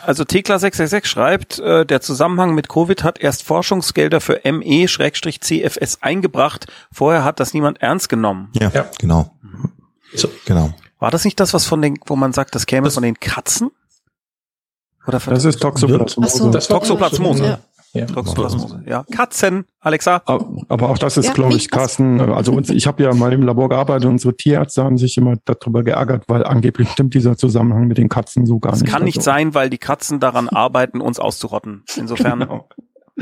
Also 0.06 0.24
Tekla666 0.24 1.06
schreibt, 1.06 1.60
äh, 1.60 1.86
der 1.86 2.02
Zusammenhang 2.02 2.56
mit 2.56 2.70
Covid 2.70 3.04
hat 3.04 3.20
erst 3.20 3.44
Forschungsgelder 3.44 4.20
für 4.20 4.42
ME-CFS 4.44 6.00
eingebracht. 6.02 6.68
Vorher 6.92 7.24
hat 7.24 7.40
das 7.40 7.54
niemand 7.54 7.82
ernst 7.82 8.10
genommen. 8.10 8.50
Ja, 8.54 8.72
Ja. 8.74 8.86
genau. 9.00 9.32
So. 10.14 10.30
Genau. 10.46 10.74
War 11.02 11.12
das 11.12 11.26
nicht 11.26 11.40
das, 11.40 11.54
was 11.54 11.66
von 11.66 11.82
den, 11.82 11.98
wo 12.06 12.16
man 12.16 12.32
sagt, 12.32 12.56
das 12.56 12.66
käme 12.68 12.90
von 12.92 13.04
den 13.04 13.20
Katzen? 13.20 13.72
Oder 15.08 15.20
von 15.20 15.34
Das 15.34 15.44
ist 15.46 15.60
Toxoplasmose. 15.60 16.38
So. 16.38 16.52
Das 16.52 16.68
Toxoplasmose. 16.68 17.44
Ja. 17.44 17.60
Ja. 17.94 18.06
Toxoplasmose. 18.06 18.84
Ja, 18.86 19.04
Katzen, 19.12 19.66
Alexa. 19.82 20.22
Aber 20.26 20.90
auch 20.90 20.98
das 20.98 21.18
ist, 21.18 21.26
Ja, 21.26 21.34
glaube 21.34 21.56
ich, 21.56 21.70
Carsten, 21.70 22.22
also 22.22 22.54
uns, 22.54 22.70
ich 22.70 22.88
habe 22.88 23.04
ja 23.04 23.14
mal 23.14 23.34
im 23.34 23.42
Labor 23.42 23.68
gearbeitet 23.68 24.06
und 24.06 24.12
unsere 24.14 24.38
Tierärzte 24.38 24.84
haben 24.84 24.98
sich 24.98 25.18
immer 25.18 25.36
darüber 25.44 25.84
geärgert, 25.84 26.24
weil 26.28 26.46
angeblich 26.46 26.88
stimmt 26.90 27.14
dieser 27.16 27.36
Zusammenhang 27.36 27.88
mit 27.88 27.98
den 27.98 28.08
Katzen 28.08 28.46
so 28.46 28.60
gar 28.60 28.72
Das 28.72 28.82
nicht. 28.82 28.92
kann 28.92 29.04
nicht 29.04 29.18
also, 29.18 29.26
sein, 29.32 29.54
weil 29.56 29.70
die 29.70 29.78
Katzen 29.80 30.22
daran 30.22 30.48
arbeiten, 30.48 31.02
uns 31.02 31.20
auszurotten. 31.20 31.84
Insofern, 31.98 32.40
Genau. 32.40 32.70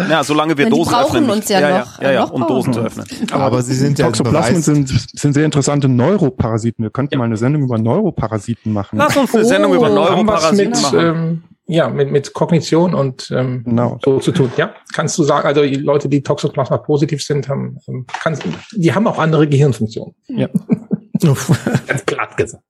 Ja, 0.09 0.23
solange 0.23 0.57
wir 0.57 0.65
Ja, 0.65 0.69
Dosen 0.69 0.91
brauchen 0.93 1.15
öffnen. 1.17 1.29
uns 1.31 1.49
ja 1.49 1.59
ja, 1.59 1.79
noch. 1.79 2.01
Ja, 2.01 2.11
ja, 2.11 2.19
Noch 2.21 2.31
um 2.31 2.47
Dosen 2.47 2.73
zu 2.73 2.79
öffnen. 2.81 3.05
Aber 3.31 3.61
sie 3.61 3.73
sind 3.73 3.97
ja 3.99 4.05
Toxoplasmen 4.05 4.61
sind, 4.61 4.89
sind 4.89 5.33
sehr 5.33 5.45
interessante 5.45 5.87
Neuroparasiten. 5.89 6.83
Wir 6.83 6.91
könnten 6.91 7.17
mal 7.17 7.25
eine 7.25 7.37
Sendung 7.37 7.63
über 7.63 7.77
Neuroparasiten 7.77 8.71
machen. 8.73 8.97
Lass 8.99 9.15
uns 9.17 9.33
eine 9.35 9.45
Sendung 9.45 9.71
Oh. 9.71 9.75
über 9.75 9.87
Haben 9.87 9.95
was 9.95 10.09
Neuroparasiten 10.09 10.71
mit, 10.71 10.81
machen. 10.81 10.99
ähm, 10.99 11.43
ja, 11.67 11.87
mit, 11.89 12.11
mit 12.11 12.33
Kognition 12.33 12.93
und 12.95 13.29
ähm, 13.31 13.63
Genau. 13.63 13.99
so 14.03 14.19
zu 14.19 14.31
tun. 14.31 14.51
Ja, 14.57 14.73
kannst 14.93 15.17
du 15.19 15.23
sagen, 15.23 15.47
also 15.47 15.61
die 15.61 15.75
Leute, 15.75 16.09
die 16.09 16.21
Toxoplasma 16.23 16.77
positiv 16.77 17.23
sind, 17.23 17.47
haben, 17.47 17.77
ähm, 17.87 18.05
kannst, 18.23 18.43
die 18.75 18.93
haben 18.93 19.05
auch 19.07 19.19
andere 19.19 19.47
Gehirnfunktionen. 19.47 20.15
Ja. 20.27 20.47
Ganz 21.21 22.03
platt 22.05 22.37
gesagt. 22.37 22.63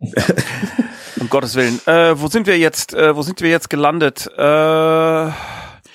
Um 1.20 1.28
Gottes 1.30 1.54
Willen. 1.54 1.80
Äh, 1.86 2.20
wo 2.20 2.26
sind 2.28 2.46
wir 2.46 2.58
jetzt? 2.58 2.92
Äh, 2.94 3.14
wo 3.16 3.22
sind 3.22 3.40
wir 3.40 3.48
jetzt 3.48 3.70
gelandet? 3.70 4.28
Äh, 4.36 4.40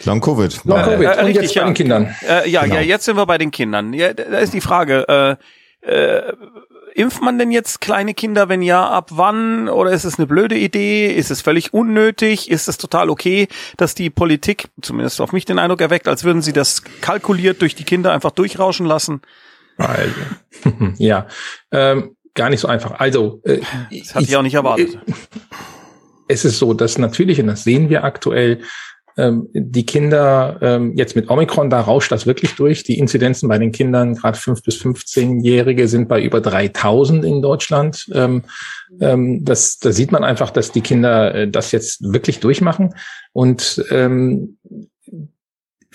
Long 0.05 0.21
Covid. 0.21 0.61
Long 0.65 0.81
Covid. 0.83 1.07
äh, 1.07 1.19
und 1.19 1.25
richtig, 1.25 1.41
jetzt 1.43 1.55
bei 1.55 1.61
ja. 1.61 1.65
den 1.67 1.73
Kindern. 1.73 2.15
ja, 2.45 2.63
Genau. 2.63 2.75
ja, 2.75 2.81
jetzt 2.81 3.05
sind 3.05 3.17
wir 3.17 3.25
bei 3.25 3.37
den 3.37 3.51
Kindern. 3.51 3.93
Ja, 3.93 4.13
da 4.13 4.37
ist 4.39 4.53
die 4.53 4.61
Frage. 4.61 5.07
Äh, 5.07 5.35
äh, 5.81 6.33
impft 6.95 7.21
man 7.21 7.37
denn 7.37 7.51
jetzt 7.51 7.81
kleine 7.81 8.13
Kinder? 8.13 8.49
Wenn 8.49 8.61
ja, 8.61 8.87
ab 8.89 9.09
wann? 9.11 9.69
Oder 9.69 9.91
ist 9.91 10.03
es 10.03 10.17
eine 10.17 10.27
blöde 10.27 10.57
Idee? 10.57 11.07
Ist 11.07 11.31
es 11.31 11.41
völlig 11.41 11.73
unnötig? 11.73 12.49
Ist 12.49 12.67
es 12.67 12.77
total 12.77 13.09
okay, 13.09 13.47
dass 13.77 13.95
die 13.95 14.09
Politik, 14.09 14.67
zumindest 14.81 15.21
auf 15.21 15.31
mich 15.31 15.45
den 15.45 15.59
Eindruck 15.59 15.81
erweckt, 15.81 16.07
als 16.07 16.23
würden 16.23 16.41
sie 16.41 16.53
das 16.53 16.83
kalkuliert 17.01 17.61
durch 17.61 17.75
die 17.75 17.83
Kinder 17.85 18.11
einfach 18.11 18.31
durchrauschen 18.31 18.85
lassen? 18.85 19.21
Also, 19.77 20.11
ja, 20.97 21.27
ähm, 21.71 22.15
gar 22.33 22.49
nicht 22.49 22.59
so 22.59 22.67
einfach. 22.67 22.99
Also, 22.99 23.41
äh, 23.43 23.61
Das 23.97 24.15
hatte 24.15 24.25
ich 24.25 24.35
auch 24.35 24.41
nicht 24.41 24.55
erwartet. 24.55 24.99
es 26.27 26.43
ist 26.43 26.59
so, 26.59 26.73
dass 26.73 26.97
natürlich, 26.97 27.39
und 27.39 27.47
das 27.47 27.63
sehen 27.63 27.89
wir 27.89 28.03
aktuell, 28.03 28.61
ähm, 29.17 29.47
die 29.53 29.85
Kinder 29.85 30.57
ähm, 30.61 30.93
jetzt 30.95 31.15
mit 31.15 31.29
Omikron, 31.29 31.69
da 31.69 31.81
rauscht 31.81 32.11
das 32.11 32.25
wirklich 32.25 32.55
durch. 32.55 32.83
Die 32.83 32.97
Inzidenzen 32.97 33.49
bei 33.49 33.57
den 33.57 33.71
Kindern, 33.71 34.15
gerade 34.15 34.37
5 34.37 34.63
bis 34.63 34.81
15-Jährige, 34.81 35.87
sind 35.87 36.07
bei 36.07 36.21
über 36.21 36.41
3000 36.41 37.25
in 37.25 37.41
Deutschland. 37.41 38.07
Ähm, 38.13 38.43
ähm, 39.01 39.43
das, 39.43 39.79
da 39.79 39.91
sieht 39.91 40.11
man 40.11 40.23
einfach, 40.23 40.49
dass 40.51 40.71
die 40.71 40.81
Kinder 40.81 41.35
äh, 41.35 41.49
das 41.49 41.71
jetzt 41.71 42.13
wirklich 42.13 42.39
durchmachen. 42.39 42.95
Und 43.33 43.83
ähm, 43.91 44.57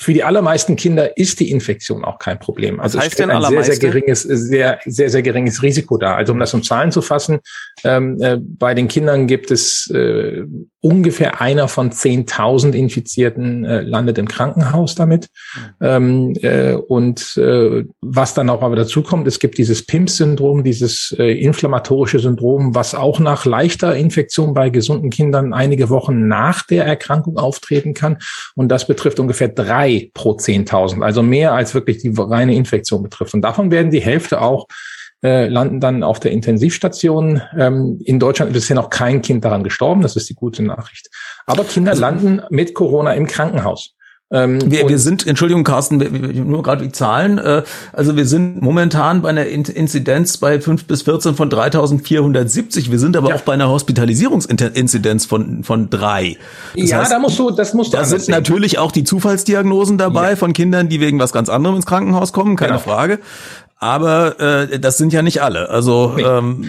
für 0.05 0.13
die 0.13 0.23
allermeisten 0.23 0.77
Kinder 0.77 1.17
ist 1.17 1.41
die 1.41 1.51
Infektion 1.51 2.05
auch 2.05 2.19
kein 2.19 2.39
Problem. 2.39 2.79
Also 2.79 2.99
es 2.99 3.07
stellt 3.07 3.31
ein 3.31 3.43
sehr, 3.43 3.65
sehr 3.65 3.79
geringes, 3.79 4.23
sehr, 4.23 4.79
sehr, 4.85 5.09
sehr 5.09 5.23
geringes 5.23 5.63
Risiko 5.63 5.97
dar. 5.97 6.17
Also 6.17 6.35
um 6.35 6.39
das 6.39 6.53
in 6.53 6.63
Zahlen 6.63 6.93
zu 6.93 7.01
fassen, 7.01 7.41
ähm, 7.85 8.21
äh, 8.21 8.37
bei 8.39 8.75
den 8.75 8.87
Kindern 8.87 9.27
gibt 9.27 9.51
es 9.51 9.91
äh, 9.91 10.43
ungefähr 10.83 11.41
einer 11.41 11.69
von 11.69 11.91
10.000 11.91 12.73
Infizierten 12.73 13.65
äh, 13.65 13.81
landet 13.81 14.19
im 14.19 14.29
Krankenhaus 14.29 14.95
damit. 14.95 15.29
Ähm, 15.81 16.35
äh, 16.43 16.75
und 16.75 17.39
äh, 17.39 17.87
was 18.03 18.35
dann 18.35 18.51
auch 18.51 18.61
aber 18.61 18.77
dazu 18.77 19.03
kommt, 19.03 19.27
es 19.27 19.39
gibt 19.39 19.57
dieses 19.57 19.87
PIMS-Syndrom, 19.87 20.65
dieses 20.65 21.17
äh, 21.19 21.33
inflammatorische 21.33 22.19
Syndrom, 22.19 22.75
was 22.75 22.95
auch 22.95 23.21
nach 23.21 23.47
leichter 23.47 23.97
Infektion 23.97 24.53
bei 24.53 24.69
gesunden 24.69 25.09
Kindern 25.09 25.55
einige 25.55 25.89
Wochen 25.89 26.29
nach 26.29 26.67
der 26.67 26.85
Erkrankung 26.85 27.39
auftreten 27.39 27.95
kann. 27.95 28.19
Und 28.55 28.69
das 28.69 28.87
betrifft 28.87 29.19
ungefähr 29.19 29.49
drei 29.49 29.94
pro 30.15 30.33
10.000, 30.33 31.03
also 31.03 31.23
mehr 31.23 31.53
als 31.53 31.75
wirklich 31.75 31.99
die 31.99 32.13
reine 32.17 32.55
Infektion 32.55 33.03
betrifft. 33.03 33.35
Und 33.35 33.43
davon 33.43 33.71
werden 33.71 33.91
die 33.91 34.01
Hälfte 34.01 34.41
auch 34.41 34.67
äh, 35.25 35.49
landen 35.49 35.81
dann 35.81 36.03
auf 36.03 36.21
der 36.21 36.33
Intensivstation. 36.33 37.41
Ähm, 37.57 37.99
in 38.05 38.21
Deutschland 38.21 38.51
ist 38.51 38.55
bisher 38.55 38.77
noch 38.77 38.91
kein 38.91 39.23
Kind 39.23 39.45
daran 39.45 39.65
gestorben, 39.65 40.03
das 40.03 40.17
ist 40.17 40.29
die 40.29 40.35
gute 40.35 40.63
Nachricht. 40.63 41.09
Aber 41.47 41.65
Kinder 41.65 41.95
landen 41.95 42.43
mit 42.51 42.75
Corona 42.75 43.15
im 43.15 43.27
Krankenhaus. 43.27 43.94
Ähm, 44.33 44.59
Wir, 44.71 44.89
wir 44.89 44.99
sind, 44.99 45.27
Entschuldigung, 45.27 45.65
Carsten, 45.65 46.01
wir, 46.01 46.11
wir, 46.13 46.45
nur 46.45 46.63
gerade 46.63 46.83
die 46.83 46.91
Zahlen. 46.93 47.39
Äh, 47.39 47.63
also 47.93 48.17
wir 48.17 48.25
sind 48.27 48.63
momentan 48.63 49.21
bei 49.23 49.29
einer 49.29 49.47
In 49.47 49.65
Inzidenz 49.65 50.39
bei 50.39 50.61
5 50.61 50.87
bis 50.87 51.03
14 51.03 51.35
von 51.35 51.51
3.470. 51.51 52.91
Wir 52.91 52.99
sind 52.99 53.17
aber 53.17 53.29
Ja. 53.29 53.37
auch 53.37 53.43
bei 53.43 53.53
einer 53.53 53.69
Hospitalisierungsinzidenz 53.69 55.27
von, 55.27 55.63
von 55.63 55.91
drei. 55.91 56.37
Das 56.77 56.91
ja, 56.91 56.99
heißt, 56.99 57.13
da 57.13 57.19
musst 57.19 57.39
du, 57.39 57.51
das 57.51 57.75
musst 57.75 57.93
du 57.93 57.99
da 57.99 58.05
sind 58.05 58.23
sehen. 58.23 58.33
natürlich 58.35 58.79
auch 58.79 58.93
die 58.93 59.05
Zufallsdiagnosen 59.05 59.99
dabei 59.99 60.31
Ja. 60.31 60.37
von 60.37 60.53
Kindern, 60.53 60.89
die 60.89 61.01
wegen 61.01 61.19
was 61.19 61.33
ganz 61.33 61.49
anderem 61.49 61.77
ins 61.77 61.87
Krankenhaus 61.87 62.33
kommen, 62.33 62.57
keine 62.57 62.73
Genau. 62.73 62.83
Frage. 62.83 63.19
Aber 63.79 64.41
äh, 64.41 64.79
das 64.81 64.97
sind 64.97 65.13
ja 65.13 65.21
nicht 65.23 65.43
alle. 65.43 65.69
Also 65.69 66.15
Nee. 66.17 66.23
ähm, 66.23 66.65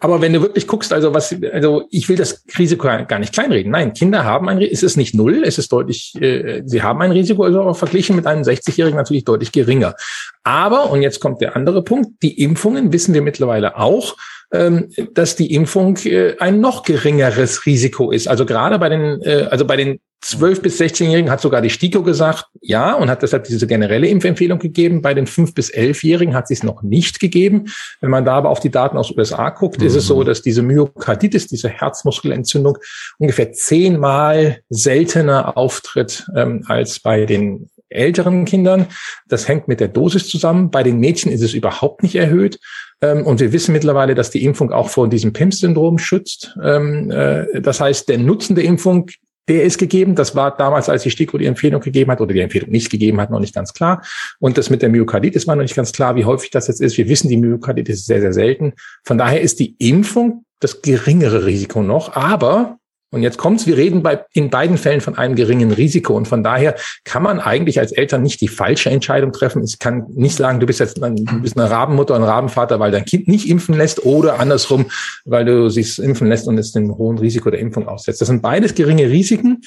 Aber 0.00 0.22
wenn 0.22 0.32
du 0.32 0.40
wirklich 0.40 0.66
guckst, 0.66 0.92
also 0.92 1.12
was, 1.12 1.36
also 1.52 1.86
ich 1.90 2.08
will 2.08 2.16
das 2.16 2.42
Risiko 2.58 2.88
gar 3.06 3.18
nicht 3.18 3.34
kleinreden. 3.34 3.70
Nein, 3.70 3.92
Kinder 3.92 4.24
haben 4.24 4.48
ein. 4.48 4.60
Es 4.60 4.82
ist 4.82 4.96
nicht 4.96 5.14
null, 5.14 5.42
es 5.44 5.58
ist 5.58 5.70
deutlich, 5.70 6.14
äh, 6.20 6.62
sie 6.64 6.82
haben 6.82 7.02
ein 7.02 7.12
Risiko, 7.12 7.44
also 7.44 7.60
aber 7.60 7.74
verglichen 7.74 8.16
mit 8.16 8.26
einem 8.26 8.42
60-Jährigen 8.42 8.96
natürlich 8.96 9.24
deutlich 9.24 9.52
geringer. 9.52 9.94
Aber, 10.42 10.90
und 10.90 11.02
jetzt 11.02 11.20
kommt 11.20 11.42
der 11.42 11.54
andere 11.54 11.84
Punkt, 11.84 12.22
die 12.22 12.40
Impfungen 12.42 12.92
wissen 12.92 13.12
wir 13.12 13.22
mittlerweile 13.22 13.76
auch, 13.76 14.16
ähm, 14.52 14.88
dass 15.12 15.36
die 15.36 15.54
Impfung 15.54 15.96
äh, 15.98 16.36
ein 16.38 16.60
noch 16.60 16.82
geringeres 16.82 17.66
Risiko 17.66 18.10
ist. 18.10 18.26
Also 18.26 18.46
gerade 18.46 18.78
bei 18.78 18.88
den, 18.88 19.20
äh, 19.22 19.48
also 19.50 19.66
bei 19.66 19.76
den 19.76 20.00
12 20.22 20.62
bis 20.62 20.80
16-Jährigen 20.80 21.30
hat 21.30 21.40
sogar 21.40 21.62
die 21.62 21.70
STIKO 21.70 22.02
gesagt, 22.02 22.46
ja, 22.60 22.94
und 22.94 23.08
hat 23.08 23.22
deshalb 23.22 23.44
diese 23.44 23.66
generelle 23.66 24.06
Impfempfehlung 24.06 24.58
gegeben. 24.58 25.00
Bei 25.00 25.14
den 25.14 25.26
5 25.26 25.54
bis 25.54 25.72
11-Jährigen 25.72 26.34
hat 26.34 26.48
sie 26.48 26.54
es 26.54 26.62
noch 26.62 26.82
nicht 26.82 27.20
gegeben. 27.20 27.66
Wenn 28.00 28.10
man 28.10 28.24
da 28.24 28.34
aber 28.34 28.50
auf 28.50 28.60
die 28.60 28.70
Daten 28.70 28.98
aus 28.98 29.10
USA 29.16 29.48
guckt, 29.50 29.80
mhm. 29.80 29.86
ist 29.86 29.94
es 29.94 30.06
so, 30.06 30.20
mhm. 30.20 30.26
dass 30.26 30.42
diese 30.42 30.62
Myokarditis, 30.62 31.46
diese 31.46 31.70
Herzmuskelentzündung, 31.70 32.76
ungefähr 33.18 33.52
zehnmal 33.52 34.58
seltener 34.68 35.56
auftritt 35.56 36.26
ähm, 36.36 36.64
als 36.66 37.00
bei 37.00 37.24
den 37.24 37.70
älteren 37.88 38.44
Kindern. 38.44 38.86
Das 39.28 39.48
hängt 39.48 39.68
mit 39.68 39.80
der 39.80 39.88
Dosis 39.88 40.28
zusammen. 40.28 40.70
Bei 40.70 40.82
den 40.82 41.00
Mädchen 41.00 41.32
ist 41.32 41.42
es 41.42 41.54
überhaupt 41.54 42.02
nicht 42.02 42.14
erhöht. 42.14 42.60
Ähm, 43.00 43.26
und 43.26 43.40
wir 43.40 43.52
wissen 43.52 43.72
mittlerweile, 43.72 44.14
dass 44.14 44.30
die 44.30 44.44
Impfung 44.44 44.70
auch 44.70 44.90
vor 44.90 45.08
diesem 45.08 45.32
PIMS-Syndrom 45.32 45.98
schützt. 45.98 46.56
Ähm, 46.62 47.10
äh, 47.10 47.60
das 47.60 47.80
heißt, 47.80 48.08
der 48.08 48.18
Nutzen 48.18 48.54
der 48.54 48.64
Impfung 48.64 49.08
der 49.50 49.64
ist 49.64 49.78
gegeben. 49.78 50.14
Das 50.14 50.36
war 50.36 50.56
damals, 50.56 50.88
als 50.88 51.02
die 51.02 51.10
STIKO 51.10 51.36
die 51.36 51.46
Empfehlung 51.46 51.80
gegeben 51.80 52.12
hat 52.12 52.20
oder 52.20 52.32
die 52.32 52.40
Empfehlung 52.40 52.70
nicht 52.70 52.88
gegeben 52.88 53.20
hat, 53.20 53.30
noch 53.30 53.40
nicht 53.40 53.54
ganz 53.54 53.74
klar. 53.74 54.02
Und 54.38 54.56
das 54.56 54.70
mit 54.70 54.80
der 54.80 54.88
Myokarditis 54.88 55.48
war 55.48 55.56
noch 55.56 55.62
nicht 55.62 55.74
ganz 55.74 55.92
klar, 55.92 56.14
wie 56.14 56.24
häufig 56.24 56.50
das 56.50 56.68
jetzt 56.68 56.80
ist. 56.80 56.96
Wir 56.96 57.08
wissen, 57.08 57.28
die 57.28 57.36
Myokarditis 57.36 57.98
ist 58.00 58.06
sehr, 58.06 58.20
sehr 58.20 58.32
selten. 58.32 58.74
Von 59.04 59.18
daher 59.18 59.40
ist 59.40 59.58
die 59.58 59.74
Impfung 59.78 60.44
das 60.60 60.82
geringere 60.82 61.46
Risiko 61.46 61.82
noch. 61.82 62.14
Aber 62.14 62.78
und 63.12 63.22
jetzt 63.22 63.38
kommt's, 63.38 63.66
wir 63.66 63.76
reden 63.76 64.02
bei, 64.04 64.24
in 64.34 64.50
beiden 64.50 64.78
Fällen 64.78 65.00
von 65.00 65.18
einem 65.18 65.34
geringen 65.34 65.72
Risiko. 65.72 66.16
Und 66.16 66.28
von 66.28 66.44
daher 66.44 66.76
kann 67.04 67.24
man 67.24 67.40
eigentlich 67.40 67.80
als 67.80 67.90
Eltern 67.90 68.22
nicht 68.22 68.40
die 68.40 68.48
falsche 68.48 68.90
Entscheidung 68.90 69.32
treffen. 69.32 69.64
Ich 69.64 69.80
kann 69.80 70.06
nicht 70.10 70.36
sagen, 70.36 70.60
du 70.60 70.66
bist 70.66 70.78
jetzt 70.78 70.98
du 70.98 71.40
bist 71.42 71.58
eine 71.58 71.68
Rabenmutter, 71.68 72.14
ein 72.14 72.22
Rabenvater, 72.22 72.78
weil 72.78 72.92
dein 72.92 73.04
Kind 73.04 73.26
nicht 73.26 73.48
impfen 73.48 73.76
lässt 73.76 74.04
oder 74.04 74.38
andersrum, 74.38 74.86
weil 75.24 75.44
du 75.44 75.68
sich 75.70 75.98
impfen 75.98 76.28
lässt 76.28 76.46
und 76.46 76.56
es 76.58 76.70
dem 76.70 76.96
hohen 76.96 77.18
Risiko 77.18 77.50
der 77.50 77.58
Impfung 77.58 77.88
aussetzt. 77.88 78.20
Das 78.20 78.28
sind 78.28 78.42
beides 78.42 78.76
geringe 78.76 79.08
Risiken. 79.10 79.62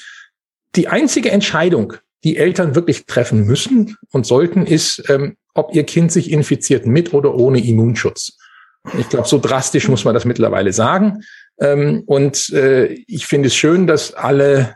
Die 0.74 0.88
einzige 0.88 1.30
Entscheidung, 1.30 1.92
die 2.24 2.38
Eltern 2.38 2.74
wirklich 2.74 3.04
treffen 3.04 3.46
müssen 3.46 3.98
und 4.10 4.24
sollten, 4.24 4.64
ist, 4.64 5.04
ähm, 5.10 5.36
ob 5.52 5.74
ihr 5.74 5.84
Kind 5.84 6.10
sich 6.12 6.30
infiziert 6.30 6.86
mit 6.86 7.12
oder 7.12 7.34
ohne 7.34 7.62
Immunschutz. 7.62 8.38
Ich 8.98 9.08
glaube, 9.08 9.28
so 9.28 9.38
drastisch 9.38 9.88
muss 9.88 10.04
man 10.04 10.14
das 10.14 10.24
mittlerweile 10.24 10.72
sagen. 10.72 11.22
Ähm, 11.60 12.02
und 12.06 12.50
äh, 12.52 12.86
ich 13.06 13.26
finde 13.26 13.48
es 13.48 13.54
schön, 13.54 13.86
dass 13.86 14.14
alle 14.14 14.74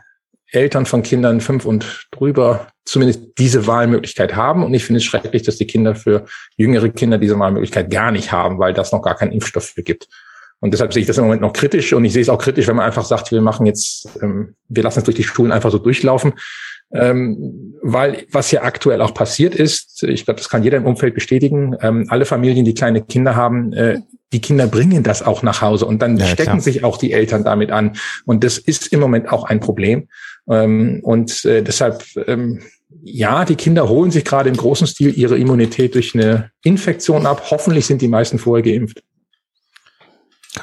Eltern 0.51 0.85
von 0.85 1.03
Kindern 1.03 1.41
fünf 1.41 1.65
und 1.65 2.07
drüber 2.11 2.67
zumindest 2.85 3.21
diese 3.37 3.67
Wahlmöglichkeit 3.67 4.35
haben. 4.35 4.63
Und 4.63 4.73
ich 4.73 4.83
finde 4.83 4.97
es 4.97 5.03
schrecklich, 5.03 5.43
dass 5.43 5.57
die 5.57 5.67
Kinder 5.67 5.95
für 5.95 6.25
jüngere 6.57 6.89
Kinder 6.89 7.17
diese 7.17 7.37
Wahlmöglichkeit 7.37 7.91
gar 7.91 8.11
nicht 8.11 8.31
haben, 8.31 8.57
weil 8.57 8.73
das 8.73 8.91
noch 8.91 9.01
gar 9.01 9.15
keinen 9.15 9.31
Impfstoff 9.31 9.65
für 9.65 9.83
gibt. 9.83 10.07
Und 10.59 10.73
deshalb 10.73 10.91
sehe 10.91 11.01
ich 11.01 11.07
das 11.07 11.17
im 11.17 11.25
Moment 11.25 11.41
noch 11.41 11.53
kritisch. 11.53 11.93
Und 11.93 12.03
ich 12.03 12.13
sehe 12.13 12.21
es 12.21 12.29
auch 12.29 12.39
kritisch, 12.39 12.67
wenn 12.67 12.75
man 12.75 12.85
einfach 12.85 13.05
sagt, 13.05 13.31
wir 13.31 13.41
machen 13.41 13.65
jetzt, 13.65 14.09
ähm, 14.21 14.55
wir 14.67 14.83
lassen 14.83 14.99
es 14.99 15.05
durch 15.05 15.15
die 15.15 15.23
Schulen 15.23 15.51
einfach 15.51 15.71
so 15.71 15.77
durchlaufen. 15.77 16.33
Ähm, 16.91 17.75
weil 17.83 18.25
was 18.31 18.49
hier 18.49 18.63
aktuell 18.63 19.01
auch 19.01 19.13
passiert 19.13 19.53
ist, 19.53 20.01
ich 20.03 20.25
glaube, 20.25 20.39
das 20.39 20.49
kann 20.49 20.63
jeder 20.63 20.77
im 20.77 20.87
Umfeld 20.87 21.13
bestätigen, 21.13 21.75
ähm, 21.81 22.07
alle 22.09 22.25
Familien, 22.25 22.65
die 22.65 22.73
kleine 22.73 23.03
Kinder 23.03 23.35
haben, 23.35 23.73
äh, 23.73 23.99
die 24.31 24.41
Kinder 24.41 24.67
bringen 24.67 25.03
das 25.03 25.23
auch 25.23 25.43
nach 25.43 25.61
Hause 25.61 25.85
und 25.85 26.01
dann 26.01 26.17
ja, 26.17 26.25
stecken 26.25 26.51
klar. 26.51 26.61
sich 26.61 26.83
auch 26.83 26.97
die 26.97 27.13
Eltern 27.13 27.43
damit 27.43 27.71
an. 27.71 27.97
Und 28.25 28.43
das 28.43 28.57
ist 28.57 28.87
im 28.87 28.99
Moment 28.99 29.31
auch 29.31 29.43
ein 29.43 29.59
Problem. 29.59 30.07
Ähm, 30.49 30.99
und 31.03 31.45
äh, 31.45 31.63
deshalb, 31.63 32.03
ähm, 32.27 32.61
ja, 33.03 33.45
die 33.45 33.55
Kinder 33.55 33.89
holen 33.89 34.11
sich 34.11 34.25
gerade 34.25 34.49
im 34.49 34.57
großen 34.57 34.87
Stil 34.87 35.17
ihre 35.17 35.37
Immunität 35.37 35.95
durch 35.95 36.13
eine 36.13 36.51
Infektion 36.63 37.25
ab. 37.25 37.47
Hoffentlich 37.49 37.85
sind 37.85 38.01
die 38.01 38.07
meisten 38.07 38.39
vorher 38.39 38.63
geimpft. 38.63 39.01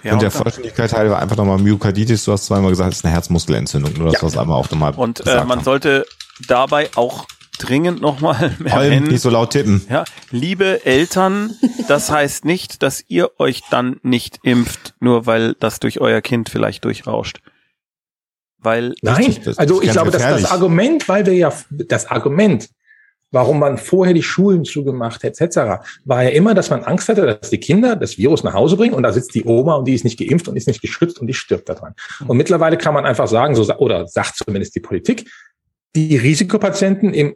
Ja, 0.03 0.13
und 0.13 0.23
der 0.23 0.31
Vollständigkeit 0.31 0.93
halber 0.93 1.19
einfach 1.19 1.37
nochmal 1.37 1.59
Myokarditis, 1.59 2.25
du 2.25 2.33
hast 2.33 2.47
zweimal 2.47 2.71
gesagt, 2.71 2.93
es 2.93 2.99
ist 2.99 3.05
eine 3.05 3.15
Herzmuskelentzündung, 3.15 3.95
nur 3.95 4.11
dass 4.11 4.21
ja. 4.21 4.29
es 4.29 4.37
einmal 4.37 4.59
auch 4.59 4.71
nochmal 4.71 4.93
Und 4.95 5.27
äh, 5.27 5.37
man 5.37 5.51
haben. 5.51 5.65
sollte 5.65 6.07
dabei 6.49 6.91
auch 6.97 7.27
dringend 7.59 8.01
nochmal 8.01 8.55
erwähnen. 8.65 9.09
nicht 9.09 9.21
so 9.21 9.31
laut 9.31 9.51
tippen. 9.51 9.85
Ja, 9.91 10.05
liebe 10.31 10.85
Eltern, 10.85 11.55
das 11.89 12.11
heißt 12.11 12.45
nicht, 12.45 12.83
dass 12.83 13.05
ihr 13.09 13.31
euch 13.39 13.63
dann 13.71 13.99
nicht 14.03 14.41
impft, 14.43 14.95
nur 15.01 15.27
weil 15.27 15.55
das 15.55 15.81
durch 15.81 16.01
euer 16.01 16.21
Kind 16.21 16.49
vielleicht 16.49 16.85
durchrauscht. 16.85 17.41
Weil 18.59 18.95
Nein, 19.03 19.37
das, 19.45 19.59
also 19.59 19.83
ich 19.83 19.91
glaube, 19.91 20.11
dass 20.11 20.23
das 20.23 20.51
Argument, 20.51 21.09
weil 21.09 21.27
wir 21.27 21.35
ja 21.35 21.53
das 21.71 22.07
Argument, 22.07 22.69
warum 23.31 23.59
man 23.59 23.79
vorher 23.79 24.15
die 24.15 24.23
Schulen 24.23 24.65
zugemacht 24.65 25.23
hat, 25.23 25.41
etc., 25.41 25.85
war 26.05 26.23
ja 26.25 26.31
immer, 26.31 26.55
dass 26.55 26.71
man 26.71 26.85
Angst 26.85 27.09
hatte, 27.09 27.27
dass 27.27 27.51
die 27.51 27.61
Kinder 27.61 27.97
das 27.97 28.19
Virus 28.19 28.45
nach 28.45 28.55
Hause 28.55 28.77
bringen 28.77 28.95
und 28.95 29.03
da 29.03 29.13
sitzt 29.13 29.35
die 29.35 29.45
Oma 29.45 29.75
und 29.77 29.87
die 29.87 29.95
ist 29.95 30.05
nicht 30.05 30.19
geimpft 30.19 30.49
und 30.49 30.57
ist 30.57 30.67
nicht 30.67 30.81
geschützt 30.81 31.21
und 31.21 31.27
die 31.27 31.35
stirbt 31.35 31.69
daran. 31.69 31.95
Und 32.27 32.37
mittlerweile 32.37 32.77
kann 32.77 32.95
man 32.95 33.05
einfach 33.05 33.29
sagen, 33.29 33.55
so 33.55 33.63
oder 33.77 34.07
sagt 34.09 34.37
zumindest 34.37 34.75
die 34.75 34.81
Politik, 34.81 35.31
die 35.97 36.17
Risikopatienten 36.17 37.15
im 37.15 37.35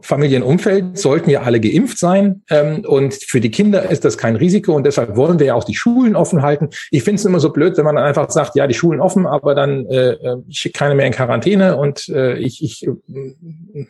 Familienumfeld 0.00 0.98
sollten 0.98 1.28
ja 1.28 1.42
alle 1.42 1.60
geimpft 1.60 1.98
sein. 1.98 2.42
Ähm, 2.48 2.84
und 2.86 3.14
für 3.14 3.40
die 3.40 3.50
Kinder 3.50 3.90
ist 3.90 4.04
das 4.04 4.16
kein 4.16 4.34
Risiko. 4.34 4.74
Und 4.74 4.84
deshalb 4.84 5.14
wollen 5.14 5.38
wir 5.38 5.46
ja 5.46 5.54
auch 5.54 5.64
die 5.64 5.74
Schulen 5.74 6.16
offen 6.16 6.40
halten. 6.40 6.70
Ich 6.90 7.02
finde 7.02 7.20
es 7.20 7.26
immer 7.26 7.38
so 7.38 7.50
blöd, 7.50 7.76
wenn 7.76 7.84
man 7.84 7.96
dann 7.96 8.04
einfach 8.04 8.30
sagt, 8.30 8.56
ja, 8.56 8.66
die 8.66 8.74
Schulen 8.74 9.00
offen, 9.00 9.26
aber 9.26 9.54
dann 9.54 9.86
äh, 9.86 10.12
äh 10.12 10.36
schickt 10.48 10.76
keine 10.76 10.94
mehr 10.94 11.06
in 11.06 11.12
Quarantäne 11.12 11.76
und 11.76 12.08
äh, 12.08 12.38
ich, 12.38 12.64
ich 12.64 12.88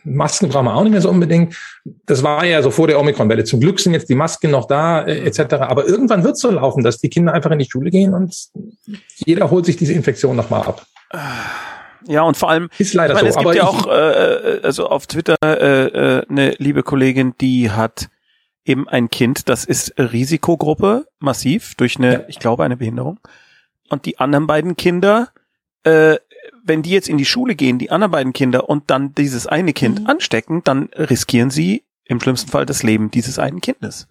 Masken 0.03 0.49
brauchen 0.49 0.65
wir 0.65 0.75
auch 0.75 0.83
nicht 0.83 0.91
mehr 0.91 1.01
so 1.01 1.09
unbedingt. 1.09 1.55
Das 2.05 2.21
war 2.21 2.45
ja 2.45 2.61
so 2.61 2.71
vor 2.71 2.87
der 2.87 2.99
Omikron-Welle. 2.99 3.45
Zum 3.45 3.61
Glück 3.61 3.79
sind 3.79 3.93
jetzt 3.93 4.09
die 4.09 4.15
Masken 4.15 4.51
noch 4.51 4.67
da, 4.67 5.03
äh, 5.03 5.25
etc. 5.25 5.53
Aber 5.59 5.87
irgendwann 5.87 6.25
wird 6.25 6.33
es 6.33 6.41
so 6.41 6.51
laufen, 6.51 6.83
dass 6.83 6.97
die 6.97 7.09
Kinder 7.09 7.33
einfach 7.33 7.51
in 7.51 7.59
die 7.59 7.69
Schule 7.69 7.89
gehen 7.89 8.13
und 8.13 8.35
jeder 9.25 9.49
holt 9.49 9.65
sich 9.65 9.77
diese 9.77 9.93
Infektion 9.93 10.35
nochmal 10.35 10.63
ab. 10.63 10.85
Ja, 12.09 12.23
und 12.23 12.37
vor 12.37 12.49
allem, 12.49 12.69
ist 12.79 12.95
leider 12.95 13.13
meine, 13.13 13.31
so. 13.31 13.37
es 13.37 13.45
gibt 13.45 13.55
ja 13.55 13.65
auch, 13.65 13.85
äh, 13.85 14.57
äh, 14.57 14.61
also 14.63 14.89
auf 14.89 15.05
Twitter 15.05 15.37
äh, 15.43 15.85
äh, 15.85 16.25
eine 16.27 16.55
liebe 16.57 16.81
Kollegin, 16.81 17.35
die 17.39 17.69
hat 17.69 18.09
eben 18.65 18.89
ein 18.89 19.11
Kind, 19.11 19.47
das 19.47 19.63
ist 19.63 19.93
Risikogruppe, 19.99 21.05
massiv, 21.19 21.75
durch 21.75 21.97
eine, 21.97 22.13
ja. 22.13 22.21
ich 22.27 22.39
glaube, 22.39 22.63
eine 22.63 22.77
Behinderung. 22.77 23.19
Und 23.89 24.07
die 24.07 24.17
anderen 24.17 24.47
beiden 24.47 24.75
Kinder, 24.75 25.29
äh, 25.83 26.15
wenn 26.63 26.81
die 26.81 26.89
jetzt 26.89 27.09
in 27.09 27.19
die 27.19 27.25
Schule 27.25 27.53
gehen, 27.53 27.77
die 27.77 27.91
anderen 27.91 28.11
beiden 28.11 28.33
Kinder 28.33 28.67
und 28.69 28.89
dann 28.89 29.13
dieses 29.13 29.45
eine 29.45 29.73
Kind 29.73 30.01
mhm. 30.01 30.07
anstecken, 30.07 30.63
dann 30.63 30.89
riskieren 30.95 31.51
sie 31.51 31.83
im 32.05 32.19
schlimmsten 32.19 32.49
Fall 32.49 32.65
das 32.65 32.81
Leben 32.81 33.11
dieses 33.11 33.37
einen 33.37 33.61
Kindes. 33.61 34.07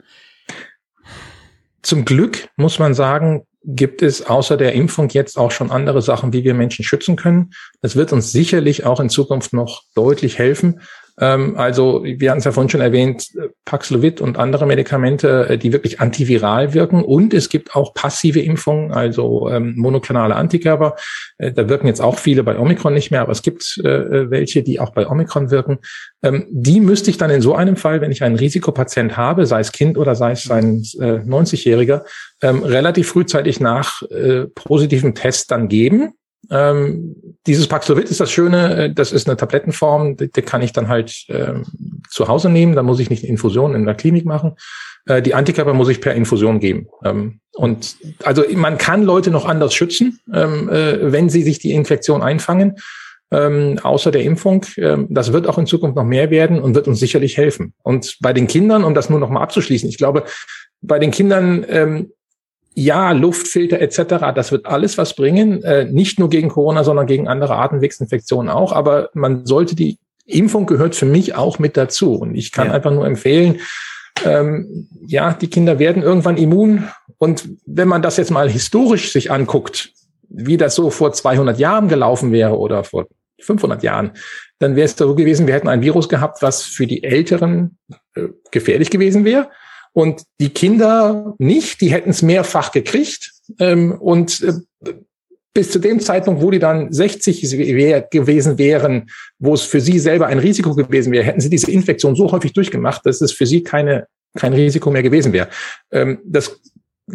Zum 1.82 2.05
Glück 2.05 2.49
muss 2.55 2.78
man 2.78 2.94
sagen, 2.94 3.44
gibt 3.71 4.01
es 4.01 4.27
außer 4.27 4.57
der 4.57 4.73
Impfung 4.73 5.11
jetzt 5.11 5.37
auch 5.37 5.51
schon 5.51 5.71
andere 5.71 6.01
Sachen, 6.01 6.33
wie 6.33 6.43
wir 6.43 6.55
Menschen 6.55 6.87
schützen 6.87 7.16
können. 7.16 7.51
Das 7.83 7.97
wird 7.97 8.14
uns 8.14 8.33
sicherlich 8.33 8.87
auch 8.87 8.99
in 8.99 9.11
Zukunft 9.11 9.53
noch 9.53 9.83
deutlich 9.95 10.39
helfen. 10.39 10.81
Ähm, 11.21 11.57
also 11.57 12.05
wir 12.05 12.31
hatten 12.31 12.39
es 12.39 12.45
ja 12.45 12.53
vorhin 12.53 12.71
schon 12.71 12.81
erwähnt, 12.81 13.29
Paxlovid 13.64 14.21
und 14.21 14.39
andere 14.39 14.66
Medikamente, 14.66 15.49
äh, 15.49 15.59
die 15.59 15.73
wirklich 15.73 16.01
antiviral 16.01 16.75
wirken. 16.75 17.03
Und 17.03 17.35
es 17.35 17.49
gibt 17.49 17.75
auch 17.75 17.95
passive 17.95 18.41
Impfungen, 18.41 18.93
also 18.93 19.49
ähm, 19.51 19.75
monoklonale 19.77 20.37
Antikörper. 20.37 20.97
Äh, 21.39 21.53
da 21.53 21.69
wirken 21.69 21.87
jetzt 21.87 22.01
auch 22.01 22.19
viele 22.19 22.43
bei 22.43 22.59
Omikron 22.59 22.95
nicht 22.95 23.11
mehr, 23.11 23.23
aber 23.23 23.33
es 23.33 23.43
gibt 23.43 23.81
äh, 23.85 24.31
welche, 24.31 24.62
die 24.62 24.81
auch 24.81 24.91
bei 24.91 25.09
Omikron 25.09 25.51
wirken. 25.51 25.79
Ähm, 26.23 26.47
die 26.51 26.81
müsste 26.81 27.11
ich 27.11 27.19
dann 27.19 27.31
in 27.31 27.43
so 27.43 27.55
einem 27.55 27.77
Fall, 27.77 28.01
wenn 28.01 28.12
ich 28.12 28.23
einen 28.23 28.37
Risikopatient 28.37 29.16
habe, 29.16 29.47
sei 29.47 29.61
es 29.61 29.73
Kind 29.73 29.99
oder 29.99 30.14
sei 30.14 30.33
es 30.33 30.51
ein 30.51 30.83
90-Jähriger, 30.83 32.03
relativ 32.43 33.09
frühzeitig 33.09 33.61
nach 33.61 34.03
positivem 34.55 35.14
Test 35.14 35.51
dann 35.51 35.69
geben 35.69 36.12
ähm, 36.51 37.16
dieses 37.47 37.66
Paxlovid 37.66 38.09
ist 38.09 38.20
das 38.20 38.30
Schöne, 38.30 38.76
äh, 38.76 38.95
das 38.95 39.12
ist 39.12 39.28
eine 39.28 39.36
Tablettenform, 39.36 40.16
die, 40.16 40.30
die 40.30 40.43
kann 40.43 40.62
ich 40.62 40.72
dann 40.72 40.89
halt 40.89 41.26
ähm, 41.28 41.64
zu 42.09 42.28
Hause 42.28 42.49
nehmen, 42.49 42.74
da 42.74 42.82
muss 42.82 43.01
ich 43.01 43.11
nicht 43.11 43.22
eine 43.22 43.30
Infusion 43.30 43.74
in 43.74 43.84
der 43.84 43.95
Klinik 43.95 44.24
machen. 44.24 44.55
Äh, 45.07 45.22
die 45.22 45.34
Antikörper 45.34 45.74
muss 45.74 45.89
ich 45.89 46.01
per 46.01 46.14
Infusion 46.14 46.61
geben. 46.61 46.89
Ähm, 47.05 47.41
und 47.55 47.97
also 48.22 48.45
man 48.55 48.78
kann 48.78 49.03
Leute 49.03 49.30
noch 49.30 49.45
anders 49.45 49.74
schützen, 49.74 50.20
ähm, 50.32 50.68
äh, 50.68 51.12
wenn 51.12 51.28
sie 51.28 51.43
sich 51.43 51.59
die 51.59 51.72
Infektion 51.72 52.22
einfangen. 52.22 52.76
Ähm, 53.30 53.78
außer 53.82 54.11
der 54.11 54.22
Impfung. 54.22 54.64
Ähm, 54.78 55.07
das 55.11 55.34
wird 55.34 55.47
auch 55.47 55.59
in 55.59 55.66
Zukunft 55.66 55.97
noch 55.97 56.05
mehr 56.05 56.30
werden 56.30 56.61
und 56.61 56.74
wird 56.74 56.89
uns 56.89 56.99
sicherlich 56.99 57.36
helfen. 57.36 57.74
Und 57.82 58.16
bei 58.22 58.32
den 58.32 58.47
Kindern, 58.47 58.84
um 58.84 58.95
das 58.95 59.11
nur 59.11 59.20
noch 59.20 59.28
mal 59.28 59.43
abzuschließen, 59.43 59.89
ich 59.89 59.99
glaube, 59.99 60.24
bei 60.80 60.99
den 60.99 61.11
Kindern 61.11 61.66
ähm, 61.68 62.12
ja, 62.79 63.11
Luftfilter 63.11 63.81
etc., 63.81 64.33
das 64.37 64.53
wird 64.53 64.66
alles 64.66 64.99
was 64.99 65.16
bringen, 65.16 65.64
äh, 65.64 65.85
nicht 65.85 66.20
nur 66.20 66.31
gegen 66.31 66.49
Corona, 66.49 66.85
sondern 66.85 67.07
gegen 67.07 67.26
andere 67.26 67.57
Atemwegsinfektionen 67.57 68.49
auch. 68.49 68.72
Aber 68.72 69.11
man 69.14 69.47
sollte 69.47 69.74
die 69.74 69.99
Impfung 70.26 70.66
gehört 70.66 70.95
für 70.95 71.07
mich 71.07 71.35
auch 71.35 71.59
mit 71.59 71.76
dazu. 71.76 72.14
Und 72.14 72.37
ich 72.37 72.53
kann 72.53 72.68
ja. 72.68 72.74
einfach 72.74 72.93
nur 72.93 73.05
empfehlen, 73.05 73.61
ähm, 74.24 74.89
ja, 75.07 75.33
die 75.33 75.49
Kinder 75.49 75.81
werden 75.81 76.05
irgendwann 76.05 76.37
immun. 76.37 76.89
Und 77.18 77.49
wenn 77.66 77.89
man 77.89 78.01
das 78.01 78.16
jetzt 78.16 78.31
mal 78.31 78.49
historisch 78.49 79.11
sich 79.11 79.33
anguckt, 79.33 79.91
wie 80.29 80.57
das 80.57 80.76
so 80.76 80.91
vor 80.91 81.12
200 81.12 81.59
Jahren 81.59 81.89
gelaufen 81.89 82.31
wäre 82.31 82.57
oder 82.57 82.85
vor 82.85 83.09
500 83.41 83.83
Jahren, 83.83 84.12
dann 84.61 84.76
wäre 84.76 84.85
es 84.85 84.97
so 84.97 85.16
gewesen, 85.16 85.49
wir 85.49 85.55
hätten 85.55 85.68
ein 85.68 85.83
Virus 85.83 86.09
gehabt, 86.09 86.43
was 86.43 86.62
für 86.62 86.87
die 86.87 87.03
Älteren 87.03 87.76
äh, 88.14 88.29
gefährlich 88.53 88.91
gewesen 88.91 89.24
wäre 89.24 89.49
und 89.99 90.22
die 90.40 90.51
Kinder 90.51 91.34
nicht, 91.38 91.80
die 91.80 91.90
hätten 91.90 92.11
es 92.11 92.22
mehrfach 92.22 92.70
gekriegt. 92.70 93.32
Ähm, 93.59 93.90
und 93.99 94.40
äh, 94.42 94.92
bis 95.53 95.72
zu 95.72 95.80
dem 95.80 95.99
Zeitpunkt, 95.99 96.40
wo 96.40 96.53
die 96.53 96.61
dann 96.61 96.92
60 96.92 97.42
wär, 97.59 98.03
gewesen 98.03 98.59
wären, 98.59 99.11
wo 99.40 99.55
es 99.55 99.62
für 99.62 99.80
sie 99.80 99.99
selber 99.99 100.28
ein 100.28 100.38
Risiko 100.38 100.76
gewesen 100.76 101.12
wäre, 101.12 101.24
hätten 101.24 101.40
sie 101.40 101.51
diese 101.51 101.72
Infektion 101.72 102.14
so 102.14 102.30
häufig 102.30 102.53
durchgemacht, 102.53 103.05
dass 103.07 103.20
es 103.20 103.32
für 103.32 103.44
sie 103.44 103.64
keine 103.64 104.07
kein 104.36 104.53
Risiko 104.53 104.88
mehr 104.92 105.03
gewesen 105.03 105.32
wäre. 105.32 105.49
Ähm, 105.90 106.20
das 106.24 106.61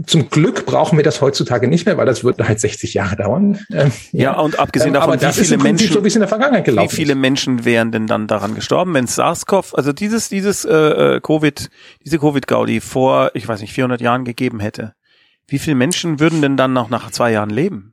zum 0.06 0.30
Glück 0.30 0.66
brauchen 0.66 0.98
wir 0.98 1.04
das 1.04 1.22
heutzutage 1.22 1.68
nicht 1.68 1.86
mehr, 1.86 1.98
weil 1.98 2.06
das 2.06 2.24
würde 2.24 2.48
halt 2.48 2.60
60 2.60 2.94
Jahre 2.94 3.16
dauern. 3.16 3.60
Ähm, 3.72 3.92
ja, 4.12 4.40
und 4.40 4.58
abgesehen 4.58 4.90
ähm, 4.90 5.02
davon, 5.02 5.22
wie 5.22 5.32
viele 5.32 5.58
Menschen, 5.58 5.94
so 5.94 6.00
in 6.00 6.20
der 6.20 6.28
Vergangenheit 6.28 6.66
gelaufen 6.66 6.92
wie 6.92 6.96
viele 6.96 7.16
Menschen 7.16 7.64
wären 7.64 7.92
denn 7.92 8.08
dann 8.08 8.28
daran 8.28 8.56
gestorben, 8.56 8.94
wenn 8.94 9.06
SARS-CoV, 9.06 9.76
also 9.76 9.94
dieses, 9.94 10.30
dieses 10.30 10.66
äh, 10.66 10.74
äh, 11.16 11.22
Covid, 11.22 11.70
diese 12.04 12.20
Covid-Gaudi 12.20 12.82
vor, 12.82 13.32
ich 13.36 13.48
weiß 13.48 13.62
nicht, 13.62 13.74
400 13.74 14.02
Jahren 14.02 14.26
gegeben 14.26 14.60
hätte? 14.60 14.94
Wie 15.48 15.60
viele 15.60 15.76
Menschen 15.76 16.20
würden 16.20 16.42
denn 16.42 16.58
dann 16.58 16.74
noch 16.74 16.90
nach 16.90 17.12
zwei 17.12 17.32
Jahren 17.32 17.50
leben? 17.50 17.93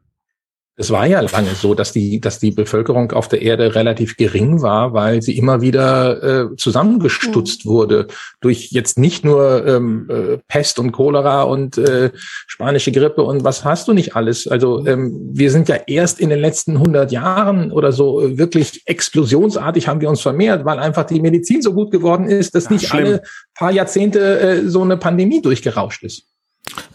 Es 0.81 0.91
war 0.91 1.05
ja 1.07 1.21
lange 1.21 1.51
so, 1.55 1.75
dass 1.75 1.93
die, 1.93 2.23
dass 2.23 2.39
die 2.39 2.53
Bevölkerung 2.53 3.13
auf 3.13 3.29
der 3.29 3.43
Erde 3.43 3.75
relativ 3.75 4.17
gering 4.17 4.63
war, 4.63 4.95
weil 4.95 5.21
sie 5.21 5.37
immer 5.37 5.61
wieder 5.61 6.23
äh, 6.23 6.57
zusammengestutzt 6.57 7.67
mhm. 7.67 7.71
wurde 7.71 8.07
durch 8.41 8.71
jetzt 8.71 8.99
nicht 8.99 9.23
nur 9.23 9.67
ähm, 9.67 10.09
äh, 10.09 10.39
Pest 10.49 10.79
und 10.79 10.93
Cholera 10.93 11.43
und 11.43 11.77
äh, 11.77 12.13
spanische 12.47 12.93
Grippe 12.93 13.23
und 13.23 13.45
was 13.45 13.63
hast 13.63 13.89
du 13.89 13.93
nicht 13.93 14.17
alles. 14.17 14.49
Also 14.49 14.87
ähm, 14.87 15.29
wir 15.31 15.51
sind 15.51 15.69
ja 15.69 15.77
erst 15.87 16.19
in 16.19 16.31
den 16.31 16.41
letzten 16.41 16.79
100 16.79 17.13
Jahren 17.13 17.73
oder 17.73 17.93
so 17.93 18.23
äh, 18.23 18.39
wirklich 18.39 18.81
explosionsartig 18.87 19.87
haben 19.87 20.01
wir 20.01 20.09
uns 20.09 20.23
vermehrt, 20.23 20.65
weil 20.65 20.79
einfach 20.79 21.05
die 21.05 21.21
Medizin 21.21 21.61
so 21.61 21.75
gut 21.75 21.91
geworden 21.91 22.25
ist, 22.25 22.55
dass 22.55 22.65
ja, 22.65 22.73
nicht 22.73 22.87
schlimm. 22.89 23.05
alle 23.05 23.23
paar 23.55 23.71
Jahrzehnte 23.71 24.41
äh, 24.41 24.67
so 24.67 24.81
eine 24.81 24.97
Pandemie 24.97 25.43
durchgerauscht 25.43 26.05
ist. 26.05 26.30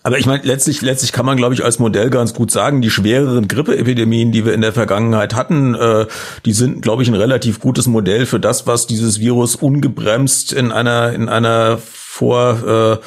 Aber 0.03 0.18
ich 0.18 0.26
meine, 0.26 0.43
letztlich, 0.43 0.81
letztlich 0.81 1.11
kann 1.11 1.26
man, 1.26 1.38
glaube 1.38 1.53
ich, 1.53 1.64
als 1.64 1.80
Modell 1.80 2.10
ganz 2.10 2.34
gut 2.34 2.52
sagen, 2.52 2.81
die 2.81 2.89
schwereren 2.89 3.47
Grippeepidemien, 3.47 4.31
die 4.31 4.45
wir 4.45 4.53
in 4.53 4.61
der 4.61 4.73
Vergangenheit 4.73 5.35
hatten, 5.35 5.76
äh, 5.76 6.06
die 6.45 6.53
sind, 6.53 6.81
glaube 6.81 7.03
ich, 7.03 7.10
ein 7.10 7.15
relativ 7.15 7.60
gutes 7.60 7.88
Modell 7.88 8.26
für 8.26 8.39
das, 8.39 8.68
was 8.68 8.88
dieses 8.88 9.19
Virus 9.19 9.56
ungebremst 9.56 10.53
in 10.53 10.72
einer, 10.72 11.14
in 11.14 11.30
einer 11.30 11.77
vor, 11.77 12.99
äh, 13.02 13.06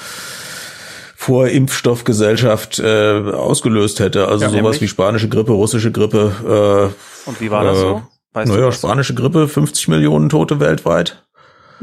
vor 1.17 1.49
Impfstoffgesellschaft 1.49 2.79
äh, 2.79 3.21
ausgelöst 3.33 4.01
hätte. 4.01 4.29
Also 4.29 4.45
ja, 4.45 4.51
sowas 4.51 4.63
nämlich? 4.63 4.81
wie 4.83 4.89
spanische 4.89 5.29
Grippe, 5.29 5.53
russische 5.53 5.93
Grippe. 5.93 6.93
Äh, 7.27 7.29
Und 7.29 7.41
wie 7.41 7.51
war 7.51 7.65
das 7.65 7.79
so? 7.79 8.03
Weißt 8.35 8.53
naja, 8.53 8.71
spanische 8.71 9.15
Grippe, 9.15 9.49
50 9.49 9.89
Millionen 9.89 10.29
Tote 10.29 10.61
weltweit. 10.61 11.25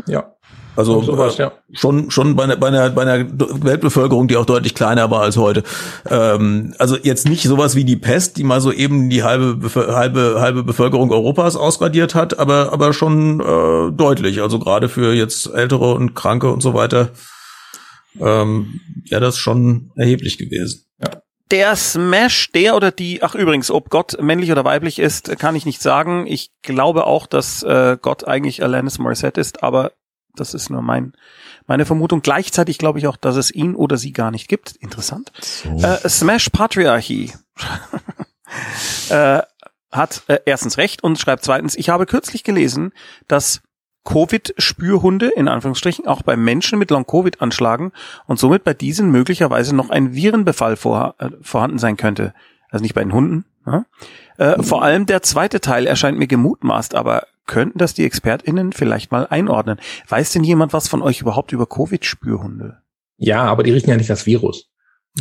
Ja. 0.08 0.35
Also 0.76 1.02
sowas, 1.02 1.38
ja. 1.38 1.52
schon 1.74 2.12
schon 2.12 2.36
bei 2.36 2.44
einer, 2.44 2.56
bei, 2.58 2.68
einer, 2.68 2.90
bei 2.90 3.04
einer 3.04 3.26
Weltbevölkerung, 3.40 4.28
die 4.28 4.38
auch 4.38 4.46
deutlich 4.46 4.76
kleiner 4.76 5.10
war 5.10 5.22
als 5.22 5.38
heute. 5.38 5.64
Ähm, 6.10 6.74
also 6.80 6.98
jetzt 7.02 7.28
nicht 7.28 7.44
sowas 7.44 7.76
wie 7.76 7.86
die 7.86 7.96
Pest, 7.96 8.38
die 8.38 8.44
mal 8.44 8.62
so 8.62 8.72
eben 8.72 9.10
die 9.10 9.24
halbe 9.24 9.58
halbe 9.76 10.38
halbe 10.40 10.64
Bevölkerung 10.64 11.12
Europas 11.12 11.56
ausradiert 11.56 12.16
hat, 12.16 12.40
aber 12.40 12.74
aber 12.74 12.94
schon 12.94 13.40
äh, 13.40 13.92
deutlich. 13.92 14.42
Also 14.42 14.60
gerade 14.60 14.90
für 14.90 15.14
jetzt 15.14 15.48
Ältere 15.48 15.94
und 15.94 16.14
Kranke 16.16 16.52
und 16.52 16.62
so 16.62 16.74
weiter. 16.74 17.10
Ähm, 18.20 18.80
ja, 19.06 19.20
das 19.20 19.36
ist 19.36 19.42
schon 19.42 19.92
erheblich 19.96 20.38
gewesen. 20.38 20.86
Ja. 21.00 21.22
Der 21.52 21.76
Smash, 21.76 22.52
der 22.54 22.76
oder 22.76 22.92
die, 22.92 23.22
ach 23.22 23.36
übrigens, 23.36 23.70
ob 23.70 23.90
Gott 23.90 24.18
männlich 24.20 24.52
oder 24.52 24.66
weiblich 24.66 24.98
ist, 24.98 25.38
kann 25.38 25.56
ich 25.56 25.66
nicht 25.66 25.82
sagen. 25.82 26.26
Ich 26.28 26.50
glaube 26.64 27.06
auch, 27.06 27.28
dass 27.28 27.62
äh, 27.62 27.98
Gott 28.02 28.28
eigentlich 28.28 28.64
Alanis 28.64 28.98
Morissette 28.98 29.40
ist, 29.40 29.62
aber 29.62 29.92
das 30.40 30.54
ist 30.54 30.70
nur 30.70 30.82
mein, 30.82 31.14
meine 31.68 31.86
Vermutung. 31.86 32.22
Gleichzeitig 32.22 32.78
glaube 32.78 33.00
ich 33.00 33.08
auch, 33.08 33.18
dass 33.18 33.36
es 33.36 33.52
ihn 33.52 33.76
oder 33.76 33.98
sie 33.98 34.14
gar 34.14 34.32
nicht 34.32 34.48
gibt. 34.48 34.76
Interessant. 34.78 35.32
So. 35.42 35.70
Äh, 35.78 36.08
Smash 36.10 36.50
Patriarchy 36.50 37.34
äh, 39.10 39.42
hat 39.92 40.24
äh, 40.28 40.40
erstens 40.46 40.78
recht 40.78 41.04
und 41.04 41.20
schreibt 41.20 41.44
zweitens, 41.44 41.76
ich 41.76 41.90
habe 41.90 42.06
kürzlich 42.06 42.44
gelesen, 42.44 42.92
dass 43.28 43.62
Covid-Spürhunde 44.06 45.30
in 45.30 45.48
Anführungsstrichen 45.48 46.08
auch 46.08 46.22
bei 46.22 46.38
Menschen 46.38 46.78
mit 46.78 46.92
Long-Covid 46.92 47.42
anschlagen 47.42 47.92
und 48.28 48.40
somit 48.40 48.64
bei 48.64 48.74
diesen 48.74 49.10
möglicherweise 49.10 49.76
noch 49.76 49.90
ein 49.90 50.14
Virenbefall 50.14 50.76
vor, 50.76 51.16
äh, 51.18 51.32
vorhanden 51.42 51.80
sein 51.80 51.98
könnte. 51.98 52.34
Also 52.70 52.84
nicht 52.84 52.94
bei 52.94 53.04
den 53.04 53.14
Hunden. 53.14 53.46
Ja? 53.66 53.86
Äh, 54.38 54.62
vor 54.62 54.84
allem 54.84 55.06
der 55.06 55.24
zweite 55.24 55.60
Teil 55.60 55.88
erscheint 55.88 56.18
mir 56.18 56.28
gemutmaßt, 56.28 56.94
aber 56.94 57.26
könnten 57.46 57.78
das 57.78 57.94
die 57.94 58.04
ExpertInnen 58.06 58.74
vielleicht 58.74 59.12
mal 59.12 59.28
einordnen. 59.28 59.78
Weiß 60.08 60.32
denn 60.32 60.44
jemand 60.44 60.74
was 60.74 60.88
von 60.88 61.02
euch 61.02 61.22
überhaupt 61.22 61.52
über 61.52 61.66
Covid-Spürhunde? 61.66 62.78
Ja, 63.18 63.44
aber 63.44 63.64
die 63.64 63.72
riechen 63.72 63.90
ja 63.90 63.98
nicht 63.98 64.10
das 64.10 64.26
Virus. 64.26 64.70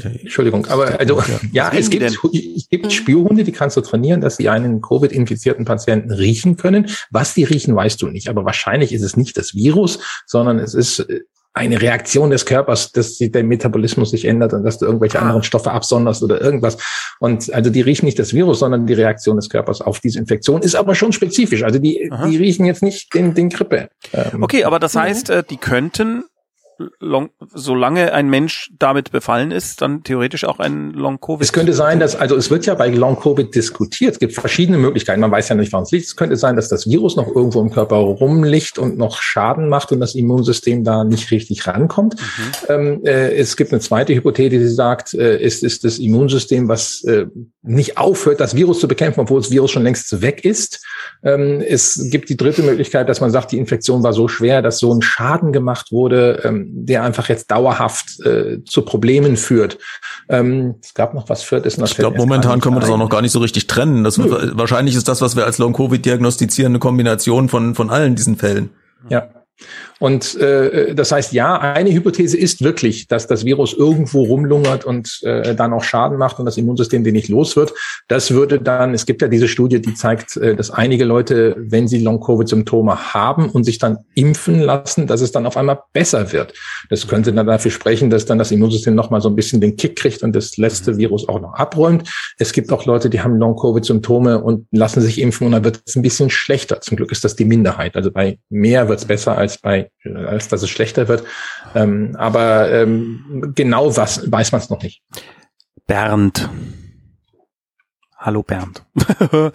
Entschuldigung, 0.02 0.66
aber 0.66 0.98
also 0.98 1.22
ja, 1.52 1.70
es 1.72 1.88
gibt, 1.88 2.02
es 2.02 2.68
gibt 2.68 2.92
Spürhunde, 2.92 3.44
die 3.44 3.52
kannst 3.52 3.76
du 3.76 3.80
trainieren, 3.80 4.20
dass 4.20 4.36
sie 4.36 4.48
einen 4.48 4.80
Covid-infizierten 4.80 5.64
Patienten 5.64 6.10
riechen 6.10 6.56
können. 6.56 6.90
Was 7.10 7.34
die 7.34 7.44
riechen, 7.44 7.76
weißt 7.76 8.02
du 8.02 8.08
nicht. 8.08 8.28
Aber 8.28 8.44
wahrscheinlich 8.44 8.92
ist 8.92 9.02
es 9.02 9.16
nicht 9.16 9.36
das 9.36 9.54
Virus, 9.54 10.00
sondern 10.26 10.58
es 10.58 10.74
ist 10.74 10.98
äh, 10.98 11.20
eine 11.54 11.80
Reaktion 11.80 12.30
des 12.30 12.46
Körpers, 12.46 12.90
dass 12.90 13.16
der 13.18 13.44
Metabolismus 13.44 14.10
sich 14.10 14.24
ändert 14.24 14.52
und 14.52 14.64
dass 14.64 14.78
du 14.78 14.86
irgendwelche 14.86 15.20
ah. 15.20 15.22
anderen 15.22 15.44
Stoffe 15.44 15.70
absonderst 15.70 16.22
oder 16.24 16.40
irgendwas. 16.40 16.76
Und 17.20 17.52
also 17.54 17.70
die 17.70 17.80
riechen 17.80 18.06
nicht 18.06 18.18
das 18.18 18.34
Virus, 18.34 18.58
sondern 18.58 18.86
die 18.86 18.94
Reaktion 18.94 19.36
des 19.36 19.48
Körpers 19.48 19.80
auf 19.80 20.00
diese 20.00 20.18
Infektion 20.18 20.62
ist 20.62 20.74
aber 20.74 20.96
schon 20.96 21.12
spezifisch. 21.12 21.62
Also 21.62 21.78
die, 21.78 22.10
die 22.28 22.36
riechen 22.36 22.66
jetzt 22.66 22.82
nicht 22.82 23.14
den, 23.14 23.34
den 23.34 23.50
Grippe. 23.50 23.88
Ähm, 24.12 24.42
okay, 24.42 24.64
aber 24.64 24.80
das 24.80 24.96
heißt, 24.96 25.30
äh, 25.30 25.44
die 25.48 25.56
könnten 25.56 26.24
long, 27.00 27.30
solange 27.52 28.12
ein 28.12 28.28
Mensch 28.28 28.70
damit 28.78 29.12
befallen 29.12 29.50
ist, 29.50 29.80
dann 29.82 30.02
theoretisch 30.02 30.44
auch 30.44 30.58
ein 30.58 30.92
Long-Covid. 30.92 31.42
Es 31.42 31.52
könnte 31.52 31.72
sein, 31.72 32.00
dass, 32.00 32.16
also 32.16 32.36
es 32.36 32.50
wird 32.50 32.66
ja 32.66 32.74
bei 32.74 32.88
Long-Covid 32.88 33.54
diskutiert. 33.54 34.12
Es 34.14 34.18
gibt 34.18 34.34
verschiedene 34.34 34.78
Möglichkeiten. 34.78 35.20
Man 35.20 35.30
weiß 35.30 35.48
ja 35.48 35.54
nicht, 35.54 35.72
wann 35.72 35.82
es 35.82 35.90
liegt. 35.90 36.06
Es 36.06 36.16
könnte 36.16 36.36
sein, 36.36 36.56
dass 36.56 36.68
das 36.68 36.88
Virus 36.88 37.16
noch 37.16 37.28
irgendwo 37.28 37.60
im 37.60 37.70
Körper 37.70 37.96
rumliegt 37.96 38.78
und 38.78 38.98
noch 38.98 39.20
Schaden 39.20 39.68
macht 39.68 39.92
und 39.92 40.00
das 40.00 40.14
Immunsystem 40.14 40.84
da 40.84 41.04
nicht 41.04 41.30
richtig 41.30 41.66
rankommt. 41.66 42.16
Mhm. 42.16 42.52
Ähm, 42.68 43.00
äh, 43.04 43.34
es 43.34 43.56
gibt 43.56 43.72
eine 43.72 43.80
zweite 43.80 44.14
Hypothese, 44.14 44.58
die 44.58 44.68
sagt, 44.68 45.14
äh, 45.14 45.38
es 45.40 45.62
ist 45.62 45.84
das 45.84 45.98
Immunsystem, 45.98 46.68
was 46.68 47.04
äh, 47.04 47.26
nicht 47.62 47.98
aufhört, 47.98 48.40
das 48.40 48.54
Virus 48.54 48.80
zu 48.80 48.88
bekämpfen, 48.88 49.20
obwohl 49.20 49.40
das 49.40 49.50
Virus 49.50 49.70
schon 49.70 49.84
längst 49.84 50.22
weg 50.22 50.44
ist. 50.44 50.84
Ähm, 51.22 51.62
es 51.66 52.08
gibt 52.10 52.28
die 52.28 52.36
dritte 52.36 52.62
Möglichkeit, 52.62 53.08
dass 53.08 53.20
man 53.20 53.30
sagt, 53.30 53.52
die 53.52 53.58
Infektion 53.58 54.02
war 54.02 54.12
so 54.12 54.28
schwer, 54.28 54.62
dass 54.62 54.78
so 54.78 54.92
ein 54.92 55.02
Schaden 55.02 55.52
gemacht 55.52 55.92
wurde, 55.92 56.42
ähm, 56.44 56.63
der 56.66 57.02
einfach 57.02 57.28
jetzt 57.28 57.50
dauerhaft 57.50 58.20
äh, 58.24 58.62
zu 58.64 58.82
Problemen 58.82 59.36
führt. 59.36 59.78
Ähm, 60.28 60.76
es 60.82 60.94
gab 60.94 61.14
noch 61.14 61.28
was 61.28 61.42
für 61.42 61.60
das. 61.60 61.78
Ich 61.78 61.96
glaube, 61.96 62.16
momentan 62.16 62.60
können 62.60 62.76
wir 62.76 62.80
das 62.80 62.90
auch 62.90 62.98
noch 62.98 63.10
gar 63.10 63.22
nicht 63.22 63.32
so 63.32 63.40
richtig 63.40 63.66
trennen. 63.66 64.04
Das 64.04 64.18
wird, 64.18 64.56
wahrscheinlich 64.56 64.94
ist 64.94 65.08
das, 65.08 65.20
was 65.20 65.36
wir 65.36 65.44
als 65.44 65.58
Long-Covid 65.58 66.04
diagnostizieren, 66.04 66.72
eine 66.72 66.78
Kombination 66.78 67.48
von, 67.48 67.74
von 67.74 67.90
allen 67.90 68.14
diesen 68.14 68.36
Fällen. 68.36 68.70
Ja. 69.08 69.28
Und 70.00 70.34
äh, 70.40 70.94
das 70.94 71.12
heißt, 71.12 71.32
ja, 71.32 71.58
eine 71.58 71.92
Hypothese 71.92 72.36
ist 72.36 72.62
wirklich, 72.62 73.06
dass 73.06 73.26
das 73.26 73.44
Virus 73.44 73.72
irgendwo 73.72 74.24
rumlungert 74.24 74.84
und 74.84 75.20
äh, 75.22 75.54
dann 75.54 75.72
auch 75.72 75.84
Schaden 75.84 76.18
macht 76.18 76.38
und 76.38 76.46
das 76.46 76.56
Immunsystem 76.56 77.04
den 77.04 77.14
nicht 77.14 77.28
los 77.28 77.54
wird. 77.56 77.72
Das 78.08 78.30
würde 78.32 78.60
dann, 78.60 78.94
es 78.94 79.06
gibt 79.06 79.22
ja 79.22 79.28
diese 79.28 79.48
Studie, 79.48 79.80
die 79.80 79.94
zeigt, 79.94 80.36
äh, 80.36 80.56
dass 80.56 80.70
einige 80.70 81.04
Leute, 81.04 81.54
wenn 81.58 81.86
sie 81.86 82.00
Long-Covid-Symptome 82.00 83.14
haben 83.14 83.50
und 83.50 83.64
sich 83.64 83.78
dann 83.78 83.98
impfen 84.14 84.60
lassen, 84.60 85.06
dass 85.06 85.20
es 85.20 85.32
dann 85.32 85.46
auf 85.46 85.56
einmal 85.56 85.80
besser 85.92 86.32
wird. 86.32 86.54
Das 86.90 87.06
könnte 87.06 87.32
dann 87.32 87.46
dafür 87.46 87.70
sprechen, 87.70 88.10
dass 88.10 88.26
dann 88.26 88.38
das 88.38 88.50
Immunsystem 88.50 88.94
nochmal 88.94 89.20
so 89.20 89.28
ein 89.28 89.36
bisschen 89.36 89.60
den 89.60 89.76
Kick 89.76 89.96
kriegt 89.96 90.22
und 90.22 90.34
das 90.34 90.56
letzte. 90.56 90.94
Virus 90.98 91.28
auch 91.28 91.40
noch 91.40 91.54
abräumt. 91.54 92.08
Es 92.38 92.52
gibt 92.52 92.72
auch 92.72 92.84
Leute, 92.86 93.10
die 93.10 93.20
haben 93.20 93.38
Long-Covid-Symptome 93.38 94.42
und 94.42 94.66
lassen 94.70 95.00
sich 95.00 95.20
impfen 95.20 95.46
und 95.46 95.52
dann 95.52 95.64
wird 95.64 95.82
es 95.86 95.96
ein 95.96 96.02
bisschen 96.02 96.30
schlechter. 96.30 96.80
Zum 96.80 96.96
Glück 96.96 97.12
ist 97.12 97.24
das 97.24 97.36
die 97.36 97.44
Minderheit. 97.44 97.96
Also 97.96 98.10
bei 98.10 98.38
mehr 98.48 98.88
wird 98.88 98.98
es 99.00 99.04
besser 99.04 99.36
als 99.36 99.58
bei 99.58 99.83
als 100.26 100.48
dass 100.48 100.62
es 100.62 100.70
schlechter 100.70 101.08
wird. 101.08 101.24
Ähm, 101.74 102.16
aber 102.18 102.70
ähm, 102.70 103.52
genau 103.54 103.96
was 103.96 104.30
weiß 104.30 104.52
man 104.52 104.60
es 104.60 104.70
noch 104.70 104.82
nicht. 104.82 105.02
Bernd. 105.86 106.48
Hallo 108.16 108.42
Bernd. 108.42 108.84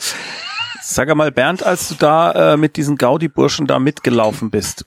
Sag 0.82 1.14
mal, 1.16 1.32
Bernd, 1.32 1.64
als 1.64 1.90
du 1.90 1.96
da 1.96 2.54
äh, 2.54 2.58
mit 2.58 2.78
diesen 2.78 2.98
Gaudi-Burschen 2.98 3.68
da 3.68 3.80
mitgelaufen 3.80 4.50
bist, 4.50 4.86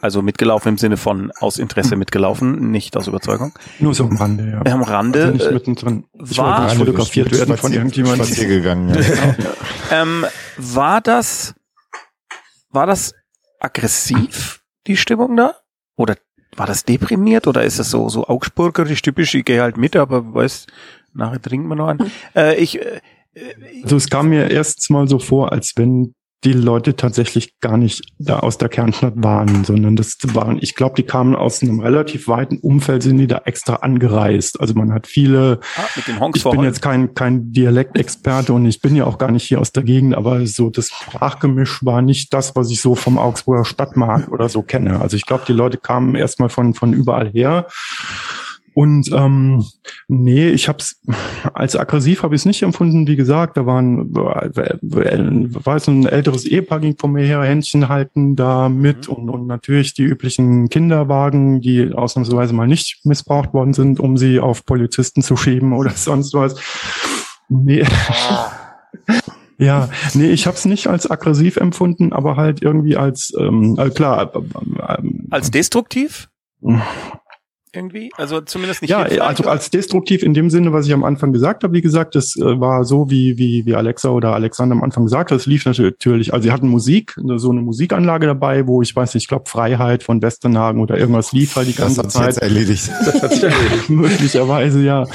also 0.00 0.22
mitgelaufen 0.22 0.70
im 0.70 0.78
Sinne 0.78 0.96
von 0.96 1.32
aus 1.40 1.58
Interesse 1.58 1.92
hm. 1.92 1.98
mitgelaufen, 1.98 2.70
nicht 2.70 2.96
aus 2.96 3.06
Überzeugung. 3.06 3.52
Nur 3.78 3.94
so 3.94 4.04
am 4.04 4.16
Rande, 4.16 4.50
ja. 4.64 4.72
Am 4.72 4.82
Rande. 4.82 5.20
Also 5.20 5.32
nicht 5.32 5.46
äh, 5.46 5.52
mittendrin. 5.52 6.04
Ich 6.28 6.38
war 6.38 6.64
nicht 6.64 6.76
fotografiert 6.76 7.32
werden 7.32 7.56
von 7.56 7.72
irgendjemandem. 7.72 8.48
gegangen. 8.48 8.94
Ja. 8.94 9.34
ähm, 10.02 10.24
war 10.56 11.00
das, 11.00 11.54
war 12.70 12.86
das 12.86 13.14
aggressiv? 13.60 14.62
die 14.86 14.96
Stimmung 14.96 15.36
da? 15.36 15.54
Oder 15.96 16.16
war 16.56 16.66
das 16.66 16.84
deprimiert 16.84 17.46
oder 17.46 17.64
ist 17.64 17.78
es 17.78 17.90
so, 17.90 18.08
so 18.08 18.26
Augsburgerisch 18.26 19.02
typisch, 19.02 19.34
ich 19.34 19.44
gehe 19.44 19.60
halt 19.60 19.76
mit, 19.76 19.96
aber 19.96 20.34
weiß, 20.34 20.66
nachher 21.12 21.40
trinken 21.40 21.68
wir 21.68 21.76
noch 21.76 21.88
einen. 21.88 22.10
Äh, 22.34 22.56
ich, 22.56 22.80
äh, 22.80 23.00
also 23.82 23.96
es 23.96 24.08
kam 24.08 24.28
mir 24.28 24.50
erst 24.50 24.90
mal 24.90 25.08
so 25.08 25.18
vor, 25.18 25.52
als 25.52 25.72
wenn 25.76 26.14
die 26.46 26.52
Leute 26.52 26.94
tatsächlich 26.94 27.58
gar 27.58 27.76
nicht 27.76 28.04
da 28.20 28.38
aus 28.38 28.56
der 28.56 28.68
Kernstadt 28.68 29.14
waren, 29.16 29.64
sondern 29.64 29.96
das 29.96 30.16
waren, 30.32 30.58
ich 30.60 30.76
glaube, 30.76 30.94
die 30.94 31.02
kamen 31.02 31.34
aus 31.34 31.60
einem 31.60 31.80
relativ 31.80 32.28
weiten 32.28 32.58
Umfeld, 32.58 33.02
sind 33.02 33.18
die 33.18 33.26
da 33.26 33.42
extra 33.46 33.76
angereist. 33.76 34.60
Also 34.60 34.74
man 34.74 34.92
hat 34.92 35.08
viele, 35.08 35.58
Ah, 35.76 35.82
ich 36.32 36.44
bin 36.44 36.62
jetzt 36.62 36.82
kein, 36.82 37.14
kein 37.14 37.50
Dialektexperte 37.50 38.52
und 38.52 38.64
ich 38.64 38.80
bin 38.80 38.94
ja 38.94 39.06
auch 39.06 39.18
gar 39.18 39.32
nicht 39.32 39.42
hier 39.42 39.60
aus 39.60 39.72
der 39.72 39.82
Gegend, 39.82 40.14
aber 40.14 40.46
so 40.46 40.70
das 40.70 40.90
Sprachgemisch 40.90 41.84
war 41.84 42.00
nicht 42.00 42.32
das, 42.32 42.54
was 42.54 42.70
ich 42.70 42.80
so 42.80 42.94
vom 42.94 43.18
Augsburger 43.18 43.64
Stadtmarkt 43.64 44.30
oder 44.30 44.48
so 44.48 44.62
kenne. 44.62 45.00
Also 45.00 45.16
ich 45.16 45.26
glaube, 45.26 45.42
die 45.48 45.52
Leute 45.52 45.78
kamen 45.78 46.14
erstmal 46.14 46.48
von, 46.48 46.74
von 46.74 46.92
überall 46.92 47.28
her. 47.28 47.66
Und 48.76 49.10
ähm, 49.10 49.64
nee, 50.06 50.50
ich 50.50 50.68
habe 50.68 50.80
es 50.80 51.00
als 51.54 51.76
aggressiv 51.76 52.22
habe 52.22 52.34
ich 52.34 52.42
es 52.42 52.44
nicht 52.44 52.62
empfunden. 52.62 53.06
Wie 53.06 53.16
gesagt, 53.16 53.56
da 53.56 53.64
waren 53.64 54.14
war 54.14 54.42
ein 55.88 56.06
älteres 56.06 56.44
Ehepaar 56.44 56.80
ging 56.80 56.94
vor 56.98 57.08
mir 57.08 57.24
her, 57.24 57.42
Händchen 57.42 57.88
halten 57.88 58.36
da 58.36 58.68
mit 58.68 59.08
und, 59.08 59.30
und 59.30 59.46
natürlich 59.46 59.94
die 59.94 60.02
üblichen 60.02 60.68
Kinderwagen, 60.68 61.62
die 61.62 61.90
ausnahmsweise 61.94 62.52
mal 62.52 62.66
nicht 62.66 63.00
missbraucht 63.06 63.54
worden 63.54 63.72
sind, 63.72 63.98
um 63.98 64.18
sie 64.18 64.40
auf 64.40 64.66
Polizisten 64.66 65.22
zu 65.22 65.38
schieben 65.38 65.72
oder 65.72 65.90
sonst 65.94 66.34
was. 66.34 66.60
Nee. 67.48 67.82
Ja, 69.56 69.88
nee, 70.12 70.28
ich 70.28 70.46
habe 70.46 70.58
es 70.58 70.66
nicht 70.66 70.86
als 70.86 71.10
aggressiv 71.10 71.56
empfunden, 71.56 72.12
aber 72.12 72.36
halt 72.36 72.60
irgendwie 72.60 72.98
als 72.98 73.32
ähm, 73.38 73.76
äh, 73.78 73.88
klar. 73.88 74.34
äh, 74.34 74.98
ähm, 74.98 75.28
Als 75.30 75.50
destruktiv? 75.50 76.28
Irgendwie? 77.76 78.10
Also 78.16 78.40
zumindest 78.40 78.82
nicht 78.82 78.90
ja, 78.90 79.02
also 79.02 79.44
als 79.44 79.70
destruktiv 79.70 80.22
in 80.22 80.34
dem 80.34 80.50
Sinne, 80.50 80.72
was 80.72 80.86
ich 80.86 80.92
am 80.92 81.04
Anfang 81.04 81.32
gesagt 81.32 81.62
habe. 81.62 81.74
Wie 81.74 81.82
gesagt, 81.82 82.14
das 82.14 82.36
äh, 82.36 82.60
war 82.60 82.84
so, 82.84 83.10
wie, 83.10 83.38
wie, 83.38 83.66
wie 83.66 83.74
Alexa 83.74 84.08
oder 84.10 84.34
Alexander 84.34 84.74
am 84.74 84.82
Anfang 84.82 85.04
gesagt 85.04 85.30
hat. 85.30 85.38
Es 85.38 85.46
lief 85.46 85.64
natürlich, 85.66 86.32
also 86.32 86.44
sie 86.44 86.52
hatten 86.52 86.68
Musik, 86.68 87.14
so 87.36 87.50
eine 87.50 87.60
Musikanlage 87.60 88.26
dabei, 88.26 88.66
wo 88.66 88.82
ich 88.82 88.94
weiß 88.94 89.14
nicht, 89.14 89.24
ich 89.24 89.28
glaube 89.28 89.48
Freiheit 89.48 90.02
von 90.02 90.22
Westernhagen 90.22 90.80
oder 90.80 90.98
irgendwas 90.98 91.32
lief 91.32 91.56
halt 91.56 91.68
die 91.68 91.74
Das 91.74 91.96
ganze 91.96 92.02
hat 92.02 92.12
sich 92.12 92.20
jetzt 92.22 92.34
Zeit. 92.36 92.42
erledigt. 92.42 92.90
Das 93.04 93.22
hat 93.22 93.32
sich 93.32 93.42
erledigt. 93.42 93.88
Möglicherweise, 93.90 94.82
ja. 94.82 95.06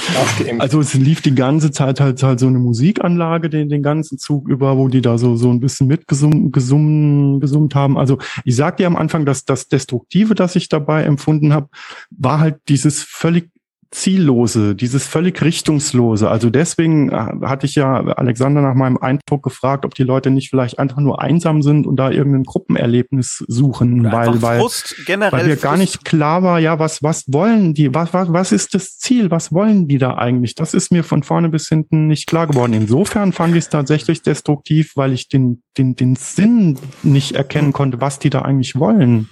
Also 0.60 0.80
es 0.80 0.94
lief 0.94 1.22
die 1.22 1.36
ganze 1.36 1.72
Zeit 1.72 2.00
halt 2.00 2.22
halt 2.22 2.40
so 2.40 2.48
eine 2.48 2.60
Musikanlage 2.60 3.50
den, 3.50 3.70
den 3.70 3.82
ganzen 3.82 4.18
Zug 4.18 4.48
über, 4.48 4.78
wo 4.78 4.88
die 4.88 5.02
da 5.02 5.18
so 5.18 5.36
so 5.36 5.50
ein 5.50 5.60
bisschen 5.60 5.88
mitgesummt 5.88 6.54
gesummt, 6.54 7.42
gesummt 7.42 7.76
haben. 7.76 7.98
Also 7.98 8.18
ich 8.46 8.56
sagte 8.56 8.84
ja 8.84 8.88
am 8.88 8.96
Anfang, 8.96 9.26
dass 9.26 9.46
das 9.46 9.68
Destruktive, 9.68 10.36
das 10.36 10.56
ich 10.56 10.70
dabei 10.70 11.04
empfunden 11.04 11.54
habe, 11.54 11.70
war 12.12 12.40
halt 12.40 12.51
dieses 12.68 13.04
völlig 13.04 13.50
ziellose, 13.92 14.74
dieses 14.74 15.06
völlig 15.06 15.42
richtungslose. 15.42 16.30
Also 16.30 16.50
deswegen 16.50 17.10
äh, 17.10 17.26
hatte 17.44 17.66
ich 17.66 17.76
ja 17.76 17.96
Alexander 17.96 18.62
nach 18.62 18.74
meinem 18.74 18.98
Eindruck 18.98 19.44
gefragt, 19.44 19.84
ob 19.84 19.94
die 19.94 20.04
Leute 20.04 20.32
nicht 20.32 20.50
vielleicht 20.50 20.80
einfach 20.80 21.00
nur 21.00 21.22
einsam 21.22 21.62
sind 21.62 21.86
und 21.86 21.98
da 21.98 22.10
irgendein 22.10 22.46
Gruppenerlebnis 22.46 23.44
suchen, 23.50 24.00
Oder 24.02 24.12
weil 24.14 24.42
weil 24.42 24.60
Frust, 24.62 24.96
generell 25.06 25.42
weil 25.42 25.48
mir 25.48 25.58
gar 25.58 25.76
nicht 25.76 26.06
klar 26.06 26.42
war, 26.42 26.60
ja, 26.60 26.80
was, 26.80 27.04
was 27.04 27.26
wollen 27.28 27.74
die, 27.74 27.94
was, 27.94 28.14
was, 28.14 28.32
was 28.32 28.54
ist 28.54 28.74
das 28.76 28.98
Ziel, 28.98 29.30
was 29.30 29.52
wollen 29.52 29.90
die 29.90 29.98
da 29.98 30.16
eigentlich? 30.16 30.56
Das 30.56 30.74
ist 30.74 30.92
mir 30.94 31.04
von 31.04 31.22
vorne 31.22 31.50
bis 31.50 31.68
hinten 31.68 32.08
nicht 32.08 32.28
klar 32.28 32.48
geworden. 32.48 32.74
Insofern 32.74 33.34
fand 33.34 33.56
ich 33.56 33.66
es 33.66 33.70
tatsächlich 33.70 34.22
destruktiv, 34.22 34.94
weil 34.96 35.12
ich 35.12 35.28
den, 35.28 35.64
den, 35.78 35.98
den 35.98 36.16
Sinn 36.16 36.80
nicht 37.04 37.34
erkennen 37.34 37.74
konnte, 37.74 38.00
was 38.00 38.20
die 38.20 38.30
da 38.30 38.44
eigentlich 38.44 38.78
wollen. 38.78 39.28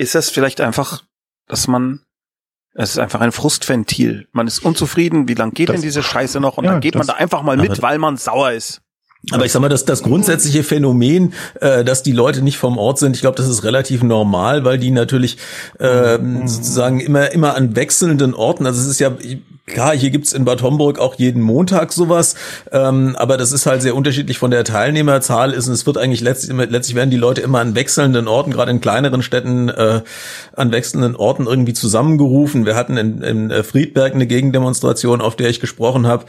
Ist 0.00 0.14
das 0.14 0.30
vielleicht 0.30 0.60
einfach, 0.60 1.02
dass 1.46 1.68
man 1.68 2.00
es 2.72 2.90
ist 2.92 2.98
einfach 2.98 3.20
ein 3.20 3.32
Frustventil. 3.32 4.28
Man 4.32 4.46
ist 4.46 4.60
unzufrieden, 4.64 5.28
wie 5.28 5.34
lang 5.34 5.52
geht 5.52 5.68
Das- 5.68 5.74
denn 5.76 5.82
diese 5.82 6.02
Scheiße 6.02 6.40
noch? 6.40 6.56
Und 6.56 6.64
Ja, 6.64 6.70
dann 6.72 6.80
geht 6.80 6.94
man 6.94 7.06
das- 7.06 7.16
da 7.16 7.20
einfach 7.20 7.42
mal 7.42 7.56
mit, 7.56 7.82
weil 7.82 7.98
man 7.98 8.16
sauer 8.16 8.52
ist. 8.52 8.80
Aber 9.32 9.44
ich 9.44 9.52
sag 9.52 9.60
mal, 9.60 9.68
das, 9.68 9.84
das 9.84 10.02
grundsätzliche 10.02 10.62
Phänomen, 10.64 11.34
äh, 11.60 11.84
dass 11.84 12.02
die 12.02 12.12
Leute 12.12 12.40
nicht 12.40 12.56
vom 12.56 12.78
Ort 12.78 12.98
sind, 12.98 13.14
ich 13.16 13.20
glaube, 13.20 13.36
das 13.36 13.48
ist 13.48 13.64
relativ 13.64 14.02
normal, 14.02 14.64
weil 14.64 14.78
die 14.78 14.90
natürlich 14.90 15.36
ähm, 15.78 16.48
sozusagen 16.48 17.00
immer 17.00 17.30
immer 17.32 17.54
an 17.54 17.76
wechselnden 17.76 18.32
Orten, 18.32 18.64
also 18.64 18.80
es 18.80 18.86
ist 18.86 19.00
ja 19.00 19.10
klar, 19.72 19.94
hier 19.96 20.10
gibt's 20.10 20.32
in 20.32 20.44
Bad 20.44 20.62
Homburg 20.62 20.98
auch 20.98 21.14
jeden 21.16 21.42
Montag 21.42 21.92
sowas, 21.92 22.34
ähm, 22.72 23.16
aber 23.16 23.36
das 23.36 23.52
ist 23.52 23.66
halt 23.66 23.82
sehr 23.82 23.94
unterschiedlich 23.94 24.38
von 24.38 24.50
der 24.50 24.64
Teilnehmerzahl 24.64 25.52
ist 25.52 25.66
und 25.68 25.74
es 25.74 25.86
wird 25.86 25.98
eigentlich 25.98 26.20
letztlich, 26.20 26.56
letztlich 26.70 26.94
werden 26.96 27.10
die 27.10 27.16
Leute 27.16 27.40
immer 27.40 27.60
an 27.60 27.74
wechselnden 27.74 28.28
Orten, 28.28 28.50
gerade 28.50 28.70
in 28.70 28.80
kleineren 28.80 29.22
Städten, 29.22 29.68
äh, 29.68 30.02
an 30.56 30.72
wechselnden 30.72 31.16
Orten 31.16 31.46
irgendwie 31.46 31.72
zusammengerufen. 31.72 32.66
Wir 32.66 32.76
hatten 32.76 32.96
in, 32.96 33.22
in 33.22 33.50
äh, 33.50 33.62
Friedberg 33.62 34.14
eine 34.14 34.26
Gegendemonstration, 34.26 35.20
auf 35.20 35.36
der 35.36 35.48
ich 35.48 35.60
gesprochen 35.60 36.06
habe. 36.06 36.24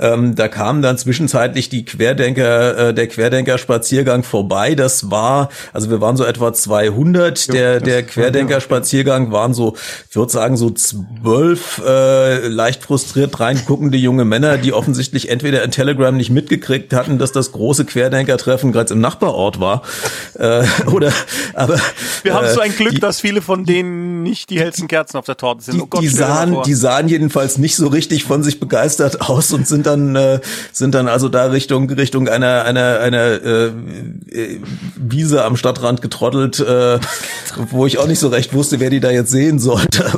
Ähm, 0.00 0.34
da 0.34 0.48
kamen 0.48 0.82
dann 0.82 0.98
zwischenzeitlich 0.98 1.68
die 1.68 1.84
Querdenker, 1.84 2.88
äh, 2.88 2.94
der 2.94 3.06
Querdenker-Spaziergang 3.06 4.22
vorbei. 4.22 4.74
Das 4.74 5.10
war, 5.10 5.48
also 5.72 5.90
wir 5.90 6.00
waren 6.00 6.16
so 6.16 6.24
etwa 6.24 6.52
200. 6.52 7.52
Der, 7.52 7.74
das 7.80 7.82
der 7.84 7.96
war- 7.96 8.02
Querdenker-Spaziergang 8.02 9.32
waren 9.32 9.54
so, 9.54 9.76
ich 10.08 10.16
würde 10.16 10.32
sagen, 10.32 10.56
so 10.56 10.70
zwölf 10.70 11.80
äh, 11.86 12.48
leicht 12.48 12.79
frustriert 12.82 13.38
reinguckende 13.40 13.98
junge 13.98 14.24
Männer, 14.24 14.58
die 14.58 14.72
offensichtlich 14.72 15.28
entweder 15.28 15.62
in 15.62 15.70
Telegram 15.70 16.16
nicht 16.16 16.30
mitgekriegt 16.30 16.92
hatten, 16.92 17.18
dass 17.18 17.32
das 17.32 17.52
große 17.52 17.84
Querdenker-Treffen 17.84 18.72
gerade 18.72 18.94
im 18.94 19.00
Nachbarort 19.00 19.60
war. 19.60 19.82
Äh, 20.34 20.64
oder, 20.86 21.12
aber. 21.54 21.78
Wir 22.22 22.34
haben 22.34 22.46
äh, 22.46 22.54
so 22.54 22.60
ein 22.60 22.74
Glück, 22.74 22.92
die, 22.92 23.00
dass 23.00 23.20
viele 23.20 23.42
von 23.42 23.64
denen 23.64 24.22
nicht 24.22 24.50
die 24.50 24.58
hellsten 24.58 24.88
Kerzen 24.88 25.16
auf 25.16 25.26
der 25.26 25.36
Torte 25.36 25.64
sind. 25.64 25.74
die, 25.74 25.80
oh 25.80 25.86
Gott, 25.86 26.02
die 26.02 26.08
sahen, 26.08 26.56
die 26.64 26.74
sahen 26.74 27.08
jedenfalls 27.08 27.58
nicht 27.58 27.76
so 27.76 27.88
richtig 27.88 28.24
von 28.24 28.42
sich 28.42 28.60
begeistert 28.60 29.20
aus 29.20 29.52
und 29.52 29.66
sind 29.66 29.86
dann, 29.86 30.16
äh, 30.16 30.40
sind 30.72 30.94
dann 30.94 31.08
also 31.08 31.28
da 31.28 31.46
Richtung 31.46 31.90
Richtung 31.90 32.28
einer 32.28 32.64
einer 32.64 33.00
einer 33.00 33.42
äh, 33.42 33.66
äh, 33.66 34.60
Wiese 34.96 35.44
am 35.44 35.56
Stadtrand 35.56 36.02
getrottelt, 36.02 36.60
äh, 36.60 36.98
wo 37.70 37.86
ich 37.86 37.98
auch 37.98 38.06
nicht 38.06 38.18
so 38.18 38.28
recht 38.28 38.52
wusste, 38.54 38.80
wer 38.80 38.90
die 38.90 39.00
da 39.00 39.10
jetzt 39.10 39.30
sehen 39.30 39.58
sollte. 39.58 40.10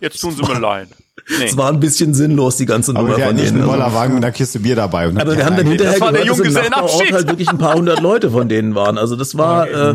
Jetzt 0.00 0.20
tun 0.20 0.34
sie 0.34 0.42
mir 0.42 0.58
leid. 0.58 0.88
Nee. 1.28 1.46
Es 1.46 1.56
war 1.56 1.68
ein 1.68 1.78
bisschen 1.80 2.14
sinnlos 2.14 2.56
die 2.56 2.66
ganze 2.66 2.92
Nummer 2.92 3.08
Aber 3.10 3.16
wir 3.16 3.24
von 3.24 3.24
hatten 3.24 3.36
nicht 3.36 3.46
denen. 3.50 3.62
einen 3.62 3.70
Also. 3.70 3.80
Bollerwagen 3.82 4.14
mit 4.16 4.24
einer 4.24 4.32
Kiste 4.32 4.58
Bier 4.58 4.74
dabei. 4.76 5.08
Und 5.08 5.18
Aber 5.20 5.36
wir 5.36 5.44
haben 5.44 5.56
dann 5.56 5.66
hinterher 5.66 5.98
Das 5.98 6.08
gehört, 6.10 6.28
dass 6.28 6.46
im. 6.46 6.52
Nachbarort 6.70 7.12
halt 7.12 7.28
wirklich 7.28 7.48
ein 7.48 7.58
paar 7.58 7.74
hundert 7.74 8.00
Leute 8.00 8.30
von 8.30 8.48
denen 8.48 8.74
waren. 8.74 8.98
Also 8.98 9.14
das 9.16 9.38
war 9.38 9.68
äh, 9.68 9.94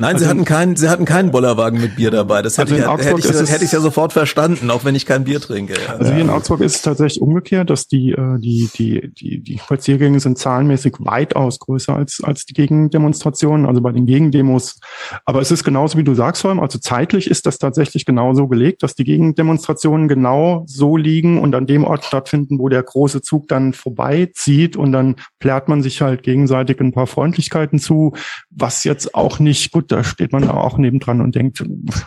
Nein, 0.00 0.18
sie 0.18 0.26
hatten 0.26 0.44
keinen, 0.44 0.76
sie 0.76 0.88
hatten 0.88 1.04
keinen 1.04 1.30
Bollerwagen 1.30 1.80
mit 1.80 1.96
Bier 1.96 2.10
dabei. 2.10 2.42
Das 2.42 2.56
hätte, 2.58 2.72
Also 2.88 3.02
ich, 3.02 3.06
hätte, 3.06 3.18
ich, 3.20 3.24
es- 3.26 3.52
hätte 3.52 3.64
ich 3.64 3.72
ja 3.72 3.80
sofort 3.80 4.12
verstanden, 4.12 4.70
auch 4.70 4.84
wenn 4.84 4.94
ich 4.94 5.04
kein 5.06 5.24
Bier 5.24 5.40
trinke. 5.40 5.74
Also 5.98 6.12
hier 6.12 6.22
in 6.22 6.30
Augsburg 6.30 6.60
ist 6.62 6.76
es 6.76 6.82
tatsächlich 6.82 7.20
umgekehrt, 7.20 7.68
dass 7.70 7.86
die, 7.86 8.12
äh, 8.12 8.38
die, 8.38 8.68
die, 8.74 9.12
die, 9.14 9.40
die 9.40 9.58
Spaziergänge 9.58 10.18
sind 10.20 10.38
zahlenmäßig 10.38 10.94
weitaus 11.00 11.58
größer 11.58 11.94
als, 11.94 12.20
als 12.24 12.46
die 12.46 12.54
Gegendemonstrationen, 12.54 13.66
also 13.66 13.80
bei 13.80 13.92
den 13.92 14.06
Gegendemos. 14.06 14.80
Aber 15.24 15.40
es 15.40 15.50
ist 15.50 15.64
genauso, 15.64 15.98
wie 15.98 16.04
du 16.04 16.14
sagst, 16.14 16.42
Holm, 16.44 16.60
also 16.60 16.78
zeitlich 16.78 17.30
ist 17.30 17.44
das 17.46 17.58
tatsächlich 17.58 18.06
genauso 18.06 18.48
gelegt, 18.48 18.82
dass 18.82 18.94
die 18.94 19.04
Gegendemonstrationen 19.04 20.08
genau 20.08 20.64
so 20.66 20.96
liegen 20.96 21.38
und 21.40 21.54
an 21.54 21.66
dem 21.66 21.84
Ort 21.84 22.04
stattfinden, 22.04 22.58
wo 22.58 22.68
der 22.68 22.82
große 22.82 23.20
Zug 23.22 23.48
dann 23.48 23.72
vorbeizieht 23.74 24.76
und 24.76 24.92
dann 24.92 25.16
plärt 25.38 25.68
man 25.68 25.82
sich 25.82 26.00
halt 26.00 26.22
gegenseitig 26.22 26.80
ein 26.80 26.92
paar 26.92 27.06
Freundlichkeiten 27.06 27.78
zu, 27.78 28.14
was 28.50 28.84
jetzt 28.84 29.14
auch 29.14 29.38
nicht, 29.38 29.70
gut, 29.72 29.89
da 29.90 30.04
steht 30.04 30.32
man 30.32 30.48
auch 30.48 30.78
nebendran 30.78 31.20
und 31.20 31.34
denkt, 31.34 31.64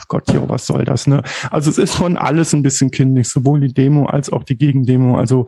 Gott, 0.08 0.32
jo, 0.32 0.48
was 0.48 0.66
soll 0.66 0.86
das, 0.86 1.06
ne? 1.06 1.22
Also 1.52 1.70
es 1.70 1.78
ist 1.78 1.96
schon 1.96 2.18
alles 2.18 2.54
ein 2.54 2.64
bisschen 2.64 2.92
kindlich, 2.92 3.28
sowohl 3.28 3.60
die 3.60 3.74
Demo 3.74 4.06
als 4.06 4.32
auch 4.32 4.44
die 4.44 4.58
Gegendemo. 4.58 5.18
Also 5.18 5.48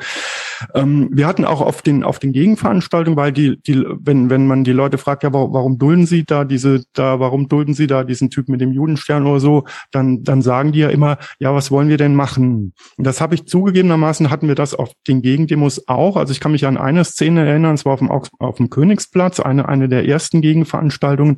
ähm, 0.73 1.09
wir 1.11 1.27
hatten 1.27 1.45
auch 1.45 1.61
auf 1.61 1.81
den 1.81 2.03
auf 2.03 2.19
den 2.19 2.33
Gegenveranstaltungen, 2.33 3.17
weil 3.17 3.31
die 3.31 3.57
die 3.61 3.85
wenn 3.99 4.29
wenn 4.29 4.47
man 4.47 4.65
die 4.65 4.73
Leute 4.73 4.97
fragt, 4.97 5.23
ja, 5.23 5.31
warum, 5.31 5.53
warum 5.53 5.77
dulden 5.77 6.05
sie 6.05 6.25
da 6.25 6.43
diese 6.43 6.83
da 6.93 7.19
warum 7.19 7.47
dulden 7.47 7.73
sie 7.73 7.87
da 7.87 8.03
diesen 8.03 8.29
Typ 8.29 8.49
mit 8.49 8.59
dem 8.59 8.73
Judenstern 8.73 9.25
oder 9.25 9.39
so, 9.39 9.63
dann 9.91 10.23
dann 10.23 10.41
sagen 10.41 10.73
die 10.73 10.79
ja 10.79 10.89
immer, 10.89 11.17
ja, 11.39 11.53
was 11.55 11.71
wollen 11.71 11.87
wir 11.87 11.97
denn 11.97 12.15
machen? 12.15 12.73
Und 12.97 13.07
das 13.07 13.21
habe 13.21 13.35
ich 13.35 13.45
zugegebenermaßen 13.45 14.29
hatten 14.29 14.49
wir 14.49 14.55
das 14.55 14.73
auf 14.73 14.91
den 15.07 15.21
Gegendemos 15.21 15.87
auch. 15.87 16.17
Also 16.17 16.31
ich 16.33 16.41
kann 16.41 16.51
mich 16.51 16.65
an 16.65 16.77
eine 16.77 17.05
Szene 17.05 17.47
erinnern, 17.47 17.75
es 17.75 17.85
war 17.85 17.93
auf 17.93 17.99
dem 17.99 18.11
auf 18.11 18.57
dem 18.57 18.69
Königsplatz, 18.69 19.39
eine 19.39 19.69
eine 19.69 19.87
der 19.87 20.05
ersten 20.05 20.41
Gegenveranstaltungen. 20.41 21.37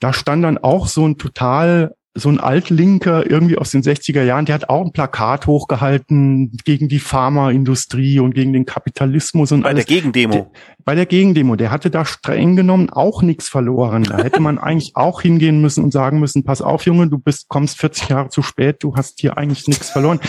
Da 0.00 0.12
stand 0.12 0.31
dann 0.40 0.56
auch 0.56 0.86
so 0.86 1.06
ein 1.06 1.18
total 1.18 1.94
so 2.14 2.28
ein 2.28 2.40
Altlinker 2.40 3.28
irgendwie 3.30 3.56
aus 3.56 3.70
den 3.70 3.82
60er 3.82 4.22
Jahren, 4.22 4.44
der 4.44 4.56
hat 4.56 4.68
auch 4.68 4.84
ein 4.84 4.92
Plakat 4.92 5.46
hochgehalten 5.46 6.52
gegen 6.64 6.88
die 6.88 6.98
Pharmaindustrie 6.98 8.18
und 8.18 8.34
gegen 8.34 8.52
den 8.52 8.66
Kapitalismus 8.66 9.50
und 9.50 9.62
Bei 9.62 9.70
der 9.70 9.76
alles. 9.76 9.86
Gegendemo. 9.86 10.52
Bei 10.84 10.94
der 10.94 11.06
Gegendemo, 11.06 11.56
der 11.56 11.70
hatte 11.70 11.90
da 11.90 12.04
streng 12.04 12.54
genommen 12.54 12.90
auch 12.90 13.22
nichts 13.22 13.48
verloren. 13.48 14.04
Da 14.04 14.18
hätte 14.18 14.40
man 14.40 14.58
eigentlich 14.58 14.94
auch 14.94 15.22
hingehen 15.22 15.62
müssen 15.62 15.84
und 15.84 15.92
sagen 15.92 16.20
müssen, 16.20 16.44
pass 16.44 16.60
auf, 16.60 16.84
Junge, 16.84 17.08
du 17.08 17.18
bist, 17.18 17.48
kommst 17.48 17.78
40 17.78 18.10
Jahre 18.10 18.28
zu 18.28 18.42
spät, 18.42 18.82
du 18.82 18.94
hast 18.94 19.20
hier 19.20 19.38
eigentlich 19.38 19.66
nichts 19.66 19.88
verloren. 19.88 20.20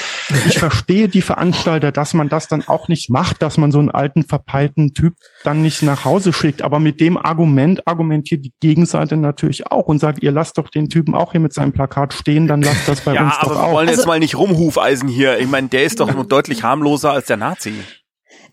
Ich 0.47 0.59
verstehe 0.59 1.09
die 1.09 1.21
Veranstalter, 1.21 1.91
dass 1.91 2.13
man 2.13 2.30
das 2.30 2.47
dann 2.47 2.63
auch 2.65 2.88
nicht 2.88 3.09
macht, 3.09 3.41
dass 3.41 3.57
man 3.57 3.73
so 3.73 3.80
einen 3.80 3.91
alten, 3.91 4.23
verpeilten 4.23 4.93
Typ 4.93 5.15
dann 5.43 5.61
nicht 5.61 5.81
nach 5.83 6.05
Hause 6.05 6.33
schickt. 6.33 6.61
Aber 6.61 6.79
mit 6.79 6.99
dem 6.99 7.17
Argument 7.17 7.85
argumentiert 7.87 8.45
die 8.45 8.53
Gegenseite 8.61 9.17
natürlich 9.17 9.67
auch 9.71 9.85
und 9.87 9.99
sagt, 9.99 10.23
ihr 10.23 10.31
lasst 10.31 10.57
doch 10.57 10.69
den 10.69 10.89
Typen 10.89 11.15
auch 11.15 11.31
hier 11.33 11.41
mit 11.41 11.53
seinem 11.53 11.71
Plakat 11.73 12.13
stehen, 12.13 12.47
dann 12.47 12.61
lasst 12.61 12.87
das 12.87 13.01
bei 13.01 13.13
Ja, 13.15 13.25
uns 13.25 13.33
aber 13.39 13.53
doch 13.55 13.61
wir 13.61 13.63
auch. 13.67 13.71
wollen 13.73 13.87
jetzt 13.89 13.97
Also- 13.99 14.07
mal 14.09 14.19
nicht 14.19 14.35
rumhufeisen 14.37 15.07
hier. 15.09 15.39
Ich 15.39 15.47
meine, 15.47 15.67
der 15.67 15.83
ist 15.83 15.99
doch 15.99 16.11
nur 16.13 16.25
deutlich 16.25 16.63
harmloser 16.63 17.11
als 17.11 17.27
der 17.27 17.37
Nazi. 17.37 17.73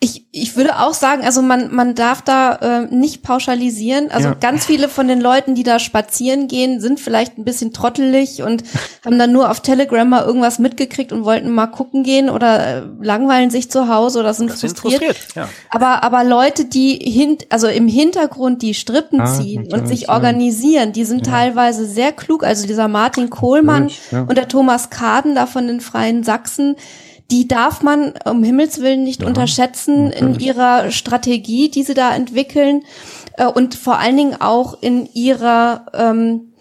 Ich, 0.03 0.25
ich 0.33 0.57
würde 0.57 0.79
auch 0.79 0.95
sagen, 0.95 1.25
also 1.27 1.43
man, 1.43 1.75
man 1.75 1.95
darf 1.95 2.23
da 2.23 2.55
äh, 2.55 2.87
nicht 2.87 3.23
pauschalisieren. 3.23 4.11
Also 4.11 4.29
Ja. 4.29 4.35
ganz 4.35 4.65
viele 4.65 4.89
von 4.89 5.07
den 5.09 5.21
Leuten, 5.21 5.55
die 5.55 5.63
da 5.63 5.79
spazieren 5.79 6.49
gehen, 6.49 6.81
sind 6.81 6.99
vielleicht 7.01 7.37
ein 7.37 7.45
bisschen 7.45 7.75
trottelig 7.75 8.43
und 8.43 8.65
haben 9.05 9.19
dann 9.19 9.31
nur 9.31 9.51
auf 9.51 9.61
Telegram 9.61 10.09
mal 10.09 10.25
irgendwas 10.25 10.59
mitgekriegt 10.59 11.13
und 11.13 11.27
wollten 11.27 11.51
mal 11.51 11.67
gucken 11.67 12.03
gehen 12.03 12.31
oder 12.31 12.79
äh, 12.79 12.83
langweilen 13.03 13.51
sich 13.51 13.71
zu 13.71 13.89
Hause 13.89 14.21
oder 14.21 14.33
sind, 14.33 14.49
Das 14.51 14.61
sind 14.61 14.79
frustriert. 14.79 15.17
frustriert. 15.19 15.37
Ja. 15.37 15.49
Aber, 15.69 16.03
aber 16.03 16.25
Leute, 16.25 16.65
die 16.65 16.95
hin, 16.95 17.37
also 17.51 17.67
im 17.67 17.87
Hintergrund 17.87 18.63
die 18.63 18.73
Strippen 18.73 19.21
Ah, 19.21 19.27
ziehen 19.27 19.71
und 19.71 19.87
sich 19.87 20.03
ja. 20.03 20.15
organisieren, 20.15 20.93
die 20.93 21.05
sind 21.05 21.27
teilweise 21.27 21.85
sehr 21.85 22.13
klug. 22.13 22.43
Also 22.43 22.67
dieser 22.67 22.89
Martin 22.89 23.29
Kohlmann 23.29 23.91
ja. 24.11 24.23
und 24.23 24.39
der 24.39 24.49
Thomas 24.49 24.89
Kaden 24.89 25.35
da 25.35 25.45
von 25.45 25.67
den 25.67 25.83
Freien 25.83 26.25
Sachsen, 26.25 26.77
die 27.31 27.47
darf 27.49 27.83
man 27.83 28.15
um 28.25 28.43
Himmels 28.43 28.81
Willen 28.81 29.05
nicht 29.05 29.23
unterschätzen 29.23 30.11
in 30.11 30.39
ihrer 30.39 30.91
Strategie, 30.91 31.71
die 31.71 31.83
sie 31.83 31.95
da 31.95 32.15
entwickeln 32.15 32.83
äh, 33.37 33.47
und 33.47 33.75
vor 33.75 33.99
allen 33.99 34.17
Dingen 34.17 34.41
auch 34.41 34.81
in 34.81 35.09
ihrer 35.15 35.87
ähm, 35.95 36.53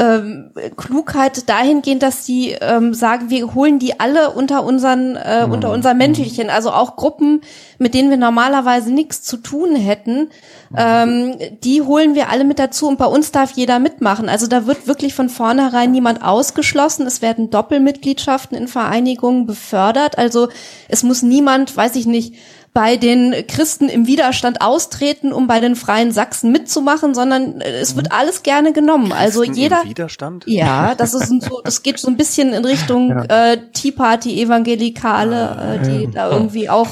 ähm, 0.00 0.50
Klugheit 0.76 1.48
dahingehend, 1.48 2.02
dass 2.02 2.24
sie 2.24 2.52
ähm, 2.52 2.94
sagen, 2.94 3.28
wir 3.28 3.54
holen 3.54 3.78
die 3.78 4.00
alle 4.00 4.30
unter 4.30 4.64
unseren 4.64 5.16
äh, 5.16 5.46
unter 5.48 5.70
unser 5.70 5.92
Mäntelchen, 5.92 6.48
also 6.48 6.70
auch 6.70 6.96
Gruppen, 6.96 7.42
mit 7.78 7.92
denen 7.92 8.08
wir 8.08 8.16
normalerweise 8.16 8.92
nichts 8.92 9.22
zu 9.22 9.36
tun 9.36 9.76
hätten, 9.76 10.30
ähm, 10.74 11.36
die 11.62 11.82
holen 11.82 12.14
wir 12.14 12.30
alle 12.30 12.44
mit 12.44 12.58
dazu 12.58 12.88
und 12.88 12.96
bei 12.96 13.04
uns 13.04 13.30
darf 13.30 13.52
jeder 13.52 13.78
mitmachen. 13.78 14.30
Also 14.30 14.46
da 14.46 14.66
wird 14.66 14.86
wirklich 14.86 15.14
von 15.14 15.28
vornherein 15.28 15.92
niemand 15.92 16.22
ausgeschlossen. 16.22 17.06
Es 17.06 17.20
werden 17.20 17.50
Doppelmitgliedschaften 17.50 18.56
in 18.56 18.68
Vereinigungen 18.68 19.44
befördert. 19.44 20.16
Also 20.16 20.48
es 20.88 21.02
muss 21.02 21.22
niemand, 21.22 21.76
weiß 21.76 21.96
ich 21.96 22.06
nicht, 22.06 22.34
bei 22.72 22.96
den 22.96 23.34
Christen 23.48 23.88
im 23.88 24.06
Widerstand 24.06 24.60
austreten, 24.60 25.32
um 25.32 25.48
bei 25.48 25.58
den 25.58 25.74
Freien 25.74 26.12
Sachsen 26.12 26.52
mitzumachen, 26.52 27.14
sondern 27.14 27.60
äh, 27.60 27.80
es 27.80 27.96
wird 27.96 28.12
alles 28.12 28.42
gerne 28.42 28.72
genommen. 28.72 29.12
Also 29.12 29.40
Christen 29.40 29.56
jeder, 29.56 29.82
Im 29.82 29.90
Widerstand? 29.90 30.44
ja, 30.46 30.94
das 30.98 31.14
ist 31.14 31.30
ein 31.30 31.40
so, 31.40 31.60
das 31.64 31.82
geht 31.82 31.98
so 31.98 32.08
ein 32.08 32.16
bisschen 32.16 32.52
in 32.52 32.64
Richtung 32.64 33.10
äh, 33.10 33.58
Tea 33.72 33.90
Party 33.90 34.40
Evangelikale, 34.40 35.80
äh, 35.80 35.88
die 35.88 36.10
da 36.10 36.30
irgendwie 36.30 36.68
auch 36.68 36.88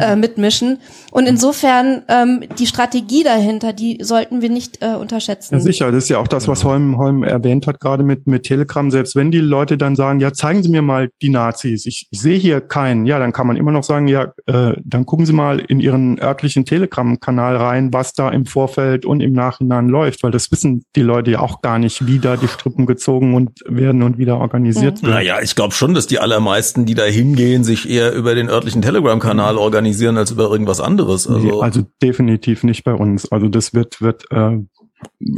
äh, 0.00 0.16
mitmischen. 0.16 0.78
Und 1.16 1.26
insofern 1.26 2.02
ähm, 2.08 2.44
die 2.58 2.66
Strategie 2.66 3.22
dahinter, 3.22 3.72
die 3.72 3.98
sollten 4.02 4.42
wir 4.42 4.50
nicht 4.50 4.82
äh, 4.82 4.96
unterschätzen. 4.96 5.54
Ja, 5.54 5.60
sicher. 5.60 5.90
Das 5.90 6.04
ist 6.04 6.10
ja 6.10 6.18
auch 6.18 6.28
das, 6.28 6.46
was 6.46 6.62
Holm, 6.62 6.98
Holm 6.98 7.22
erwähnt 7.22 7.66
hat, 7.66 7.80
gerade 7.80 8.02
mit, 8.02 8.26
mit 8.26 8.42
Telegram. 8.42 8.90
Selbst 8.90 9.16
wenn 9.16 9.30
die 9.30 9.38
Leute 9.38 9.78
dann 9.78 9.96
sagen, 9.96 10.20
ja, 10.20 10.34
zeigen 10.34 10.62
Sie 10.62 10.68
mir 10.68 10.82
mal 10.82 11.08
die 11.22 11.30
Nazis. 11.30 11.86
Ich, 11.86 12.08
ich 12.10 12.20
sehe 12.20 12.36
hier 12.36 12.60
keinen. 12.60 13.06
Ja, 13.06 13.18
dann 13.18 13.32
kann 13.32 13.46
man 13.46 13.56
immer 13.56 13.72
noch 13.72 13.82
sagen, 13.82 14.08
ja, 14.08 14.34
äh, 14.44 14.74
dann 14.84 15.05
gucken 15.06 15.26
Sie 15.26 15.32
mal 15.32 15.58
in 15.60 15.80
Ihren 15.80 16.20
örtlichen 16.20 16.64
Telegram-Kanal 16.64 17.56
rein, 17.56 17.92
was 17.92 18.12
da 18.12 18.28
im 18.28 18.46
Vorfeld 18.46 19.06
und 19.06 19.20
im 19.20 19.32
Nachhinein 19.32 19.88
läuft, 19.88 20.22
weil 20.22 20.30
das 20.30 20.50
wissen 20.52 20.84
die 20.94 21.02
Leute 21.02 21.32
ja 21.32 21.40
auch 21.40 21.62
gar 21.62 21.78
nicht, 21.78 22.06
wie 22.06 22.18
da 22.18 22.36
die 22.36 22.48
Strippen 22.48 22.86
gezogen 22.86 23.34
und 23.34 23.60
werden 23.66 24.02
und 24.02 24.18
wieder 24.18 24.38
organisiert 24.38 25.02
werden. 25.02 25.14
Naja, 25.14 25.38
ich 25.42 25.54
glaube 25.54 25.72
schon, 25.72 25.94
dass 25.94 26.06
die 26.06 26.18
allermeisten, 26.18 26.84
die 26.84 26.94
da 26.94 27.04
hingehen, 27.04 27.64
sich 27.64 27.88
eher 27.88 28.12
über 28.12 28.34
den 28.34 28.48
örtlichen 28.48 28.82
Telegram-Kanal 28.82 29.56
organisieren 29.56 30.16
als 30.16 30.30
über 30.30 30.50
irgendwas 30.50 30.80
anderes. 30.80 31.26
Also, 31.26 31.46
Nee, 31.46 31.62
also 31.62 31.82
definitiv 32.02 32.64
nicht 32.64 32.84
bei 32.84 32.92
uns. 32.92 33.30
Also 33.30 33.48
das 33.48 33.72
wird, 33.72 34.00
wird 34.00 34.24
äh, 34.30 34.58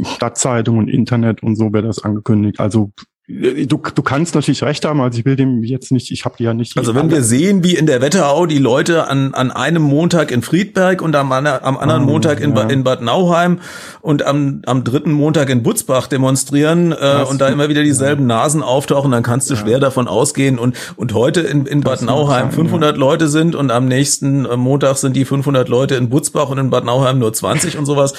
Stadtzeitung 0.03 0.77
und 0.77 0.87
Internet 0.87 1.43
und 1.43 1.55
so 1.55 1.71
wird 1.73 1.85
das 1.85 2.03
angekündigt. 2.03 2.59
Also 2.59 2.91
du, 3.29 3.79
du 3.93 4.01
kannst 4.01 4.33
natürlich 4.33 4.63
recht 4.63 4.83
haben, 4.85 4.99
also 5.01 5.19
ich 5.19 5.25
will 5.25 5.35
dem 5.35 5.63
jetzt 5.63 5.91
nicht, 5.91 6.09
ich 6.11 6.25
habe 6.25 6.35
die 6.39 6.43
ja 6.45 6.53
nicht. 6.53 6.75
also 6.77 6.95
wenn 6.95 7.11
wir 7.11 7.21
sehen, 7.23 7.63
wie 7.63 7.75
in 7.75 7.85
der 7.85 8.01
Wetterau 8.01 8.45
die 8.47 8.57
Leute 8.57 9.07
an, 9.07 9.33
an 9.35 9.51
einem 9.51 9.83
Montag 9.83 10.31
in 10.31 10.41
Friedberg 10.41 11.01
und 11.01 11.15
am, 11.15 11.31
am 11.31 11.77
anderen 11.77 12.03
Ah, 12.03 12.05
Montag 12.05 12.39
in, 12.39 12.55
ja. 12.55 12.63
in 12.63 12.83
Bad 12.83 13.01
Nauheim 13.01 13.59
und 14.01 14.25
am, 14.25 14.61
am 14.65 14.83
dritten 14.83 15.11
Montag 15.11 15.49
in 15.49 15.61
Butzbach 15.63 16.07
demonstrieren 16.07 16.91
äh, 16.91 16.95
Das- 16.99 17.29
und 17.29 17.39
da 17.39 17.49
immer 17.49 17.69
wieder 17.69 17.83
dieselben 17.83 18.25
Nasen 18.25 18.63
auftauchen, 18.63 19.11
dann 19.11 19.21
kannst 19.23 19.49
du 19.49 19.55
schwer 19.55 19.79
davon 19.79 20.07
ausgehen. 20.07 20.57
Und, 20.57 20.75
und 20.95 21.13
heute 21.13 21.41
in, 21.41 21.65
in 21.65 21.81
Bad 21.81 21.99
Das 21.99 22.01
Nauheim 22.01 22.47
sein, 22.47 22.51
500 22.51 22.97
Leute 22.97 23.27
sind 23.27 23.53
und 23.55 23.71
am 23.71 23.87
nächsten 23.87 24.45
äh, 24.45 24.57
Montag 24.57 24.97
sind 24.97 25.15
die 25.15 25.25
500 25.25 25.69
Leute 25.69 25.95
in 25.95 26.09
Butzbach 26.09 26.49
und 26.49 26.57
in 26.57 26.69
Bad 26.71 26.85
Nauheim 26.85 27.19
nur 27.19 27.31
20 27.31 27.77
und 27.77 27.85
sowas. 27.85 28.13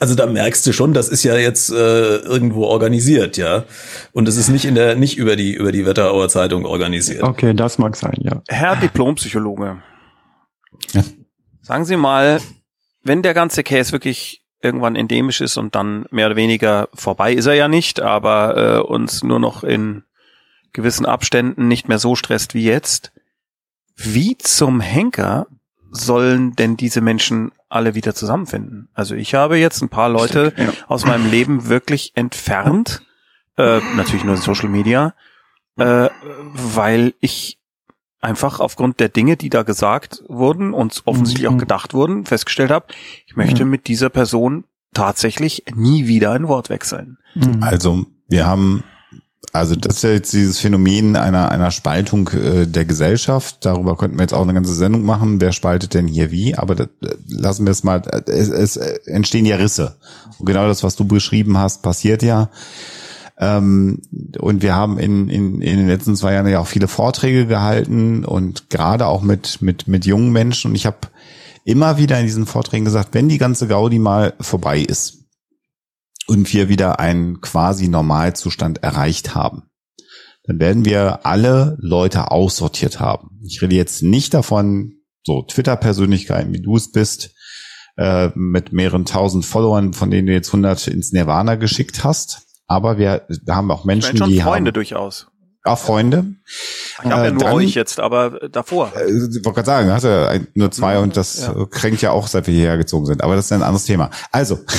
Also 0.00 0.14
da 0.16 0.26
merkst 0.26 0.66
du 0.66 0.72
schon, 0.72 0.92
das 0.92 1.08
ist 1.08 1.22
ja 1.22 1.36
jetzt 1.36 1.70
äh, 1.70 2.16
irgendwo 2.16 2.64
organisiert, 2.64 3.36
ja. 3.36 3.64
Und 4.12 4.26
es 4.28 4.36
ist 4.36 4.48
nicht 4.56 4.64
in 4.64 4.74
der 4.74 4.96
nicht 4.96 5.18
über 5.18 5.36
die 5.36 5.52
über 5.54 5.70
die 5.70 5.84
Wetterauer 5.84 6.28
Zeitung 6.30 6.64
organisiert. 6.64 7.22
Okay, 7.22 7.52
das 7.54 7.76
mag 7.78 7.94
sein, 7.96 8.16
ja. 8.20 8.40
Herr 8.48 8.76
Diplompsychologe, 8.76 9.82
Ja. 10.92 11.04
sagen 11.62 11.84
Sie 11.84 11.96
mal, 11.96 12.40
wenn 13.02 13.22
der 13.22 13.34
ganze 13.34 13.62
Case 13.62 13.92
wirklich 13.92 14.42
irgendwann 14.62 14.96
endemisch 14.96 15.40
ist 15.42 15.58
und 15.58 15.74
dann 15.74 16.06
mehr 16.10 16.26
oder 16.26 16.36
weniger 16.36 16.88
vorbei 16.94 17.34
ist 17.34 17.46
er 17.46 17.54
ja 17.54 17.68
nicht, 17.68 18.00
aber 18.00 18.56
äh, 18.56 18.80
uns 18.80 19.22
nur 19.22 19.38
noch 19.38 19.62
in 19.62 20.02
gewissen 20.72 21.04
Abständen 21.06 21.68
nicht 21.68 21.88
mehr 21.88 21.98
so 21.98 22.16
stresst 22.16 22.54
wie 22.54 22.64
jetzt, 22.64 23.12
wie 23.94 24.36
zum 24.38 24.80
Henker 24.80 25.46
sollen 25.90 26.56
denn 26.56 26.76
diese 26.76 27.00
Menschen 27.00 27.52
alle 27.68 27.94
wieder 27.94 28.14
zusammenfinden? 28.14 28.88
Also 28.94 29.14
ich 29.14 29.34
habe 29.34 29.56
jetzt 29.58 29.82
ein 29.82 29.88
paar 29.88 30.08
Leute 30.08 30.52
Ja. 30.56 30.72
aus 30.88 31.04
meinem 31.06 31.30
Leben 31.30 31.68
wirklich 31.68 32.12
entfernt, 32.14 33.02
äh, 33.56 33.80
natürlich 33.96 34.24
nur 34.24 34.34
in 34.34 34.40
Social 34.40 34.68
Media, 34.68 35.14
äh, 35.78 36.08
weil 36.54 37.14
ich 37.20 37.58
einfach 38.20 38.60
aufgrund 38.60 38.98
der 38.98 39.08
Dinge, 39.08 39.36
die 39.36 39.50
da 39.50 39.62
gesagt 39.62 40.22
wurden 40.28 40.72
und 40.72 41.02
offensichtlich 41.04 41.46
auch 41.48 41.52
Mhm. 41.52 41.58
gedacht 41.58 41.94
wurden, 41.94 42.24
festgestellt 42.24 42.70
habe, 42.70 42.86
ich 43.26 43.36
möchte 43.36 43.64
mit 43.64 43.86
dieser 43.86 44.08
Person 44.10 44.64
tatsächlich 44.94 45.64
nie 45.74 46.06
wieder 46.06 46.32
ein 46.32 46.48
Wort 46.48 46.70
wechseln. 46.70 47.18
Mhm. 47.34 47.62
Also 47.62 48.06
wir 48.28 48.46
haben, 48.46 48.82
also 49.52 49.76
das 49.76 49.96
ist 49.96 50.02
ja 50.02 50.10
jetzt 50.10 50.32
dieses 50.32 50.58
Phänomen 50.58 51.14
einer, 51.14 51.50
einer 51.50 51.70
Spaltung 51.70 52.28
äh, 52.30 52.66
der 52.66 52.84
Gesellschaft. 52.86 53.64
Darüber 53.64 53.96
könnten 53.96 54.16
wir 54.18 54.22
jetzt 54.22 54.34
auch 54.34 54.42
eine 54.42 54.54
ganze 54.54 54.74
Sendung 54.74 55.04
machen. 55.04 55.40
Wer 55.40 55.52
spaltet 55.52 55.94
denn 55.94 56.08
hier 56.08 56.30
wie? 56.30 56.56
Aber 56.56 56.74
das, 56.74 56.88
äh, 57.02 57.14
lassen 57.28 57.64
wir 57.66 57.70
es 57.72 57.84
mal. 57.84 58.02
äh, 58.06 58.22
Es, 58.30 58.48
es 58.48 58.76
entstehen 59.06 59.46
ja 59.46 59.56
Risse. 59.56 59.96
Und 60.38 60.46
genau 60.46 60.66
das, 60.66 60.82
was 60.82 60.96
du 60.96 61.04
beschrieben 61.04 61.58
hast, 61.58 61.82
passiert 61.82 62.22
ja. 62.22 62.48
Ähm, 63.38 64.00
und 64.38 64.62
wir 64.62 64.74
haben 64.74 64.98
in, 64.98 65.28
in, 65.28 65.60
in 65.60 65.76
den 65.78 65.88
letzten 65.88 66.16
zwei 66.16 66.34
Jahren 66.34 66.48
ja 66.48 66.60
auch 66.60 66.66
viele 66.66 66.88
Vorträge 66.88 67.46
gehalten 67.46 68.24
und 68.24 68.70
gerade 68.70 69.06
auch 69.06 69.22
mit, 69.22 69.60
mit, 69.62 69.88
mit 69.88 70.06
jungen 70.06 70.32
Menschen. 70.32 70.70
Und 70.70 70.74
ich 70.74 70.86
habe 70.86 70.98
immer 71.64 71.98
wieder 71.98 72.18
in 72.18 72.26
diesen 72.26 72.46
Vorträgen 72.46 72.84
gesagt, 72.84 73.10
wenn 73.12 73.28
die 73.28 73.38
ganze 73.38 73.66
Gaudi 73.66 73.98
mal 73.98 74.34
vorbei 74.40 74.80
ist, 74.80 75.26
und 76.26 76.52
wir 76.52 76.68
wieder 76.68 77.00
einen 77.00 77.40
quasi 77.40 77.88
Normalzustand 77.88 78.82
erreicht 78.82 79.34
haben, 79.34 79.64
dann 80.44 80.60
werden 80.60 80.84
wir 80.84 81.24
alle 81.24 81.76
Leute 81.80 82.30
aussortiert 82.30 83.00
haben. 83.00 83.40
Ich 83.44 83.62
rede 83.62 83.74
jetzt 83.74 84.02
nicht 84.02 84.34
davon, 84.34 84.94
so 85.24 85.42
Twitter-Persönlichkeiten, 85.42 86.52
wie 86.52 86.62
du 86.62 86.76
es 86.76 86.92
bist, 86.92 87.34
äh, 87.96 88.30
mit 88.34 88.72
mehreren 88.72 89.04
tausend 89.04 89.44
Followern, 89.44 89.92
von 89.92 90.10
denen 90.10 90.26
du 90.26 90.32
jetzt 90.32 90.48
100 90.48 90.88
ins 90.88 91.12
Nirvana 91.12 91.56
geschickt 91.56 92.04
hast. 92.04 92.45
Aber 92.66 92.98
wir, 92.98 93.26
haben 93.48 93.70
auch 93.70 93.80
Ich 93.80 93.84
Menschen, 93.86 94.08
meine 94.08 94.18
schon 94.18 94.30
die 94.30 94.40
Freunde 94.40 94.70
haben 94.70 94.74
durchaus. 94.74 95.28
auch 95.64 95.78
Freunde. 95.78 96.34
Ich 96.46 97.10
habe 97.10 97.10
ja 97.10 97.24
Äh, 97.26 97.30
nur 97.32 97.40
dann- 97.44 97.52
euch 97.54 97.74
jetzt, 97.74 98.00
aber 98.00 98.48
davor. 98.48 98.92
Äh, 98.96 99.04
Ich 99.06 99.44
wollte 99.44 99.52
gerade 99.52 99.66
sagen, 99.66 99.90
hast 99.92 100.04
du 100.04 100.28
ein- 100.28 100.48
nur 100.54 100.70
zwei 100.70 100.96
Mhm, 100.96 101.02
und 101.04 101.16
das 101.16 101.40
ja. 101.42 101.66
kränkt 101.70 102.02
ja 102.02 102.10
auch, 102.12 102.26
seit 102.28 102.46
wir 102.46 102.54
hierher 102.54 102.78
gezogen 102.78 103.06
sind. 103.06 103.22
Aber 103.22 103.36
das 103.36 103.46
ist 103.46 103.52
ein 103.52 103.62
anderes 103.62 103.84
Thema. 103.84 104.10
Also, 104.32 104.60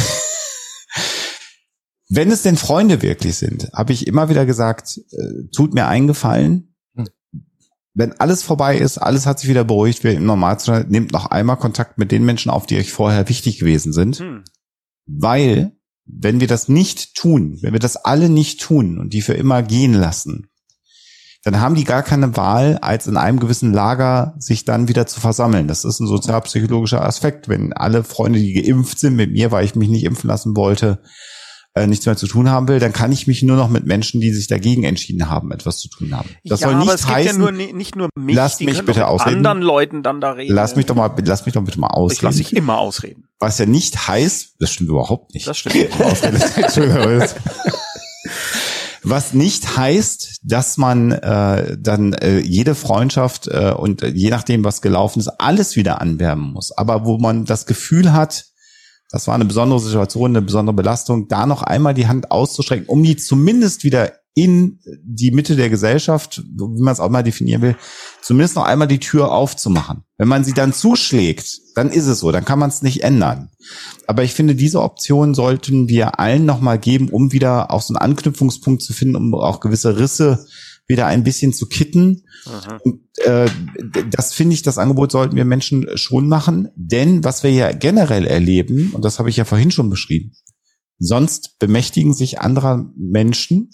wenn 2.09 2.31
es 2.31 2.41
denn 2.43 2.57
Freunde 2.57 3.01
wirklich 3.01 3.37
sind, 3.37 3.69
habe 3.73 3.93
ich 3.93 4.07
immer 4.07 4.29
wieder 4.29 4.45
gesagt, 4.45 4.99
äh, 5.11 5.47
tut 5.55 5.73
mir 5.73 5.87
eingefallen, 5.87 6.73
Hm. 6.95 7.07
wenn 7.93 8.13
alles 8.19 8.43
vorbei 8.43 8.77
ist, 8.77 8.97
alles 8.97 9.25
hat 9.25 9.39
sich 9.39 9.49
wieder 9.49 9.63
beruhigt, 9.65 10.03
wir 10.03 10.13
im 10.13 10.25
Normalzustand, 10.25 10.89
nehmt 10.89 11.11
noch 11.11 11.25
einmal 11.27 11.57
Kontakt 11.57 11.97
mit 11.97 12.11
den 12.11 12.23
Menschen 12.25 12.49
auf, 12.49 12.65
die 12.65 12.77
euch 12.77 12.91
vorher 12.93 13.27
wichtig 13.29 13.59
gewesen 13.59 13.91
sind. 13.93 14.19
Hm. 14.19 14.43
Weil, 15.05 15.73
wenn 16.07 16.39
wir 16.39 16.47
das 16.47 16.69
nicht 16.69 17.15
tun, 17.15 17.57
wenn 17.61 17.73
wir 17.73 17.79
das 17.79 17.97
alle 17.97 18.29
nicht 18.29 18.61
tun 18.61 18.97
und 18.97 19.13
die 19.13 19.21
für 19.21 19.33
immer 19.33 19.61
gehen 19.61 19.93
lassen, 19.93 20.49
dann 21.43 21.61
haben 21.61 21.75
die 21.75 21.83
gar 21.83 22.03
keine 22.03 22.35
Wahl, 22.35 22.77
als 22.81 23.07
in 23.07 23.15
einem 23.15 23.39
gewissen 23.39 23.71
Lager 23.71 24.35
sich 24.37 24.65
dann 24.65 24.87
wieder 24.87 25.07
zu 25.07 25.19
versammeln. 25.19 25.67
Das 25.67 25.85
ist 25.85 25.99
ein 25.99 26.07
sozialpsychologischer 26.07 27.05
Aspekt. 27.05 27.47
Wenn 27.47 27.71
alle 27.73 28.03
Freunde, 28.03 28.39
die 28.39 28.53
geimpft 28.53 28.99
sind 28.99 29.15
mit 29.15 29.31
mir, 29.31 29.51
weil 29.51 29.63
ich 29.63 29.75
mich 29.75 29.89
nicht 29.89 30.03
impfen 30.03 30.27
lassen 30.27 30.55
wollte, 30.55 30.99
äh, 31.79 31.87
nichts 31.87 32.05
mehr 32.05 32.17
zu 32.17 32.27
tun 32.27 32.49
haben 32.49 32.67
will, 32.67 32.79
dann 32.79 32.93
kann 32.93 33.11
ich 33.11 33.27
mich 33.27 33.43
nur 33.43 33.55
noch 33.57 33.69
mit 33.69 33.85
Menschen, 33.85 34.19
die 34.21 34.31
sich 34.33 34.47
dagegen 34.47 34.83
entschieden 34.83 35.29
haben, 35.29 35.51
etwas 35.51 35.79
zu 35.79 35.87
tun 35.89 36.15
haben. 36.15 36.29
Das 36.45 36.59
ja, 36.61 36.67
soll 36.67 36.75
aber 36.75 36.83
nicht 36.85 36.93
es 36.95 37.01
gibt 37.01 37.15
heißen, 37.15 37.31
ja 37.33 37.37
nur, 37.37 37.51
ni- 37.51 37.73
nicht 37.73 37.95
nur 37.95 38.09
mich, 38.17 38.35
Lass 38.35 38.59
mich 38.59 38.83
bitte 38.85 39.07
ausreden. 39.07 39.37
anderen 39.37 39.61
Leuten 39.61 40.03
dann 40.03 40.21
da 40.21 40.31
reden. 40.31 40.53
lass 40.53 40.75
mich 40.75 40.85
doch 40.85 40.95
mal, 40.95 41.11
lass 41.25 41.45
mich 41.45 41.53
doch 41.53 41.63
bitte 41.63 41.79
mal 41.79 41.87
ich 41.87 41.93
ausreden. 41.97 42.25
lasse 42.25 42.37
dich 42.39 42.53
immer 42.55 42.77
ausreden. 42.79 43.27
Was 43.39 43.57
ja 43.59 43.65
nicht 43.65 44.07
heißt, 44.07 44.55
das 44.59 44.71
stimmt 44.71 44.89
überhaupt 44.89 45.33
nicht. 45.33 45.47
Das 45.47 45.57
stimmt. 45.57 45.75
Was 49.03 49.33
nicht 49.33 49.77
heißt, 49.77 50.39
dass 50.43 50.77
man 50.77 51.11
äh, 51.13 51.77
dann 51.79 52.13
äh, 52.13 52.39
jede 52.39 52.75
Freundschaft 52.75 53.47
äh, 53.47 53.71
und 53.71 54.01
je 54.01 54.29
nachdem, 54.29 54.63
was 54.65 54.81
gelaufen 54.81 55.19
ist, 55.19 55.29
alles 55.39 55.75
wieder 55.77 56.01
anwerben 56.01 56.51
muss. 56.51 56.71
Aber 56.77 57.05
wo 57.05 57.17
man 57.17 57.45
das 57.45 57.65
Gefühl 57.65 58.11
hat, 58.11 58.45
das 59.09 59.27
war 59.27 59.35
eine 59.35 59.45
besondere 59.45 59.79
Situation, 59.79 60.31
eine 60.31 60.41
besondere 60.41 60.75
Belastung, 60.75 61.27
da 61.27 61.45
noch 61.45 61.63
einmal 61.63 61.93
die 61.93 62.07
Hand 62.07 62.31
auszustrecken, 62.31 62.87
um 62.87 63.03
die 63.03 63.15
zumindest 63.15 63.83
wieder 63.83 64.13
in 64.37 64.79
die 65.03 65.31
Mitte 65.31 65.55
der 65.55 65.71
Gesellschaft, 65.71 66.43
wie 66.45 66.83
man 66.83 66.93
es 66.93 66.99
auch 66.99 67.09
mal 67.09 67.23
definieren 67.23 67.63
will, 67.63 67.75
zumindest 68.21 68.55
noch 68.55 68.65
einmal 68.65 68.87
die 68.87 68.99
Tür 68.99 69.31
aufzumachen. 69.31 70.03
Wenn 70.19 70.27
man 70.27 70.43
sie 70.43 70.53
dann 70.53 70.73
zuschlägt, 70.73 71.59
dann 71.73 71.89
ist 71.89 72.05
es 72.05 72.19
so, 72.19 72.31
dann 72.31 72.45
kann 72.45 72.59
man 72.59 72.69
es 72.69 72.83
nicht 72.83 73.01
ändern. 73.01 73.49
Aber 74.05 74.23
ich 74.23 74.35
finde, 74.35 74.53
diese 74.53 74.83
Option 74.83 75.33
sollten 75.33 75.89
wir 75.89 76.19
allen 76.19 76.45
nochmal 76.45 76.77
geben, 76.77 77.09
um 77.09 77.31
wieder 77.31 77.71
auch 77.71 77.81
so 77.81 77.95
einen 77.95 78.11
Anknüpfungspunkt 78.11 78.83
zu 78.83 78.93
finden, 78.93 79.15
um 79.15 79.33
auch 79.33 79.59
gewisse 79.59 79.97
Risse 79.97 80.45
wieder 80.87 81.05
ein 81.05 81.23
bisschen 81.23 81.53
zu 81.53 81.67
kitten. 81.67 82.23
Und, 82.83 83.01
äh, 83.17 83.49
das 84.09 84.33
finde 84.33 84.53
ich, 84.53 84.61
das 84.61 84.77
Angebot 84.77 85.11
sollten 85.11 85.35
wir 85.35 85.45
Menschen 85.45 85.85
schon 85.95 86.27
machen, 86.27 86.69
denn 86.75 87.23
was 87.23 87.43
wir 87.43 87.51
ja 87.51 87.71
generell 87.71 88.25
erleben, 88.25 88.91
und 88.93 89.03
das 89.03 89.19
habe 89.19 89.29
ich 89.29 89.37
ja 89.37 89.45
vorhin 89.45 89.71
schon 89.71 89.89
beschrieben, 89.89 90.33
sonst 90.97 91.59
bemächtigen 91.59 92.13
sich 92.13 92.39
anderer 92.39 92.89
Menschen 92.95 93.69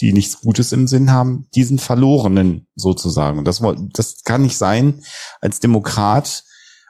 die 0.00 0.12
nichts 0.12 0.40
Gutes 0.40 0.72
im 0.72 0.86
Sinn 0.88 1.12
haben, 1.12 1.46
diesen 1.54 1.78
Verlorenen 1.78 2.66
sozusagen. 2.74 3.38
Und 3.38 3.46
das, 3.46 3.62
das 3.92 4.22
kann 4.24 4.42
nicht 4.42 4.56
sein 4.56 5.02
als 5.40 5.60
Demokrat 5.60 6.44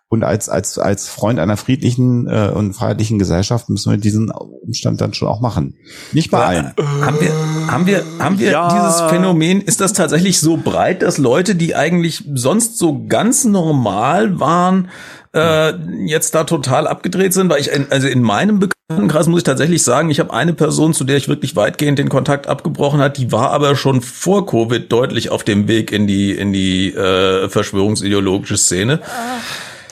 und 0.09 0.23
als, 0.23 0.49
als, 0.49 0.79
als 0.79 1.09
Freund 1.09 1.39
einer 1.41 1.57
friedlichen 1.57 2.29
äh, 2.29 2.51
und 2.55 2.75
freiheitlichen 2.75 3.19
Gesellschaft 3.19 3.69
müssen 3.69 3.91
wir 3.91 3.99
diesen 3.99 4.31
Umstand 4.31 5.01
dann 5.01 5.13
schon 5.15 5.27
auch 5.29 5.41
machen. 5.41 5.75
Nicht 6.13 6.31
bei 6.31 6.45
allen. 6.45 6.73
Haben 7.01 7.21
wir, 7.21 7.33
haben 7.69 7.87
wir, 7.87 8.05
haben 8.21 8.39
wir 8.39 8.51
Ja. 8.53 8.69
dieses 8.69 9.01
Phänomen, 9.11 9.61
ist 9.61 9.81
das 9.81 9.93
tatsächlich 9.93 10.39
so 10.39 10.57
breit, 10.57 11.03
dass 11.03 11.19
Leute, 11.19 11.57
die 11.57 11.75
eigentlich 11.75 12.25
sonst 12.35 12.79
so 12.79 13.07
ganz 13.09 13.45
normal 13.45 14.39
waren, 14.39 14.89
äh, 15.35 15.73
jetzt 16.07 16.35
da 16.37 16.45
total 16.45 16.87
abgedreht 16.87 17.33
sind? 17.33 17.51
Weil 17.51 17.61
ich, 17.61 17.73
in- 17.73 17.87
also 17.91 18.07
in 18.07 18.23
meinem 18.23 18.61
Bekanntenkreis 18.61 19.27
muss 19.27 19.39
ich 19.41 19.45
tatsächlich 19.45 19.83
sagen, 19.83 20.11
ich 20.11 20.21
habe 20.21 20.33
eine 20.33 20.53
Person, 20.53 20.95
zu 20.95 21.03
der 21.03 21.17
ich 21.17 21.27
wirklich 21.27 21.57
weitgehend 21.57 21.99
den 21.99 22.09
Kontakt 22.11 22.47
abgebrochen 22.47 23.01
hat, 23.01 23.17
die 23.17 23.33
war 23.33 23.51
aber 23.51 23.75
schon 23.75 24.01
vor 24.01 24.47
Covid 24.47 24.93
deutlich 24.93 25.31
auf 25.31 25.43
dem 25.43 25.67
Weg 25.67 25.91
in 25.91 26.07
die, 26.07 26.31
in 26.33 26.53
die 26.53 26.93
äh, 26.95 27.49
verschwörungsideologische 27.49 28.59
Szene. 28.59 29.01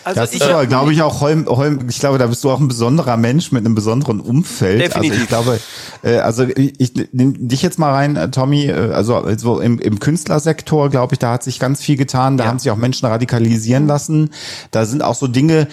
Also 0.05 0.21
das 0.21 0.33
ich, 0.33 0.41
ist 0.41 0.49
aber, 0.49 0.67
glaube 0.67 0.93
ich, 0.93 1.03
auch 1.03 1.21
Holm, 1.21 1.47
Holm, 1.47 1.87
ich 1.89 1.99
glaube, 1.99 2.19
da 2.19 2.27
bist 2.27 2.43
du 2.45 2.51
auch 2.51 2.61
ein 2.61 2.69
besonderer 2.69 3.17
Mensch 3.17 3.53
mit 3.53 3.65
einem 3.65 3.75
besonderen 3.75 4.21
Umfeld. 4.21 4.81
Definitiv. 4.81 5.13
Also 5.13 5.23
ich 5.23 5.29
glaube, 5.29 5.61
äh, 6.03 6.19
also 6.19 6.45
ich, 6.45 6.79
ich 6.79 6.93
nehme 7.13 7.35
dich 7.35 7.63
jetzt 7.63 7.79
mal 7.79 7.93
rein, 7.93 8.17
äh, 8.17 8.31
Tommy, 8.31 8.67
äh, 8.67 8.93
also, 8.93 9.17
also 9.17 9.61
im, 9.61 9.79
im 9.79 10.01
Künstlersektor, 10.01 10.91
glaube 10.91 11.15
ich, 11.15 11.19
da 11.19 11.33
hat 11.33 11.43
sich 11.43 11.59
ganz 11.59 11.81
viel 11.83 11.97
getan, 11.97 12.37
da 12.37 12.47
haben 12.47 12.59
sich 12.59 12.71
auch 12.71 12.77
Menschen 12.77 13.07
radikalisieren 13.07 13.87
lassen. 13.87 14.31
Da 14.71 14.85
sind 14.87 15.03
auch 15.03 15.15
so 15.15 15.27
Dinge, 15.27 15.69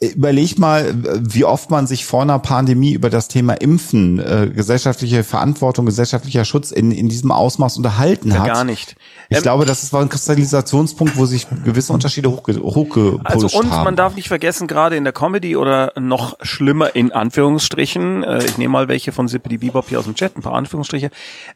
äh, 0.00 0.06
überleg 0.08 0.58
mal, 0.58 0.86
äh, 0.86 0.94
wie 1.20 1.44
oft 1.44 1.70
man 1.70 1.86
sich 1.86 2.04
vor 2.04 2.22
einer 2.22 2.38
Pandemie 2.38 2.92
über 2.92 3.10
das 3.10 3.28
Thema 3.28 3.54
Impfen, 3.54 4.18
äh, 4.18 4.50
gesellschaftliche 4.54 5.24
Verantwortung, 5.24 5.86
gesellschaftlicher 5.86 6.44
Schutz 6.44 6.70
in, 6.70 6.92
in 6.92 7.08
diesem 7.08 7.32
Ausmaß 7.32 7.76
unterhalten 7.76 8.38
hat. 8.38 8.46
gar 8.46 8.64
nicht. 8.64 8.96
Ich 9.28 9.36
Ähm, 9.36 9.42
glaube, 9.42 9.64
das 9.64 9.92
war 9.92 10.02
ein 10.02 10.08
Kristallisationspunkt, 10.08 11.16
wo 11.16 11.24
sich 11.24 11.46
gewisse 11.64 11.92
Unterschiede 11.92 12.30
hochge 12.30 12.60
hochgepusht 12.60 13.20
Also 13.24 13.39
und 13.48 13.70
haben. 13.70 13.84
man 13.84 13.96
darf 13.96 14.14
nicht 14.14 14.28
vergessen, 14.28 14.66
gerade 14.66 14.96
in 14.96 15.04
der 15.04 15.12
Comedy 15.12 15.56
oder 15.56 15.92
noch 15.98 16.36
schlimmer 16.42 16.94
in 16.94 17.12
Anführungsstrichen, 17.12 18.22
äh, 18.24 18.44
ich 18.44 18.58
nehme 18.58 18.72
mal 18.72 18.88
welche 18.88 19.12
von 19.12 19.28
Sippity 19.28 19.58
Bebop 19.58 19.88
hier 19.88 19.98
aus 19.98 20.04
dem 20.04 20.14
Chat, 20.14 20.36
ein 20.36 20.42
paar 20.42 20.54
Anführungsstriche, 20.54 21.10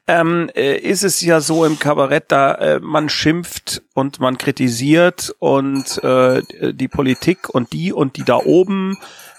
ähm, 0.07 0.51
äh, 0.55 0.77
ist 0.77 1.05
es 1.05 1.21
ja 1.21 1.41
so 1.41 1.65
im 1.65 1.79
Kabarett, 1.79 2.25
da 2.29 2.55
äh, 2.55 2.81
man 2.81 3.09
schimpft 3.09 3.83
und 3.95 4.21
man 4.21 4.39
kritisiert 4.39 5.35
und 5.39 6.03
äh, 6.03 6.43
die 6.73 6.89
Politik 6.89 7.49
und 7.49 7.73
die 7.73 7.93
und 7.93 8.17
die 8.17 8.25
da 8.25 8.37
oben 8.37 8.99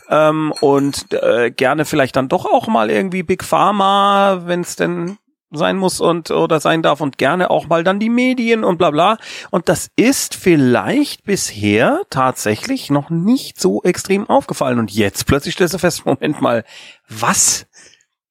ähm, 0.10 0.54
und 0.62 1.14
äh, 1.14 1.52
gerne 1.52 1.86
vielleicht 1.86 2.16
dann 2.16 2.30
doch 2.30 2.46
auch 2.46 2.68
mal 2.68 2.90
irgendwie 2.90 3.24
Big 3.24 3.44
Pharma, 3.44 4.44
wenn 4.46 4.62
es 4.62 4.76
denn 4.76 5.18
sein 5.58 5.78
muss 5.78 6.02
und 6.02 6.32
oder 6.32 6.60
sein 6.60 6.82
darf 6.82 7.02
und 7.02 7.18
gerne 7.18 7.50
auch 7.50 7.68
mal 7.68 7.84
dann 7.84 8.00
die 8.00 8.10
Medien 8.10 8.64
und 8.64 8.78
bla 8.78 8.92
bla. 8.92 9.18
Und 9.52 9.70
das 9.70 9.90
ist 9.96 10.36
vielleicht 10.36 11.24
bisher 11.24 12.02
tatsächlich 12.10 12.90
noch 12.90 13.10
nicht 13.10 13.60
so 13.60 13.84
extrem 13.84 14.30
aufgefallen. 14.30 14.80
Und 14.80 14.92
jetzt 14.92 15.26
plötzlich 15.26 15.56
stellst 15.56 15.74
du 15.74 15.80
fest, 15.80 16.06
Moment 16.06 16.42
mal, 16.42 16.64
was? 17.08 17.68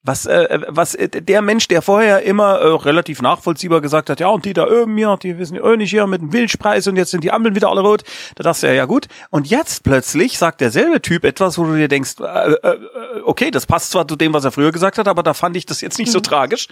Was, 0.06 0.26
äh, 0.26 0.60
was 0.68 0.94
äh, 0.94 1.08
der 1.08 1.40
Mensch, 1.40 1.66
der 1.66 1.80
vorher 1.80 2.24
immer 2.24 2.58
äh, 2.58 2.66
relativ 2.74 3.22
nachvollziehbar 3.22 3.80
gesagt 3.80 4.10
hat, 4.10 4.20
ja, 4.20 4.28
und 4.28 4.44
die 4.44 4.52
da 4.52 4.70
oben, 4.70 4.98
ja, 4.98 5.16
die 5.16 5.38
wissen 5.38 5.54
ja 5.54 5.62
auch 5.62 5.76
nicht 5.76 5.88
hier 5.88 6.06
mit 6.06 6.20
dem 6.20 6.30
Wildpreis 6.30 6.86
und 6.88 6.96
jetzt 6.96 7.10
sind 7.10 7.24
die 7.24 7.32
Ampeln 7.32 7.54
wieder 7.54 7.70
alle 7.70 7.80
rot, 7.80 8.02
da 8.34 8.44
dachte 8.44 8.66
er, 8.66 8.74
ja 8.74 8.84
gut. 8.84 9.06
Und 9.30 9.48
jetzt 9.48 9.82
plötzlich 9.82 10.36
sagt 10.36 10.60
derselbe 10.60 11.00
Typ 11.00 11.24
etwas, 11.24 11.56
wo 11.56 11.64
du 11.64 11.74
dir 11.74 11.88
denkst, 11.88 12.16
äh, 12.20 12.52
äh, 12.52 12.78
okay, 13.24 13.50
das 13.50 13.64
passt 13.64 13.92
zwar 13.92 14.06
zu 14.06 14.16
dem, 14.16 14.34
was 14.34 14.44
er 14.44 14.52
früher 14.52 14.72
gesagt 14.72 14.98
hat, 14.98 15.08
aber 15.08 15.22
da 15.22 15.32
fand 15.32 15.56
ich 15.56 15.64
das 15.64 15.80
jetzt 15.80 15.98
nicht 15.98 16.12
so 16.12 16.20
tragisch. 16.20 16.68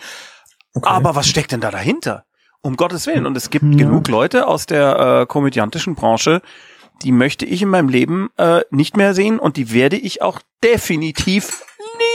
Aber 0.81 1.15
was 1.15 1.29
steckt 1.29 1.53
denn 1.53 1.61
da 1.61 1.71
dahinter? 1.71 2.25
Um 2.63 2.77
Gottes 2.77 3.07
Willen. 3.07 3.27
Und 3.27 3.37
es 3.37 3.51
gibt 3.51 3.77
genug 3.77 4.09
Leute 4.09 4.47
aus 4.47 4.67
der 4.67 5.23
äh, 5.23 5.27
komödiantischen 5.27 5.95
Branche, 5.95 6.41
die 7.03 7.13
möchte 7.13 7.45
ich 7.45 7.63
in 7.63 7.69
meinem 7.69 7.89
Leben 7.89 8.31
äh, 8.37 8.63
nicht 8.71 8.97
mehr 8.97 9.15
sehen 9.15 9.39
und 9.39 9.57
die 9.57 9.73
werde 9.73 9.97
ich 9.97 10.23
auch 10.23 10.41
definitiv 10.63 11.65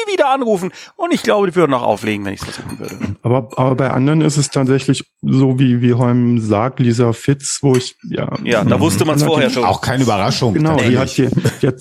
nie 0.08 0.14
wieder 0.14 0.30
anrufen. 0.30 0.72
Und 0.96 1.14
ich 1.14 1.24
glaube, 1.24 1.48
die 1.50 1.56
würden 1.56 1.74
auch 1.74 1.84
auflegen, 1.84 2.26
wenn 2.26 2.34
ich 2.34 2.42
es 2.42 2.48
versuchen 2.48 2.80
würde. 2.80 2.96
Aber, 3.24 3.50
aber 3.58 3.76
bei 3.76 3.90
anderen 3.92 4.22
ist 4.22 4.38
es 4.38 4.50
tatsächlich 4.50 5.04
so, 5.22 5.60
wie, 5.60 5.82
wie 5.82 5.94
Holm 5.94 6.40
sagt, 6.40 6.80
Lisa 6.80 7.14
Fitz, 7.14 7.60
wo 7.62 7.76
ich, 7.76 7.96
ja. 8.10 8.30
Ja, 8.44 8.64
da 8.64 8.80
wusste 8.80 9.06
man 9.06 9.16
es 9.16 9.24
vorher 9.24 9.50
schon. 9.50 9.64
Auch 9.64 9.82
keine 9.82 10.04
Überraschung. 10.04 10.54
Genau, 10.54 10.78
die 10.78 10.98
hat, 10.98 11.08
tatsächlich. 11.08 11.32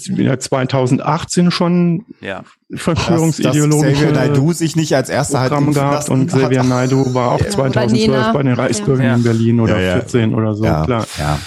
die, 0.06 0.14
die 0.14 0.28
hat 0.28 0.34
ja 0.34 0.38
2018 0.38 1.50
schon 1.50 2.04
Ja. 2.20 2.42
Verschwörungsideologische 2.74 3.92
Xavier 3.92 4.12
Naidoo 4.12 4.52
sich 4.52 4.74
nicht 4.76 4.94
als 4.94 5.08
erster 5.08 5.40
hat 5.40 5.48
Programm 5.48 5.68
impfen 5.68 5.80
gehabt 5.82 5.94
lassen 5.94 6.12
und 6.12 6.26
Xavier 6.28 6.62
Naidoo 6.64 7.14
war 7.14 7.32
auch 7.32 7.38
2012 7.44 7.92
Nena. 8.08 8.32
bei 8.32 8.42
den 8.42 8.54
Reichsbürgern 8.54 9.06
Ja. 9.06 9.14
in 9.14 9.22
Berlin 9.22 9.60
oder 9.60 9.76
Ja, 9.80 9.86
ja. 9.88 9.92
14 9.94 10.34
oder 10.34 10.54
so, 10.54 10.64
ja, 10.64 10.84
klar. 10.84 11.06
Ja. 11.18 11.38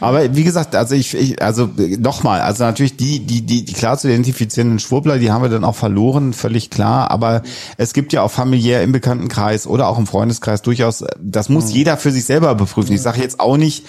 Aber 0.00 0.34
wie 0.34 0.44
gesagt, 0.44 0.74
also 0.74 0.94
ich, 0.94 1.14
ich 1.14 1.42
also 1.42 1.68
nochmal, 1.98 2.40
also 2.40 2.64
natürlich 2.64 2.96
die, 2.96 3.20
die, 3.20 3.42
die, 3.42 3.64
die 3.64 3.72
klar 3.72 3.98
zu 3.98 4.08
identifizierenden 4.08 4.78
Schwurbler, 4.78 5.18
die 5.18 5.30
haben 5.30 5.42
wir 5.42 5.48
dann 5.48 5.64
auch 5.64 5.76
verloren, 5.76 6.32
völlig 6.32 6.70
klar. 6.70 7.10
Aber 7.10 7.42
es 7.76 7.92
gibt 7.92 8.12
ja 8.12 8.22
auch 8.22 8.30
familiär 8.30 8.82
im 8.82 8.92
Bekanntenkreis 8.92 9.66
oder 9.66 9.88
auch 9.88 9.98
im 9.98 10.06
Freundeskreis 10.06 10.62
durchaus, 10.62 11.04
das 11.20 11.48
muss 11.48 11.72
jeder 11.72 11.96
für 11.96 12.10
sich 12.10 12.24
selber 12.24 12.54
beprüfen. 12.54 12.92
Ich 12.92 13.02
sage 13.02 13.20
jetzt 13.20 13.40
auch 13.40 13.56
nicht, 13.56 13.84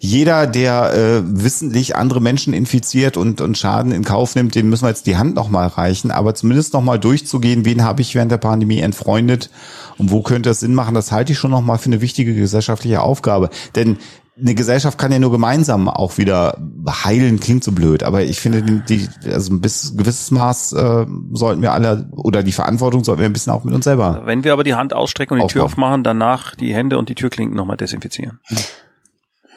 jeder, 0.00 0.46
der 0.46 0.94
äh, 0.94 1.22
wissentlich 1.24 1.96
andere 1.96 2.20
Menschen 2.20 2.54
infiziert 2.54 3.16
und, 3.16 3.40
und 3.40 3.58
Schaden 3.58 3.90
in 3.90 4.04
Kauf 4.04 4.36
nimmt, 4.36 4.54
dem 4.54 4.70
müssen 4.70 4.84
wir 4.84 4.90
jetzt 4.90 5.06
die 5.06 5.16
Hand 5.16 5.34
nochmal 5.34 5.66
reichen. 5.66 6.10
Aber 6.12 6.34
zumindest 6.34 6.72
nochmal 6.72 7.00
durchzugehen, 7.00 7.64
wen 7.64 7.82
habe 7.82 8.02
ich 8.02 8.14
während 8.14 8.30
der 8.30 8.38
Pandemie 8.38 8.78
entfreundet 8.78 9.50
und 9.98 10.12
wo 10.12 10.22
könnte 10.22 10.50
es 10.50 10.60
Sinn 10.60 10.74
machen, 10.74 10.94
das 10.94 11.10
halte 11.10 11.32
ich 11.32 11.38
schon 11.38 11.50
nochmal 11.50 11.78
für 11.78 11.86
eine 11.86 12.00
wichtige 12.00 12.34
gesellschaftliche 12.34 13.02
Aufgabe. 13.02 13.50
Denn 13.74 13.98
eine 14.40 14.54
Gesellschaft 14.54 14.98
kann 14.98 15.10
ja 15.10 15.18
nur 15.18 15.32
gemeinsam 15.32 15.88
auch 15.88 16.16
wieder 16.18 16.56
heilen, 16.88 17.40
klingt 17.40 17.64
so 17.64 17.72
blöd, 17.72 18.02
aber 18.04 18.22
ich 18.22 18.38
finde, 18.40 18.62
die, 18.62 18.80
die- 18.80 19.08
also 19.30 19.52
ein 19.52 19.60
bis, 19.60 19.96
gewisses 19.96 20.30
Maß 20.30 20.72
äh, 20.74 21.06
sollten 21.32 21.60
wir 21.62 21.72
alle, 21.72 22.08
oder 22.12 22.42
die 22.42 22.52
Verantwortung 22.52 23.02
sollten 23.04 23.20
wir 23.20 23.28
ein 23.28 23.32
bisschen 23.32 23.52
auch 23.52 23.64
mit 23.64 23.74
uns 23.74 23.84
selber. 23.84 24.22
Wenn 24.24 24.44
wir 24.44 24.52
aber 24.52 24.64
die 24.64 24.74
Hand 24.74 24.94
ausstrecken 24.94 25.34
und 25.40 25.42
die 25.50 25.52
Tür 25.54 25.64
Aufmachen. 25.64 25.82
aufmachen, 25.84 26.04
danach 26.04 26.54
die 26.54 26.72
Hände 26.74 26.98
und 26.98 27.08
die 27.08 27.14
Türklinken 27.16 27.56
nochmal 27.56 27.76
desinfizieren. 27.76 28.38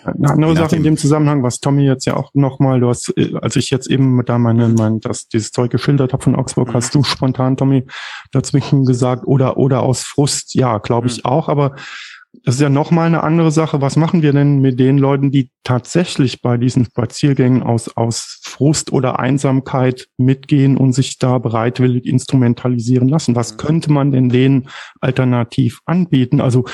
Eine 0.03 0.31
andere 0.31 0.55
Sache 0.55 0.75
in 0.77 0.81
dem 0.83 0.97
Zusammenhang, 0.97 1.43
was 1.43 1.59
Tommy 1.59 1.83
jetzt 1.83 2.05
ja 2.05 2.15
auch 2.17 2.31
nochmal, 2.33 2.79
du 2.79 2.89
hast, 2.89 3.15
äh, 3.17 3.35
als 3.39 3.55
ich 3.55 3.69
jetzt 3.69 3.87
eben 3.87 4.25
da 4.25 4.39
meine, 4.39 4.67
mein, 4.69 4.99
das, 4.99 5.27
dieses 5.27 5.51
Zeug 5.51 5.69
geschildert 5.69 6.11
habe 6.11 6.23
von 6.23 6.35
Augsburg, 6.35 6.73
hast 6.73 6.95
du 6.95 7.03
spontan, 7.03 7.55
Tommy, 7.55 7.85
dazwischen 8.31 8.85
gesagt, 8.85 9.27
oder, 9.27 9.57
oder 9.57 9.83
aus 9.83 10.01
Frust, 10.01 10.55
ja, 10.55 10.79
glaube 10.79 11.05
ich 11.05 11.23
auch, 11.23 11.49
aber 11.49 11.75
das 12.43 12.55
ist 12.55 12.61
ja 12.61 12.69
nochmal 12.69 13.05
eine 13.07 13.23
andere 13.23 13.51
Sache. 13.51 13.81
Was 13.81 13.95
machen 13.95 14.23
wir 14.23 14.33
denn 14.33 14.59
mit 14.59 14.79
den 14.79 14.97
Leuten, 14.97 15.31
die 15.31 15.51
tatsächlich 15.63 16.41
bei 16.41 16.57
diesen 16.57 16.85
Spaziergängen 16.85 17.61
aus, 17.61 17.95
aus 17.95 18.39
Frust 18.43 18.91
oder 18.91 19.19
Einsamkeit 19.19 20.07
mitgehen 20.17 20.75
und 20.75 20.93
sich 20.93 21.19
da 21.19 21.37
bereitwillig 21.37 22.05
instrumentalisieren 22.05 23.07
lassen? 23.07 23.35
Was 23.35 23.57
könnte 23.57 23.91
man 23.91 24.11
denn 24.11 24.29
denen 24.29 24.69
alternativ 25.01 25.81
anbieten? 25.85 26.41
Also 26.41 26.65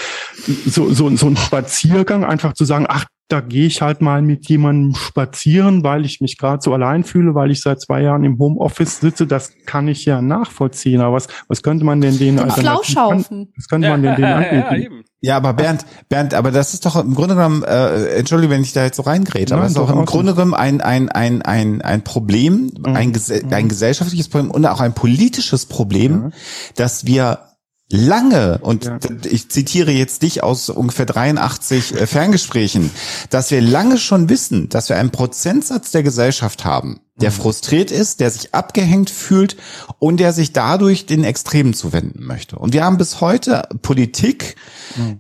so, 0.65 0.89
so, 0.93 1.13
so 1.15 1.27
ein 1.27 1.35
Spaziergang, 1.35 2.23
einfach 2.23 2.53
zu 2.53 2.63
sagen, 2.63 2.85
ach, 2.87 3.05
da 3.27 3.41
gehe 3.41 3.67
ich 3.67 3.81
halt 3.81 4.01
mal 4.01 4.21
mit 4.21 4.47
jemandem 4.47 4.95
spazieren, 4.95 5.83
weil 5.83 6.05
ich 6.05 6.21
mich 6.21 6.37
gerade 6.37 6.61
so 6.61 6.73
allein 6.73 7.03
fühle, 7.03 7.35
weil 7.35 7.51
ich 7.51 7.61
seit 7.61 7.81
zwei 7.81 8.01
Jahren 8.01 8.23
im 8.23 8.39
Homeoffice 8.39 9.01
sitze, 9.01 9.27
das 9.27 9.51
kann 9.65 9.89
ich 9.89 10.05
ja 10.05 10.21
nachvollziehen. 10.21 11.01
Aber 11.01 11.15
was, 11.15 11.27
was 11.49 11.61
könnte 11.61 11.83
man 11.83 11.99
denn 11.99 12.17
denen 12.17 12.49
Flauschaufen. 12.49 13.51
was 13.57 13.67
könnte 13.67 13.89
man 13.89 14.01
denn 14.01 14.15
denen 14.15 14.33
anbieten? 14.33 15.03
Ja, 15.19 15.35
aber 15.35 15.53
Bernd, 15.53 15.85
Bernd, 16.09 16.35
aber 16.35 16.51
das 16.51 16.73
ist 16.73 16.85
doch 16.85 16.95
im 16.95 17.15
Grunde 17.15 17.35
genommen, 17.35 17.63
äh, 17.63 18.17
entschuldige, 18.17 18.51
wenn 18.51 18.61
ich 18.61 18.71
da 18.71 18.83
jetzt 18.83 18.97
so 18.97 19.01
reingräte, 19.01 19.55
aber 19.55 19.63
es 19.63 19.71
ist 19.71 19.77
doch 19.77 19.89
im 19.89 20.05
Grunde 20.05 20.33
genommen 20.33 20.53
ein, 20.53 20.79
ein, 20.79 21.09
ein, 21.09 21.41
ein, 21.41 21.81
ein 21.81 22.03
Problem, 22.03 22.71
ein, 22.83 23.13
gese 23.13 23.41
ein 23.49 23.67
gesellschaftliches 23.67 24.29
Problem 24.29 24.51
und 24.51 24.65
auch 24.67 24.79
ein 24.79 24.93
politisches 24.93 25.65
Problem, 25.65 26.31
dass 26.75 27.05
wir 27.07 27.39
lange, 27.89 28.59
und 28.61 28.85
Ja. 28.85 28.99
ich 29.29 29.49
zitiere 29.49 29.91
jetzt 29.91 30.21
dich 30.21 30.43
aus 30.43 30.69
ungefähr 30.69 31.05
83 31.05 31.93
äh, 31.95 32.07
Ferngesprächen, 32.07 32.91
dass 33.29 33.51
wir 33.51 33.61
lange 33.61 33.97
schon 33.97 34.29
wissen, 34.29 34.69
dass 34.69 34.89
wir 34.89 34.97
einen 34.97 35.11
Prozentsatz 35.11 35.91
der 35.91 36.03
Gesellschaft 36.03 36.65
haben, 36.65 36.99
der 37.19 37.31
frustriert 37.31 37.89
ist, 37.89 38.19
der 38.19 38.29
sich 38.29 38.53
abgehängt 38.53 39.09
fühlt 39.09 39.55
und 39.99 40.19
der 40.19 40.33
sich 40.33 40.51
dadurch 40.53 41.05
den 41.05 41.23
Extremen 41.23 41.73
zuwenden 41.73 42.25
möchte. 42.25 42.57
Und 42.57 42.73
wir 42.73 42.83
haben 42.83 42.97
bis 42.97 43.21
heute 43.21 43.67
Politik, 43.81 44.55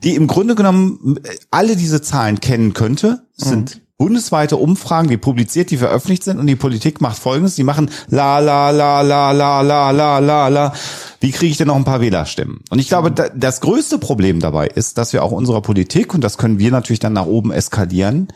die 0.03 0.15
im 0.15 0.27
Grunde 0.27 0.55
genommen 0.55 1.17
äh, 1.23 1.29
alle 1.51 1.75
diese 1.75 2.01
Zahlen 2.01 2.39
kennen 2.41 2.73
könnte. 2.73 3.23
Es 3.39 3.47
sind 3.47 3.81
bundesweite 3.97 4.57
Umfragen, 4.57 5.09
die 5.09 5.17
publiziert, 5.17 5.71
die 5.71 5.77
veröffentlicht 5.77 6.23
sind 6.23 6.37
und 6.37 6.45
die 6.45 6.55
Politik 6.55 7.01
macht 7.01 7.17
folgendes, 7.17 7.55
die 7.55 7.63
machen 7.63 7.89
la 8.09 8.37
la 8.39 8.69
la 8.69 9.01
la 9.01 9.31
la 9.31 9.61
la 9.61 9.89
la 9.91 10.19
la 10.19 10.47
la. 10.49 10.73
Wie 11.19 11.31
kriege 11.31 11.51
ich 11.51 11.57
denn 11.57 11.67
noch 11.67 11.75
ein 11.75 11.83
paar 11.83 12.01
Wählerstimmen? 12.01 12.59
Und 12.69 12.79
ich 12.79 12.87
glaube, 12.87 13.11
da, 13.11 13.29
das 13.29 13.61
größte 13.61 13.97
Problem 13.97 14.39
dabei 14.39 14.67
ist, 14.67 14.97
dass 14.97 15.13
wir 15.13 15.23
auch 15.23 15.31
unserer 15.31 15.61
Politik, 15.61 16.13
und 16.13 16.23
das 16.23 16.37
können 16.37 16.59
wir 16.59 16.71
natürlich 16.71 16.99
dann 16.99 17.13
nach 17.13 17.25
oben 17.25 17.51
eskalieren, 17.51 18.27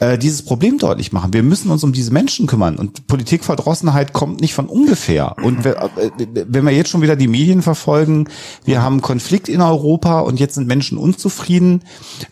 äh, 0.00 0.18
dieses 0.18 0.42
Problem 0.42 0.78
deutlich 0.78 1.12
machen. 1.12 1.32
Wir 1.32 1.42
müssen 1.42 1.70
uns 1.70 1.84
um 1.84 1.92
diese 1.92 2.12
Menschen 2.12 2.46
kümmern 2.46 2.76
und 2.76 3.06
Politikverdrossenheit 3.06 4.12
kommt 4.12 4.40
nicht 4.40 4.54
von 4.54 4.66
ungefähr. 4.66 5.36
Und 5.42 5.64
wir, 5.64 5.76
äh, 5.76 6.10
wenn 6.48 6.64
wir 6.64 6.72
jetzt 6.72 6.90
schon 6.90 7.02
wieder 7.02 7.14
die 7.14 7.28
Medien 7.28 7.60
verfolgen, 7.60 8.28
wir 8.64 8.82
haben 8.82 9.02
Konflikt 9.02 9.48
in 9.48 9.60
Europa 9.60 10.20
und 10.20 10.40
jetzt 10.40 10.54
sind 10.54 10.66
Menschen 10.66 10.96
unzufrieden 10.96 11.82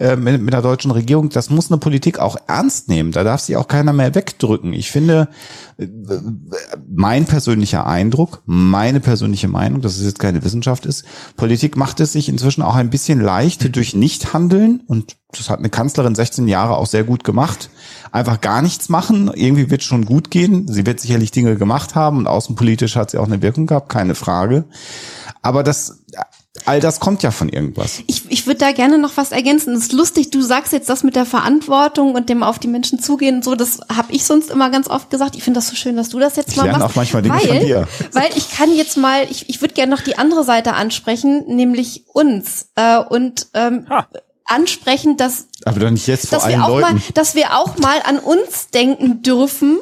äh, 0.00 0.16
mit, 0.16 0.40
mit 0.40 0.54
der 0.54 0.62
deutschen 0.62 0.90
Regierung. 0.90 1.28
Das 1.28 1.50
muss 1.50 1.70
eine 1.70 1.78
Politik 1.78 2.18
auch 2.18 2.36
ernst 2.48 2.88
nehmen. 2.88 3.12
Da 3.12 3.24
darf 3.24 3.42
sich 3.42 3.56
auch 3.56 3.68
keiner 3.68 3.92
mehr 3.92 4.14
wegdrücken. 4.14 4.72
Ich 4.72 4.90
finde, 4.90 5.28
mein 6.88 7.24
persönlicher 7.26 7.86
Eindruck, 7.86 8.42
meine 8.46 9.00
persönliche 9.00 9.48
Meinung, 9.48 9.81
dass 9.82 9.98
es 9.98 10.04
jetzt 10.04 10.18
keine 10.18 10.42
Wissenschaft 10.44 10.86
ist, 10.86 11.04
Politik 11.36 11.76
macht 11.76 12.00
es 12.00 12.12
sich 12.12 12.28
inzwischen 12.28 12.62
auch 12.62 12.74
ein 12.74 12.90
bisschen 12.90 13.20
leicht 13.20 13.76
durch 13.76 13.94
Nichthandeln 13.94 14.82
und 14.86 15.16
das 15.36 15.50
hat 15.50 15.58
eine 15.58 15.70
Kanzlerin 15.70 16.14
16 16.14 16.46
Jahre 16.48 16.76
auch 16.76 16.86
sehr 16.86 17.04
gut 17.04 17.24
gemacht. 17.24 17.70
Einfach 18.10 18.40
gar 18.40 18.60
nichts 18.60 18.88
machen, 18.88 19.30
irgendwie 19.34 19.70
wird 19.70 19.82
schon 19.82 20.04
gut 20.04 20.30
gehen. 20.30 20.68
Sie 20.68 20.84
wird 20.84 21.00
sicherlich 21.00 21.30
Dinge 21.30 21.56
gemacht 21.56 21.94
haben 21.94 22.18
und 22.18 22.26
außenpolitisch 22.26 22.96
hat 22.96 23.10
sie 23.10 23.18
auch 23.18 23.26
eine 23.26 23.40
Wirkung 23.42 23.66
gehabt, 23.66 23.88
keine 23.88 24.14
Frage. 24.14 24.64
Aber 25.40 25.62
das, 25.62 26.04
all 26.66 26.80
das 26.80 27.00
kommt 27.00 27.22
ja 27.22 27.30
von 27.30 27.48
irgendwas. 27.48 28.00
Ich, 28.06 28.24
ich 28.30 28.46
würde 28.46 28.58
da 28.58 28.72
gerne 28.72 28.98
noch 28.98 29.16
was 29.16 29.32
ergänzen. 29.32 29.74
Es 29.74 29.84
ist 29.84 29.92
lustig, 29.92 30.30
du 30.30 30.42
sagst 30.42 30.72
jetzt 30.72 30.88
das 30.88 31.02
mit 31.02 31.16
der 31.16 31.24
Verantwortung 31.26 32.14
und 32.14 32.28
dem 32.28 32.42
auf 32.42 32.58
die 32.58 32.68
Menschen 32.68 33.00
zugehen 33.00 33.36
und 33.36 33.44
so. 33.44 33.54
Das 33.54 33.80
habe 33.94 34.12
ich 34.12 34.24
sonst 34.24 34.50
immer 34.50 34.70
ganz 34.70 34.88
oft 34.88 35.10
gesagt. 35.10 35.34
Ich 35.34 35.42
finde 35.42 35.58
das 35.58 35.68
so 35.68 35.76
schön, 35.76 35.96
dass 35.96 36.10
du 36.10 36.18
das 36.18 36.36
jetzt 36.36 36.50
Ich 36.50 36.56
mal 36.56 36.64
lerne 36.64 36.78
machst. 36.80 36.92
auch 36.92 36.96
manchmal 36.96 37.22
Dinge 37.22 37.34
weil, 37.36 37.46
von 37.46 37.60
dir. 37.60 37.88
Weil 38.12 38.30
ich 38.36 38.50
kann 38.50 38.74
jetzt 38.74 38.96
mal, 38.96 39.24
ich, 39.30 39.48
ich 39.48 39.60
würde 39.60 39.74
gerne 39.74 39.94
noch 39.94 40.02
die 40.02 40.18
andere 40.18 40.44
Seite 40.44 40.74
ansprechen, 40.74 41.44
nämlich 41.46 42.04
uns 42.12 42.68
äh, 42.76 42.98
und 42.98 43.46
ähm, 43.54 43.86
Ha. 43.88 44.06
ansprechen, 44.44 45.16
dass 45.16 45.46
Aber 45.64 45.80
doch 45.80 45.90
nicht 45.90 46.06
jetzt 46.06 46.28
vor 46.28 46.36
dass 46.38 46.44
allen 46.44 46.58
wir 46.60 46.64
auch 46.64 46.80
Leuten. 46.80 46.94
mal, 46.96 47.02
dass 47.14 47.34
wir 47.34 47.56
auch 47.56 47.78
mal 47.78 48.00
an 48.04 48.18
uns 48.18 48.68
denken 48.70 49.22
dürfen, 49.22 49.78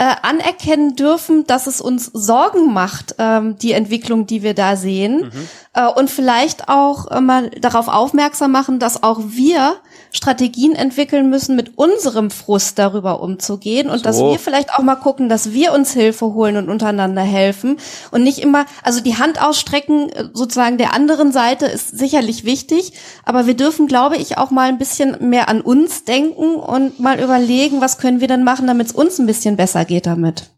äh, 0.00 0.14
anerkennen 0.22 0.94
dürfen, 0.94 1.44
dass 1.46 1.66
es 1.66 1.80
uns 1.80 2.06
Sorgen 2.14 2.72
macht, 2.72 3.16
ähm, 3.18 3.58
die 3.58 3.72
Entwicklung, 3.72 4.26
die 4.26 4.44
wir 4.44 4.54
da 4.54 4.76
sehen, 4.76 5.24
äh, 5.24 5.67
und 5.86 6.10
vielleicht 6.10 6.68
auch 6.68 7.10
äh, 7.10 7.20
mal 7.20 7.50
darauf 7.50 7.88
aufmerksam 7.88 8.50
machen, 8.52 8.78
dass 8.78 9.02
auch 9.02 9.20
wir 9.24 9.76
Strategien 10.10 10.74
entwickeln 10.74 11.28
müssen, 11.28 11.54
mit 11.54 11.76
unserem 11.76 12.30
Frust 12.30 12.78
darüber 12.78 13.20
umzugehen 13.20 13.90
und 13.90 14.06
dass 14.06 14.16
So. 14.16 14.30
wir 14.32 14.38
vielleicht 14.38 14.72
auch 14.72 14.82
mal 14.82 14.96
gucken, 14.96 15.28
dass 15.28 15.52
wir 15.52 15.72
uns 15.72 15.92
Hilfe 15.92 16.26
holen 16.32 16.56
und 16.56 16.68
untereinander 16.70 17.20
helfen 17.22 17.76
und 18.10 18.22
nicht 18.22 18.38
immer, 18.38 18.64
also 18.82 19.00
die 19.00 19.18
Hand 19.18 19.40
ausstrecken 19.42 20.08
äh, 20.10 20.24
sozusagen 20.32 20.78
der 20.78 20.94
anderen 20.94 21.30
Seite 21.32 21.66
ist 21.66 21.96
sicherlich 21.98 22.44
wichtig, 22.44 22.94
aber 23.24 23.46
wir 23.46 23.54
dürfen, 23.54 23.86
glaube 23.86 24.16
ich, 24.16 24.38
auch 24.38 24.50
mal 24.50 24.68
ein 24.68 24.78
bisschen 24.78 25.28
mehr 25.28 25.48
an 25.48 25.60
uns 25.60 26.04
denken 26.04 26.54
und 26.56 26.98
mal 27.00 27.20
überlegen, 27.20 27.80
was 27.80 27.98
können 27.98 28.20
wir 28.20 28.28
denn 28.28 28.44
machen, 28.44 28.66
damit 28.66 28.86
es 28.88 28.92
uns 28.94 29.18
ein 29.18 29.26
bisschen 29.26 29.56
besser 29.56 29.84
geht 29.84 30.06
damit. 30.06 30.50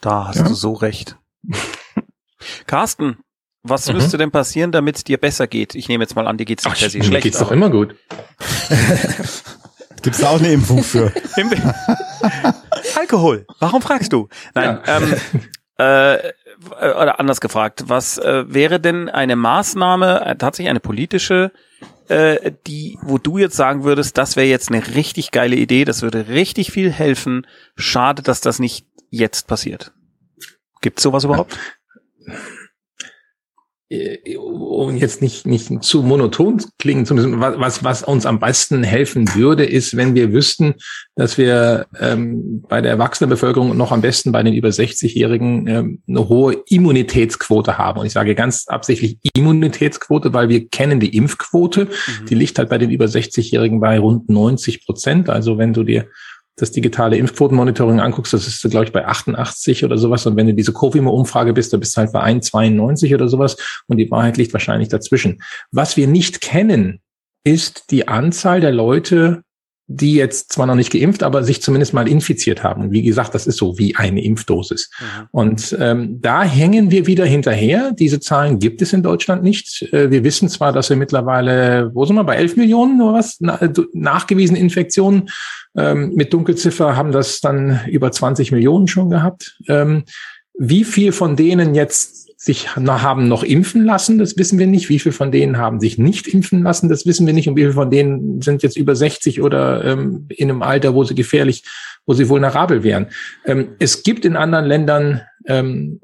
Da 0.00 0.26
hast 0.26 0.38
Ja. 0.40 0.48
du 0.48 0.54
so 0.54 0.72
recht. 0.72 1.16
Carsten, 2.66 3.18
was 3.64 3.88
Mhm. 3.88 3.94
müsste 3.96 4.16
denn 4.18 4.30
passieren, 4.30 4.70
damit 4.70 4.96
es 4.96 5.04
dir 5.04 5.18
besser 5.18 5.46
geht? 5.48 5.74
Ich 5.74 5.88
nehme 5.88 6.04
jetzt 6.04 6.14
mal 6.14 6.26
an, 6.28 6.36
dir 6.38 6.44
geht's 6.44 6.64
nicht 6.64 6.78
per 6.78 6.88
se 6.90 6.98
mir 6.98 7.04
schlecht. 7.04 7.24
geht's 7.24 7.38
doch 7.38 7.50
immer 7.50 7.70
gut. 7.70 7.96
Gibt's 10.02 10.18
da 10.20 10.28
auch 10.28 10.38
eine 10.38 10.52
Impfung 10.52 10.82
für? 10.84 11.10
Alkohol. 12.96 13.46
Warum 13.58 13.80
fragst 13.82 14.12
du? 14.12 14.28
Nein, 14.54 14.78
ähm, 14.86 15.14
äh, 15.78 16.18
oder 16.70 17.18
anders 17.20 17.40
gefragt, 17.40 17.84
was 17.86 18.18
äh, 18.18 18.44
wäre 18.46 18.80
denn 18.80 19.08
eine 19.08 19.34
Maßnahme, 19.36 20.24
äh, 20.26 20.36
tatsächlich 20.36 20.68
eine 20.70 20.80
politische, 20.80 21.52
äh, 22.08 22.52
die, 22.66 22.98
wo 23.02 23.16
du 23.18 23.38
jetzt 23.38 23.56
sagen 23.56 23.84
würdest, 23.84 24.18
das 24.18 24.36
wäre 24.36 24.46
jetzt 24.46 24.70
eine 24.70 24.86
richtig 24.94 25.30
geile 25.30 25.56
Idee, 25.56 25.84
das 25.84 26.02
würde 26.02 26.28
richtig 26.28 26.70
viel 26.70 26.90
helfen. 26.92 27.46
Schade, 27.76 28.22
dass 28.22 28.40
das 28.42 28.58
nicht 28.58 28.86
jetzt 29.10 29.46
passiert. 29.46 29.92
Gibt's 30.82 31.02
sowas 31.02 31.24
überhaupt? 31.24 31.58
äh, 32.26 32.32
um 33.90 34.96
jetzt 34.96 35.20
nicht, 35.20 35.46
nicht 35.46 35.84
zu 35.84 36.02
monoton 36.02 36.62
klingen 36.78 37.04
zu 37.04 37.14
müssen, 37.14 37.38
was, 37.38 37.84
was, 37.84 38.02
uns 38.02 38.24
am 38.24 38.40
besten 38.40 38.82
helfen 38.82 39.34
würde, 39.34 39.64
ist, 39.64 39.96
wenn 39.96 40.14
wir 40.14 40.32
wüssten, 40.32 40.74
dass 41.16 41.36
wir 41.36 41.86
ähm, 42.00 42.62
bei 42.68 42.80
der 42.80 42.92
Erwachsenenbevölkerung 42.92 43.70
und 43.70 43.76
noch 43.76 43.92
am 43.92 44.00
besten 44.00 44.32
bei 44.32 44.42
den 44.42 44.54
über 44.54 44.70
60-Jährigen 44.70 45.66
ähm, 45.66 46.02
eine 46.08 46.28
hohe 46.28 46.56
Immunitätsquote 46.68 47.76
haben. 47.76 48.00
Und 48.00 48.06
ich 48.06 48.12
sage 48.12 48.34
ganz 48.34 48.66
absichtlich 48.68 49.18
Immunitätsquote, 49.34 50.32
weil 50.32 50.48
wir 50.48 50.66
kennen 50.68 50.98
die 50.98 51.14
Impfquote. 51.14 51.88
Die 52.28 52.34
liegt 52.34 52.58
halt 52.58 52.70
bei 52.70 52.78
den 52.78 52.90
über 52.90 53.04
60-Jährigen 53.04 53.80
bei 53.80 53.98
rund 53.98 54.30
90 54.30 54.86
Prozent. 54.86 55.28
Also 55.28 55.58
wenn 55.58 55.74
du 55.74 55.84
dir 55.84 56.06
das 56.56 56.70
digitale 56.70 57.16
Impfquotenmonitoring 57.16 58.00
anguckst, 58.00 58.32
das 58.32 58.46
ist, 58.46 58.62
glaube 58.70 58.84
ich, 58.84 58.92
bei 58.92 59.06
88 59.06 59.84
oder 59.84 59.98
sowas. 59.98 60.24
Und 60.26 60.36
wenn 60.36 60.46
du 60.46 60.54
diese 60.54 60.72
Covimo-Umfrage 60.72 61.52
bist, 61.52 61.72
da 61.72 61.76
bist 61.76 61.96
du 61.96 62.00
halt 62.00 62.12
bei 62.12 62.22
1,92 62.22 63.14
oder 63.14 63.28
sowas. 63.28 63.56
Und 63.88 63.96
die 63.96 64.10
Wahrheit 64.10 64.36
liegt 64.36 64.52
wahrscheinlich 64.52 64.88
dazwischen. 64.88 65.42
Was 65.72 65.96
wir 65.96 66.06
nicht 66.06 66.40
kennen, 66.40 67.00
ist 67.44 67.90
die 67.90 68.08
Anzahl 68.08 68.60
der 68.60 68.72
Leute, 68.72 69.42
die 69.86 70.14
jetzt 70.14 70.52
zwar 70.52 70.66
noch 70.66 70.76
nicht 70.76 70.90
geimpft, 70.92 71.22
aber 71.22 71.44
sich 71.44 71.60
zumindest 71.60 71.92
mal 71.92 72.08
infiziert 72.08 72.62
haben. 72.62 72.84
Und 72.84 72.90
wie 72.92 73.02
gesagt, 73.02 73.34
das 73.34 73.46
ist 73.46 73.58
so 73.58 73.76
wie 73.78 73.94
eine 73.96 74.24
Impfdosis. 74.24 74.90
Und 75.30 75.76
ähm, 75.78 76.20
da 76.22 76.42
hängen 76.42 76.90
wir 76.90 77.06
wieder 77.06 77.26
hinterher. 77.26 77.92
Diese 77.92 78.18
Zahlen 78.18 78.58
gibt 78.58 78.80
es 78.80 78.94
in 78.94 79.02
Deutschland 79.02 79.42
nicht. 79.42 79.82
Äh, 79.92 80.10
wir 80.10 80.24
wissen 80.24 80.48
zwar, 80.48 80.72
dass 80.72 80.88
wir 80.88 80.96
mittlerweile, 80.96 81.90
wo 81.94 82.06
sind 82.06 82.16
wir, 82.16 82.24
bei 82.24 82.36
11 82.36 82.56
Millionen 82.56 83.02
oder 83.02 83.18
was, 83.18 83.36
na, 83.40 83.58
du- 83.58 83.86
nachgewiesene 83.92 84.58
Infektionen. 84.58 85.28
Ähm, 85.76 86.12
mit 86.14 86.32
Dunkelziffer 86.32 86.96
haben 86.96 87.12
das 87.12 87.40
dann 87.40 87.80
über 87.88 88.10
20 88.10 88.52
Millionen 88.52 88.86
schon 88.88 89.10
gehabt. 89.10 89.58
Ähm, 89.68 90.04
wie 90.58 90.84
viel 90.84 91.12
von 91.12 91.36
denen 91.36 91.74
jetzt 91.74 92.23
sich 92.44 92.76
haben 92.76 93.26
noch 93.26 93.42
impfen 93.42 93.86
lassen, 93.86 94.18
das 94.18 94.36
wissen 94.36 94.58
wir 94.58 94.66
nicht. 94.66 94.90
Wie 94.90 94.98
viel 94.98 95.12
von 95.12 95.32
denen 95.32 95.56
haben 95.56 95.80
sich 95.80 95.96
nicht 95.96 96.26
impfen 96.26 96.62
lassen, 96.62 96.90
das 96.90 97.06
wissen 97.06 97.26
wir 97.26 97.32
nicht. 97.32 97.48
Und 97.48 97.56
wie 97.56 97.62
viel 97.62 97.72
von 97.72 97.90
denen 97.90 98.42
sind 98.42 98.62
jetzt 98.62 98.76
über 98.76 98.94
60 98.94 99.40
oder 99.40 99.82
ähm, 99.82 100.26
in 100.28 100.50
einem 100.50 100.62
Alter, 100.62 100.94
wo 100.94 101.04
sie 101.04 101.14
gefährlich, 101.14 101.64
wo 102.04 102.12
sie 102.12 102.28
vulnerabel 102.28 102.82
wären. 102.82 103.06
Ähm, 103.46 103.68
es 103.78 104.02
gibt 104.02 104.26
in 104.26 104.36
anderen 104.36 104.66
Ländern, 104.66 105.22
ähm, 105.46 106.00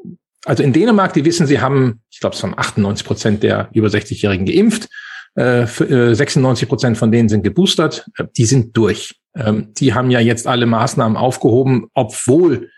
also 0.46 0.62
in 0.62 0.72
Dänemark, 0.72 1.12
die 1.12 1.26
wissen, 1.26 1.46
sie 1.46 1.60
haben, 1.60 2.00
ich 2.10 2.20
glaube, 2.20 2.34
es 2.34 2.42
haben 2.42 2.54
98 2.56 3.06
Prozent 3.06 3.42
der 3.42 3.68
über 3.74 3.88
60-Jährigen 3.88 4.46
geimpft. 4.46 4.88
Äh, 5.34 5.66
für, 5.66 6.10
äh, 6.10 6.14
96 6.14 6.68
Prozent 6.68 6.96
von 6.96 7.12
denen 7.12 7.28
sind 7.28 7.44
geboostert. 7.44 8.06
Äh, 8.16 8.24
die 8.34 8.46
sind 8.46 8.74
durch. 8.78 9.20
Ähm, 9.36 9.74
die 9.74 9.92
haben 9.92 10.10
ja 10.10 10.20
jetzt 10.20 10.46
alle 10.46 10.64
Maßnahmen 10.64 11.18
aufgehoben, 11.18 11.88
obwohl 11.92 12.70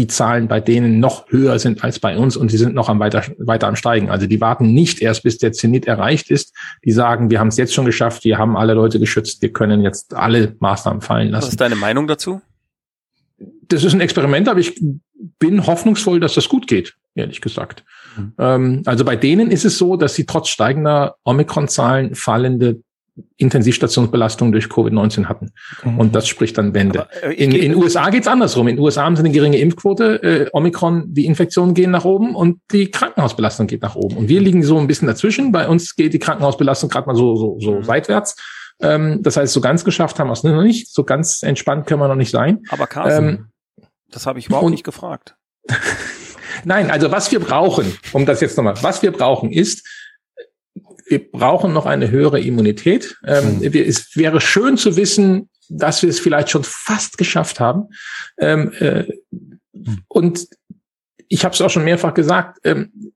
die 0.00 0.06
Zahlen 0.06 0.48
bei 0.48 0.60
denen 0.60 0.98
noch 0.98 1.30
höher 1.30 1.58
sind 1.58 1.84
als 1.84 1.98
bei 1.98 2.16
uns 2.16 2.34
und 2.34 2.50
sie 2.50 2.56
sind 2.56 2.74
noch 2.74 2.88
am 2.88 2.98
weiter, 3.00 3.22
weiter 3.36 3.68
am 3.68 3.76
Steigen. 3.76 4.08
Also 4.08 4.26
die 4.26 4.40
warten 4.40 4.72
nicht 4.72 5.02
erst, 5.02 5.24
bis 5.24 5.36
der 5.36 5.52
Zenit 5.52 5.84
erreicht 5.84 6.30
ist. 6.30 6.56
Die 6.86 6.92
sagen, 6.92 7.30
wir 7.30 7.38
haben 7.38 7.48
es 7.48 7.58
jetzt 7.58 7.74
schon 7.74 7.84
geschafft, 7.84 8.24
wir 8.24 8.38
haben 8.38 8.56
alle 8.56 8.72
Leute 8.72 8.98
geschützt, 8.98 9.42
wir 9.42 9.52
können 9.52 9.82
jetzt 9.82 10.14
alle 10.14 10.56
Maßnahmen 10.58 11.02
fallen 11.02 11.28
Was 11.28 11.32
lassen. 11.32 11.48
ist 11.50 11.60
deine 11.60 11.76
Meinung 11.76 12.06
dazu? 12.06 12.40
Das 13.68 13.84
ist 13.84 13.92
ein 13.92 14.00
Experiment, 14.00 14.48
aber 14.48 14.58
ich 14.58 14.82
bin 15.38 15.66
hoffnungsvoll, 15.66 16.18
dass 16.18 16.32
das 16.32 16.48
gut 16.48 16.66
geht, 16.66 16.94
ehrlich 17.14 17.42
gesagt. 17.42 17.84
Ähm, 18.38 18.82
also 18.86 19.04
bei 19.04 19.16
denen 19.16 19.50
ist 19.50 19.66
es 19.66 19.76
so, 19.76 19.96
dass 19.96 20.14
sie 20.14 20.24
trotz 20.24 20.48
steigender 20.48 21.16
Omikron-Zahlen 21.24 22.14
fallende 22.14 22.80
Intensivstationsbelastung 23.36 24.52
durch 24.52 24.66
Covid-19 24.66 25.26
hatten. 25.26 25.50
Und 25.98 26.14
das 26.14 26.28
spricht 26.28 26.58
dann 26.58 26.74
Wände. 26.74 27.00
Aber, 27.02 27.22
äh, 27.24 27.34
In 27.34 27.52
in 27.52 27.74
USA 27.74 28.10
geht's 28.10 28.26
andersrum. 28.28 28.68
In 28.68 28.78
USA 28.78 29.04
haben 29.04 29.16
sie 29.16 29.20
eine 29.20 29.30
geringe 29.30 29.58
Impfquote. 29.58 30.22
Äh, 30.22 30.50
Omikron, 30.52 31.04
die 31.14 31.26
Infektionen 31.26 31.74
gehen 31.74 31.90
nach 31.90 32.04
oben 32.04 32.34
und 32.34 32.60
die 32.72 32.90
Krankenhausbelastung 32.90 33.66
geht 33.66 33.82
nach 33.82 33.94
oben. 33.96 34.16
Und 34.16 34.28
wir 34.28 34.40
liegen 34.40 34.62
so 34.62 34.78
ein 34.78 34.86
bisschen 34.86 35.08
dazwischen. 35.08 35.52
Bei 35.52 35.68
uns 35.68 35.94
geht 35.96 36.12
die 36.14 36.18
Krankenhausbelastung 36.18 36.88
gerade 36.90 37.06
mal 37.06 37.16
so, 37.16 37.36
so, 37.36 37.56
so 37.60 37.74
Mhm. 37.76 37.82
seitwärts. 37.84 38.36
Ähm, 38.82 39.22
das 39.22 39.36
heißt, 39.36 39.52
so 39.52 39.60
ganz 39.60 39.84
geschafft 39.84 40.18
haben 40.18 40.28
wir 40.28 40.32
es 40.32 40.42
noch 40.42 40.62
nicht. 40.62 40.92
So 40.92 41.04
ganz 41.04 41.42
entspannt 41.42 41.86
können 41.86 42.00
wir 42.00 42.08
noch 42.08 42.14
nicht 42.14 42.30
sein. 42.30 42.60
Aber 42.70 42.86
Carsten, 42.86 43.28
Ähm, 43.28 43.46
das 44.10 44.26
habe 44.26 44.38
ich 44.38 44.46
überhaupt 44.46 44.64
und- 44.66 44.72
nicht 44.72 44.84
gefragt. 44.84 45.36
Nein, 46.64 46.90
also 46.90 47.10
was 47.10 47.30
wir 47.32 47.40
brauchen, 47.40 47.96
um 48.12 48.26
das 48.26 48.40
jetzt 48.40 48.56
nochmal, 48.56 48.74
was 48.82 49.02
wir 49.02 49.12
brauchen 49.12 49.50
ist, 49.50 49.86
wir 51.10 51.30
brauchen 51.30 51.72
noch 51.72 51.86
eine 51.86 52.10
höhere 52.10 52.40
Immunität. 52.40 53.16
Ähm, 53.26 53.60
wir, 53.60 53.86
es 53.86 54.16
wäre 54.16 54.40
schön 54.40 54.76
zu 54.76 54.96
wissen, 54.96 55.50
dass 55.68 56.02
wir 56.02 56.08
es 56.08 56.20
vielleicht 56.20 56.50
schon 56.50 56.62
fast 56.64 57.18
geschafft 57.18 57.58
haben. 57.58 57.88
Ähm, 58.38 58.72
äh, 58.78 59.04
und 60.08 60.46
ich 61.28 61.44
habe 61.44 61.54
es 61.54 61.60
auch 61.60 61.70
schon 61.70 61.84
mehrfach 61.84 62.14
gesagt, 62.14 62.58
ähm, 62.64 63.12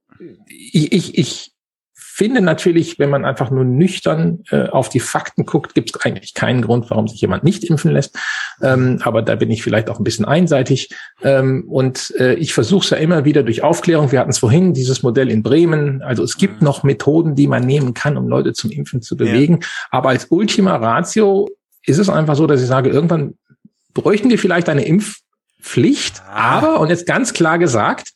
ich, 0.49 0.93
ich, 0.93 1.19
ich 1.19 1.54
finde 2.15 2.41
natürlich, 2.41 3.01
wenn 3.01 3.11
man 3.11 3.25
einfach 3.25 3.51
nur 3.51 3.65
nüchtern 3.65 4.45
äh, 4.51 4.69
auf 4.69 4.89
die 4.89 5.01
Fakten 5.01 5.47
guckt, 5.47 5.75
gibt 5.75 5.91
es 5.91 6.01
eigentlich 6.03 6.33
keinen 6.33 6.63
Grund, 6.63 6.89
warum 6.89 7.09
sich 7.09 7.21
jemand 7.21 7.43
nicht 7.43 7.65
impfen 7.65 7.91
lässt. 7.91 8.17
Ähm, 8.63 9.01
aber 9.03 9.21
da 9.21 9.35
bin 9.35 9.51
ich 9.51 9.65
vielleicht 9.65 9.91
auch 9.91 9.99
ein 9.99 10.05
bisschen 10.05 10.25
einseitig. 10.25 10.91
Ähm, 11.25 11.65
und 11.69 12.15
äh, 12.21 12.35
ich 12.35 12.55
versuche 12.55 12.85
es 12.85 12.91
ja 12.91 12.99
immer 12.99 13.25
wieder 13.25 13.43
durch 13.43 13.65
Aufklärung. 13.65 14.13
Wir 14.13 14.21
hatten 14.21 14.31
es 14.31 14.39
vorhin, 14.39 14.75
dieses 14.75 15.03
Modell 15.03 15.29
in 15.29 15.43
Bremen. 15.43 16.03
Also 16.03 16.23
es 16.23 16.37
gibt 16.37 16.61
Mhm. 16.61 16.65
noch 16.65 16.85
Methoden, 16.85 17.35
die 17.35 17.49
man 17.49 17.67
nehmen 17.67 17.95
kann, 17.95 18.17
um 18.17 18.29
Leute 18.29 18.53
zum 18.53 18.71
Impfen 18.71 19.03
zu 19.03 19.17
bewegen. 19.17 19.61
Aber 19.91 20.11
als 20.11 20.27
Ultima 20.31 20.77
Ratio 20.77 21.49
ist 21.85 21.99
es 21.99 22.09
einfach 22.09 22.37
so, 22.37 22.47
dass 22.47 22.63
ich 22.63 22.69
sage, 22.69 22.91
irgendwann 22.91 23.35
bräuchten 23.93 24.31
wir 24.31 24.39
vielleicht 24.39 24.69
eine 24.69 24.85
Impfpflicht. 24.85 26.23
Ah. 26.29 26.59
Aber, 26.59 26.81
und 26.81 26.91
jetzt 26.91 27.07
ganz 27.07 27.33
klar 27.33 27.59
gesagt, 27.59 28.11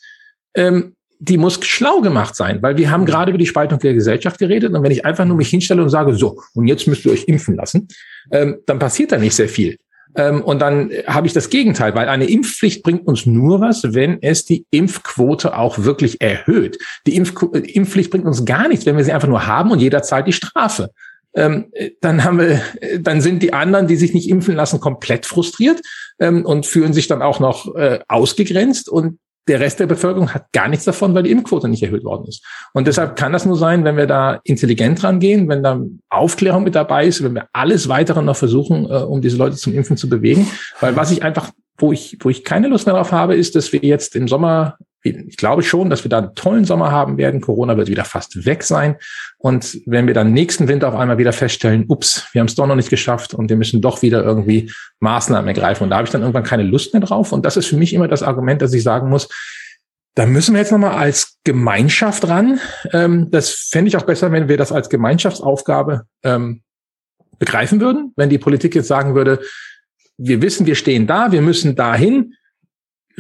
ähm, 0.55 0.95
die 1.20 1.36
muss 1.36 1.65
schlau 1.65 2.01
gemacht 2.01 2.36
sein, 2.36 2.62
weil 2.62 2.77
wir 2.77 2.90
haben 2.90 3.05
gerade 3.05 3.31
über 3.31 3.39
die 3.39 3.47
Spaltung 3.47 3.78
der 3.78 3.95
Gesellschaft 3.95 4.39
geredet 4.39 4.74
und 4.74 4.82
wenn 4.82 4.93
ich 4.93 5.05
einfach 5.05 5.24
nur 5.24 5.36
mich 5.36 5.49
hinstelle 5.49 5.82
und 5.82 5.89
sage, 5.89 6.15
so, 6.15 6.40
und 6.55 6.66
jetzt 6.66 6.86
müsst 6.86 7.05
ihr 7.05 7.12
euch 7.12 7.24
impfen 7.27 7.57
lassen, 7.57 7.89
ähm, 8.31 8.59
dann 8.66 8.78
passiert 8.78 9.12
da 9.12 9.19
nicht 9.19 9.35
sehr 9.35 9.49
viel. 9.49 9.78
Ähm, 10.15 10.43
und 10.43 10.61
dann 10.61 10.90
habe 11.07 11.27
ich 11.27 11.32
das 11.32 11.51
Gegenteil, 11.51 11.95
weil 11.95 12.09
eine 12.09 12.28
Impfpflicht 12.28 12.82
bringt 12.82 13.07
uns 13.07 13.27
nur 13.27 13.61
was, 13.61 13.95
wenn 13.95 14.23
es 14.23 14.45
die 14.45 14.65
Impfquote 14.70 15.57
auch 15.57 15.78
wirklich 15.78 16.20
erhöht. 16.20 16.78
Die 17.07 17.16
Impf 17.16 17.35
Impfpflicht 17.53 18.11
bringt 18.11 18.24
uns 18.24 18.45
gar 18.45 18.69
nichts, 18.69 18.86
wenn 18.86 18.97
wir 18.97 19.05
sie 19.05 19.12
einfach 19.12 19.28
nur 19.28 19.47
haben 19.47 19.70
und 19.70 19.81
jeder 19.81 20.03
zahlt 20.03 20.27
die 20.27 20.32
Strafe. 20.32 20.90
Ähm, 21.35 21.66
äh, 21.73 21.90
dann 22.01 22.24
haben 22.24 22.39
wir, 22.39 22.61
dann 23.01 23.20
sind 23.20 23.43
die 23.43 23.53
anderen, 23.53 23.86
die 23.86 23.97
sich 23.97 24.15
nicht 24.15 24.28
impfen 24.28 24.55
lassen, 24.55 24.81
komplett 24.81 25.27
frustriert 25.27 25.81
ähm, 26.19 26.45
und 26.45 26.66
fühlen 26.66 26.93
sich 26.93 27.07
dann 27.07 27.23
auch 27.23 27.39
noch 27.40 27.74
äh, 27.74 28.01
ausgegrenzt 28.09 28.89
und 28.89 29.19
der 29.49 29.61
Rest 29.61 29.81
der 29.81 29.87
Bevölkerung 29.87 30.33
hat 30.33 30.53
gar 30.53 30.69
nichts 30.69 30.85
davon, 30.85 31.15
weil 31.15 31.23
die 31.23 31.31
Impfquote 31.31 31.69
nicht 31.69 31.83
erhöht 31.83 32.05
worden 32.05 32.27
ist. 32.29 32.45
Und 32.75 32.87
deshalb 32.87 33.16
kann 33.16 33.33
das 33.33 33.47
nur 33.47 33.57
sein, 33.57 33.85
wenn 33.85 33.97
wir 33.97 34.07
da 34.07 34.41
intelligent 34.45 35.03
rangehen, 35.03 35.49
wenn 35.49 35.62
da 35.62 35.81
Aufklärung 36.11 36.65
mit 36.65 36.75
dabei 36.75 37.07
ist, 37.07 37.25
wenn 37.25 37.35
wir 37.35 37.49
alles 37.53 37.89
weitere 37.89 38.23
noch 38.23 38.37
versuchen, 38.37 38.85
äh, 38.85 38.99
um 38.99 39.20
diese 39.23 39.37
Leute 39.37 39.57
zum 39.57 39.75
Impfen 39.75 39.97
zu 39.97 40.09
bewegen. 40.09 40.47
Weil 40.81 40.97
was 40.97 41.11
ich 41.11 41.23
einfach, 41.23 41.51
wo 41.79 41.93
ich, 41.93 42.19
wo 42.20 42.29
ich 42.29 42.45
keine 42.45 42.69
Lust 42.69 42.87
mehr 42.87 42.95
drauf 42.95 43.12
habe, 43.12 43.35
ist, 43.35 43.57
dass 43.57 43.73
wir 43.73 43.81
jetzt 43.81 44.15
im 44.15 44.29
Sommer, 44.29 44.77
ich 45.03 45.37
glaube 45.37 45.62
schon, 45.62 45.91
dass 45.91 46.05
wir 46.05 46.09
da 46.09 46.19
einen 46.19 46.35
tollen 46.35 46.65
Sommer 46.65 46.91
haben 46.91 47.19
werden. 47.19 47.41
Corona 47.41 47.77
wird 47.77 47.89
wieder 47.89 48.05
fast 48.05 48.45
weg 48.47 48.62
sein. 48.65 48.97
Und 49.39 49.79
wenn 49.87 50.07
wir 50.07 50.15
dann 50.15 50.33
nächsten 50.33 50.69
Winter 50.69 50.89
auf 50.89 50.97
einmal 50.97 51.19
wieder 51.19 51.33
feststellen, 51.33 51.85
ups, 51.89 52.27
wir 52.33 52.41
haben 52.41 52.49
es 52.49 52.55
doch 52.55 52.66
noch 52.66 52.75
nicht 52.75 52.91
geschafft 52.91 53.35
und 53.35 53.49
wir 53.49 53.57
müssen 53.57 53.81
doch 53.81 54.03
wieder 54.03 54.25
irgendwie 54.25 54.73
Maßnahmen 55.01 55.49
ergreifen. 55.49 55.85
Und 55.85 55.91
da 55.91 55.97
habe 55.97 56.07
ich 56.07 56.12
dann 56.12 56.23
irgendwann 56.23 56.43
keine 56.43 56.65
Lust 56.65 56.93
mehr 56.93 57.01
drauf. 57.01 57.33
Und 57.33 57.47
das 57.47 57.57
ist 57.57 57.66
für 57.66 57.77
mich 57.77 57.95
immer 57.95 58.09
das 58.09 58.23
Argument, 58.23 58.61
dass 58.61 58.73
ich 58.73 58.83
sagen 58.83 59.09
muss, 59.09 59.29
da 60.15 60.27
müssen 60.27 60.55
wir 60.55 60.61
jetzt 60.61 60.73
nochmal 60.73 60.97
als 60.97 61.39
Gemeinschaft 61.45 62.27
ran. 62.27 62.59
Ähm, 62.93 63.31
das 63.31 63.51
fände 63.51 63.89
ich 63.89 63.97
auch 63.97 64.03
besser, 64.03 64.33
wenn 64.33 64.49
wir 64.49 64.57
das 64.57 64.73
als 64.73 64.89
Gemeinschaftsaufgabe 64.89 66.07
ähm, 66.25 66.62
begreifen 67.39 67.81
würden. 67.81 68.12
Wenn 68.16 68.29
die 68.29 68.39
Politik 68.39 68.75
jetzt 68.75 68.89
sagen 68.89 69.15
würde, 69.15 69.41
wir 70.16 70.43
wissen, 70.43 70.66
wir 70.66 70.75
stehen 70.75 71.07
da, 71.07 71.31
wir 71.31 71.41
müssen 71.41 71.77
dahin. 71.77 72.35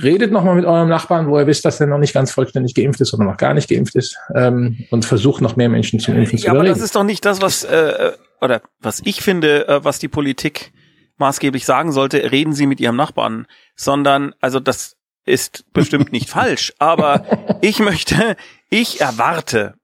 Redet 0.02 0.30
nochmal 0.32 0.54
mit 0.54 0.64
eurem 0.64 0.88
Nachbarn, 0.88 1.26
wo 1.28 1.38
ihr 1.38 1.46
wisst, 1.46 1.64
dass 1.64 1.80
er 1.80 1.86
noch 1.86 1.98
nicht 1.98 2.14
ganz 2.14 2.30
vollständig 2.30 2.74
geimpft 2.74 3.00
ist 3.00 3.12
oder 3.14 3.24
noch 3.24 3.36
gar 3.36 3.54
nicht 3.54 3.68
geimpft 3.68 3.94
ist 3.96 4.16
ähm, 4.34 4.84
und 4.90 5.04
versucht 5.04 5.40
noch 5.42 5.56
mehr 5.56 5.68
Menschen 5.68 5.98
zum 6.00 6.16
Impfen 6.16 6.38
zu 6.38 6.44
Ja, 6.46 6.50
aber 6.52 6.60
überreden. 6.60 6.74
das 6.78 6.84
ist 6.84 6.94
doch 6.96 7.04
nicht 7.04 7.24
das, 7.24 7.40
was 7.42 7.64
äh, 7.64 8.12
oder 8.40 8.62
was 8.80 9.00
ich 9.04 9.20
finde, 9.22 9.66
äh, 9.68 9.84
was 9.84 9.98
die 9.98 10.08
Politik 10.08 10.72
maßgeblich 11.16 11.64
sagen 11.66 11.90
sollte. 11.92 12.30
Reden 12.30 12.52
Sie 12.52 12.66
mit 12.66 12.80
Ihrem 12.80 12.96
Nachbarn, 12.96 13.46
sondern 13.74 14.34
also 14.40 14.60
das 14.60 14.96
ist 15.24 15.64
bestimmt 15.72 16.12
nicht 16.12 16.30
falsch, 16.38 16.72
aber 16.78 17.24
ich 17.60 17.80
möchte, 17.80 18.36
ich 18.70 19.00
erwarte 19.00 19.74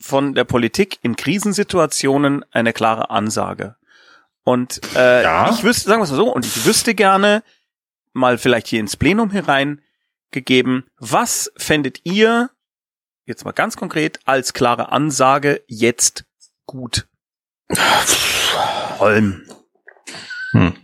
von 0.00 0.34
der 0.34 0.44
Politik 0.44 0.98
in 1.02 1.16
Krisensituationen 1.16 2.44
eine 2.52 2.72
klare 2.72 3.10
Ansage. 3.10 3.74
Und 4.44 4.80
äh, 4.96 5.24
Ja. 5.24 5.50
ich 5.52 5.64
wüsste, 5.64 5.88
sagen 5.88 6.00
wir 6.00 6.04
es 6.04 6.10
mal 6.10 6.16
so, 6.16 6.32
und 6.32 6.46
ich 6.46 6.64
wüsste 6.64 6.94
gerne 6.94 7.42
mal 8.12 8.38
vielleicht 8.38 8.68
hier 8.68 8.80
ins 8.80 8.96
Plenum 8.96 9.30
herein 9.30 9.80
gegeben, 10.30 10.84
was 10.98 11.52
fändet 11.56 12.00
ihr 12.04 12.50
jetzt 13.24 13.44
mal 13.44 13.52
ganz 13.52 13.76
konkret 13.76 14.20
als 14.24 14.52
klare 14.52 14.92
Ansage 14.92 15.62
jetzt 15.66 16.24
gut? 16.66 17.06
Holm. 18.98 19.42
Hm. 20.52 20.74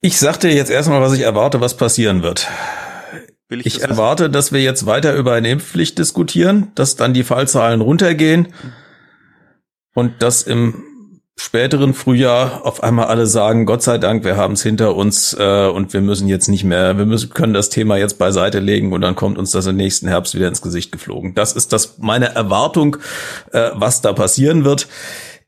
Ich 0.00 0.18
sag 0.18 0.38
dir 0.38 0.52
jetzt 0.52 0.70
erstmal, 0.70 1.00
was 1.00 1.12
ich 1.12 1.20
erwarte, 1.20 1.60
was 1.60 1.76
passieren 1.76 2.22
wird. 2.22 2.48
Will 3.48 3.60
ich, 3.60 3.66
Ich 3.66 3.78
das 3.78 3.90
erwarte, 3.90 4.30
dass 4.30 4.52
wir 4.52 4.62
jetzt 4.62 4.86
weiter 4.86 5.14
über 5.14 5.34
eine 5.34 5.50
Impfpflicht 5.50 5.98
diskutieren, 5.98 6.72
dass 6.74 6.96
dann 6.96 7.14
die 7.14 7.24
Fallzahlen 7.24 7.80
runtergehen 7.80 8.52
und 9.94 10.22
dass 10.22 10.42
im 10.42 10.84
späteren 11.40 11.94
Frühjahr 11.94 12.66
auf 12.66 12.82
einmal 12.82 13.06
alle 13.06 13.26
sagen, 13.26 13.64
Gott 13.64 13.82
sei 13.82 13.98
Dank, 13.98 14.24
wir 14.24 14.36
haben 14.36 14.54
es 14.54 14.62
hinter 14.62 14.96
uns 14.96 15.34
äh, 15.38 15.68
und 15.68 15.92
wir 15.92 16.00
müssen 16.00 16.26
jetzt 16.26 16.48
nicht 16.48 16.64
mehr, 16.64 16.98
wir 16.98 17.06
müssen 17.06 17.30
können 17.30 17.54
das 17.54 17.70
Thema 17.70 17.96
jetzt 17.96 18.18
beiseite 18.18 18.58
legen 18.58 18.92
und 18.92 19.02
dann 19.02 19.14
kommt 19.14 19.38
uns 19.38 19.52
das 19.52 19.66
im 19.66 19.76
nächsten 19.76 20.08
Herbst 20.08 20.34
wieder 20.34 20.48
ins 20.48 20.62
Gesicht 20.62 20.90
geflogen. 20.90 21.34
Das 21.34 21.52
ist 21.52 21.72
das 21.72 21.98
meine 21.98 22.34
Erwartung, 22.34 22.96
äh, 23.52 23.70
was 23.74 24.00
da 24.00 24.12
passieren 24.12 24.64
wird. 24.64 24.88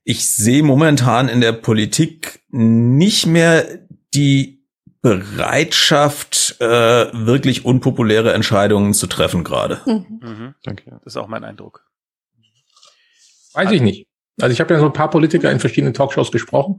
Ich 0.05 0.29
sehe 0.33 0.63
momentan 0.63 1.29
in 1.29 1.41
der 1.41 1.53
Politik 1.53 2.41
nicht 2.51 3.27
mehr 3.27 3.67
die 4.15 4.65
Bereitschaft, 5.03 6.57
äh, 6.61 6.67
wirklich 6.67 7.65
unpopuläre 7.65 8.33
Entscheidungen 8.33 8.95
zu 8.95 9.09
treffen 9.09 9.43
gerade. 9.43 9.81
Mhm. 9.87 10.55
Danke. 10.63 10.85
ja. 10.89 10.99
Das 10.99 11.15
ist 11.15 11.17
auch 11.17 11.27
mein 11.27 11.43
Eindruck. 11.43 11.85
Weiß 13.55 13.73
ich 13.73 13.83
nicht. 13.83 14.10
Also 14.43 14.53
ich 14.53 14.61
habe 14.61 14.75
ja 14.75 14.81
so 14.81 14.87
ein 14.87 14.93
paar 14.93 15.11
Politiker 15.11 15.51
in 15.51 15.61
verschiedenen 15.61 15.95
Talkshows 15.95 16.33
gesprochen. 16.33 16.79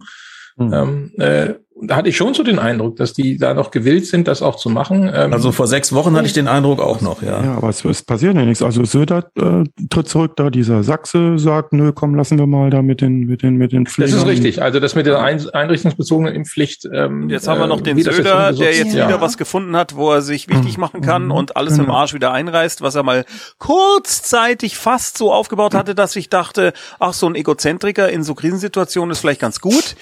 Hm. 0.57 0.73
Ähm, 0.73 1.11
äh, 1.17 1.53
da 1.83 1.95
hatte 1.95 2.09
ich 2.09 2.17
schon 2.17 2.33
so 2.33 2.43
den 2.43 2.59
Eindruck, 2.59 2.95
dass 2.97 3.13
die 3.13 3.37
da 3.37 3.53
noch 3.53 3.71
gewillt 3.71 4.05
sind, 4.05 4.27
das 4.27 4.41
auch 4.41 4.55
zu 4.55 4.69
machen. 4.69 5.09
Ähm, 5.13 5.33
Also 5.33 5.51
vor 5.51 5.67
sechs 5.67 5.93
Wochen 5.93 6.15
hatte 6.15 6.27
ich 6.27 6.33
den 6.33 6.47
Eindruck 6.47 6.79
auch 6.79 7.01
noch, 7.01 7.21
ja. 7.23 7.43
Ja, 7.43 7.55
aber 7.55 7.69
es, 7.69 7.83
es 7.83 8.03
passiert 8.03 8.35
ja 8.35 8.43
nichts. 8.45 8.61
Also 8.61 8.83
Söder 8.85 9.29
äh, 9.37 9.63
tritt 9.89 10.07
zurück 10.07 10.33
da, 10.35 10.49
dieser 10.49 10.83
Sachse 10.83 11.39
sagt, 11.39 11.73
nö, 11.73 11.91
komm, 11.93 12.15
lassen 12.15 12.37
wir 12.37 12.45
mal 12.47 12.69
da 12.69 12.81
mit 12.81 13.01
den, 13.01 13.21
mit 13.25 13.41
den, 13.43 13.55
mit 13.57 13.71
den 13.71 13.85
das 13.85 13.93
Pflegern. 13.93 14.17
ist 14.19 14.25
richtig. 14.27 14.61
Also 14.61 14.79
das 14.79 14.95
mit 14.95 15.05
der 15.07 15.19
ein 15.21 15.43
einrichtungsbezogenen 15.49 16.33
Impfpflicht. 16.35 16.87
Ähm, 16.93 17.29
jetzt 17.29 17.47
haben 17.47 17.59
wir 17.59 17.67
noch 17.67 17.79
äh, 17.79 17.83
den 17.83 18.03
das 18.03 18.15
Söder, 18.15 18.49
jetzt 18.49 18.59
der 18.59 18.75
jetzt 18.75 18.93
Ja. 18.93 19.07
wieder 19.07 19.21
was 19.21 19.37
gefunden 19.37 19.75
hat, 19.75 19.95
wo 19.95 20.11
er 20.11 20.21
sich 20.21 20.47
wichtig 20.49 20.77
machen 20.77 21.01
kann 21.01 21.25
Mhm. 21.25 21.31
und 21.31 21.55
alles 21.57 21.77
im 21.77 21.85
Genau. 21.85 21.97
Arsch 21.97 22.13
wieder 22.13 22.31
einreißt, 22.31 22.81
was 22.81 22.95
er 22.95 23.03
mal 23.03 23.25
kurzzeitig 23.57 24.77
fast 24.77 25.17
so 25.17 25.31
aufgebaut 25.31 25.73
hatte, 25.73 25.95
dass 25.95 26.15
ich 26.15 26.29
dachte, 26.29 26.73
ach, 26.99 27.13
so 27.13 27.25
ein 27.27 27.35
Egozentriker 27.35 28.09
in 28.09 28.23
so 28.23 28.35
Krisensituationen 28.35 29.11
ist 29.11 29.19
vielleicht 29.19 29.41
ganz 29.41 29.59
gut. 29.61 29.95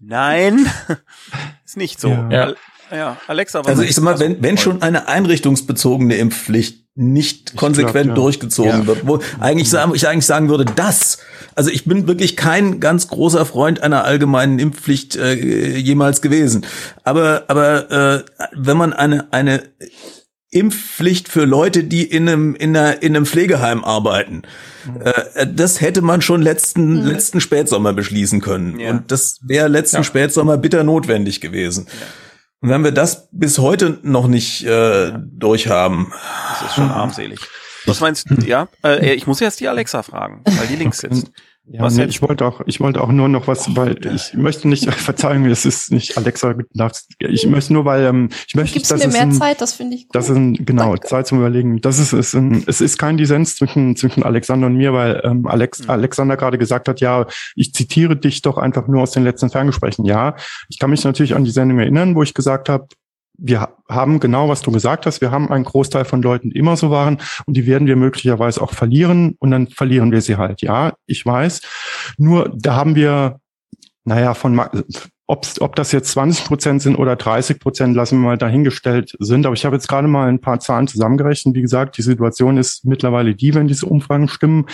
Nein, 0.00 0.66
ist 1.64 1.76
nicht 1.76 2.00
so. 2.00 2.08
Ja. 2.10 2.30
Ja. 2.30 2.42
Al- 2.44 2.56
ja, 2.90 3.16
Alexa, 3.26 3.60
Also 3.60 3.82
ich 3.82 3.94
sag 3.94 4.02
mal, 4.02 4.18
wenn, 4.18 4.42
wenn 4.42 4.56
schon 4.56 4.80
eine 4.80 5.08
einrichtungsbezogene 5.08 6.16
Impfpflicht 6.16 6.86
nicht 6.94 7.54
konsequent 7.54 8.06
glaub, 8.06 8.16
ja. 8.16 8.22
durchgezogen 8.22 8.70
Ja. 8.80 8.86
wird, 8.86 9.06
wo 9.06 9.20
eigentlich 9.40 9.68
sagen, 9.68 9.92
ich 9.94 10.08
eigentlich 10.08 10.24
sagen 10.24 10.48
würde, 10.48 10.64
das, 10.64 11.18
also 11.54 11.70
ich 11.70 11.84
bin 11.84 12.08
wirklich 12.08 12.34
kein 12.34 12.80
ganz 12.80 13.08
großer 13.08 13.44
Freund 13.44 13.82
einer 13.82 14.04
allgemeinen 14.04 14.58
Impfpflicht 14.58 15.16
äh, 15.16 15.34
jemals 15.76 16.22
gewesen. 16.22 16.64
Aber, 17.04 17.44
aber 17.48 17.90
äh, 17.90 18.24
wenn 18.56 18.78
man 18.78 18.94
eine, 18.94 19.30
eine 19.32 19.62
Impfpflicht 20.50 21.28
für 21.28 21.44
Leute, 21.44 21.84
die 21.84 22.04
in 22.04 22.28
einem, 22.28 22.54
in 22.54 22.76
einer, 22.76 23.02
in 23.02 23.14
einem 23.14 23.26
Pflegeheim 23.26 23.84
arbeiten, 23.84 24.42
äh, 25.00 25.46
das 25.46 25.80
hätte 25.80 26.00
man 26.02 26.22
schon 26.22 26.40
letzten, 26.40 27.02
letzten 27.04 27.40
Spätsommer 27.40 27.92
beschließen 27.92 28.40
können. 28.40 28.80
Ja. 28.80 28.90
Und 28.90 29.10
das 29.12 29.38
wäre 29.42 29.68
letzten 29.68 29.98
Ja. 29.98 30.04
Spätsommer 30.04 30.56
bitter 30.56 30.84
notwendig 30.84 31.40
gewesen. 31.40 31.86
Und 32.60 32.70
wenn 32.70 32.82
wir 32.82 32.92
das 32.92 33.28
bis 33.30 33.58
heute 33.58 33.98
noch 34.02 34.26
nicht 34.26 34.64
äh, 34.64 35.12
durchhaben, 35.16 36.12
Das 36.60 36.70
ist 36.70 36.74
schon 36.76 36.90
armselig. 36.90 37.40
Was 37.86 38.00
meinst 38.00 38.28
du? 38.30 38.34
Ja, 38.46 38.68
äh, 38.84 39.14
ich 39.14 39.26
muss 39.26 39.40
jetzt 39.40 39.60
die 39.60 39.68
Alexa 39.68 40.02
fragen, 40.02 40.42
weil 40.44 40.66
die 40.66 40.76
links 40.76 40.98
sitzt. 40.98 41.30
Ja, 41.70 41.82
Was 41.82 41.96
nee, 41.96 42.04
ich 42.04 42.22
wollte 42.22 42.44
auch, 42.44 42.60
ich 42.66 42.80
wollte 42.80 43.00
auch 43.00 43.10
nur 43.10 43.28
noch 43.28 43.46
was, 43.46 43.74
weil 43.76 43.98
ich 44.14 44.34
möchte 44.34 44.68
nicht, 44.68 44.84
Verzeihung, 44.92 45.44
es 45.46 45.64
ist 45.64 45.90
nicht 45.90 46.16
Alexa, 46.16 46.54
ich 47.18 47.46
möchte 47.46 47.72
nur, 47.72 47.84
weil 47.84 48.04
ähm, 48.04 48.28
ich 48.46 48.54
möchte, 48.54 48.74
Gibst 48.74 48.90
dass 48.90 49.00
mir 49.00 49.08
es 49.08 49.12
mehr 49.12 49.22
ein, 49.22 49.32
Zeit, 49.32 49.60
das 49.60 49.72
finde 49.72 49.96
ich 49.96 50.02
gut. 50.08 50.14
Das 50.14 50.28
ist 50.28 50.36
ein, 50.36 50.54
genau, 50.64 50.92
Danke. 50.92 51.08
Zeit 51.08 51.26
zum 51.26 51.38
Überlegen. 51.38 51.80
Das 51.80 51.98
ist, 51.98 52.12
ist 52.12 52.34
ein, 52.34 52.64
es 52.66 52.80
ist 52.80 52.98
kein 52.98 53.16
Dissens 53.16 53.56
zwischen, 53.56 53.96
zwischen 53.96 54.22
Alexander 54.22 54.66
und 54.68 54.76
mir, 54.76 54.92
weil 54.92 55.20
ähm, 55.24 55.46
Alex, 55.46 55.78
Mhm. 55.88 55.90
Alexander 55.90 56.36
gerade 56.36 56.58
gesagt 56.58 56.88
hat, 56.88 57.00
ja, 57.00 57.26
ich 57.54 57.72
zitiere 57.72 58.16
dich 58.16 58.42
doch 58.42 58.58
einfach 58.58 58.86
nur 58.86 59.02
aus 59.02 59.12
den 59.12 59.24
letzten 59.24 59.50
Ferngesprächen. 59.50 60.04
Ja, 60.04 60.36
ich 60.68 60.78
kann 60.78 60.90
mich 60.90 61.04
natürlich 61.04 61.34
an 61.34 61.44
die 61.44 61.50
Sendung 61.50 61.78
erinnern, 61.78 62.14
wo 62.14 62.22
ich 62.22 62.34
gesagt 62.34 62.68
habe, 62.68 62.86
wir 63.38 63.68
haben 63.88 64.20
genau, 64.20 64.48
was 64.48 64.62
du 64.62 64.72
gesagt 64.72 65.06
hast, 65.06 65.20
wir 65.20 65.30
haben 65.30 65.50
einen 65.50 65.64
Großteil 65.64 66.04
von 66.04 66.20
Leuten, 66.20 66.50
die 66.50 66.58
immer 66.58 66.76
so 66.76 66.90
waren 66.90 67.18
und 67.46 67.56
die 67.56 67.66
werden 67.66 67.86
wir 67.86 67.96
möglicherweise 67.96 68.60
auch 68.60 68.72
verlieren 68.72 69.36
und 69.38 69.52
dann 69.52 69.68
verlieren 69.68 70.10
wir 70.12 70.20
sie 70.20 70.36
halt. 70.36 70.60
Ja, 70.60 70.92
ich 71.06 71.24
weiß. 71.24 71.62
Nur 72.18 72.52
da 72.54 72.74
haben 72.74 72.96
wir, 72.96 73.40
naja, 74.04 74.34
von 74.34 74.60
Ob's, 75.30 75.60
ob 75.60 75.76
das 75.76 75.92
jetzt 75.92 76.12
20 76.12 76.46
Prozent 76.46 76.80
sind 76.80 76.96
oder 76.96 77.14
30 77.14 77.60
Prozent, 77.60 77.94
lassen 77.94 78.18
wir 78.18 78.28
mal 78.28 78.38
dahingestellt 78.38 79.14
sind. 79.18 79.44
Aber 79.44 79.54
ich 79.54 79.66
habe 79.66 79.76
jetzt 79.76 79.86
gerade 79.86 80.08
mal 80.08 80.26
ein 80.26 80.40
paar 80.40 80.58
Zahlen 80.58 80.88
zusammengerechnet. 80.88 81.54
Wie 81.54 81.60
gesagt, 81.60 81.98
die 81.98 82.02
Situation 82.02 82.56
ist 82.56 82.86
mittlerweile 82.86 83.34
die, 83.34 83.54
wenn 83.54 83.68
diese 83.68 83.84
Umfragen 83.84 84.28
stimmen. 84.28 84.64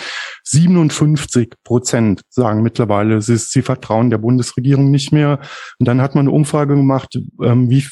57 0.43 1.55
Prozent 1.65 2.21
sagen 2.29 2.63
mittlerweile, 2.63 3.21
sie, 3.21 3.35
sie 3.35 3.63
vertrauen 3.63 4.09
der 4.09 4.17
Bundesregierung 4.17 4.91
nicht 4.91 5.11
mehr. 5.11 5.39
Und 5.77 5.89
dann 5.89 6.01
hat 6.01 6.15
man 6.15 6.25
eine 6.25 6.33
Umfrage 6.33 6.75
gemacht, 6.75 7.19
ähm, 7.43 7.69
wie, 7.69 7.85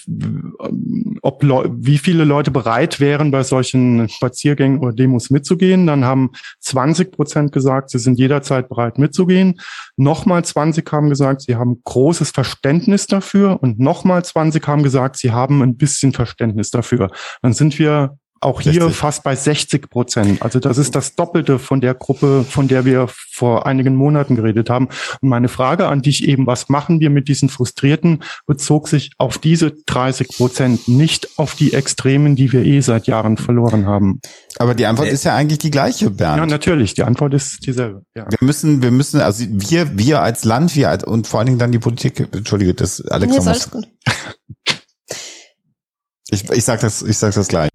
ob, 1.22 1.44
wie 1.44 1.98
viele 1.98 2.24
Leute 2.24 2.50
bereit 2.52 3.02
wären, 3.02 3.32
bei 3.32 3.44
solchen 3.44 4.08
Spaziergängen 4.08 4.80
oder 4.80 4.94
Demos 4.94 5.30
mitzugehen. 5.32 5.86
Dann 5.86 6.06
haben 6.06 6.32
20 6.62 7.12
Prozent 7.12 7.52
gesagt, 7.52 7.90
sie 7.90 8.00
sind 8.00 8.18
jederzeit 8.18 8.70
bereit 8.70 9.00
mitzugehen. 9.00 9.60
Nochmal 9.98 10.46
20 10.46 10.90
haben 10.94 11.10
gesagt, 11.10 11.42
sie 11.42 11.58
haben 11.58 11.82
großes 11.84 12.32
Verständnis 12.32 12.53
dafür 13.08 13.62
und 13.62 13.80
nochmal 13.80 14.24
20 14.24 14.68
haben 14.68 14.84
gesagt, 14.84 15.18
sie 15.18 15.32
haben 15.32 15.62
ein 15.62 15.78
bisschen 15.78 16.14
Verständnis 16.14 16.72
dafür. 16.72 17.10
Dann 17.42 17.54
sind 17.54 17.80
wir 17.80 18.18
auch 18.44 18.62
hier 18.62 18.74
60. 18.74 18.96
fast 18.96 19.24
bei 19.24 19.36
60 19.36 19.90
Prozent. 19.90 20.42
Also 20.42 20.60
das 20.60 20.78
ist 20.78 20.96
das 20.96 21.16
Doppelte 21.16 21.60
von 21.60 21.82
der 21.82 21.94
Gruppe, 21.94 22.46
von 22.48 22.68
der 22.68 22.86
wir 22.86 23.08
vor 23.10 23.66
einigen 23.66 23.96
Monaten 23.96 24.36
geredet 24.36 24.70
haben. 24.70 24.90
Und 25.22 25.30
meine 25.30 25.50
Frage 25.50 25.88
an 25.88 26.02
dich 26.02 26.28
eben, 26.28 26.48
was 26.48 26.70
machen 26.70 27.00
wir 27.00 27.10
mit 27.10 27.28
diesen 27.28 27.50
Frustrierten, 27.50 28.24
bezog 28.46 28.88
sich 28.88 29.12
auf 29.18 29.38
diese 29.38 29.72
30 29.86 30.30
Prozent, 30.30 30.88
nicht 30.88 31.38
auf 31.38 31.56
die 31.56 31.74
Extremen, 31.74 32.36
die 32.36 32.52
wir 32.52 32.64
eh 32.64 32.82
seit 32.82 33.08
Jahren 33.08 33.38
verloren 33.38 33.86
haben. 33.86 34.20
Aber 34.58 34.76
die 34.76 34.86
Antwort 34.86 35.08
ist 35.08 35.24
ja 35.24 35.36
eigentlich 35.36 35.60
die 35.60 35.72
gleiche, 35.72 36.10
Bernd. 36.10 36.38
Ja, 36.38 36.46
natürlich. 36.46 36.94
Die 36.94 37.04
Antwort 37.04 37.34
ist 37.34 37.66
dieselbe. 37.66 38.04
Ja. 38.16 38.28
Wir 38.30 38.38
müssen, 38.42 38.82
wir 38.82 38.92
müssen, 38.92 39.20
also 39.20 39.46
wir, 39.50 39.98
wir 39.98 40.22
als 40.22 40.44
Land, 40.44 40.76
wir 40.76 40.90
als, 40.90 41.04
und 41.04 41.28
vor 41.28 41.40
allen 41.40 41.48
Dingen 41.48 41.60
dann 41.60 41.72
die 41.72 41.80
Politik, 41.80 42.28
entschuldige, 42.32 42.74
das 42.74 43.02
Alexa 43.06 43.56
nee. 43.74 43.88
Ich, 46.30 46.50
ich 46.50 46.64
sag 46.64 46.80
das, 46.80 47.04
ich 47.04 47.18
sag 47.18 47.34
das 47.34 47.48
gleich. 47.48 47.70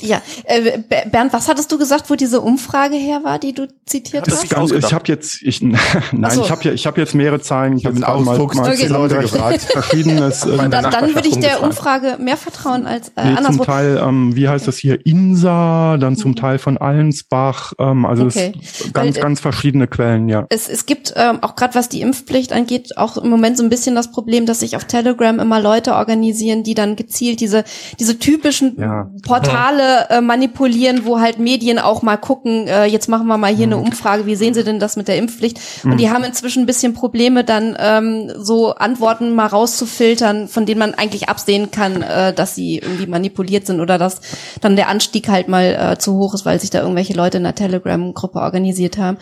Ja, 0.00 0.20
äh, 0.44 0.78
Bernd, 1.10 1.32
was 1.32 1.48
hattest 1.48 1.70
du 1.72 1.78
gesagt, 1.78 2.10
wo 2.10 2.14
diese 2.14 2.40
Umfrage 2.40 2.96
her 2.96 3.20
war, 3.24 3.38
die 3.38 3.52
du 3.52 3.68
zitiert 3.86 4.26
das 4.26 4.42
hast? 4.42 4.50
Ganz, 4.50 4.70
ich 4.72 4.92
habe 4.92 5.04
jetzt, 5.06 5.42
ich, 5.42 5.62
nein, 6.12 6.30
so. 6.30 6.42
ich 6.42 6.50
habe 6.50 6.62
ja, 6.64 6.72
ich 6.72 6.86
habe 6.86 7.00
jetzt 7.00 7.14
mehrere 7.14 7.40
Zahlen. 7.40 7.76
Ich 7.76 7.86
habe 7.86 7.98
mal, 7.98 8.20
mal 8.20 8.40
okay. 8.40 8.86
Leute 8.86 9.18
gefragt. 9.18 9.62
Verschiedenes. 9.62 10.46
Ähm, 10.56 10.70
dann, 10.70 10.90
dann 10.90 11.14
würde 11.14 11.28
ich 11.28 11.38
der 11.38 11.62
Umfrage 11.62 12.16
mehr 12.18 12.36
vertrauen 12.36 12.86
als 12.86 13.08
äh, 13.16 13.24
nee, 13.24 13.36
anderswo. 13.36 13.56
Zum 13.56 13.66
Teil, 13.66 14.00
ähm, 14.02 14.36
wie 14.36 14.48
heißt 14.48 14.66
das 14.66 14.78
hier, 14.78 15.04
INSA, 15.04 15.96
dann 15.98 16.16
zum 16.16 16.30
mhm. 16.30 16.36
Teil 16.36 16.58
von 16.58 16.78
Allensbach. 16.78 17.72
Ähm, 17.78 18.06
also 18.06 18.26
okay. 18.26 18.52
es 18.62 18.92
ganz, 18.92 19.16
Weil, 19.16 19.22
ganz 19.22 19.40
verschiedene 19.40 19.86
Quellen, 19.86 20.28
ja. 20.28 20.46
Es, 20.48 20.68
es 20.68 20.86
gibt 20.86 21.12
ähm, 21.16 21.42
auch 21.42 21.56
gerade 21.56 21.74
was 21.74 21.88
die 21.88 22.00
Impfpflicht 22.00 22.52
angeht, 22.52 22.96
auch 22.96 23.16
im 23.16 23.28
Moment 23.28 23.58
so 23.58 23.64
ein 23.64 23.68
bisschen 23.68 23.94
das 23.94 24.12
Problem, 24.12 24.46
dass 24.46 24.60
sich 24.60 24.76
auf 24.76 24.84
Telegram 24.84 25.38
immer 25.40 25.60
Leute 25.60 25.94
organisieren, 25.94 26.62
die 26.62 26.74
dann 26.74 26.96
gezielt 26.96 27.40
diese 27.40 27.64
diese 27.98 28.18
typischen 28.18 28.76
ja. 28.78 29.10
Portale 29.22 29.85
äh, 30.10 30.20
manipulieren, 30.20 31.04
wo 31.04 31.20
halt 31.20 31.38
Medien 31.38 31.78
auch 31.78 32.02
mal 32.02 32.16
gucken, 32.16 32.66
äh, 32.68 32.86
jetzt 32.86 33.08
machen 33.08 33.26
wir 33.26 33.36
mal 33.36 33.54
hier 33.54 33.66
eine 33.66 33.76
mhm. 33.76 33.84
Umfrage, 33.84 34.26
wie 34.26 34.36
sehen 34.36 34.54
Sie 34.54 34.64
denn 34.64 34.78
das 34.78 34.96
mit 34.96 35.08
der 35.08 35.16
Impfpflicht? 35.16 35.58
Und 35.84 35.92
mhm. 35.92 35.96
die 35.96 36.10
haben 36.10 36.24
inzwischen 36.24 36.62
ein 36.62 36.66
bisschen 36.66 36.94
Probleme, 36.94 37.44
dann 37.44 37.76
ähm, 37.78 38.32
so 38.36 38.74
Antworten 38.74 39.34
mal 39.34 39.46
rauszufiltern, 39.46 40.48
von 40.48 40.66
denen 40.66 40.78
man 40.78 40.94
eigentlich 40.94 41.28
absehen 41.28 41.70
kann, 41.70 42.02
äh, 42.02 42.32
dass 42.32 42.54
sie 42.54 42.78
irgendwie 42.78 43.06
manipuliert 43.06 43.66
sind 43.66 43.80
oder 43.80 43.98
dass 43.98 44.20
dann 44.60 44.76
der 44.76 44.88
Anstieg 44.88 45.28
halt 45.28 45.48
mal 45.48 45.92
äh, 45.92 45.98
zu 45.98 46.14
hoch 46.16 46.34
ist, 46.34 46.44
weil 46.44 46.60
sich 46.60 46.70
da 46.70 46.80
irgendwelche 46.80 47.14
Leute 47.14 47.38
in 47.38 47.44
der 47.44 47.54
Telegram-Gruppe 47.54 48.40
organisiert 48.40 48.98
haben. 48.98 49.18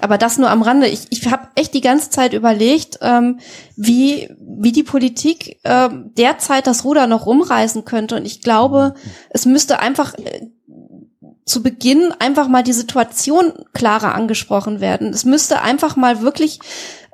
Aber 0.00 0.18
das 0.18 0.38
nur 0.38 0.50
am 0.50 0.62
Rande. 0.62 0.88
Ich, 0.88 1.06
ich 1.10 1.30
habe 1.30 1.48
echt 1.54 1.74
die 1.74 1.80
ganze 1.80 2.10
Zeit 2.10 2.32
überlegt, 2.32 2.98
ähm, 3.02 3.40
wie, 3.76 4.28
wie 4.40 4.72
die 4.72 4.82
Politik 4.82 5.60
äh, 5.62 5.88
derzeit 6.16 6.66
das 6.66 6.84
Ruder 6.84 7.06
noch 7.06 7.26
rumreißen 7.26 7.84
könnte. 7.84 8.16
Und 8.16 8.26
ich 8.26 8.40
glaube, 8.42 8.94
es 9.30 9.46
müsste 9.46 9.78
einfach 9.80 10.07
äh, 10.14 10.46
zu 11.44 11.62
Beginn 11.62 12.12
einfach 12.18 12.48
mal 12.48 12.62
die 12.62 12.72
Situation 12.72 13.52
klarer 13.72 14.14
angesprochen 14.14 14.80
werden. 14.80 15.08
Es 15.08 15.24
müsste 15.24 15.62
einfach 15.62 15.96
mal 15.96 16.20
wirklich 16.20 16.60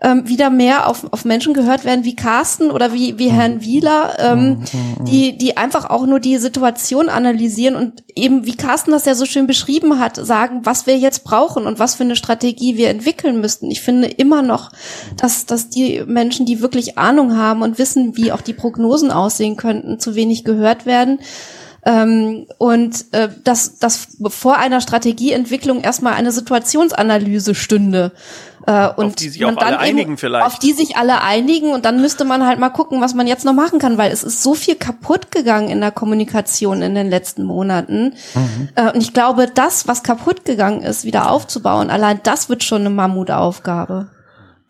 ähm, 0.02 0.28
wieder 0.28 0.50
mehr 0.50 0.88
auf, 0.88 1.10
auf 1.12 1.24
Menschen 1.24 1.54
gehört 1.54 1.84
werden 1.84 2.04
wie 2.04 2.16
Carsten 2.16 2.70
oder 2.70 2.92
wie, 2.92 3.18
wie 3.18 3.30
Herrn 3.30 3.62
Wieler, 3.62 4.16
ähm, 4.18 4.64
die, 5.08 5.38
die 5.38 5.56
einfach 5.56 5.88
auch 5.88 6.04
nur 6.04 6.20
die 6.20 6.36
Situation 6.38 7.08
analysieren 7.08 7.76
und 7.76 8.04
eben, 8.14 8.44
wie 8.44 8.56
Carsten 8.56 8.90
das 8.90 9.06
ja 9.06 9.14
so 9.14 9.24
schön 9.24 9.46
beschrieben 9.46 10.00
hat, 10.00 10.16
sagen, 10.16 10.60
was 10.64 10.86
wir 10.86 10.98
jetzt 10.98 11.24
brauchen 11.24 11.66
und 11.66 11.78
was 11.78 11.94
für 11.94 12.02
eine 12.02 12.16
Strategie 12.16 12.76
wir 12.76 12.90
entwickeln 12.90 13.40
müssten. 13.40 13.70
Ich 13.70 13.80
finde 13.80 14.08
immer 14.08 14.42
noch, 14.42 14.70
dass, 15.16 15.46
dass 15.46 15.70
die 15.70 16.02
Menschen, 16.06 16.44
die 16.44 16.60
wirklich 16.60 16.98
Ahnung 16.98 17.36
haben 17.36 17.62
und 17.62 17.78
wissen, 17.78 18.16
wie 18.16 18.32
auch 18.32 18.42
die 18.42 18.52
Prognosen 18.52 19.10
aussehen 19.10 19.56
könnten, 19.56 20.00
zu 20.00 20.16
wenig 20.16 20.44
gehört 20.44 20.86
werden. 20.86 21.20
Ähm, 21.86 22.46
und 22.58 23.04
äh, 23.12 23.28
dass, 23.44 23.78
dass 23.78 24.08
vor 24.28 24.56
einer 24.56 24.80
Strategieentwicklung 24.80 25.82
erstmal 25.82 26.14
eine 26.14 26.32
Situationsanalyse 26.32 27.54
stünde. 27.54 28.12
Äh, 28.66 28.88
und 28.96 29.06
auf 29.06 29.14
die 29.16 29.28
sich 29.28 29.44
auch 29.44 29.56
alle 29.56 29.78
einigen 29.78 30.16
vielleicht. 30.16 30.46
Auf 30.46 30.58
die 30.58 30.72
sich 30.72 30.96
alle 30.96 31.20
einigen 31.20 31.72
und 31.72 31.84
dann 31.84 32.00
müsste 32.00 32.24
man 32.24 32.46
halt 32.46 32.58
mal 32.58 32.70
gucken, 32.70 33.00
was 33.00 33.14
man 33.14 33.26
jetzt 33.26 33.44
noch 33.44 33.52
machen 33.52 33.78
kann, 33.78 33.98
weil 33.98 34.10
es 34.10 34.24
ist 34.24 34.42
so 34.42 34.54
viel 34.54 34.76
kaputt 34.76 35.30
gegangen 35.30 35.68
in 35.68 35.80
der 35.80 35.90
Kommunikation 35.90 36.80
in 36.80 36.94
den 36.94 37.10
letzten 37.10 37.44
Monaten. 37.44 38.14
Mhm. 38.34 38.68
Äh, 38.74 38.92
und 38.92 39.02
ich 39.02 39.12
glaube, 39.12 39.48
das, 39.52 39.86
was 39.86 40.02
kaputt 40.02 40.44
gegangen 40.46 40.82
ist, 40.82 41.04
wieder 41.04 41.30
aufzubauen, 41.30 41.90
allein 41.90 42.20
das 42.22 42.48
wird 42.48 42.64
schon 42.64 42.80
eine 42.80 42.90
Mammutaufgabe. 42.90 44.08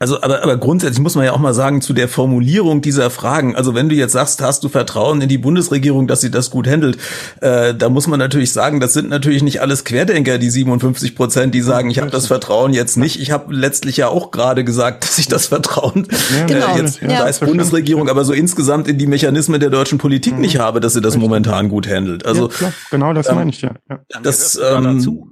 Also, 0.05 0.21
aber, 0.21 0.43
aber 0.43 0.59
grundsätzlich 0.59 1.01
muss 1.01 1.15
man 1.15 1.25
ja 1.25 1.33
auch 1.33 1.39
mal 1.39 1.55
sagen, 1.55 1.81
zu 1.81 1.95
der 1.95 2.09
Formulierung 2.09 2.83
dieser 2.83 3.09
Fragen, 3.09 3.57
also 3.57 3.75
wenn 3.75 3.89
du 3.89 3.95
jetzt 3.95 4.13
sagst, 4.13 4.43
hast 4.43 4.63
du 4.63 4.69
Vertrauen 4.69 5.23
in 5.23 5.31
die 5.31 5.39
Bundesregierung, 5.39 6.07
dass 6.07 6.21
sie 6.21 6.31
das 6.31 6.51
gut 6.51 6.69
handelt, 6.69 6.99
äh, 7.41 7.75
da 7.75 7.89
muss 7.89 8.07
man 8.07 8.19
natürlich 8.19 8.53
sagen, 8.53 8.81
das 8.81 8.93
sind 8.93 9.09
natürlich 9.09 9.43
nicht 9.43 9.63
alles 9.63 9.83
Querdenker, 9.83 10.37
die 10.37 10.51
57 10.51 11.17
Prozent, 11.17 11.55
die 11.55 11.63
sagen, 11.63 11.89
ich 11.89 12.01
habe 12.01 12.11
das 12.11 12.27
Vertrauen 12.27 12.75
jetzt 12.75 12.99
nicht. 12.99 13.19
Ich 13.19 13.31
habe 13.31 13.55
letztlich 13.55 13.97
ja 13.97 14.09
auch 14.09 14.31
gerade 14.31 14.63
gesagt, 14.63 15.05
dass 15.09 15.17
ich 15.17 15.27
das 15.27 15.47
Vertrauen 15.47 16.07
ja, 16.39 16.45
genau. 16.45 16.77
äh, 16.77 16.83
jetzt 16.83 17.01
ja. 17.01 17.25
als 17.25 17.41
Bundesregierung, 17.41 18.11
aber 18.11 18.27
so 18.27 18.35
insgesaut 18.35 18.87
in 18.87 18.99
die 18.99 19.07
Mechanismen 19.07 19.59
der 19.59 19.71
deutschen 19.71 19.97
Politik 19.97 20.35
mhm. 20.35 20.43
nicht 20.43 20.59
habe, 20.59 20.81
dass 20.81 20.93
sie 20.93 21.01
das 21.01 21.17
momentan 21.17 21.71
gut 21.71 21.89
handelt. 21.89 22.27
Also 22.27 22.51
ja, 22.61 22.75
genau 22.91 23.15
das 23.15 23.31
ähm, 23.31 23.37
meine 23.37 23.49
ich 23.49 23.63
ja. 23.63 23.75
ja. 23.89 24.01
Das, 24.23 24.61
ähm, 24.63 25.31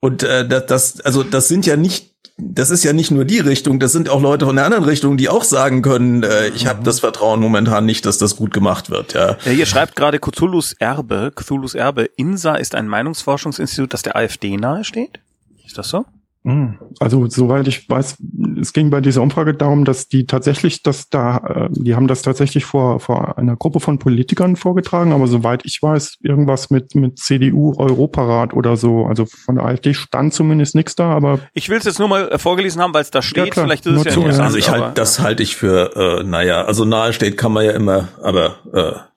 und 0.00 0.22
äh, 0.22 0.48
das, 0.48 1.02
also 1.02 1.22
das 1.22 1.48
sind 1.48 1.66
ja 1.66 1.76
nicht 1.76 2.13
das 2.36 2.70
ist 2.70 2.82
ja 2.82 2.92
nicht 2.92 3.10
nur 3.10 3.24
die 3.24 3.38
Richtung, 3.38 3.78
das 3.78 3.92
sind 3.92 4.08
auch 4.08 4.20
Leute 4.20 4.46
von 4.46 4.56
der 4.56 4.64
anderen 4.64 4.84
Richtung, 4.84 5.16
die 5.16 5.28
auch 5.28 5.44
sagen 5.44 5.82
können, 5.82 6.24
äh, 6.24 6.48
ich 6.48 6.66
habe 6.66 6.82
das 6.82 7.00
Vertrauen 7.00 7.40
momentan 7.40 7.86
nicht, 7.86 8.06
dass 8.06 8.18
das 8.18 8.36
gut 8.36 8.52
gemacht 8.52 8.90
wird. 8.90 9.14
Ja, 9.14 9.36
ja 9.44 9.52
hier 9.52 9.66
schreibt 9.66 9.94
gerade 9.94 10.18
Cthulhu's 10.18 10.72
Erbe, 10.72 11.32
Cthulhu's 11.34 11.74
Erbe, 11.74 12.04
INSA 12.16 12.56
ist 12.56 12.74
ein 12.74 12.88
Meinungsforschungsinstitut, 12.88 13.92
das 13.92 14.02
der 14.02 14.16
AfD 14.16 14.56
nahe 14.56 14.84
steht. 14.84 15.20
Ist 15.64 15.78
das 15.78 15.88
so? 15.88 16.04
Hm. 16.46 16.78
Also 17.00 17.26
soweit 17.26 17.66
ich 17.68 17.88
weiß, 17.88 18.18
es 18.60 18.74
ging 18.74 18.90
bei 18.90 19.00
dieser 19.00 19.22
Umfrage 19.22 19.54
darum, 19.54 19.86
dass 19.86 20.08
die 20.08 20.26
tatsächlich, 20.26 20.82
dass 20.82 21.08
da, 21.08 21.38
äh, 21.38 21.68
die 21.70 21.94
haben 21.94 22.06
das 22.06 22.20
tatsächlich 22.20 22.66
vor 22.66 23.00
vor 23.00 23.38
einer 23.38 23.56
Gruppe 23.56 23.80
von 23.80 23.98
Politikern 23.98 24.56
vorgetragen, 24.56 25.12
aber 25.12 25.26
soweit 25.26 25.64
ich 25.64 25.82
weiß, 25.82 26.18
irgendwas 26.20 26.68
mit 26.68 26.94
mit 26.94 27.18
CDU 27.18 27.72
Europarat 27.78 28.52
oder 28.52 28.76
so, 28.76 29.06
also 29.06 29.24
von 29.24 29.54
der 29.54 29.64
AfD 29.64 29.94
stand 29.94 30.34
zumindest 30.34 30.74
nichts 30.74 30.94
da, 30.94 31.12
aber 31.12 31.38
ich 31.54 31.70
will 31.70 31.78
es 31.78 31.84
jetzt 31.84 31.98
nur 31.98 32.08
mal 32.08 32.28
äh, 32.28 32.38
vorgelesen 32.38 32.82
haben, 32.82 32.92
weil 32.92 33.02
es 33.02 33.10
da 33.10 33.22
steht. 33.22 33.46
Ja, 33.46 33.50
klar, 33.50 33.64
Vielleicht 33.64 33.86
ist 33.86 33.96
es 33.96 34.04
ja 34.04 34.10
zu, 34.10 34.20
interessant. 34.20 34.44
Also 34.44 34.58
ich 34.58 34.68
halte 34.68 34.92
das 34.94 35.20
halte 35.20 35.42
ich 35.42 35.56
für, 35.56 35.96
äh, 35.96 36.24
naja, 36.24 36.66
also 36.66 36.84
nahe 36.84 37.14
steht 37.14 37.38
kann 37.38 37.52
man 37.52 37.64
ja 37.64 37.72
immer, 37.72 38.08
aber 38.22 39.08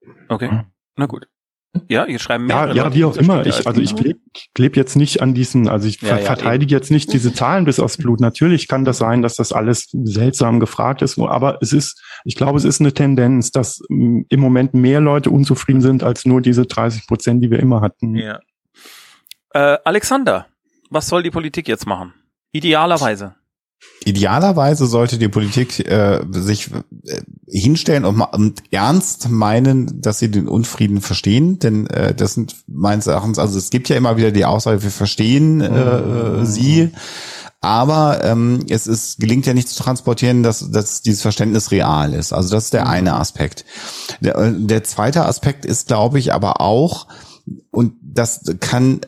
äh. 0.00 0.12
okay, 0.32 0.62
na 0.96 1.04
gut. 1.04 1.28
Ja, 1.88 2.04
ihr 2.04 2.18
schreiben 2.18 2.46
mehr. 2.46 2.56
Ja, 2.68 2.72
ja, 2.72 2.94
wie 2.94 3.04
auch 3.04 3.16
immer. 3.16 3.46
Ich, 3.46 3.66
also 3.66 3.80
ich 3.80 3.94
klebe 3.96 4.18
kleb 4.54 4.76
jetzt 4.76 4.96
nicht 4.96 5.22
an 5.22 5.34
diesen, 5.34 5.68
also 5.68 5.86
ich 5.88 6.00
ja, 6.00 6.16
verteidige 6.18 6.72
ja, 6.72 6.78
jetzt 6.78 6.90
nicht 6.90 7.12
diese 7.12 7.32
Zahlen 7.32 7.64
bis 7.64 7.80
aufs 7.80 7.96
Blut. 7.96 8.20
Natürlich 8.20 8.68
kann 8.68 8.84
das 8.84 8.98
sein, 8.98 9.22
dass 9.22 9.36
das 9.36 9.52
alles 9.52 9.88
seltsam 9.92 10.60
gefragt 10.60 11.02
ist, 11.02 11.18
aber 11.18 11.58
es 11.60 11.72
ist, 11.72 12.02
ich 12.24 12.36
glaube, 12.36 12.58
es 12.58 12.64
ist 12.64 12.80
eine 12.80 12.92
Tendenz, 12.92 13.50
dass 13.50 13.82
mm, 13.88 14.22
im 14.28 14.40
Moment 14.40 14.74
mehr 14.74 15.00
Leute 15.00 15.30
unzufrieden 15.30 15.80
sind 15.80 16.02
als 16.02 16.26
nur 16.26 16.40
diese 16.40 16.66
30 16.66 17.06
Prozent, 17.06 17.42
die 17.42 17.50
wir 17.50 17.60
immer 17.60 17.80
hatten. 17.80 18.16
Ja. 18.16 18.40
Äh, 19.52 19.78
Alexander, 19.84 20.46
was 20.90 21.08
soll 21.08 21.22
die 21.22 21.30
Politik 21.30 21.68
jetzt 21.68 21.86
machen? 21.86 22.14
Idealerweise. 22.52 23.34
Idealerweise 24.04 24.86
sollte 24.86 25.18
die 25.18 25.28
Politik 25.28 25.80
äh, 25.80 26.20
sich 26.30 26.70
äh, 27.04 27.20
hinstellen 27.48 28.04
und, 28.04 28.20
und 28.20 28.62
ernst 28.70 29.28
meinen, 29.28 30.00
dass 30.00 30.20
sie 30.20 30.30
den 30.30 30.46
Unfrieden 30.46 31.00
verstehen, 31.00 31.58
denn 31.58 31.88
äh, 31.88 32.14
das 32.14 32.34
sind 32.34 32.56
meines 32.68 33.08
Erachtens, 33.08 33.38
also 33.38 33.58
es 33.58 33.70
gibt 33.70 33.88
ja 33.88 33.96
immer 33.96 34.16
wieder 34.16 34.30
die 34.30 34.44
Aussage, 34.44 34.84
wir 34.84 34.92
verstehen 34.92 35.60
äh, 35.60 36.00
mhm. 36.00 36.46
sie, 36.46 36.92
aber 37.60 38.22
ähm, 38.22 38.64
es 38.68 38.86
ist, 38.86 39.18
gelingt 39.18 39.44
ja 39.46 39.54
nicht 39.54 39.68
zu 39.68 39.82
transportieren, 39.82 40.44
dass, 40.44 40.70
dass 40.70 41.02
dieses 41.02 41.22
Verständnis 41.22 41.72
real 41.72 42.14
ist. 42.14 42.32
Also 42.32 42.50
das 42.50 42.66
ist 42.66 42.74
der 42.74 42.88
eine 42.88 43.16
Aspekt. 43.16 43.64
Der, 44.20 44.52
der 44.52 44.84
zweite 44.84 45.26
Aspekt 45.26 45.64
ist, 45.64 45.88
glaube 45.88 46.20
ich, 46.20 46.32
aber 46.32 46.60
auch, 46.60 47.08
und 47.72 47.94
das 48.02 48.42
kann 48.60 49.00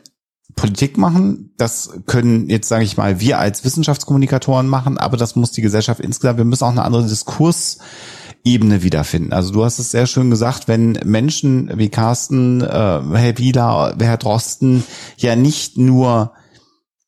Politik 0.59 0.97
machen, 0.97 1.51
das 1.57 1.89
können 2.05 2.49
jetzt, 2.49 2.67
sage 2.67 2.83
ich 2.83 2.97
mal, 2.97 3.21
wir 3.21 3.39
als 3.39 3.63
Wissenschaftskommunikatoren 3.63 4.67
machen, 4.67 4.97
aber 4.97 5.15
das 5.15 5.35
muss 5.37 5.51
die 5.51 5.61
Gesellschaft 5.61 6.01
insgesamt, 6.01 6.37
wir 6.37 6.45
müssen 6.45 6.65
auch 6.65 6.71
eine 6.71 6.83
andere 6.83 7.07
Diskursebene 7.07 8.83
wiederfinden. 8.83 9.31
Also 9.31 9.53
du 9.53 9.63
hast 9.63 9.79
es 9.79 9.91
sehr 9.91 10.05
schön 10.05 10.29
gesagt, 10.29 10.67
wenn 10.67 10.99
Menschen 11.05 11.71
wie 11.77 11.87
Carsten, 11.87 12.59
äh, 12.59 12.65
Herr 12.67 13.37
Wieler, 13.37 13.95
Herr 13.99 14.17
Drosten 14.17 14.83
ja 15.17 15.37
nicht 15.37 15.77
nur 15.77 16.33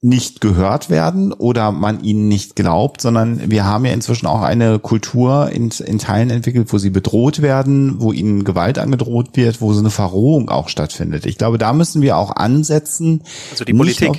nicht 0.03 0.41
gehört 0.41 0.89
werden 0.89 1.31
oder 1.31 1.71
man 1.71 2.03
ihnen 2.03 2.27
nicht 2.27 2.55
glaubt, 2.55 3.01
sondern 3.01 3.51
wir 3.51 3.65
haben 3.65 3.85
ja 3.85 3.93
inzwischen 3.93 4.25
auch 4.25 4.41
eine 4.41 4.79
Kultur 4.79 5.51
in, 5.51 5.69
in 5.85 5.99
Teilen 5.99 6.31
entwickelt, 6.31 6.73
wo 6.73 6.79
sie 6.79 6.89
bedroht 6.89 7.43
werden, 7.43 8.01
wo 8.01 8.11
ihnen 8.11 8.43
Gewalt 8.43 8.79
angedroht 8.79 9.29
wird, 9.35 9.61
wo 9.61 9.73
so 9.73 9.79
eine 9.79 9.91
Verrohung 9.91 10.49
auch 10.49 10.69
stattfindet. 10.69 11.27
Ich 11.27 11.37
glaube, 11.37 11.59
da 11.59 11.71
müssen 11.73 12.01
wir 12.01 12.17
auch 12.17 12.35
ansetzen. 12.35 13.21
Also 13.51 13.63
die 13.63 13.73
Politik. 13.73 14.09
Auf, 14.09 14.17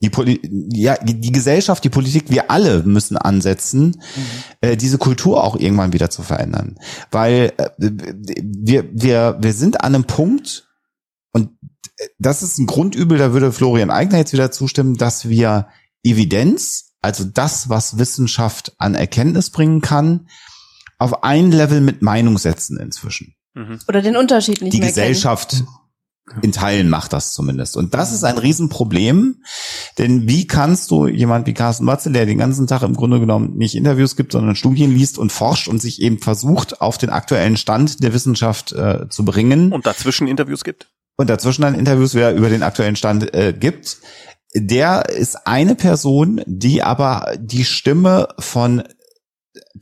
die, 0.00 0.10
Poli 0.10 0.40
ja, 0.72 0.96
die 0.96 1.32
Gesellschaft, 1.32 1.82
die 1.82 1.90
Politik, 1.90 2.30
wir 2.30 2.50
alle 2.50 2.84
müssen 2.84 3.16
ansetzen, 3.16 4.00
mhm. 4.16 4.22
äh, 4.60 4.76
diese 4.76 4.96
Kultur 4.96 5.42
auch 5.42 5.56
irgendwann 5.56 5.92
wieder 5.92 6.08
zu 6.08 6.22
verändern. 6.22 6.78
Weil 7.10 7.52
äh, 7.58 7.68
wir, 7.76 8.84
wir, 8.92 9.38
wir 9.40 9.52
sind 9.52 9.80
an 9.80 9.94
einem 9.94 10.04
Punkt, 10.04 10.67
das 12.18 12.42
ist 12.42 12.58
ein 12.58 12.66
Grundübel, 12.66 13.18
da 13.18 13.32
würde 13.32 13.52
Florian 13.52 13.90
Eigner 13.90 14.18
jetzt 14.18 14.32
wieder 14.32 14.50
zustimmen, 14.50 14.96
dass 14.96 15.28
wir 15.28 15.68
Evidenz, 16.02 16.94
also 17.00 17.24
das, 17.24 17.68
was 17.68 17.98
Wissenschaft 17.98 18.72
an 18.78 18.94
Erkenntnis 18.94 19.50
bringen 19.50 19.80
kann, 19.80 20.28
auf 20.98 21.22
ein 21.22 21.52
Level 21.52 21.80
mit 21.80 22.02
Meinung 22.02 22.38
setzen 22.38 22.78
inzwischen. 22.78 23.34
Mhm. 23.54 23.78
Oder 23.88 24.02
den 24.02 24.16
Unterschied 24.16 24.62
nicht 24.62 24.72
Die 24.72 24.78
mehr 24.78 24.88
Gesellschaft 24.88 25.50
kennen. 26.26 26.42
in 26.42 26.52
Teilen 26.52 26.88
macht 26.88 27.12
das 27.12 27.32
zumindest. 27.32 27.76
Und 27.76 27.94
das 27.94 28.12
ist 28.12 28.24
ein 28.24 28.38
Riesenproblem, 28.38 29.42
denn 29.98 30.28
wie 30.28 30.46
kannst 30.46 30.90
du 30.90 31.06
jemand 31.06 31.46
wie 31.46 31.54
Carsten 31.54 31.84
Matze, 31.84 32.10
der 32.10 32.26
den 32.26 32.38
ganzen 32.38 32.66
Tag 32.66 32.82
im 32.82 32.94
Grunde 32.94 33.20
genommen 33.20 33.56
nicht 33.56 33.74
Interviews 33.76 34.16
gibt, 34.16 34.32
sondern 34.32 34.56
Studien 34.56 34.92
liest 34.92 35.18
und 35.18 35.30
forscht 35.30 35.68
und 35.68 35.80
sich 35.80 36.02
eben 36.02 36.18
versucht, 36.18 36.80
auf 36.80 36.98
den 36.98 37.10
aktuellen 37.10 37.56
Stand 37.56 38.02
der 38.02 38.12
Wissenschaft 38.12 38.72
äh, 38.72 39.08
zu 39.08 39.24
bringen. 39.24 39.72
Und 39.72 39.86
dazwischen 39.86 40.26
Interviews 40.26 40.64
gibt? 40.64 40.90
Und 41.18 41.28
dazwischen 41.28 41.62
dann 41.62 41.74
Interviews 41.74 42.14
wer 42.14 42.34
über 42.34 42.48
den 42.48 42.62
aktuellen 42.62 42.96
Stand 42.96 43.34
äh, 43.34 43.52
gibt. 43.52 43.98
Der 44.54 45.10
ist 45.10 45.46
eine 45.46 45.74
Person, 45.74 46.40
die 46.46 46.82
aber 46.82 47.34
die 47.38 47.64
Stimme 47.64 48.28
von 48.38 48.82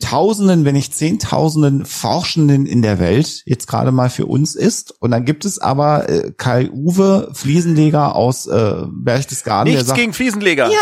Tausenden, 0.00 0.64
wenn 0.64 0.74
nicht 0.74 0.94
Zehntausenden 0.94 1.84
Forschenden 1.84 2.66
in 2.66 2.82
der 2.82 2.98
Welt 2.98 3.42
jetzt 3.44 3.66
gerade 3.66 3.92
mal 3.92 4.10
für 4.10 4.26
uns 4.26 4.54
ist. 4.54 4.90
Und 5.00 5.10
dann 5.10 5.24
gibt 5.24 5.44
es 5.44 5.58
aber 5.58 6.08
äh, 6.08 6.32
Kai 6.36 6.70
Uwe, 6.70 7.30
Fliesenleger 7.32 8.16
aus 8.16 8.46
äh, 8.46 8.82
Berchtesgaden. 8.88 9.72
Nichts 9.72 9.88
sagt, 9.88 9.98
gegen 9.98 10.12
Fliesenleger. 10.12 10.70
Ja. 10.70 10.78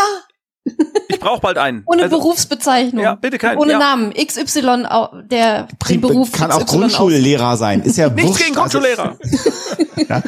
Ich 1.07 1.19
brauche 1.19 1.41
bald 1.41 1.57
einen. 1.57 1.83
Ohne 1.85 2.03
also, 2.03 2.17
Berufsbezeichnung. 2.17 3.03
Ja, 3.03 3.15
bitte 3.15 3.37
kein. 3.37 3.57
Ohne 3.57 3.73
ja. 3.73 3.79
Namen. 3.79 4.13
XY, 4.13 4.85
der 5.29 5.67
den 5.89 6.01
Beruf 6.01 6.31
kann 6.31 6.51
auch 6.51 6.65
Grundschullehrer 6.65 7.57
sein. 7.57 7.81
Ist 7.81 7.97
ja 7.97 8.09
Nichts 8.09 8.37
gegen 8.37 8.57
also 8.57 8.79
Grundschullehrer. 8.79 9.17
Also, 9.21 9.51
ja, 10.09 10.21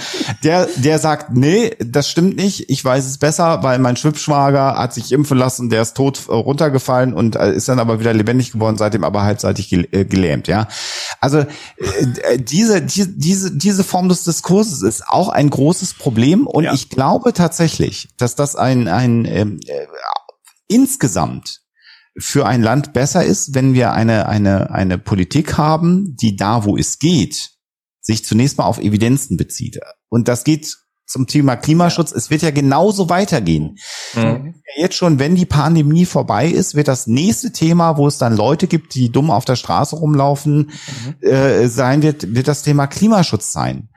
der, 0.44 0.68
der 0.76 1.00
sagt, 1.00 1.36
nee, 1.36 1.76
das 1.80 2.10
stimmt 2.10 2.36
nicht. 2.36 2.70
Ich 2.70 2.84
weiß 2.84 3.06
es 3.06 3.18
besser, 3.18 3.64
weil 3.64 3.80
mein 3.80 3.98
Schwibschwager 3.98 4.78
hat 4.78 4.94
sich 4.94 5.12
impfen 5.12 5.38
lassen, 5.38 5.70
der 5.70 5.82
ist 5.82 5.96
tot 5.96 6.22
äh, 6.28 6.32
runtergefallen 6.32 7.14
und 7.14 7.36
äh, 7.36 7.54
ist 7.54 7.68
dann 7.68 7.80
aber 7.80 8.00
wieder 8.00 8.14
lebendig 8.14 8.52
geworden, 8.52 8.78
seitdem 8.78 9.04
aber 9.04 9.24
halbseitig 9.24 9.74
äh, 9.74 10.06
gelähmt. 10.06 10.48
Ja, 10.48 10.68
also 11.20 11.46
diese, 12.38 12.82
die, 12.82 13.18
diese, 13.18 13.56
diese 13.56 13.84
Form 13.84 14.10
des 14.10 14.24
Diskurses 14.24 14.84
ist 14.84 15.08
auch 15.08 15.30
ein 15.30 15.50
großes 15.50 15.96
Problem 15.96 16.46
und 16.46 16.66
ja. 16.66 16.74
ich 16.74 16.90
glaube 16.90 17.34
tatsächlich, 17.34 18.10
dass 18.18 18.36
das 18.36 18.56
ein, 18.56 18.88
ein 18.88 19.26
ähm, 19.26 19.60
äh, 19.66 19.88
insgesamt 20.68 21.62
für 22.18 22.46
ein 22.46 22.64
Land 22.64 22.94
besser 22.94 23.24
ist, 23.24 23.54
wenn 23.54 23.74
wir 23.74 23.92
eine, 23.92 24.28
eine, 24.28 24.72
eine 24.72 24.98
Politik 24.98 25.58
haben, 25.58 26.16
die 26.16 26.36
da, 26.36 26.66
wo 26.66 26.76
es 26.78 27.00
geht, 27.00 27.52
sich 28.02 28.26
zunächst 28.26 28.58
mal 28.58 28.66
auf 28.66 28.80
Evidenzen 28.80 29.38
bezieht. 29.38 29.80
Und 30.10 30.28
das 30.28 30.44
geht 30.44 30.78
zum 31.08 31.26
Thema 31.26 31.56
Klimaschutz. 31.56 32.12
Es 32.12 32.30
wird 32.30 32.42
ja 32.42 32.52
genauso 32.52 33.10
weitergehen. 33.10 33.78
Mhm. 34.14 34.56
Jetzt 34.76 34.96
schon, 34.96 35.20
wenn 35.20 35.36
die 35.36 35.46
Pandemie 35.46 36.06
vorbei 36.06 36.48
ist, 36.48 36.76
wird 36.76 36.90
das 36.90 37.08
nächste 37.08 37.54
Thema, 37.54 37.98
wo 37.98 38.08
es 38.08 38.18
dann 38.18 38.36
Leute 38.36 38.68
gibt, 38.68 38.94
die 38.94 39.10
dumm 39.10 39.32
auf 39.32 39.46
der 39.46 39.56
Straße 39.56 39.96
rumlaufen, 39.96 40.72
mhm. 41.22 41.28
äh, 41.28 41.68
sein 41.70 42.02
wird, 42.02 42.36
wird 42.36 42.48
das 42.48 42.64
Thema 42.64 42.88
Klimaschutz 42.88 43.54
sein. 43.54 43.90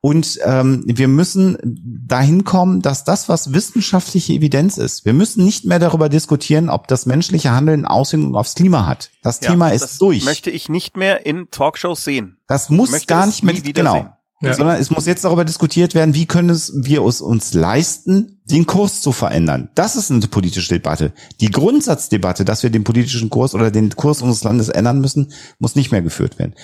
Und 0.00 0.38
ähm, 0.44 0.84
wir 0.86 1.08
müssen 1.08 1.58
dahin 2.06 2.44
kommen, 2.44 2.82
dass 2.82 3.02
das, 3.02 3.28
was 3.28 3.52
wissenschaftliche 3.52 4.32
Evidenz 4.32 4.78
ist, 4.78 5.04
wir 5.04 5.12
müssen 5.12 5.44
nicht 5.44 5.64
mehr 5.64 5.80
darüber 5.80 6.08
diskutieren, 6.08 6.70
ob 6.70 6.86
das 6.86 7.04
menschliche 7.04 7.50
Handeln 7.50 7.84
Auswirkungen 7.84 8.36
aufs 8.36 8.54
Klima 8.54 8.86
hat. 8.86 9.10
Das 9.22 9.40
ja, 9.40 9.50
Thema 9.50 9.70
ist 9.70 9.82
das 9.82 9.98
durch. 9.98 10.24
Möchte 10.24 10.50
ich 10.50 10.68
nicht 10.68 10.96
mehr 10.96 11.26
in 11.26 11.50
Talkshows 11.50 12.04
sehen. 12.04 12.38
Das 12.46 12.70
muss 12.70 13.06
gar 13.06 13.26
nicht 13.26 13.42
mehr 13.42 13.54
genau. 13.54 13.94
Sehen. 13.94 14.12
Ja. 14.40 14.54
Sondern 14.54 14.80
es 14.80 14.90
muss 14.90 15.06
jetzt 15.06 15.24
darüber 15.24 15.44
diskutiert 15.44 15.96
werden, 15.96 16.14
wie 16.14 16.26
können 16.26 16.50
es 16.50 16.72
wir 16.72 17.02
es 17.02 17.20
uns 17.20 17.54
leisten, 17.54 18.40
den 18.44 18.66
Kurs 18.66 19.00
zu 19.00 19.10
verändern. 19.10 19.68
Das 19.74 19.96
ist 19.96 20.12
eine 20.12 20.20
politische 20.20 20.68
Debatte. 20.68 21.12
Die 21.40 21.50
Grundsatzdebatte, 21.50 22.44
dass 22.44 22.62
wir 22.62 22.70
den 22.70 22.84
politischen 22.84 23.30
Kurs 23.30 23.54
oder 23.54 23.72
den 23.72 23.90
Kurs 23.96 24.22
unseres 24.22 24.44
Landes 24.44 24.68
ändern 24.68 25.00
müssen, 25.00 25.32
muss 25.58 25.74
nicht 25.74 25.90
mehr 25.90 26.02
geführt 26.02 26.38
werden. 26.38 26.54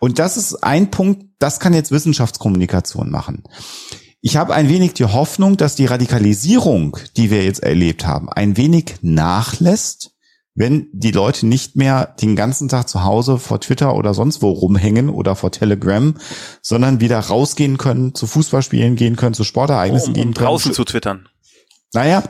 Und 0.00 0.18
das 0.18 0.36
ist 0.36 0.64
ein 0.64 0.90
Punkt, 0.90 1.24
das 1.38 1.60
kann 1.60 1.72
jetzt 1.72 1.92
Wissenschaftskommunikation 1.92 3.10
machen. 3.10 3.44
Ich 4.20 4.36
habe 4.36 4.52
ein 4.52 4.68
wenig 4.68 4.94
die 4.94 5.06
Hoffnung, 5.06 5.56
dass 5.56 5.76
die 5.76 5.86
Radikalisierung, 5.86 6.96
die 7.16 7.30
wir 7.30 7.44
jetzt 7.44 7.62
erlebt 7.62 8.06
haben, 8.06 8.28
ein 8.28 8.56
wenig 8.56 8.96
nachlässt 9.02 10.10
wenn 10.60 10.88
die 10.92 11.10
Leute 11.10 11.46
nicht 11.46 11.74
mehr 11.74 12.14
den 12.20 12.36
ganzen 12.36 12.68
Tag 12.68 12.88
zu 12.88 13.02
Hause 13.02 13.38
vor 13.38 13.60
Twitter 13.60 13.94
oder 13.94 14.12
sonst 14.12 14.42
wo 14.42 14.50
rumhängen 14.50 15.08
oder 15.08 15.34
vor 15.34 15.50
Telegram, 15.50 16.14
sondern 16.60 17.00
wieder 17.00 17.18
rausgehen 17.18 17.78
können, 17.78 18.14
zu 18.14 18.26
Fußballspielen 18.26 18.94
gehen 18.94 19.16
können, 19.16 19.34
zu 19.34 19.42
Sportereignissen 19.42 20.08
um, 20.08 20.14
gehen 20.14 20.28
um 20.28 20.34
können. 20.34 20.46
draußen 20.46 20.72
zu 20.74 20.84
twittern. 20.84 21.28
Naja. 21.94 22.22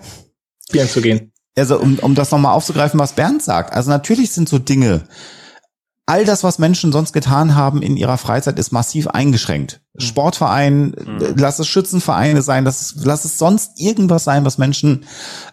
Spielen 0.69 0.89
zu 0.89 1.03
gehen. 1.03 1.33
Also 1.57 1.81
um, 1.81 1.99
um 1.99 2.15
das 2.15 2.31
nochmal 2.31 2.55
aufzugreifen, 2.55 3.01
was 3.01 3.15
Bernd 3.15 3.43
sagt. 3.43 3.75
Also 3.75 3.91
natürlich 3.91 4.31
sind 4.31 4.49
so 4.49 4.61
Dinge, 4.61 5.03
all 6.07 6.25
das, 6.25 6.45
was 6.45 6.59
Menschen 6.59 6.93
sonst 6.93 7.13
getan 7.13 7.57
haben 7.57 7.83
in 7.83 7.97
ihrer 7.97 8.17
Freizeit, 8.17 8.59
ist 8.59 8.71
massiv 8.71 9.09
eingeschränkt. 9.09 9.81
Mhm. 9.93 10.01
Sportverein, 10.01 10.83
mhm. 10.83 11.35
lass 11.37 11.59
es 11.59 11.67
Schützenvereine 11.67 12.43
sein, 12.43 12.65
das, 12.65 12.95
lass 13.03 13.25
es 13.25 13.39
sonst 13.39 13.81
irgendwas 13.81 14.23
sein, 14.23 14.45
was 14.45 14.57
Menschen 14.57 15.05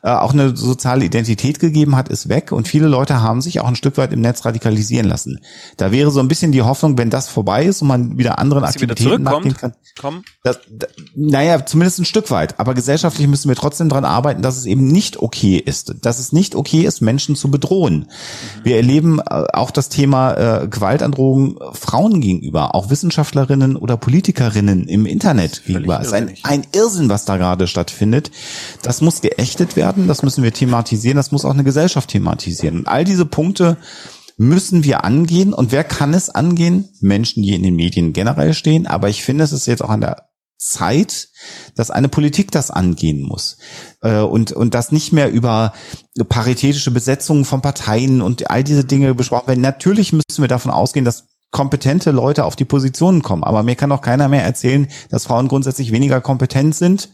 äh, 0.03 0.11
auch 0.11 0.31
eine 0.31 0.55
soziale 0.55 1.05
Identität 1.05 1.59
gegeben 1.59 1.95
hat, 1.95 2.09
ist 2.09 2.29
weg. 2.29 2.51
Und 2.51 2.67
viele 2.67 2.87
Leute 2.87 3.21
haben 3.21 3.41
sich 3.41 3.59
auch 3.61 3.67
ein 3.67 3.75
Stück 3.75 3.97
weit 3.97 4.13
im 4.13 4.21
Netz 4.21 4.45
radikalisieren 4.45 5.07
lassen. 5.07 5.39
Da 5.77 5.91
wäre 5.91 6.11
so 6.11 6.19
ein 6.19 6.27
bisschen 6.27 6.51
die 6.51 6.61
Hoffnung, 6.61 6.99
wenn 6.99 7.09
das 7.09 7.29
vorbei 7.29 7.65
ist 7.65 7.81
und 7.81 7.87
man 7.87 8.17
wieder 8.19 8.37
anderen 8.37 8.61
Dass 8.61 8.75
Aktivitäten 8.75 9.23
nachgehen 9.23 9.57
kann. 9.57 9.73
Kommen? 9.99 10.23
Das, 10.43 10.59
das, 10.69 10.89
naja, 11.15 11.65
zumindest 11.65 11.99
ein 11.99 12.05
Stück 12.05 12.29
weit. 12.29 12.59
Aber 12.59 12.75
gesellschaftlich 12.75 13.27
müssen 13.27 13.49
wir 13.49 13.55
trotzdem 13.55 13.89
dran 13.89 14.05
arbeiten, 14.05 14.43
dass 14.43 14.57
es 14.57 14.65
eben 14.67 14.85
nicht 14.85 15.17
okay 15.17 15.57
ist. 15.57 15.95
Dass 16.03 16.19
es 16.19 16.31
nicht 16.31 16.53
okay 16.53 16.81
ist, 16.81 17.01
Menschen 17.01 17.35
zu 17.35 17.49
bedrohen. 17.49 17.97
Mhm. 17.97 18.05
Wir 18.63 18.75
erleben 18.75 19.19
äh, 19.19 19.45
auch 19.53 19.71
das 19.71 19.89
Thema 19.89 20.33
äh, 20.33 20.67
Gewaltandrohung 20.67 21.59
Frauen 21.73 22.21
gegenüber, 22.21 22.75
auch 22.75 22.91
Wissenschaftlerinnen 22.91 23.75
oder 23.75 23.97
Politiker 23.97 24.36
Politikerinnen 24.37 24.87
im 24.87 25.05
Internet 25.05 25.63
gegenüber. 25.65 25.99
Es 25.99 26.07
ist 26.07 26.13
ein, 26.13 26.35
ein 26.43 26.65
Irrsinn, 26.73 27.09
was 27.09 27.25
da 27.25 27.37
gerade 27.37 27.67
stattfindet. 27.67 28.31
Das 28.83 29.01
muss 29.01 29.21
geächtet 29.21 29.75
werden, 29.75 30.07
das 30.07 30.23
müssen 30.23 30.43
wir 30.43 30.53
thematisieren, 30.53 31.17
das 31.17 31.31
muss 31.31 31.45
auch 31.45 31.53
eine 31.53 31.63
Gesellschaft 31.63 32.09
thematisieren. 32.09 32.79
Und 32.79 32.87
all 32.87 33.03
diese 33.03 33.25
Punkte 33.25 33.77
müssen 34.37 34.83
wir 34.83 35.03
angehen. 35.03 35.53
Und 35.53 35.71
wer 35.71 35.83
kann 35.83 36.13
es 36.13 36.29
angehen? 36.29 36.89
Menschen, 37.01 37.41
die 37.41 37.55
in 37.55 37.63
den 37.63 37.75
Medien 37.75 38.13
generell 38.13 38.53
stehen. 38.53 38.85
Aber 38.85 39.09
ich 39.09 39.23
finde, 39.23 39.43
es 39.43 39.51
ist 39.51 39.65
jetzt 39.65 39.83
auch 39.83 39.89
an 39.89 40.01
der 40.01 40.27
Zeit, 40.59 41.29
dass 41.75 41.91
eine 41.91 42.09
Politik 42.09 42.51
das 42.51 42.71
angehen 42.71 43.21
muss 43.21 43.57
äh, 44.01 44.21
und 44.21 44.51
und 44.51 44.73
das 44.73 44.91
nicht 44.91 45.13
mehr 45.13 45.31
über 45.31 45.71
paritätische 46.29 46.89
Besetzungen 46.89 47.45
von 47.45 47.61
Parteien 47.61 48.21
und 48.21 48.49
all 48.49 48.63
diese 48.63 48.83
Dinge 48.83 49.13
besprochen 49.13 49.47
werden. 49.49 49.61
Natürlich 49.61 50.13
müssen 50.13 50.41
wir 50.41 50.47
davon 50.47 50.71
ausgehen, 50.71 51.05
dass 51.05 51.27
kompetente 51.51 52.11
Leute 52.11 52.45
auf 52.45 52.55
die 52.55 52.65
Positionen 52.65 53.21
kommen. 53.21 53.43
Aber 53.43 53.63
mir 53.63 53.75
kann 53.75 53.91
auch 53.91 54.01
keiner 54.01 54.27
mehr 54.27 54.43
erzählen, 54.43 54.87
dass 55.09 55.25
Frauen 55.25 55.47
grundsätzlich 55.47 55.91
weniger 55.91 56.21
kompetent 56.21 56.75
sind 56.75 57.09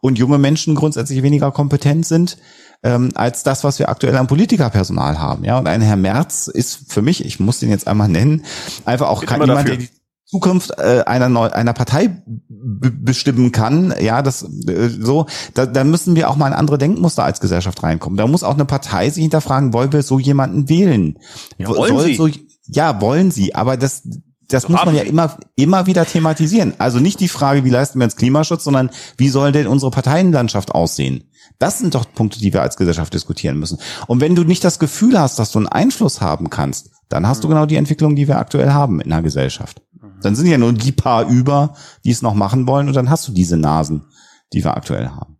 und 0.00 0.18
junge 0.18 0.38
Menschen 0.38 0.74
grundsätzlich 0.74 1.22
weniger 1.22 1.50
kompetent 1.52 2.06
sind 2.06 2.36
ähm, 2.82 3.10
als 3.14 3.42
das, 3.42 3.64
was 3.64 3.78
wir 3.78 3.88
aktuell 3.88 4.16
an 4.16 4.26
Politikerpersonal 4.26 5.18
haben. 5.18 5.44
Ja, 5.44 5.58
und 5.58 5.66
ein 5.66 5.80
Herr 5.80 5.96
Merz 5.96 6.46
ist 6.46 6.92
für 6.92 7.02
mich, 7.02 7.24
ich 7.24 7.40
muss 7.40 7.60
den 7.60 7.70
jetzt 7.70 7.86
einmal 7.86 8.08
nennen, 8.08 8.44
einfach 8.84 9.08
auch 9.08 9.24
kein, 9.24 9.40
jemand, 9.40 9.68
der 9.68 9.76
die, 9.76 9.88
Zukunft 10.28 10.72
äh, 10.78 11.04
einer 11.06 11.28
neu, 11.28 11.48
einer 11.50 11.72
Partei 11.72 12.22
bestimmen 12.58 13.52
kann, 13.52 13.94
ja, 14.00 14.22
das 14.22 14.42
äh, 14.42 14.88
so, 14.88 15.26
da, 15.54 15.66
da 15.66 15.84
müssen 15.84 16.16
wir 16.16 16.28
auch 16.28 16.34
mal 16.34 16.48
in 16.48 16.52
andere 16.52 16.78
Denkmuster 16.78 17.22
als 17.22 17.38
Gesellschaft 17.38 17.80
reinkommen. 17.84 18.16
Da 18.16 18.26
muss 18.26 18.42
auch 18.42 18.54
eine 18.54 18.64
Partei 18.64 19.08
sich 19.08 19.22
hinterfragen, 19.22 19.72
wollen 19.72 19.92
wir 19.92 20.02
so 20.02 20.18
jemanden 20.18 20.68
wählen? 20.68 21.18
Ja, 21.58 21.68
wollen 21.68 22.00
Sie? 22.00 22.16
So, 22.16 22.28
ja, 22.66 23.00
wollen 23.00 23.30
sie, 23.30 23.54
aber 23.54 23.76
das 23.76 24.02
das 24.48 24.68
muss 24.68 24.84
man 24.84 24.94
ja 24.94 25.02
immer, 25.02 25.36
immer 25.56 25.86
wieder 25.86 26.06
thematisieren. 26.06 26.74
Also 26.78 27.00
nicht 27.00 27.18
die 27.18 27.28
Frage, 27.28 27.64
wie 27.64 27.70
leisten 27.70 27.98
wir 27.98 28.04
uns 28.04 28.14
Klimaschutz, 28.14 28.64
sondern 28.64 28.90
wie 29.16 29.28
soll 29.28 29.50
denn 29.50 29.66
unsere 29.66 29.90
Parteienlandschaft 29.90 30.72
aussehen? 30.72 31.24
Das 31.58 31.78
sind 31.78 31.94
doch 31.94 32.12
Punkte, 32.14 32.38
die 32.38 32.52
wir 32.52 32.62
als 32.62 32.76
Gesellschaft 32.76 33.12
diskutieren 33.12 33.58
müssen. 33.58 33.78
Und 34.06 34.20
wenn 34.20 34.34
du 34.34 34.44
nicht 34.44 34.62
das 34.62 34.78
Gefühl 34.78 35.18
hast, 35.18 35.38
dass 35.38 35.50
du 35.50 35.58
einen 35.58 35.68
Einfluss 35.68 36.20
haben 36.20 36.50
kannst, 36.50 36.90
dann 37.08 37.26
hast 37.26 37.42
du 37.44 37.48
genau 37.48 37.66
die 37.66 37.76
Entwicklung, 37.76 38.14
die 38.14 38.28
wir 38.28 38.38
aktuell 38.38 38.70
haben 38.70 39.00
in 39.00 39.10
der 39.10 39.22
Gesellschaft. 39.22 39.82
Dann 40.22 40.34
sind 40.34 40.46
ja 40.46 40.58
nur 40.58 40.72
die 40.72 40.92
paar 40.92 41.26
über, 41.26 41.74
die 42.04 42.10
es 42.10 42.22
noch 42.22 42.34
machen 42.34 42.66
wollen, 42.66 42.88
und 42.88 42.96
dann 42.96 43.10
hast 43.10 43.26
du 43.28 43.32
diese 43.32 43.56
Nasen, 43.56 44.06
die 44.52 44.64
wir 44.64 44.76
aktuell 44.76 45.08
haben. 45.08 45.35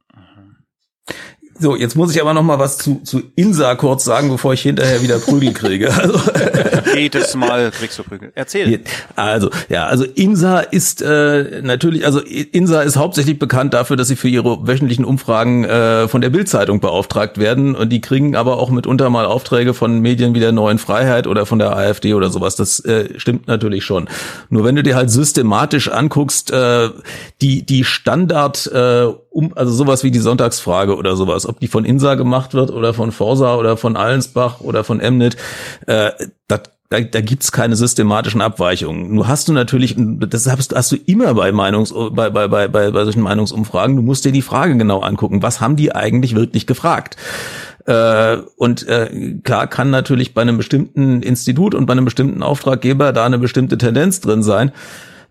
So, 1.59 1.77
jetzt 1.77 1.97
muss 1.97 2.15
ich 2.15 2.20
aber 2.20 2.35
noch 2.35 2.43
mal 2.43 2.59
was 2.59 2.78
zu, 2.78 3.01
zu 3.03 3.23
Insa 3.35 3.74
kurz 3.77 4.05
sagen, 4.05 4.28
bevor 4.28 4.53
ich 4.53 4.62
hinterher 4.62 5.03
wieder 5.03 5.19
Prügel 5.19 5.53
kriege. 5.53 5.93
Also, 5.97 6.20
Jedes 6.95 7.35
Mal 7.35 7.70
kriegst 7.70 7.99
du 7.99 8.03
Prügel. 8.03 8.31
Erzähl. 8.35 8.81
Also, 9.16 9.51
ja, 9.69 9.87
also 9.87 10.05
Insa 10.05 10.61
ist 10.61 11.03
äh, 11.03 11.62
natürlich, 11.62 12.05
also 12.05 12.20
Insa 12.20 12.83
ist 12.83 12.97
hauptsächlich 12.97 13.39
bekannt 13.39 13.74
dafür, 13.74 13.97
dass 13.97 14.09
sie 14.09 14.16
für 14.16 14.28
ihre 14.28 14.66
wöchentlichen 14.66 15.05
Umfragen 15.05 15.65
äh, 15.65 16.07
von 16.07 16.20
der 16.20 16.31
Bildzeitung 16.31 16.81
beauftragt 16.81 17.39
werden 17.39 17.74
und 17.74 17.91
die 17.91 18.01
kriegen 18.01 18.37
aber 18.37 18.59
auch 18.59 18.70
mitunter 18.70 19.11
mal 19.11 19.24
Aufträge 19.27 19.74
von 19.74 20.01
Medien 20.01 20.35
wie 20.35 20.41
der 20.41 20.53
Neuen 20.53 20.78
Freiheit 20.78 21.27
oder 21.27 21.47
von 21.47 21.59
der 21.59 21.74
AfD 21.77 22.15
oder 22.15 22.31
sowas. 22.31 22.57
Das 22.57 22.81
äh, 22.81 23.19
stimmt 23.19 23.49
natürlich 23.49 23.85
schon. 23.85 24.09
Nur 24.51 24.65
wenn 24.65 24.77
du 24.77 24.83
dir 24.83 24.97
halt 24.97 25.11
systematisch 25.11 25.89
anguckst, 25.89 26.51
äh, 26.51 26.91
die 27.41 27.65
die 27.65 27.85
Standard 27.85 28.66
äh, 28.66 29.07
um, 29.36 29.52
also 29.54 29.72
sowas 29.72 30.02
wie 30.02 30.10
die 30.10 30.18
Sonntagsfrage 30.18 30.96
oder 30.96 31.14
sowas, 31.14 31.46
ob 31.46 31.60
die 31.60 31.68
von 31.68 31.84
Insa 31.84 32.14
gemacht 32.14 32.54
wird 32.54 32.70
oder 32.70 32.94
von 32.94 33.12
Forsa 33.12 33.56
oder 33.56 33.76
von 33.76 33.96
Allensbach 33.96 34.60
oder 34.60 34.82
von 34.82 34.98
Emnet, 35.00 35.36
äh, 35.86 36.10
das 36.48 36.62
da, 36.88 37.00
da 37.00 37.20
gibt's 37.20 37.50
keine 37.50 37.74
systematischen 37.74 38.40
Abweichungen. 38.40 39.12
Nur 39.12 39.26
hast 39.26 39.48
du 39.48 39.52
natürlich, 39.52 39.96
das 39.96 40.46
hast, 40.46 40.74
hast 40.74 40.92
du 40.92 40.96
immer 41.06 41.34
bei 41.34 41.50
Meinungs, 41.50 41.92
bei, 42.12 42.30
bei, 42.30 42.46
bei, 42.46 42.68
bei, 42.68 42.90
bei 42.90 43.04
solchen 43.04 43.22
Meinungsumfragen, 43.22 43.96
du 43.96 44.02
musst 44.02 44.24
dir 44.24 44.32
die 44.32 44.42
Frage 44.42 44.76
genau 44.76 45.00
angucken. 45.00 45.42
Was 45.42 45.60
haben 45.60 45.76
die 45.76 45.94
eigentlich 45.94 46.36
wirklich 46.36 46.66
gefragt? 46.66 47.16
Äh, 47.86 48.38
und 48.56 48.86
äh, 48.86 49.38
klar 49.42 49.66
kann 49.66 49.90
natürlich 49.90 50.32
bei 50.34 50.42
einem 50.42 50.56
bestimmten 50.56 51.22
Institut 51.22 51.74
und 51.74 51.86
bei 51.86 51.92
einem 51.92 52.04
bestimmten 52.04 52.42
Auftraggeber 52.42 53.12
da 53.12 53.26
eine 53.26 53.38
bestimmte 53.38 53.78
Tendenz 53.78 54.20
drin 54.20 54.42
sein. 54.42 54.70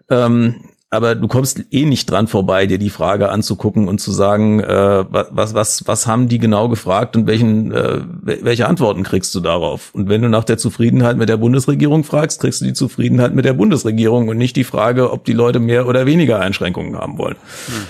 Ähm, 0.09 0.55
aber 0.89 1.15
du 1.15 1.27
kommst 1.27 1.61
eh 1.71 1.85
nicht 1.85 2.09
dran 2.09 2.27
vorbei, 2.27 2.67
dir 2.67 2.77
die 2.77 2.89
Frage 2.89 3.29
anzugucken 3.29 3.87
und 3.87 3.99
zu 3.99 4.11
sagen, 4.11 4.59
äh, 4.59 5.05
was, 5.09 5.53
was, 5.53 5.87
was 5.87 6.07
haben 6.07 6.27
die 6.27 6.37
genau 6.37 6.69
gefragt 6.69 7.15
und 7.15 7.27
welchen, 7.27 7.71
äh, 7.71 8.01
welche 8.23 8.67
Antworten 8.67 9.03
kriegst 9.03 9.33
du 9.35 9.39
darauf? 9.39 9.93
Und 9.93 10.09
wenn 10.09 10.21
du 10.21 10.29
nach 10.29 10.43
der 10.43 10.57
Zufriedenheit 10.57 11.17
mit 11.17 11.27
der 11.27 11.37
Bundesregierung 11.37 12.03
fragst, 12.03 12.39
kriegst 12.39 12.61
du 12.61 12.65
die 12.65 12.73
Zufriedenheit 12.73 13.33
mit 13.33 13.45
der 13.45 13.53
Bundesregierung 13.53 14.27
und 14.27 14.37
nicht 14.37 14.55
die 14.55 14.63
Frage, 14.63 15.11
ob 15.11 15.25
die 15.25 15.33
Leute 15.33 15.59
mehr 15.59 15.87
oder 15.87 16.05
weniger 16.05 16.39
Einschränkungen 16.39 16.95
haben 16.95 17.17
wollen. 17.17 17.35
Hm. 17.67 17.87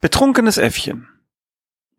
Betrunkenes 0.00 0.58
Äffchen. 0.58 1.06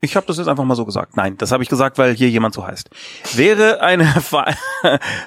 Ich 0.03 0.15
habe 0.15 0.25
das 0.25 0.37
jetzt 0.37 0.47
einfach 0.47 0.63
mal 0.63 0.73
so 0.75 0.85
gesagt. 0.85 1.15
Nein, 1.15 1.37
das 1.37 1.51
habe 1.51 1.61
ich 1.61 1.69
gesagt, 1.69 1.99
weil 1.99 2.15
hier 2.15 2.27
jemand 2.27 2.55
so 2.55 2.65
heißt. 2.65 2.89
Wäre 3.35 3.81
eine 3.81 4.05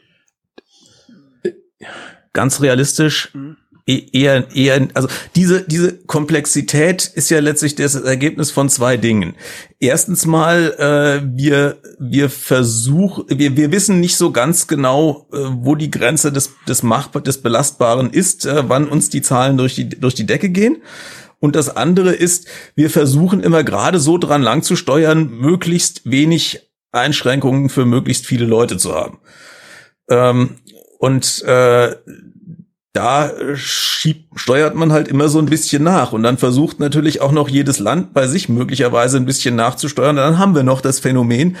Ganz 2.33 2.59
realistisch. 2.61 3.33
Mhm 3.33 3.55
eher, 3.89 4.47
eher, 4.55 4.87
also 4.93 5.07
diese, 5.35 5.61
diese 5.61 5.97
Komplexität 6.05 7.05
ist 7.15 7.29
ja 7.29 7.39
letztlich 7.39 7.75
das 7.75 7.95
Ergebnis 7.95 8.51
von 8.51 8.69
zwei 8.69 8.97
Dingen. 8.97 9.35
Erstens 9.79 10.25
mal, 10.25 10.73
äh, 10.77 11.27
wir, 11.35 11.77
wir 11.97 12.29
versuchen, 12.29 13.25
wir, 13.29 13.57
wir 13.57 13.71
wissen 13.71 13.99
nicht 13.99 14.17
so 14.17 14.31
ganz 14.31 14.67
genau, 14.67 15.27
äh, 15.33 15.37
wo 15.37 15.75
die 15.75 15.89
Grenze 15.91 16.31
des, 16.31 16.51
des 16.67 16.83
Machbar, 16.83 17.23
des 17.23 17.41
Belastbaren 17.41 18.11
ist, 18.11 18.45
äh, 18.45 18.63
wann 18.67 18.87
uns 18.87 19.09
die 19.09 19.21
Zahlen 19.21 19.57
durch 19.57 19.75
die, 19.75 19.89
durch 19.89 20.13
die 20.15 20.25
Decke 20.25 20.49
gehen. 20.49 20.77
Und 21.39 21.55
das 21.55 21.75
andere 21.75 22.13
ist, 22.13 22.47
wir 22.75 22.89
versuchen 22.89 23.41
immer 23.41 23.63
gerade 23.63 23.99
so 23.99 24.17
dran 24.17 24.41
lang 24.43 24.61
zu 24.61 24.75
steuern, 24.75 25.29
möglichst 25.29 26.01
wenig 26.03 26.69
Einschränkungen 26.91 27.69
für 27.69 27.85
möglichst 27.85 28.25
viele 28.25 28.45
Leute 28.45 28.77
zu 28.77 28.93
haben. 28.93 29.19
Ähm, 30.09 30.57
und 30.99 31.43
äh, 31.43 31.95
da 32.93 33.31
schiebt, 33.55 34.39
steuert 34.39 34.75
man 34.75 34.91
halt 34.91 35.07
immer 35.07 35.29
so 35.29 35.39
ein 35.39 35.45
bisschen 35.45 35.83
nach 35.83 36.11
und 36.11 36.23
dann 36.23 36.37
versucht 36.37 36.79
natürlich 36.79 37.21
auch 37.21 37.31
noch 37.31 37.47
jedes 37.47 37.79
Land 37.79 38.13
bei 38.13 38.27
sich 38.27 38.49
möglicherweise 38.49 39.17
ein 39.17 39.25
bisschen 39.25 39.55
nachzusteuern. 39.55 40.17
Und 40.17 40.23
dann 40.23 40.39
haben 40.39 40.55
wir 40.55 40.63
noch 40.63 40.81
das 40.81 40.99
Phänomen, 40.99 41.57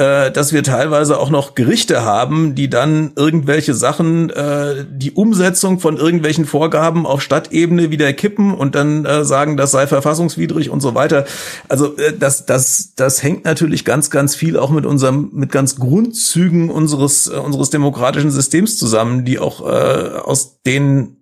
äh, 0.00 0.30
dass 0.30 0.54
wir 0.54 0.62
teilweise 0.62 1.18
auch 1.18 1.28
noch 1.28 1.54
Gerichte 1.54 2.02
haben, 2.02 2.54
die 2.54 2.70
dann 2.70 3.12
irgendwelche 3.16 3.74
Sachen, 3.74 4.30
äh, 4.30 4.86
die 4.90 5.12
Umsetzung 5.12 5.78
von 5.78 5.98
irgendwelchen 5.98 6.46
Vorgaben 6.46 7.04
auf 7.04 7.20
Stadtebene 7.20 7.90
wieder 7.90 8.10
kippen 8.14 8.54
und 8.54 8.74
dann 8.74 9.04
äh, 9.04 9.26
sagen, 9.26 9.58
das 9.58 9.72
sei 9.72 9.86
verfassungswidrig 9.86 10.70
und 10.70 10.80
so 10.80 10.94
weiter. 10.94 11.26
Also 11.68 11.98
äh, 11.98 12.14
das, 12.18 12.46
das, 12.46 12.94
das 12.96 13.22
hängt 13.22 13.44
natürlich 13.44 13.84
ganz, 13.84 14.08
ganz 14.10 14.34
viel 14.34 14.56
auch 14.56 14.70
mit 14.70 14.86
unserem, 14.86 15.28
mit 15.34 15.52
ganz 15.52 15.76
Grundzügen 15.76 16.70
unseres, 16.70 17.26
äh, 17.26 17.36
unseres 17.36 17.68
demokratischen 17.68 18.30
Systems 18.30 18.78
zusammen, 18.78 19.26
die 19.26 19.38
auch 19.38 19.60
äh, 19.60 20.18
aus 20.18 20.62
den 20.62 21.18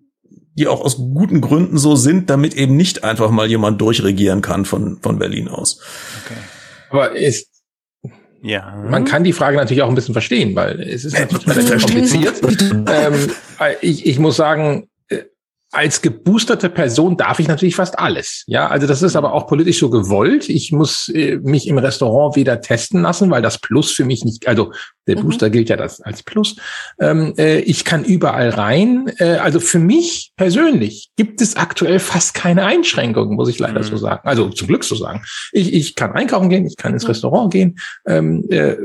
die 0.55 0.67
auch 0.67 0.81
aus 0.81 0.97
guten 0.97 1.41
Gründen 1.41 1.79
so 1.79 1.95
sind, 1.95 2.31
damit 2.31 2.55
eben 2.55 2.77
nicht 2.77 3.05
einfach 3.05 3.31
mal 3.31 3.47
jemand 3.47 3.81
durchregieren 3.81 4.43
kann 4.43 4.65
von, 4.65 4.99
von 5.01 5.17
Berlin 5.21 5.47
aus. 5.47 5.81
Okay. 6.25 6.41
Aber 6.91 7.17
ist, 7.17 7.58
ja. 8.43 8.75
Man 8.89 9.05
kann 9.05 9.25
die 9.25 9.33
Frage 9.33 9.57
natürlich 9.57 9.83
auch 9.83 9.89
ein 9.89 9.95
bisschen 9.95 10.15
verstehen, 10.15 10.55
weil 10.55 10.81
es 10.81 11.05
ist 11.05 11.19
natürlich 11.19 11.49
relativ 11.49 11.83
kompliziert. 11.83 12.41
ähm, 12.89 13.31
ich, 13.81 14.07
ich 14.07 14.19
muss 14.19 14.37
sagen, 14.37 14.89
als 15.71 16.01
geboosterte 16.01 16.71
Person 16.71 17.17
darf 17.17 17.41
ich 17.41 17.49
natürlich 17.49 17.77
fast 17.77 17.99
alles. 17.99 18.45
Ja, 18.47 18.69
also 18.69 18.87
das 18.87 19.03
ist 19.03 19.17
aber 19.17 19.35
auch 19.35 19.47
politisch 19.47 19.79
so 19.79 19.91
gewollt. 19.91 20.49
Ich 20.49 20.73
muss 20.73 21.09
äh, 21.09 21.37
mich 21.43 21.67
im 21.67 21.77
Restaurant 21.77 22.37
weder 22.37 22.61
testen 22.61 23.03
lassen, 23.03 23.31
weil 23.31 23.43
das 23.43 23.59
Plus 23.59 23.91
für 23.91 24.05
mich 24.05 24.25
nicht, 24.25 24.49
also 24.49 24.73
der 25.07 25.19
mhm. 25.19 25.25
Booster 25.25 25.51
gilt 25.51 25.69
ja 25.69 25.77
das 25.77 26.01
als 26.01 26.23
Plus. 26.23 26.57
Ähm, 27.01 27.35
äh, 27.37 27.61
ich 27.61 27.85
kann 27.85 28.05
überall 28.05 28.49
rein. 28.49 29.13
Äh, 29.19 29.37
also 29.37 29.61
für 29.61 29.79
mich 29.79 30.33
persönlich 30.37 31.11
gibt 31.17 31.43
es 31.43 31.57
aktuell 31.57 31.99
fast 31.99 32.33
keine 32.33 32.65
Einschränkungen, 32.65 33.37
muss 33.37 33.51
ich 33.51 33.59
leider 33.59 33.81
mhm. 33.81 33.85
so 33.85 33.97
sagen. 33.99 34.27
Also 34.27 34.49
zum 34.49 34.69
Glück 34.69 34.85
so 34.85 34.95
sagen. 34.95 35.23
Ich, 35.53 35.73
ich 35.75 35.95
kann 35.95 36.13
einkaufen 36.13 36.49
gehen, 36.49 36.67
ich 36.67 36.77
kann 36.77 36.95
ins 36.95 37.09
Restaurant 37.09 37.53
gehen. 37.53 37.79
Ähm, 38.07 38.47
äh, 38.49 38.77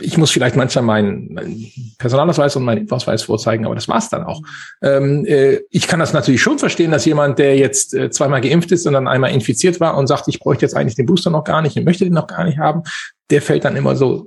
ich 0.00 0.16
muss 0.16 0.30
vielleicht 0.30 0.56
manchmal 0.56 0.84
meinen, 0.84 1.34
meinen 1.34 1.72
Personalausweis 1.98 2.56
und 2.56 2.64
meinen 2.64 2.82
Impfausweis 2.82 3.22
vorzeigen, 3.22 3.66
aber 3.66 3.74
das 3.74 3.88
war's 3.88 4.08
dann 4.08 4.24
auch. 4.24 4.40
Ähm, 4.82 5.26
äh, 5.26 5.60
ich 5.70 5.86
kann 5.86 6.00
das 6.00 6.12
natürlich 6.12 6.42
schon 6.42 6.58
verstehen, 6.58 6.90
dass 6.90 7.04
jemand, 7.04 7.38
der 7.38 7.56
jetzt 7.56 7.94
äh, 7.94 8.10
zweimal 8.10 8.40
geimpft 8.40 8.72
ist 8.72 8.86
und 8.86 8.92
dann 8.92 9.08
einmal 9.08 9.32
infiziert 9.32 9.80
war 9.80 9.96
und 9.96 10.06
sagt, 10.06 10.28
ich 10.28 10.40
bräuchte 10.40 10.64
jetzt 10.64 10.74
eigentlich 10.74 10.96
den 10.96 11.06
Booster 11.06 11.30
noch 11.30 11.44
gar 11.44 11.62
nicht, 11.62 11.76
ich 11.76 11.84
möchte 11.84 12.04
den 12.04 12.14
noch 12.14 12.26
gar 12.26 12.44
nicht 12.44 12.58
haben, 12.58 12.82
der 13.30 13.42
fällt 13.42 13.64
dann 13.64 13.76
immer 13.76 13.96
so 13.96 14.26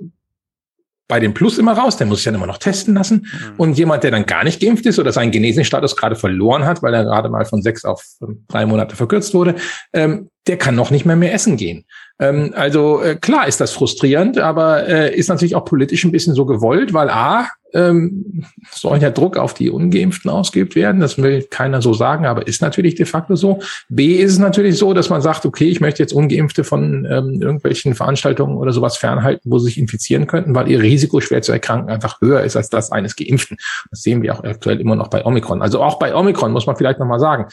bei 1.08 1.20
dem 1.20 1.34
Plus 1.34 1.58
immer 1.58 1.74
raus, 1.74 1.96
der 1.96 2.06
muss 2.06 2.18
sich 2.18 2.24
dann 2.24 2.34
immer 2.34 2.46
noch 2.46 2.58
testen 2.58 2.94
lassen. 2.94 3.26
Mhm. 3.30 3.54
Und 3.58 3.78
jemand, 3.78 4.02
der 4.02 4.10
dann 4.10 4.26
gar 4.26 4.42
nicht 4.42 4.60
geimpft 4.60 4.86
ist 4.86 4.98
oder 4.98 5.12
seinen 5.12 5.30
Genesungsstatus 5.30 5.96
gerade 5.96 6.16
verloren 6.16 6.64
hat, 6.64 6.82
weil 6.82 6.94
er 6.94 7.04
gerade 7.04 7.28
mal 7.28 7.44
von 7.44 7.62
sechs 7.62 7.84
auf 7.84 8.04
drei 8.48 8.66
Monate 8.66 8.96
verkürzt 8.96 9.32
wurde, 9.32 9.54
ähm, 9.92 10.30
der 10.48 10.56
kann 10.56 10.74
noch 10.74 10.90
nicht 10.90 11.06
mehr 11.06 11.16
mehr 11.16 11.32
essen 11.32 11.56
gehen. 11.56 11.84
Ähm, 12.18 12.52
also 12.54 13.02
äh, 13.02 13.16
klar 13.16 13.46
ist 13.46 13.60
das 13.60 13.72
frustrierend, 13.72 14.38
aber 14.38 14.88
äh, 14.88 15.14
ist 15.14 15.28
natürlich 15.28 15.54
auch 15.54 15.64
politisch 15.64 16.04
ein 16.04 16.12
bisschen 16.12 16.34
so 16.34 16.46
gewollt, 16.46 16.94
weil 16.94 17.10
A, 17.10 17.48
ähm, 17.74 18.44
soll 18.70 18.98
ja 18.98 19.10
Druck 19.10 19.36
auf 19.36 19.52
die 19.52 19.70
Ungeimpften 19.70 20.30
ausgeübt 20.30 20.74
werden. 20.76 21.00
Das 21.00 21.18
will 21.18 21.42
keiner 21.42 21.82
so 21.82 21.92
sagen, 21.92 22.24
aber 22.24 22.46
ist 22.46 22.62
natürlich 22.62 22.94
de 22.94 23.04
facto 23.04 23.36
so. 23.36 23.60
B 23.88 24.14
ist 24.14 24.32
es 24.32 24.38
natürlich 24.38 24.78
so, 24.78 24.94
dass 24.94 25.10
man 25.10 25.20
sagt, 25.20 25.44
okay, 25.44 25.66
ich 25.66 25.80
möchte 25.80 26.02
jetzt 26.02 26.12
Ungeimpfte 26.12 26.64
von 26.64 27.04
ähm, 27.04 27.42
irgendwelchen 27.42 27.94
Veranstaltungen 27.94 28.56
oder 28.56 28.72
sowas 28.72 28.96
fernhalten, 28.96 29.50
wo 29.50 29.58
sie 29.58 29.66
sich 29.66 29.78
infizieren 29.78 30.26
könnten, 30.26 30.54
weil 30.54 30.70
ihr 30.70 30.80
Risiko, 30.80 31.20
schwer 31.20 31.42
zu 31.42 31.52
erkranken, 31.52 31.90
einfach 31.90 32.20
höher 32.20 32.42
ist 32.42 32.56
als 32.56 32.70
das 32.70 32.92
eines 32.92 33.14
Geimpften. 33.14 33.58
Das 33.90 34.02
sehen 34.02 34.22
wir 34.22 34.34
auch 34.34 34.42
aktuell 34.42 34.80
immer 34.80 34.96
noch 34.96 35.08
bei 35.08 35.24
Omikron. 35.26 35.60
Also 35.60 35.82
auch 35.82 35.98
bei 35.98 36.14
Omikron 36.14 36.52
muss 36.52 36.66
man 36.66 36.76
vielleicht 36.76 36.98
nochmal 36.98 37.20
sagen, 37.20 37.46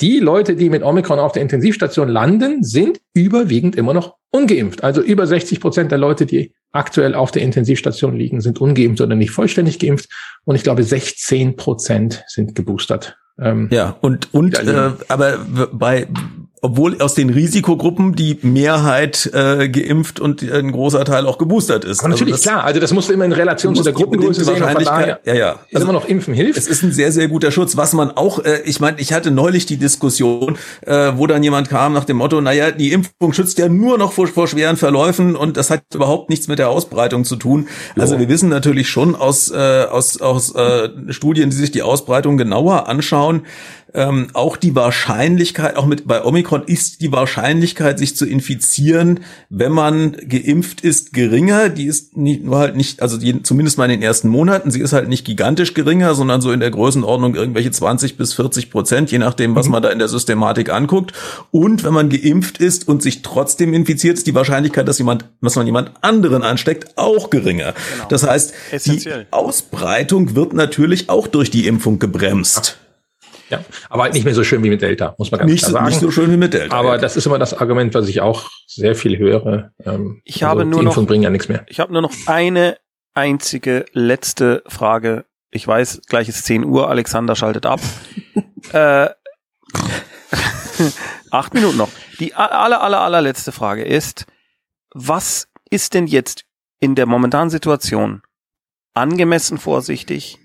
die 0.00 0.18
Leute, 0.18 0.56
die 0.56 0.70
mit 0.70 0.82
Omikron 0.82 1.18
auf 1.18 1.32
der 1.32 1.42
Intensivstation 1.42 2.08
landen, 2.08 2.62
sind 2.62 3.00
überwiegend 3.14 3.76
immer 3.76 3.94
noch 3.94 4.16
ungeimpft. 4.30 4.82
Also 4.84 5.02
über 5.02 5.26
60 5.26 5.60
Prozent 5.60 5.90
der 5.90 5.98
Leute, 5.98 6.26
die 6.26 6.54
aktuell 6.72 7.14
auf 7.14 7.30
der 7.30 7.42
Intensivstation 7.42 8.16
liegen, 8.16 8.40
sind 8.40 8.60
ungeimpft 8.60 9.00
oder 9.00 9.16
nicht 9.16 9.30
vollständig 9.30 9.78
geimpft. 9.78 10.08
Und 10.44 10.56
ich 10.56 10.62
glaube, 10.62 10.82
16 10.82 11.56
Prozent 11.56 12.24
sind 12.28 12.54
geboostert. 12.54 13.18
Ähm, 13.38 13.68
Ja, 13.70 13.96
und, 14.00 14.32
und 14.32 14.58
äh, 14.58 14.92
aber 15.08 15.38
bei 15.72 16.06
obwohl 16.62 17.00
aus 17.00 17.14
den 17.14 17.30
Risikogruppen 17.30 18.14
die 18.14 18.38
Mehrheit 18.42 19.30
äh, 19.32 19.68
geimpft 19.68 20.20
und 20.20 20.42
ein 20.42 20.72
großer 20.72 21.04
Teil 21.04 21.26
auch 21.26 21.38
geboostert 21.38 21.84
ist. 21.84 22.00
aber 22.00 22.10
natürlich, 22.10 22.34
also 22.34 22.44
das, 22.44 22.52
klar, 22.52 22.64
also 22.64 22.80
das 22.80 22.92
musst 22.92 23.08
du 23.08 23.14
immer 23.14 23.24
in 23.24 23.32
Relation 23.32 23.74
zu 23.74 23.82
der 23.82 23.92
Gruppengröße 23.92 24.44
sehen. 24.44 24.60
daher 24.60 25.20
ja, 25.24 25.34
ja. 25.34 25.58
ist 25.70 25.82
immer 25.82 25.92
noch 25.92 26.06
Impfen 26.06 26.34
hilft. 26.34 26.58
Es 26.58 26.66
ist 26.66 26.82
ein 26.82 26.92
sehr, 26.92 27.12
sehr 27.12 27.28
guter 27.28 27.50
Schutz. 27.50 27.76
Was 27.76 27.92
man 27.94 28.10
auch, 28.10 28.44
äh, 28.44 28.60
ich 28.64 28.80
meine, 28.80 29.00
ich 29.00 29.12
hatte 29.12 29.30
neulich 29.30 29.66
die 29.66 29.78
Diskussion, 29.78 30.58
äh, 30.82 31.12
wo 31.16 31.26
dann 31.26 31.42
jemand 31.42 31.70
kam 31.70 31.94
nach 31.94 32.04
dem 32.04 32.18
Motto, 32.18 32.40
naja, 32.40 32.70
die 32.70 32.92
Impfung 32.92 33.32
schützt 33.32 33.58
ja 33.58 33.68
nur 33.68 33.96
noch 33.96 34.12
vor, 34.12 34.26
vor 34.26 34.46
schweren 34.46 34.76
Verläufen 34.76 35.36
und 35.36 35.56
das 35.56 35.70
hat 35.70 35.82
überhaupt 35.94 36.28
nichts 36.28 36.48
mit 36.48 36.58
der 36.58 36.68
Ausbreitung 36.68 37.24
zu 37.24 37.36
tun. 37.36 37.68
Also 37.96 38.18
wir 38.18 38.28
wissen 38.28 38.50
natürlich 38.50 38.88
schon 38.88 39.14
aus, 39.14 39.50
äh, 39.50 39.84
aus, 39.90 40.20
aus 40.20 40.54
äh, 40.54 40.90
Studien, 41.08 41.50
die 41.50 41.56
sich 41.56 41.70
die 41.70 41.82
Ausbreitung 41.82 42.36
genauer 42.36 42.88
anschauen, 42.88 43.42
ähm, 43.94 44.28
auch 44.34 44.56
die 44.56 44.74
Wahrscheinlichkeit, 44.74 45.76
auch 45.76 45.86
mit 45.86 46.06
bei 46.06 46.24
Omikron 46.24 46.64
ist 46.64 47.00
die 47.00 47.12
Wahrscheinlichkeit, 47.12 47.98
sich 47.98 48.16
zu 48.16 48.26
infizieren, 48.26 49.20
wenn 49.48 49.72
man 49.72 50.16
geimpft 50.28 50.82
ist, 50.82 51.12
geringer. 51.12 51.68
Die 51.68 51.86
ist 51.86 52.16
nicht, 52.16 52.44
nur 52.44 52.58
halt 52.58 52.76
nicht, 52.76 53.02
also 53.02 53.16
die, 53.16 53.42
zumindest 53.42 53.78
mal 53.78 53.84
in 53.84 53.92
den 53.92 54.02
ersten 54.02 54.28
Monaten, 54.28 54.70
sie 54.70 54.80
ist 54.80 54.92
halt 54.92 55.08
nicht 55.08 55.24
gigantisch 55.24 55.74
geringer, 55.74 56.14
sondern 56.14 56.40
so 56.40 56.52
in 56.52 56.60
der 56.60 56.70
Größenordnung 56.70 57.34
irgendwelche 57.34 57.70
20 57.70 58.16
bis 58.16 58.34
40 58.34 58.70
Prozent, 58.70 59.10
je 59.10 59.18
nachdem, 59.18 59.54
was 59.54 59.68
man 59.68 59.82
da 59.82 59.90
in 59.90 59.98
der 59.98 60.08
Systematik 60.08 60.70
anguckt. 60.70 61.12
Und 61.50 61.84
wenn 61.84 61.94
man 61.94 62.08
geimpft 62.08 62.58
ist 62.58 62.86
und 62.86 63.02
sich 63.02 63.22
trotzdem 63.22 63.74
infiziert, 63.74 64.18
ist 64.18 64.26
die 64.26 64.34
Wahrscheinlichkeit, 64.34 64.86
dass 64.86 64.98
jemand, 64.98 65.24
dass 65.40 65.56
man 65.56 65.66
jemand 65.66 65.92
anderen 66.00 66.42
ansteckt, 66.42 66.96
auch 66.96 67.30
geringer. 67.30 67.74
Das 68.08 68.26
heißt, 68.26 68.54
Essentiell. 68.70 69.26
die 69.30 69.32
Ausbreitung 69.32 70.34
wird 70.34 70.52
natürlich 70.52 71.08
auch 71.08 71.26
durch 71.26 71.50
die 71.50 71.66
Impfung 71.66 71.98
gebremst. 71.98 72.78
Ja, 73.50 73.64
aber 73.88 74.04
halt 74.04 74.14
nicht 74.14 74.24
mehr 74.24 74.34
so 74.34 74.44
schön 74.44 74.62
wie 74.62 74.70
mit 74.70 74.80
Delta, 74.82 75.14
muss 75.18 75.30
man 75.30 75.40
ganz 75.40 75.50
Nicht, 75.50 75.60
klar 75.64 75.70
so- 75.70 75.74
sagen. 75.78 75.86
nicht 75.88 76.00
so 76.00 76.10
schön 76.10 76.30
wie 76.32 76.36
mit 76.36 76.54
Delta. 76.54 76.76
aber 76.76 76.92
ja. 76.94 76.98
das 76.98 77.16
ist 77.16 77.26
immer 77.26 77.38
das 77.38 77.52
Argument, 77.54 77.92
was 77.94 78.08
ich 78.08 78.20
auch 78.20 78.48
sehr 78.66 78.94
viel 78.94 79.18
höre. 79.18 79.72
Ähm, 79.84 80.20
Ich 80.24 80.42
habe 80.42 80.64
nur 80.64 80.80
die 80.80 80.86
noch- 80.86 81.06
bringen 81.06 81.24
ja 81.24 81.30
nichts 81.30 81.48
mehr. 81.48 81.64
Ich 81.68 81.80
habe 81.80 81.92
nur 81.92 82.02
noch 82.02 82.12
eine 82.26 82.78
einzige 83.14 83.84
letzte 83.92 84.62
Frage. 84.68 85.24
Ich 85.50 85.66
weiß, 85.66 86.02
gleich 86.08 86.28
ist 86.28 86.44
10 86.46 86.64
Uhr, 86.64 86.88
Alexander 86.88 87.34
schaltet 87.34 87.66
ab. 87.66 87.80
äh, 88.72 89.08
acht 91.30 91.54
Minuten 91.54 91.76
noch. 91.76 91.88
Die 92.18 92.34
aller, 92.34 92.80
aller, 92.82 93.00
allerletzte 93.00 93.52
Frage 93.52 93.84
ist, 93.84 94.26
was 94.94 95.48
ist 95.70 95.94
denn 95.94 96.06
jetzt 96.06 96.44
in 96.78 96.94
der 96.94 97.06
momentanen 97.06 97.50
Situation 97.50 98.22
angemessen 98.94 99.58
vorsichtig? 99.58 100.38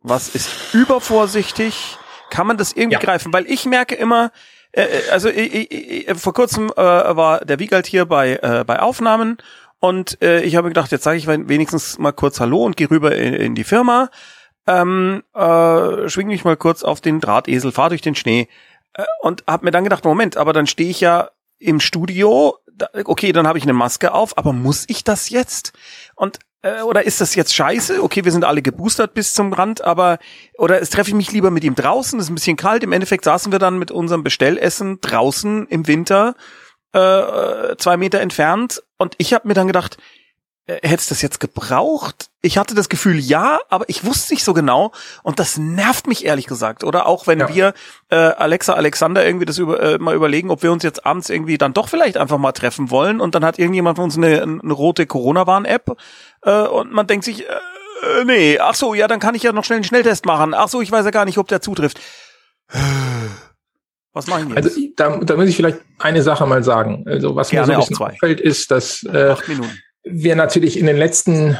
Was 0.00 0.28
ist 0.28 0.48
übervorsichtig? 0.74 1.98
Kann 2.30 2.46
man 2.46 2.56
das 2.56 2.72
irgendwie 2.72 2.94
Ja. 2.94 2.98
greifen? 3.00 3.32
Weil 3.32 3.46
ich 3.46 3.66
merke 3.66 3.94
immer, 3.94 4.32
äh, 4.72 4.82
äh, 4.82 5.10
also 5.10 5.28
ich, 5.28 5.54
ich, 5.54 6.08
ich, 6.08 6.18
vor 6.18 6.34
kurzem 6.34 6.70
äh, 6.76 6.76
war 6.76 7.44
der 7.44 7.58
Wiegald 7.58 7.86
hier 7.86 8.06
bei, 8.06 8.38
äh, 8.42 8.64
bei 8.66 8.80
Aufnahmen 8.80 9.38
und 9.78 10.20
äh, 10.22 10.40
ich 10.42 10.56
habe 10.56 10.68
gedacht, 10.68 10.90
jetzt 10.92 11.04
sage 11.04 11.18
ich 11.18 11.26
wenigstens 11.26 11.98
mal 11.98 12.12
kurz 12.12 12.40
Hallo 12.40 12.64
und 12.64 12.76
gehe 12.76 12.90
rüber 12.90 13.14
in, 13.14 13.34
in 13.34 13.54
die 13.54 13.64
Firma, 13.64 14.10
ähm, 14.66 15.22
äh, 15.34 16.08
schwing 16.08 16.28
mich 16.28 16.44
mal 16.44 16.56
kurz 16.56 16.82
auf 16.82 17.00
den 17.00 17.20
Drahtesel, 17.20 17.72
fahr 17.72 17.90
durch 17.90 18.02
den 18.02 18.14
Schnee 18.14 18.48
äh, 18.94 19.04
und 19.20 19.44
habe 19.46 19.64
mir 19.64 19.70
dann 19.70 19.84
gedacht, 19.84 20.04
Moment, 20.04 20.36
aber 20.36 20.52
dann 20.52 20.66
stehe 20.66 20.90
ich 20.90 21.00
ja 21.00 21.30
im 21.58 21.80
Studio, 21.80 22.58
okay, 23.04 23.32
dann 23.32 23.46
habe 23.46 23.58
ich 23.58 23.64
eine 23.64 23.72
Maske 23.72 24.12
auf, 24.12 24.36
aber 24.36 24.52
muss 24.52 24.84
ich 24.88 25.04
das 25.04 25.30
jetzt? 25.30 25.72
Und 26.14 26.38
äh, 26.66 26.82
oder 26.82 27.04
ist 27.04 27.20
das 27.20 27.34
jetzt 27.34 27.54
scheiße? 27.54 28.02
Okay, 28.02 28.24
wir 28.24 28.32
sind 28.32 28.44
alle 28.44 28.62
geboostert 28.62 29.14
bis 29.14 29.34
zum 29.34 29.52
Rand, 29.52 29.82
aber 29.82 30.18
oder 30.58 30.80
es 30.80 30.90
treffe 30.90 31.10
ich 31.10 31.16
mich 31.16 31.32
lieber 31.32 31.50
mit 31.50 31.64
ihm 31.64 31.74
draußen, 31.74 32.18
ist 32.18 32.28
ein 32.28 32.34
bisschen 32.34 32.56
kalt. 32.56 32.82
Im 32.82 32.92
Endeffekt 32.92 33.24
saßen 33.24 33.52
wir 33.52 33.58
dann 33.58 33.78
mit 33.78 33.90
unserem 33.90 34.22
Bestellessen 34.22 35.00
draußen 35.00 35.66
im 35.68 35.86
Winter 35.86 36.34
äh, 36.92 37.76
zwei 37.76 37.96
Meter 37.96 38.20
entfernt 38.20 38.82
und 38.98 39.14
ich 39.18 39.34
habe 39.34 39.48
mir 39.48 39.54
dann 39.54 39.66
gedacht, 39.66 39.98
hättest 40.66 41.10
du 41.10 41.14
das 41.14 41.22
jetzt 41.22 41.40
gebraucht? 41.40 42.26
Ich 42.42 42.58
hatte 42.58 42.74
das 42.74 42.88
Gefühl, 42.88 43.18
ja, 43.18 43.60
aber 43.68 43.88
ich 43.88 44.04
wusste 44.04 44.32
nicht 44.34 44.44
so 44.44 44.52
genau 44.52 44.92
und 45.22 45.38
das 45.38 45.56
nervt 45.58 46.06
mich 46.06 46.24
ehrlich 46.24 46.46
gesagt. 46.46 46.84
Oder 46.84 47.06
auch 47.06 47.26
wenn 47.26 47.38
Ja. 47.40 47.54
wir 47.54 47.74
äh, 48.10 48.16
Alexa, 48.16 48.74
Alexander 48.74 49.24
irgendwie 49.24 49.46
das 49.46 49.58
über, 49.58 49.80
äh, 49.80 49.98
mal 49.98 50.14
überlegen, 50.14 50.50
ob 50.50 50.62
wir 50.62 50.72
uns 50.72 50.82
jetzt 50.82 51.06
abends 51.06 51.30
irgendwie 51.30 51.58
dann 51.58 51.72
doch 51.72 51.88
vielleicht 51.88 52.16
einfach 52.16 52.38
mal 52.38 52.52
treffen 52.52 52.90
wollen 52.90 53.20
und 53.20 53.34
dann 53.34 53.44
hat 53.44 53.58
irgendjemand 53.58 53.96
von 53.96 54.04
uns 54.06 54.16
eine, 54.16 54.42
eine 54.42 54.72
rote 54.72 55.06
Corona-Warn-App 55.06 55.96
äh, 56.42 56.62
und 56.62 56.92
man 56.92 57.06
denkt 57.06 57.24
sich, 57.24 57.48
äh, 57.48 57.52
äh, 58.20 58.24
nee, 58.24 58.58
ach 58.58 58.74
so, 58.74 58.94
ja, 58.94 59.08
dann 59.08 59.20
kann 59.20 59.34
ich 59.34 59.42
ja 59.42 59.52
noch 59.52 59.64
schnell 59.64 59.76
einen 59.76 59.84
Schnelltest 59.84 60.26
machen. 60.26 60.52
Ach 60.54 60.68
so, 60.68 60.80
ich 60.82 60.90
weiß 60.92 61.04
ja 61.04 61.10
gar 61.10 61.24
nicht, 61.24 61.38
ob 61.38 61.48
der 61.48 61.60
zutrifft. 61.60 61.98
Was 64.12 64.26
mache 64.26 64.42
ich 64.42 64.48
jetzt? 64.48 64.56
Also 64.56 64.80
da, 64.96 65.16
da 65.18 65.36
muss 65.36 65.48
ich 65.48 65.56
vielleicht 65.56 65.78
eine 65.98 66.22
Sache 66.22 66.46
mal 66.46 66.62
sagen. 66.62 67.04
Also 67.06 67.36
was 67.36 67.50
Gerne 67.50 67.66
mir 67.68 67.74
so 67.74 67.80
ein 67.82 67.88
bisschen 67.88 68.06
auffällt, 68.06 68.40
ist, 68.40 68.70
dass 68.70 69.02
äh, 69.04 69.30
Acht 69.30 69.46
Minuten. 69.48 69.78
Wir 70.06 70.36
natürlich 70.36 70.78
in 70.78 70.86
den 70.86 70.96
letzten 70.96 71.58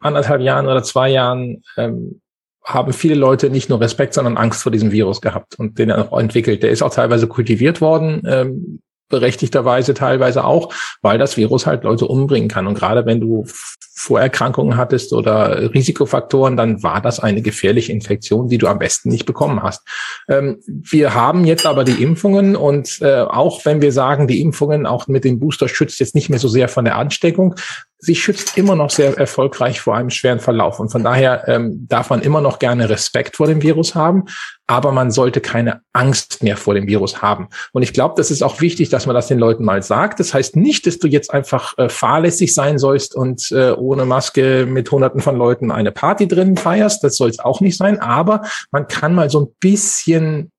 anderthalb 0.00 0.40
Jahren 0.40 0.66
oder 0.66 0.82
zwei 0.82 1.10
Jahren 1.10 1.62
ähm, 1.76 2.20
haben 2.64 2.92
viele 2.92 3.14
Leute 3.14 3.50
nicht 3.50 3.68
nur 3.68 3.80
Respekt, 3.80 4.14
sondern 4.14 4.36
Angst 4.36 4.62
vor 4.62 4.72
diesem 4.72 4.92
Virus 4.92 5.20
gehabt 5.20 5.58
und 5.58 5.78
den 5.78 5.90
auch 5.90 6.18
entwickelt. 6.18 6.62
Der 6.62 6.70
ist 6.70 6.82
auch 6.82 6.94
teilweise 6.94 7.26
kultiviert 7.26 7.80
worden, 7.80 8.22
ähm, 8.26 8.80
berechtigterweise 9.08 9.94
teilweise 9.94 10.44
auch, 10.44 10.72
weil 11.00 11.18
das 11.18 11.36
Virus 11.36 11.66
halt 11.66 11.84
Leute 11.84 12.06
umbringen 12.06 12.48
kann. 12.48 12.66
Und 12.66 12.74
gerade 12.74 13.06
wenn 13.06 13.20
du 13.20 13.46
Vorerkrankungen 13.94 14.76
hattest 14.76 15.12
oder 15.12 15.72
Risikofaktoren, 15.74 16.56
dann 16.56 16.82
war 16.82 17.00
das 17.00 17.18
eine 17.18 17.42
gefährliche 17.42 17.92
Infektion, 17.92 18.48
die 18.48 18.58
du 18.58 18.68
am 18.68 18.78
besten 18.78 19.08
nicht 19.08 19.26
bekommen 19.26 19.62
hast. 19.62 19.88
Ähm, 20.28 20.60
wir 20.66 21.14
haben 21.14 21.44
jetzt 21.44 21.66
aber 21.66 21.84
die 21.84 22.02
Impfungen 22.02 22.54
und 22.54 23.00
äh, 23.00 23.22
auch 23.22 23.64
wenn 23.64 23.80
wir 23.80 23.92
sagen, 23.92 24.28
die 24.28 24.40
Impfungen 24.40 24.86
auch 24.86 25.08
mit 25.08 25.24
dem 25.24 25.40
Booster 25.40 25.68
schützt 25.68 26.00
jetzt 26.00 26.14
nicht 26.14 26.28
mehr 26.28 26.38
so 26.38 26.48
sehr 26.48 26.68
von 26.68 26.84
der 26.84 26.96
Ansteckung, 26.96 27.54
sie 27.98 28.14
schützt 28.14 28.56
immer 28.56 28.76
noch 28.76 28.90
sehr 28.90 29.16
erfolgreich 29.18 29.80
vor 29.80 29.96
einem 29.96 30.10
schweren 30.10 30.38
Verlauf. 30.38 30.78
Und 30.78 30.90
von 30.90 31.02
daher 31.02 31.48
ähm, 31.48 31.86
darf 31.88 32.10
man 32.10 32.22
immer 32.22 32.40
noch 32.40 32.58
gerne 32.58 32.88
Respekt 32.88 33.36
vor 33.36 33.48
dem 33.48 33.60
Virus 33.60 33.94
haben, 33.94 34.24
aber 34.68 34.92
man 34.92 35.10
sollte 35.10 35.40
keine 35.40 35.80
Angst 35.92 36.42
mehr 36.42 36.56
vor 36.56 36.74
dem 36.74 36.86
Virus 36.86 37.22
haben. 37.22 37.48
Und 37.72 37.82
ich 37.82 37.92
glaube, 37.92 38.14
das 38.16 38.30
ist 38.30 38.42
auch 38.42 38.60
wichtig, 38.60 38.88
dass 38.90 39.06
man 39.06 39.14
das 39.14 39.26
den 39.26 39.38
Leuten 39.38 39.64
mal 39.64 39.82
sagt. 39.82 40.20
Das 40.20 40.32
heißt 40.32 40.56
nicht, 40.56 40.86
dass 40.86 40.98
du 40.98 41.08
jetzt 41.08 41.32
einfach 41.32 41.76
äh, 41.78 41.88
fahrlässig 41.88 42.54
sein 42.54 42.78
sollst 42.78 43.16
und 43.16 43.50
äh, 43.50 43.72
ohne 43.72 44.04
Maske 44.04 44.66
mit 44.66 44.90
Hunderten 44.90 45.20
von 45.20 45.36
Leuten 45.36 45.72
eine 45.72 45.90
Party 45.90 46.28
drin 46.28 46.56
feierst. 46.56 47.02
Das 47.02 47.16
soll 47.16 47.30
es 47.30 47.40
auch 47.40 47.60
nicht 47.60 47.76
sein. 47.76 47.98
Aber 48.00 48.42
man 48.70 48.86
kann 48.86 49.14
mal 49.14 49.30
so 49.30 49.40
ein 49.40 49.54
bisschen 49.58 50.52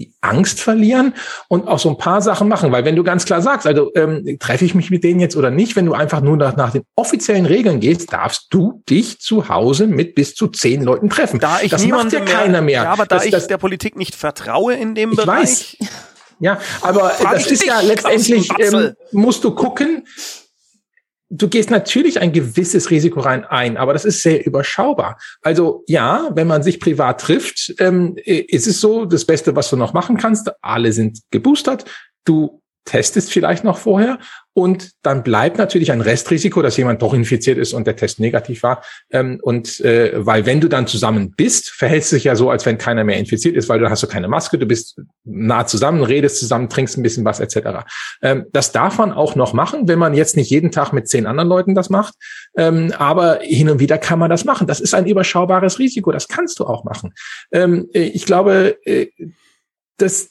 die 0.00 0.14
Angst 0.22 0.60
verlieren 0.60 1.14
und 1.48 1.68
auch 1.68 1.78
so 1.78 1.90
ein 1.90 1.98
paar 1.98 2.22
Sachen 2.22 2.48
machen, 2.48 2.72
weil 2.72 2.84
wenn 2.86 2.96
du 2.96 3.04
ganz 3.04 3.26
klar 3.26 3.42
sagst, 3.42 3.66
also 3.66 3.92
ähm, 3.94 4.38
treffe 4.40 4.64
ich 4.64 4.74
mich 4.74 4.90
mit 4.90 5.04
denen 5.04 5.20
jetzt 5.20 5.36
oder 5.36 5.50
nicht, 5.50 5.76
wenn 5.76 5.84
du 5.84 5.92
einfach 5.92 6.22
nur 6.22 6.38
nach, 6.38 6.56
nach 6.56 6.72
den 6.72 6.82
offiziellen 6.96 7.44
Regeln 7.44 7.80
gehst, 7.80 8.12
darfst 8.12 8.46
du 8.50 8.82
dich 8.88 9.20
zu 9.20 9.48
Hause 9.50 9.86
mit 9.86 10.14
bis 10.14 10.34
zu 10.34 10.48
zehn 10.48 10.82
Leuten 10.82 11.10
treffen. 11.10 11.38
Da 11.38 11.60
ich 11.60 11.70
das 11.70 11.86
macht 11.86 12.12
ja 12.12 12.20
keiner 12.20 12.62
mehr. 12.62 12.84
Ja, 12.84 12.92
aber 12.92 13.04
da 13.04 13.16
das, 13.16 13.26
ich 13.26 13.30
das, 13.30 13.46
der 13.46 13.58
Politik 13.58 13.96
nicht 13.96 14.14
vertraue 14.14 14.74
in 14.74 14.94
dem 14.94 15.12
Ich 15.12 15.16
Bereich. 15.18 15.78
ja, 16.40 16.58
aber 16.80 17.10
Frag 17.10 17.34
das 17.34 17.50
ist 17.50 17.62
dich, 17.62 17.68
ja 17.68 17.80
letztendlich, 17.82 18.48
ähm, 18.58 18.94
musst 19.12 19.44
du 19.44 19.50
gucken, 19.50 20.06
du 21.30 21.48
gehst 21.48 21.70
natürlich 21.70 22.20
ein 22.20 22.32
gewisses 22.32 22.90
Risiko 22.90 23.20
rein 23.20 23.44
ein, 23.44 23.76
aber 23.76 23.92
das 23.92 24.04
ist 24.04 24.22
sehr 24.22 24.44
überschaubar. 24.44 25.18
Also 25.42 25.84
ja, 25.86 26.28
wenn 26.34 26.48
man 26.48 26.62
sich 26.62 26.80
privat 26.80 27.20
trifft, 27.20 27.74
ähm, 27.78 28.16
ist 28.24 28.66
es 28.66 28.80
so, 28.80 29.04
das 29.04 29.24
Beste, 29.24 29.54
was 29.54 29.70
du 29.70 29.76
noch 29.76 29.92
machen 29.92 30.16
kannst, 30.16 30.50
alle 30.60 30.92
sind 30.92 31.20
geboostert, 31.30 31.84
du 32.24 32.59
testest 32.84 33.32
vielleicht 33.32 33.64
noch 33.64 33.78
vorher 33.78 34.18
und 34.52 34.90
dann 35.02 35.22
bleibt 35.22 35.58
natürlich 35.58 35.92
ein 35.92 36.00
Restrisiko, 36.00 36.60
dass 36.60 36.76
jemand 36.76 37.00
doch 37.02 37.14
infiziert 37.14 37.56
ist 37.56 37.72
und 37.72 37.86
der 37.86 37.94
Test 37.94 38.18
negativ 38.18 38.62
war. 38.64 38.82
Ähm, 39.10 39.38
und 39.42 39.80
äh, 39.80 40.12
weil 40.14 40.44
wenn 40.44 40.60
du 40.60 40.68
dann 40.68 40.88
zusammen 40.88 41.32
bist, 41.36 41.70
verhältst 41.70 42.10
du 42.10 42.16
dich 42.16 42.24
ja 42.24 42.34
so, 42.34 42.50
als 42.50 42.66
wenn 42.66 42.76
keiner 42.76 43.04
mehr 43.04 43.16
infiziert 43.18 43.54
ist, 43.54 43.68
weil 43.68 43.78
du 43.78 43.88
hast 43.88 44.02
du 44.02 44.08
keine 44.08 44.26
Maske, 44.26 44.58
du 44.58 44.66
bist 44.66 45.00
nah 45.24 45.66
zusammen, 45.66 46.02
redest 46.02 46.38
zusammen, 46.38 46.68
trinkst 46.68 46.98
ein 46.98 47.02
bisschen 47.02 47.24
was 47.24 47.38
etc. 47.38 47.84
Ähm, 48.22 48.46
das 48.52 48.72
darf 48.72 48.98
man 48.98 49.12
auch 49.12 49.36
noch 49.36 49.52
machen, 49.52 49.86
wenn 49.86 49.98
man 49.98 50.14
jetzt 50.14 50.36
nicht 50.36 50.50
jeden 50.50 50.72
Tag 50.72 50.92
mit 50.92 51.08
zehn 51.08 51.26
anderen 51.26 51.48
Leuten 51.48 51.74
das 51.76 51.88
macht. 51.88 52.14
Ähm, 52.56 52.92
aber 52.98 53.38
hin 53.42 53.70
und 53.70 53.78
wieder 53.78 53.98
kann 53.98 54.18
man 54.18 54.30
das 54.30 54.44
machen. 54.44 54.66
Das 54.66 54.80
ist 54.80 54.94
ein 54.94 55.06
überschaubares 55.06 55.78
Risiko. 55.78 56.10
Das 56.10 56.26
kannst 56.26 56.58
du 56.58 56.66
auch 56.66 56.82
machen. 56.82 57.14
Ähm, 57.52 57.88
äh, 57.92 58.00
ich 58.00 58.26
glaube, 58.26 58.78
äh, 58.84 59.06
das 59.96 60.30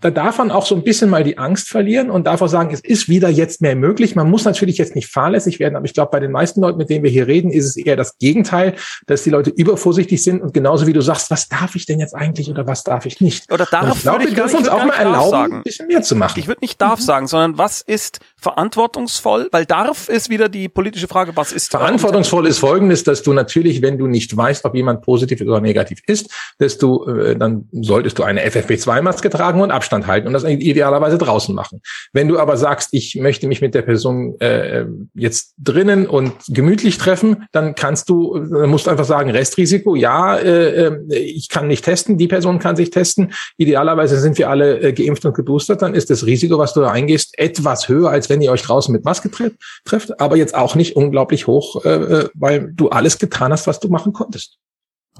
da 0.00 0.10
darf 0.10 0.38
man 0.38 0.50
auch 0.50 0.66
so 0.66 0.74
ein 0.74 0.82
bisschen 0.82 1.10
mal 1.10 1.24
die 1.24 1.38
Angst 1.38 1.68
verlieren 1.68 2.10
und 2.10 2.26
darf 2.26 2.42
auch 2.42 2.48
sagen, 2.48 2.70
es 2.72 2.80
ist 2.80 3.08
wieder 3.08 3.28
jetzt 3.28 3.60
mehr 3.60 3.76
möglich. 3.76 4.14
Man 4.14 4.30
muss 4.30 4.44
natürlich 4.44 4.78
jetzt 4.78 4.94
nicht 4.94 5.08
fahrlässig 5.08 5.58
werden, 5.58 5.76
aber 5.76 5.86
ich 5.86 5.94
glaube, 5.94 6.10
bei 6.10 6.20
den 6.20 6.30
meisten 6.30 6.60
Leuten, 6.60 6.78
mit 6.78 6.90
denen 6.90 7.04
wir 7.04 7.10
hier 7.10 7.26
reden, 7.26 7.50
ist 7.50 7.64
es 7.64 7.76
eher 7.76 7.96
das 7.96 8.18
Gegenteil, 8.18 8.74
dass 9.06 9.24
die 9.24 9.30
Leute 9.30 9.50
übervorsichtig 9.50 10.22
sind 10.22 10.40
und 10.40 10.54
genauso 10.54 10.86
wie 10.86 10.92
du 10.92 11.00
sagst, 11.00 11.30
was 11.30 11.48
darf 11.48 11.74
ich 11.74 11.86
denn 11.86 12.00
jetzt 12.00 12.14
eigentlich 12.14 12.50
oder 12.50 12.66
was 12.66 12.84
darf 12.84 13.06
ich 13.06 13.20
nicht? 13.20 13.50
Oder 13.52 13.66
darf 13.66 13.84
Und 13.84 13.96
ich 13.96 14.02
glaube, 14.02 14.24
ich 14.24 14.30
wir 14.30 14.36
dürfen 14.36 14.50
ich 14.50 14.58
uns 14.60 14.68
auch 14.68 14.84
mal 14.84 14.94
erlauben, 14.94 15.30
sagen. 15.30 15.54
ein 15.56 15.62
bisschen 15.62 15.86
mehr 15.88 16.02
zu 16.02 16.16
machen. 16.16 16.38
Ich 16.38 16.46
würde 16.46 16.60
nicht 16.60 16.80
darf 16.80 17.00
sagen, 17.00 17.26
sondern 17.26 17.58
was 17.58 17.80
ist 17.80 18.20
verantwortungsvoll? 18.36 19.48
Weil 19.52 19.66
darf 19.66 20.08
ist 20.08 20.30
wieder 20.30 20.48
die 20.48 20.68
politische 20.68 21.08
Frage, 21.08 21.36
was 21.36 21.52
ist 21.52 21.70
Verantwortungsvoll 21.70 22.46
ist 22.46 22.58
folgendes, 22.58 23.04
dass 23.04 23.22
du 23.22 23.32
natürlich, 23.32 23.82
wenn 23.82 23.98
du 23.98 24.06
nicht 24.06 24.36
weißt, 24.36 24.64
ob 24.64 24.74
jemand 24.74 25.02
positiv 25.02 25.40
oder 25.40 25.60
negativ 25.60 26.00
ist, 26.06 26.30
dass 26.58 26.78
du, 26.78 27.04
äh, 27.06 27.36
dann 27.36 27.68
solltest 27.72 28.18
du 28.18 28.22
eine 28.22 28.46
FFP2-Maske 28.46 29.30
tragen 29.30 29.60
und 29.60 29.70
Abstand 29.88 30.06
halten 30.06 30.26
und 30.26 30.34
das 30.34 30.44
idealerweise 30.44 31.16
draußen 31.16 31.54
machen. 31.54 31.80
Wenn 32.12 32.28
du 32.28 32.38
aber 32.38 32.58
sagst, 32.58 32.90
ich 32.92 33.16
möchte 33.16 33.48
mich 33.48 33.62
mit 33.62 33.74
der 33.74 33.82
Person 33.82 34.38
äh, 34.40 34.84
jetzt 35.14 35.54
drinnen 35.56 36.06
und 36.06 36.32
gemütlich 36.48 36.98
treffen, 36.98 37.44
dann 37.52 37.74
kannst 37.74 38.10
du, 38.10 38.38
dann 38.38 38.68
musst 38.68 38.86
du 38.86 38.90
einfach 38.90 39.06
sagen, 39.06 39.30
Restrisiko, 39.30 39.94
ja, 39.94 40.36
äh, 40.36 40.88
äh, 40.88 41.14
ich 41.14 41.48
kann 41.48 41.68
nicht 41.68 41.84
testen, 41.84 42.18
die 42.18 42.28
Person 42.28 42.58
kann 42.58 42.76
sich 42.76 42.90
testen. 42.90 43.32
Idealerweise 43.56 44.20
sind 44.20 44.36
wir 44.36 44.50
alle 44.50 44.78
äh, 44.80 44.92
geimpft 44.92 45.24
und 45.24 45.34
geboostert, 45.34 45.80
dann 45.80 45.94
ist 45.94 46.10
das 46.10 46.26
Risiko, 46.26 46.58
was 46.58 46.74
du 46.74 46.80
da 46.80 46.90
eingehst, 46.90 47.38
etwas 47.38 47.88
höher, 47.88 48.10
als 48.10 48.28
wenn 48.28 48.42
ihr 48.42 48.52
euch 48.52 48.62
draußen 48.62 48.92
mit 48.92 49.04
Maske 49.04 49.30
tre 49.30 49.52
trefft, 49.86 50.20
aber 50.20 50.36
jetzt 50.36 50.54
auch 50.54 50.74
nicht 50.74 50.96
unglaublich 50.96 51.46
hoch, 51.46 51.84
äh, 51.84 51.88
äh, 51.88 52.28
weil 52.34 52.72
du 52.74 52.90
alles 52.90 53.18
getan 53.18 53.52
hast, 53.52 53.66
was 53.66 53.80
du 53.80 53.88
machen 53.88 54.12
konntest. 54.12 54.58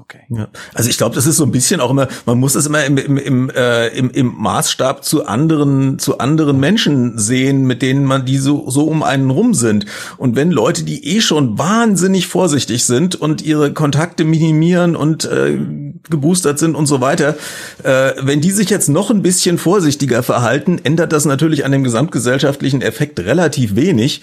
Okay. 0.01 0.21
Ja. 0.29 0.47
Also 0.73 0.89
ich 0.89 0.97
glaube, 0.97 1.13
das 1.15 1.27
ist 1.27 1.37
so 1.37 1.43
ein 1.43 1.51
bisschen 1.51 1.81
auch 1.81 1.91
immer, 1.91 2.07
man 2.25 2.39
muss 2.39 2.55
es 2.55 2.65
immer 2.65 2.85
im, 2.85 2.97
im, 2.97 3.17
im, 3.17 3.49
äh, 3.49 3.87
im, 3.89 4.09
im 4.11 4.33
Maßstab 4.37 5.03
zu 5.03 5.25
anderen, 5.25 5.99
zu 5.99 6.19
anderen 6.19 6.59
Menschen 6.59 7.17
sehen, 7.17 7.65
mit 7.65 7.81
denen 7.81 8.05
man 8.05 8.25
die 8.25 8.37
so, 8.37 8.69
so 8.69 8.85
um 8.85 9.03
einen 9.03 9.29
rum 9.29 9.53
sind. 9.53 9.85
Und 10.17 10.37
wenn 10.37 10.51
Leute, 10.51 10.83
die 10.83 11.05
eh 11.15 11.21
schon 11.21 11.59
wahnsinnig 11.59 12.27
vorsichtig 12.27 12.85
sind 12.85 13.15
und 13.15 13.41
ihre 13.41 13.73
Kontakte 13.73 14.23
minimieren 14.23 14.95
und 14.95 15.25
äh, 15.25 15.59
geboostert 16.09 16.59
sind 16.59 16.75
und 16.75 16.85
so 16.85 17.01
weiter, 17.01 17.35
äh, 17.83 18.13
wenn 18.21 18.39
die 18.39 18.51
sich 18.51 18.69
jetzt 18.69 18.87
noch 18.87 19.11
ein 19.11 19.21
bisschen 19.21 19.57
vorsichtiger 19.57 20.23
verhalten, 20.23 20.79
ändert 20.81 21.11
das 21.11 21.25
natürlich 21.25 21.65
an 21.65 21.73
dem 21.73 21.83
gesamtgesellschaftlichen 21.83 22.81
Effekt 22.81 23.19
relativ 23.19 23.75
wenig. 23.75 24.21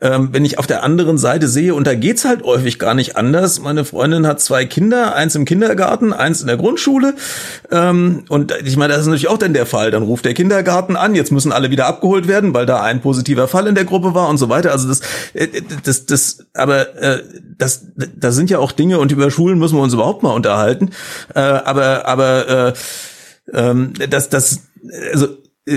Ähm, 0.00 0.30
wenn 0.32 0.44
ich 0.44 0.58
auf 0.58 0.66
der 0.66 0.82
anderen 0.82 1.16
Seite 1.16 1.46
sehe, 1.46 1.76
und 1.76 1.86
da 1.86 1.94
geht's 1.94 2.24
halt 2.24 2.42
häufig 2.42 2.80
gar 2.80 2.94
nicht 2.94 3.16
anders. 3.16 3.60
Meine 3.60 3.84
Freundin 3.84 4.26
hat 4.26 4.40
zwei 4.40 4.64
Kinder, 4.64 5.11
eins 5.14 5.34
im 5.34 5.44
Kindergarten, 5.44 6.12
eins 6.12 6.40
in 6.40 6.46
der 6.46 6.56
Grundschule. 6.56 7.14
Ähm, 7.70 8.24
und 8.28 8.52
ich 8.64 8.76
meine, 8.76 8.92
das 8.92 9.02
ist 9.02 9.06
natürlich 9.06 9.28
auch 9.28 9.38
dann 9.38 9.54
der 9.54 9.66
Fall. 9.66 9.90
Dann 9.90 10.02
ruft 10.02 10.24
der 10.24 10.34
Kindergarten 10.34 10.96
an, 10.96 11.14
jetzt 11.14 11.32
müssen 11.32 11.52
alle 11.52 11.70
wieder 11.70 11.86
abgeholt 11.86 12.28
werden, 12.28 12.54
weil 12.54 12.66
da 12.66 12.82
ein 12.82 13.00
positiver 13.00 13.48
Fall 13.48 13.66
in 13.66 13.74
der 13.74 13.84
Gruppe 13.84 14.14
war 14.14 14.28
und 14.28 14.38
so 14.38 14.48
weiter. 14.48 14.72
Also 14.72 14.88
das, 14.88 15.00
äh, 15.34 15.48
das, 15.84 16.06
das, 16.06 16.46
aber 16.54 16.96
äh, 16.96 17.22
das, 17.58 17.86
das 18.16 18.34
sind 18.34 18.50
ja 18.50 18.58
auch 18.58 18.72
Dinge, 18.72 18.98
und 18.98 19.12
über 19.12 19.30
Schulen 19.30 19.58
müssen 19.58 19.76
wir 19.76 19.82
uns 19.82 19.94
überhaupt 19.94 20.22
mal 20.22 20.32
unterhalten. 20.32 20.90
Äh, 21.34 21.40
aber, 21.40 22.06
aber 22.06 22.48
äh, 22.48 22.72
ähm, 23.52 23.92
das, 24.08 24.28
das, 24.28 24.60
also 25.12 25.28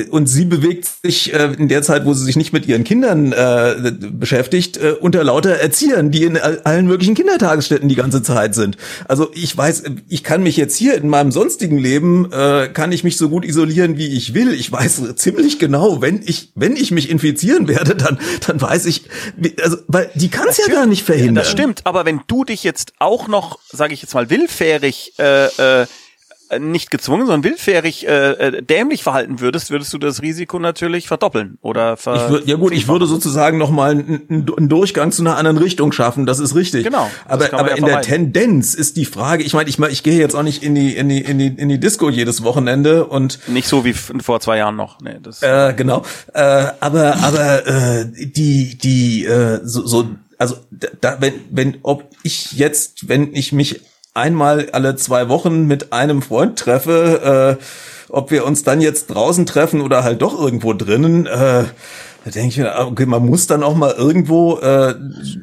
und 0.09 0.25
sie 0.25 0.45
bewegt 0.45 0.87
sich 1.03 1.31
äh, 1.31 1.53
in 1.59 1.67
der 1.67 1.83
Zeit, 1.83 2.05
wo 2.05 2.13
sie 2.15 2.25
sich 2.25 2.35
nicht 2.35 2.53
mit 2.53 2.65
ihren 2.65 2.83
Kindern 2.83 3.31
äh, 3.33 3.91
beschäftigt, 4.11 4.77
äh, 4.77 4.95
unter 4.99 5.23
lauter 5.23 5.51
Erziehern, 5.51 6.09
die 6.09 6.23
in 6.23 6.37
all- 6.37 6.59
allen 6.63 6.87
möglichen 6.87 7.13
Kindertagesstätten 7.13 7.87
die 7.87 7.95
ganze 7.95 8.23
Zeit 8.23 8.55
sind. 8.55 8.77
Also 9.07 9.29
ich 9.35 9.55
weiß, 9.55 9.83
ich 10.09 10.23
kann 10.23 10.41
mich 10.41 10.57
jetzt 10.57 10.75
hier 10.75 10.95
in 10.95 11.07
meinem 11.07 11.31
sonstigen 11.31 11.77
Leben 11.77 12.31
äh, 12.31 12.67
kann 12.73 12.91
ich 12.91 13.03
mich 13.03 13.17
so 13.17 13.29
gut 13.29 13.45
isolieren, 13.45 13.99
wie 13.99 14.07
ich 14.07 14.33
will. 14.33 14.53
Ich 14.53 14.71
weiß 14.71 15.03
ziemlich 15.17 15.59
genau, 15.59 16.01
wenn 16.01 16.19
ich 16.25 16.51
wenn 16.55 16.75
ich 16.75 16.89
mich 16.89 17.11
infizieren 17.11 17.67
werde, 17.67 17.95
dann 17.95 18.17
dann 18.47 18.59
weiß 18.59 18.87
ich, 18.87 19.03
also 19.61 19.77
weil 19.87 20.09
die 20.15 20.29
kann 20.29 20.47
es 20.49 20.57
ja 20.57 20.73
gar 20.73 20.87
nicht 20.87 21.03
verhindern. 21.03 21.35
Das 21.35 21.51
stimmt, 21.51 21.81
aber 21.85 22.05
wenn 22.05 22.21
du 22.25 22.43
dich 22.43 22.63
jetzt 22.63 22.93
auch 22.97 23.27
noch, 23.27 23.59
sage 23.71 23.93
ich 23.93 24.01
jetzt 24.01 24.15
mal, 24.15 24.31
willfährig 24.31 25.13
äh, 25.19 25.45
äh, 25.81 25.85
nicht 26.59 26.91
gezwungen, 26.91 27.25
sondern 27.25 27.43
willfährig 27.43 28.07
äh, 28.07 28.31
äh, 28.31 28.61
dämlich 28.61 29.03
verhalten 29.03 29.39
würdest, 29.39 29.71
würdest 29.71 29.93
du 29.93 29.97
das 29.97 30.21
Risiko 30.21 30.59
natürlich 30.59 31.07
verdoppeln 31.07 31.57
oder 31.61 31.97
ver 31.97 32.15
Ich 32.15 32.29
würd, 32.29 32.47
ja 32.47 32.55
gut, 32.55 32.73
ich 32.73 32.87
würde 32.87 33.07
sozusagen 33.07 33.57
noch 33.57 33.71
mal 33.71 33.91
einen, 33.91 34.21
einen 34.29 34.69
Durchgang 34.69 35.11
zu 35.11 35.21
einer 35.21 35.37
anderen 35.37 35.57
Richtung 35.57 35.91
schaffen. 35.91 36.25
Das 36.25 36.39
ist 36.39 36.55
richtig. 36.55 36.83
Genau, 36.83 37.09
Aber, 37.27 37.53
aber 37.53 37.71
ja 37.71 37.75
in 37.75 37.85
der. 37.85 38.01
Tendenz 38.01 38.73
ist 38.75 38.97
die 38.97 39.05
Frage. 39.05 39.43
Ich 39.43 39.53
meine, 39.53 39.69
ich 39.69 39.79
meine, 39.79 39.91
ich 39.91 40.03
gehe 40.03 40.19
jetzt 40.19 40.35
auch 40.35 40.43
nicht 40.43 40.63
in 40.63 40.75
die 40.75 40.95
in 40.95 41.09
die 41.09 41.21
in 41.21 41.39
die 41.39 41.47
in 41.47 41.69
die 41.69 41.79
Disco 41.79 42.09
jedes 42.09 42.43
Wochenende 42.43 43.05
und 43.05 43.39
nicht 43.47 43.67
so 43.67 43.83
wie 43.83 43.93
vor 43.93 44.39
zwei 44.39 44.57
Jahren 44.57 44.75
noch. 44.75 44.99
Nee, 45.01 45.17
das 45.21 45.41
äh, 45.41 45.73
genau. 45.75 46.03
Äh, 46.33 46.67
aber 46.79 47.15
aber 47.23 47.65
äh, 47.65 48.05
die 48.05 48.77
die 48.77 49.25
äh, 49.25 49.61
so, 49.63 49.85
so 49.85 50.07
also 50.37 50.57
da, 51.01 51.17
wenn 51.19 51.33
wenn 51.49 51.77
ob 51.81 52.03
ich 52.23 52.51
jetzt 52.53 53.09
wenn 53.09 53.33
ich 53.33 53.51
mich 53.51 53.81
einmal 54.15 54.69
alle 54.71 54.95
zwei 54.95 55.29
Wochen 55.29 55.67
mit 55.67 55.93
einem 55.93 56.21
Freund 56.21 56.57
treffe, 56.57 57.57
äh, 57.59 57.63
ob 58.09 58.31
wir 58.31 58.45
uns 58.45 58.63
dann 58.63 58.81
jetzt 58.81 59.07
draußen 59.07 59.45
treffen 59.45 59.81
oder 59.81 60.03
halt 60.03 60.21
doch 60.21 60.39
irgendwo 60.39 60.73
drinnen. 60.73 61.27
Äh, 61.27 61.65
da 62.25 62.31
denke 62.31 62.47
ich 62.49 62.57
mir, 62.57 62.73
okay, 62.79 63.05
man 63.05 63.23
muss 63.25 63.45
dann 63.47 63.61
auch 63.63 63.75
mal 63.75 63.91
irgendwo 63.91 64.57
äh, 64.57 64.95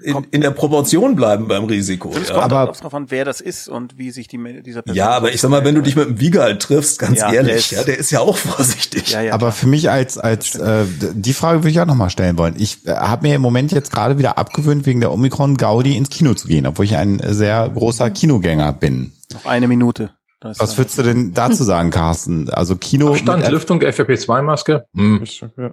in, 0.03 0.27
in 0.33 0.41
der 0.41 0.51
Proportion 0.51 1.15
bleiben 1.15 1.47
beim 1.47 1.65
Risiko. 1.65 2.11
es 2.11 2.29
Ja. 2.29 2.35
kommt 2.41 2.53
aber- 2.53 2.73
darauf 2.73 2.93
an, 2.95 3.07
wer 3.09 3.25
das 3.25 3.41
ist 3.41 3.69
und 3.69 3.97
wie 3.99 4.11
sich 4.11 4.27
die 4.29 4.37
dieser 4.63 4.83
Person 4.83 4.97
ja, 4.97 5.11
aber 5.11 5.33
ich 5.33 5.41
sag 5.41 5.51
mal, 5.51 5.65
wenn 5.65 5.77
du 5.77 5.81
dich 5.81 5.95
mit 5.95 6.07
dem 6.09 6.21
Wiegald 6.21 6.61
triffst, 6.61 6.99
ganz 6.99 7.21
Ja, 7.21 7.31
der 7.31 7.39
ehrlich, 7.41 7.55
ist- 7.57 7.71
ja, 7.71 7.85
der 7.85 7.97
ist 7.99 8.11
ja 8.11 8.19
auch 8.21 8.37
vorsichtig. 8.57 9.11
ja, 9.13 9.21
ja, 9.23 9.33
Aber 9.33 9.53
für 9.53 9.69
mich 9.69 9.91
als 9.91 10.19
als 10.19 10.57
äh, 10.57 10.85
die 11.15 11.33
Frage 11.33 11.61
würde 11.61 11.71
ich 11.71 11.81
auch 11.81 11.87
nochmal 11.87 12.11
stellen 12.11 12.37
wollen. 12.37 12.55
Ich 12.59 12.85
äh, 12.87 12.91
habe 12.97 13.29
mir 13.29 13.37
im 13.37 13.43
Moment 13.43 13.71
jetzt 13.71 13.93
gerade 13.93 14.19
wieder 14.19 14.37
abgewöhnt, 14.37 14.85
wegen 14.85 14.99
der 15.01 15.13
Omikron 15.13 15.57
Gaudi 15.57 15.97
ins 15.97 16.11
Kino 16.11 16.35
zu 16.35 16.49
gehen, 16.49 16.67
obwohl 16.67 16.85
ich 16.85 16.97
ein 16.97 17.23
sehr 17.25 17.69
großer 17.69 18.11
Kinogänger 18.11 18.73
bin. 18.73 19.13
noch 19.33 19.47
eine 19.47 19.69
Minute. 19.69 20.11
Das 20.43 20.59
Was 20.61 20.77
würdest 20.77 20.99
du 20.99 21.03
denn 21.03 21.33
dazu 21.35 21.63
sagen, 21.65 21.91
Carsten? 21.91 22.51
Also 22.51 22.77
Kino. 22.77 23.11
Abstand, 23.13 23.49
Lüftung, 23.51 23.81
FFP2-Maske, 23.81 24.85
hm, 24.97 25.23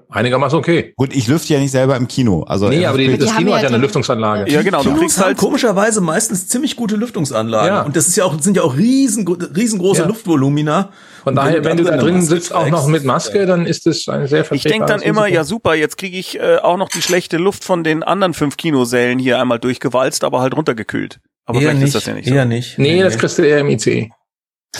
einigermaßen 0.10 0.58
okay. 0.60 0.94
Gut, 0.96 1.16
ich 1.16 1.28
lüfte 1.28 1.54
ja 1.54 1.60
nicht 1.60 1.72
selber 1.72 1.96
im 1.96 2.08
Kino. 2.08 2.44
Also 2.44 2.70
Nee, 2.70 2.86
aber 2.86 2.98
die, 2.98 3.18
das 3.18 3.36
Kino 3.36 3.54
hat 3.54 3.64
ja 3.64 3.70
eine 3.70 3.78
Lüftungsanlage. 3.78 4.52
ja, 4.52 4.62
genau. 4.62 4.80
Du 4.80 4.90
Kinos 4.90 5.00
kriegst 5.00 5.18
haben 5.18 5.26
halt 5.26 5.38
komischerweise 5.38 6.02
meistens 6.02 6.48
ziemlich 6.48 6.76
gute 6.76 6.96
Lüftungsanlagen. 6.96 7.68
Ja. 7.68 7.82
Und 7.82 7.96
das 7.96 8.08
ist 8.08 8.16
ja 8.16 8.26
auch, 8.26 8.40
sind 8.40 8.56
ja 8.58 8.64
auch 8.64 8.78
riesen, 8.78 9.28
riesengroße 9.28 10.02
Ja. 10.02 10.08
Luftvolumina. 10.08 10.90
Von 11.24 11.32
Und 11.32 11.36
daher, 11.36 11.66
wenn 11.66 11.78
du 11.78 11.84
da 11.84 11.91
eine 11.91 12.02
drin 12.02 12.16
Maske 12.16 12.36
sitzt, 12.36 12.54
auch 12.56 12.70
noch 12.70 12.88
mit 12.88 13.04
Maske, 13.04 13.46
dann 13.46 13.66
ist 13.66 13.86
es 13.88 14.08
ein 14.08 14.26
sehr 14.28 14.50
Ich 14.54 14.64
denke 14.64 14.86
dann 14.88 15.02
immer, 15.02 15.24
Risiko. 15.24 15.36
ja 15.36 15.44
super, 15.44 15.76
jetzt 15.76 15.98
kriege 15.98 16.18
ich 16.18 16.40
äh, 16.40 16.58
auch 16.58 16.78
noch 16.78 16.88
die 16.90 17.02
schlechte 17.02 17.38
Luft 17.38 17.64
von 17.66 17.84
den 17.84 18.04
anderen 18.04 18.34
fünf 18.34 18.56
Kinosälen 18.56 19.20
hier 19.20 19.40
einmal 19.41 19.60
durchgewalzt, 19.60 20.24
aber 20.24 20.40
halt 20.40 20.56
runtergekühlt. 20.56 21.20
Aber 21.46 21.58
Eher 21.60 21.70
vielleicht 21.72 21.80
nicht, 21.80 21.88
ist 21.88 21.96
das 21.96 22.06
ja 22.06 22.14
nicht 22.14 22.28
so. 22.30 22.34
eher 22.36 22.46
nicht. 22.46 22.78
Nee, 22.80 23.02
das 23.04 23.18
kriegst 23.18 23.38
du 23.38 23.41
eher 23.41 23.60
im 23.60 23.70
ICE. 23.70 24.12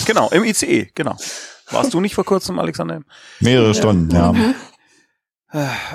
Genau, 0.06 0.30
im 0.30 0.44
ICE, 0.44 0.90
genau. 0.96 1.16
Warst 1.72 1.94
du 1.94 2.00
nicht 2.00 2.16
vor 2.16 2.26
kurzem, 2.26 2.60
Alexander? 2.60 3.02
mehrere 3.40 3.74
Stunden, 3.76 4.14
ja. 4.16 4.34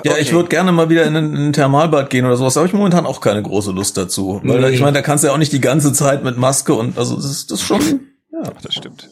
Ja, 0.03 0.17
ich 0.17 0.33
würde 0.33 0.49
gerne 0.49 0.73
mal 0.73 0.89
wieder 0.89 1.05
in 1.05 1.15
ein, 1.15 1.33
in 1.35 1.47
ein 1.47 1.53
Thermalbad 1.53 2.09
gehen 2.09 2.25
oder 2.25 2.35
sowas. 2.35 2.55
Da 2.55 2.59
habe 2.59 2.67
ich 2.67 2.73
momentan 2.73 3.05
auch 3.05 3.21
keine 3.21 3.41
große 3.41 3.71
Lust 3.71 3.95
dazu. 3.97 4.41
Weil 4.43 4.59
Nee. 4.61 4.69
ich 4.75 4.81
meine, 4.81 4.93
da 4.93 5.01
kannst 5.01 5.23
du 5.23 5.27
ja 5.29 5.33
auch 5.33 5.37
nicht 5.37 5.53
die 5.53 5.61
ganze 5.61 5.93
Zeit 5.93 6.23
mit 6.25 6.37
Maske 6.37 6.73
und 6.73 6.97
also 6.97 7.15
das 7.15 7.25
ist 7.25 7.51
das 7.51 7.61
schon. 7.61 8.01
Ja. 8.33 8.51
Das 8.61 8.73
stimmt. 8.75 9.09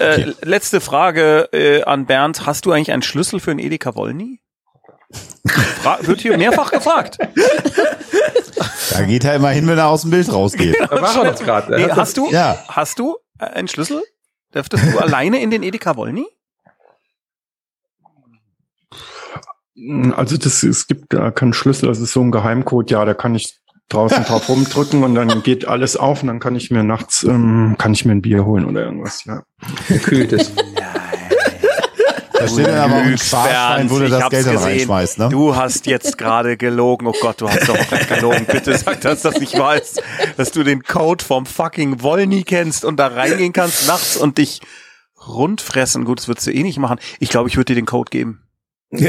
Äh, 0.00 0.32
letzte 0.42 0.80
Frage 0.80 1.48
äh, 1.52 1.82
an 1.84 2.06
Bernd. 2.06 2.46
Hast 2.46 2.66
du 2.66 2.72
eigentlich 2.72 2.90
einen 2.90 3.02
Schlüssel 3.02 3.38
für 3.38 3.52
einen 3.52 3.60
Edeka 3.60 3.94
Wollny? 3.94 4.40
Fra 5.82 5.98
wird 6.02 6.20
hier 6.20 6.36
mehrfach 6.36 6.70
gefragt. 6.72 7.18
Da 8.92 9.02
geht 9.02 9.24
er 9.24 9.34
immer 9.36 9.50
hin, 9.50 9.66
wenn 9.68 9.78
er 9.78 9.86
aus 9.88 10.02
dem 10.02 10.10
Bild 10.10 10.32
rausgeht. 10.32 10.76
Da 10.80 11.00
war 11.00 11.24
er 11.24 11.32
doch 11.32 11.42
gerade. 11.44 11.76
Nee, 11.76 11.88
hast 11.90 12.16
du, 12.16 12.28
Ja. 12.30 12.58
hast 12.68 12.98
du 12.98 13.16
äh, 13.40 13.46
einen 13.46 13.68
Schlüssel? 13.68 14.02
Dürftest 14.54 14.84
du 14.84 14.98
alleine 15.02 15.40
in 15.40 15.50
den 15.50 15.62
Edeka 15.62 15.96
Wollny? 15.96 16.26
Also 20.14 20.36
das, 20.36 20.62
es 20.62 20.86
gibt 20.86 21.14
da 21.14 21.30
keinen 21.30 21.54
Schlüssel, 21.54 21.88
das 21.88 22.00
ist 22.00 22.12
so 22.12 22.20
ein 22.20 22.30
Geheimcode, 22.30 22.90
ja, 22.90 23.04
da 23.04 23.14
kann 23.14 23.34
ich 23.34 23.60
draußen 23.88 24.24
drauf 24.24 24.48
rumdrücken 24.48 25.02
und 25.04 25.14
dann 25.14 25.42
geht 25.42 25.66
alles 25.66 25.96
auf 25.96 26.22
und 26.22 26.28
dann 26.28 26.38
kann 26.38 26.54
ich 26.54 26.70
mir 26.70 26.84
nachts, 26.84 27.22
ähm, 27.24 27.76
kann 27.78 27.92
ich 27.92 28.04
mir 28.04 28.12
ein 28.12 28.22
Bier 28.22 28.44
holen 28.44 28.66
oder 28.66 28.84
irgendwas, 28.84 29.24
ja. 29.24 29.42
Gekühltes. 29.88 30.52
Da 32.40 32.48
steht 32.48 32.66
dann 32.66 32.78
aber 32.78 32.94
ein 32.96 33.18
Sparschwein, 33.18 33.90
wo 33.90 33.98
du 33.98 34.08
das 34.08 34.30
Geld 34.30 34.46
dann 34.46 34.56
reinschmeißt, 34.56 35.18
ne? 35.18 35.28
Du 35.28 35.54
hast 35.54 35.86
jetzt 35.86 36.16
gerade 36.16 36.56
gelogen. 36.56 37.06
Oh 37.06 37.14
Gott, 37.20 37.40
du 37.40 37.48
hast 37.48 37.68
doch 37.68 37.76
gelogen. 38.08 38.46
Bitte 38.50 38.76
sag, 38.78 39.00
dass 39.02 39.22
das 39.22 39.38
nicht 39.38 39.58
weißt, 39.58 40.02
dass 40.36 40.50
du 40.50 40.62
den 40.62 40.82
Code 40.82 41.22
vom 41.22 41.44
fucking 41.44 42.02
Wollny 42.02 42.42
kennst 42.44 42.84
und 42.84 42.96
da 42.96 43.08
reingehen 43.08 43.52
kannst 43.52 43.86
nachts 43.86 44.16
und 44.16 44.38
dich 44.38 44.60
rundfressen. 45.26 46.04
Gut, 46.04 46.20
das 46.20 46.28
würdest 46.28 46.46
du 46.46 46.52
eh 46.52 46.62
nicht 46.62 46.78
machen. 46.78 46.98
Ich 47.18 47.28
glaube, 47.28 47.48
ich 47.50 47.56
würde 47.56 47.66
dir 47.66 47.80
den 47.80 47.86
Code 47.86 48.10
geben. 48.10 48.42
Ja, 48.92 49.08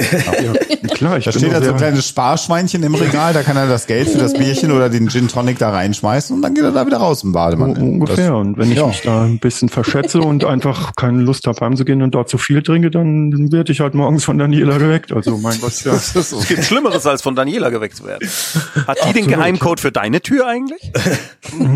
klar, 0.93 1.17
ich 1.17 1.25
Da 1.25 1.31
steht 1.31 1.51
halt 1.53 1.63
so 1.63 1.71
ein 1.71 1.77
kleines 1.77 2.07
Sparschweinchen 2.07 2.83
im 2.83 2.93
Regal, 2.93 3.33
da 3.33 3.41
kann 3.41 3.57
er 3.57 3.67
das 3.67 3.87
Geld 3.87 4.09
für 4.09 4.19
das 4.19 4.33
Bierchen 4.33 4.71
oder 4.71 4.89
den 4.89 5.09
Gin 5.09 5.27
Tonic 5.27 5.57
da 5.57 5.71
reinschmeißen 5.71 6.35
und 6.35 6.43
dann 6.43 6.53
geht 6.53 6.63
er 6.63 6.71
da 6.71 6.85
wieder 6.85 6.97
raus 6.97 7.23
im 7.23 7.31
Bademann. 7.31 7.71
Un- 7.71 7.93
Ungefähr. 7.99 8.35
Und 8.35 8.59
wenn 8.59 8.71
ich 8.71 8.77
ja. 8.77 8.85
mich 8.85 9.01
da 9.01 9.23
ein 9.23 9.39
bisschen 9.39 9.69
verschätze 9.69 10.19
und 10.21 10.45
einfach 10.45 10.91
keine 10.95 11.21
Lust 11.23 11.47
habe, 11.47 11.65
heimzugehen 11.65 12.03
und 12.03 12.11
dort 12.13 12.29
zu 12.29 12.37
viel 12.37 12.61
trinke, 12.61 12.91
dann 12.91 13.51
werde 13.51 13.71
ich 13.71 13.79
halt 13.79 13.95
morgens 13.95 14.23
von 14.23 14.37
Daniela 14.37 14.77
geweckt. 14.77 15.11
Also 15.13 15.35
mein 15.37 15.59
Gott, 15.59 15.73
ja. 15.83 15.93
Es 15.93 16.13
gibt 16.47 16.63
Schlimmeres, 16.63 17.07
als 17.07 17.23
von 17.23 17.35
Daniela 17.35 17.69
geweckt 17.69 17.97
zu 17.97 18.05
werden. 18.05 18.29
Hat 18.85 18.97
die 18.99 19.13
den 19.13 19.23
Absolut. 19.23 19.29
Geheimcode 19.29 19.79
für 19.79 19.91
deine 19.91 20.21
Tür 20.21 20.45
eigentlich? 20.45 20.91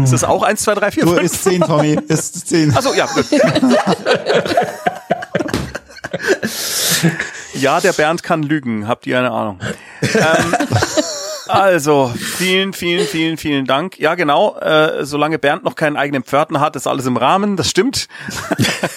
ist 0.03 0.13
das 0.13 0.23
auch 0.23 0.43
1, 0.43 0.61
2, 0.61 0.75
3, 0.75 0.91
4, 0.91 1.03
Du 1.05 1.09
5? 1.13 1.23
ist 1.23 1.43
10, 1.43 1.61
Tommy, 1.61 1.97
ist 2.07 2.47
10. 2.49 2.77
Achso, 2.77 2.93
ja, 2.93 3.07
gut. 3.07 3.25
ja, 7.55 7.79
der 7.79 7.93
Bernd 7.93 8.23
kann 8.23 8.43
lügen. 8.43 8.87
Habt 8.87 9.07
ihr 9.07 9.17
eine 9.17 9.31
Ahnung? 9.31 9.59
Ähm, 10.01 10.55
also, 11.47 12.13
vielen, 12.15 12.73
vielen, 12.73 13.05
vielen, 13.05 13.37
vielen 13.37 13.65
Dank. 13.65 13.97
Ja, 13.99 14.15
genau. 14.15 14.57
Äh, 14.59 15.05
solange 15.05 15.39
Bernd 15.39 15.63
noch 15.63 15.75
keinen 15.75 15.97
eigenen 15.97 16.23
Pförtner 16.23 16.59
hat, 16.59 16.75
ist 16.75 16.87
alles 16.87 17.05
im 17.05 17.17
Rahmen. 17.17 17.57
Das 17.57 17.69
stimmt. 17.69 18.07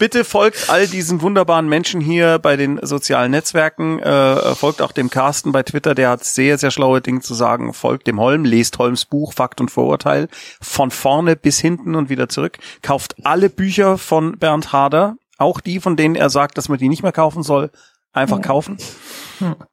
Bitte 0.00 0.24
folgt 0.24 0.70
all 0.70 0.86
diesen 0.86 1.20
wunderbaren 1.20 1.68
Menschen 1.68 2.00
hier 2.00 2.38
bei 2.38 2.56
den 2.56 2.80
sozialen 2.80 3.32
Netzwerken. 3.32 3.98
Äh, 3.98 4.54
folgt 4.54 4.80
auch 4.80 4.92
dem 4.92 5.10
Carsten 5.10 5.52
bei 5.52 5.62
Twitter, 5.62 5.94
der 5.94 6.08
hat 6.08 6.24
sehr, 6.24 6.56
sehr 6.56 6.70
schlaue 6.70 7.02
Dinge 7.02 7.20
zu 7.20 7.34
sagen. 7.34 7.74
Folgt 7.74 8.06
dem 8.06 8.18
Holm, 8.18 8.46
lest 8.46 8.78
Holms 8.78 9.04
Buch 9.04 9.34
Fakt 9.34 9.60
und 9.60 9.70
Vorurteil 9.70 10.28
von 10.62 10.90
vorne 10.90 11.36
bis 11.36 11.60
hinten 11.60 11.94
und 11.96 12.08
wieder 12.08 12.30
zurück. 12.30 12.56
Kauft 12.80 13.14
alle 13.26 13.50
Bücher 13.50 13.98
von 13.98 14.38
Bernd 14.38 14.72
Hader, 14.72 15.18
auch 15.40 15.60
die, 15.60 15.80
von 15.80 15.96
denen 15.96 16.14
er 16.14 16.30
sagt, 16.30 16.58
dass 16.58 16.68
man 16.68 16.78
die 16.78 16.88
nicht 16.88 17.02
mehr 17.02 17.12
kaufen 17.12 17.42
soll. 17.42 17.70
Einfach 18.12 18.40
kaufen. 18.42 18.76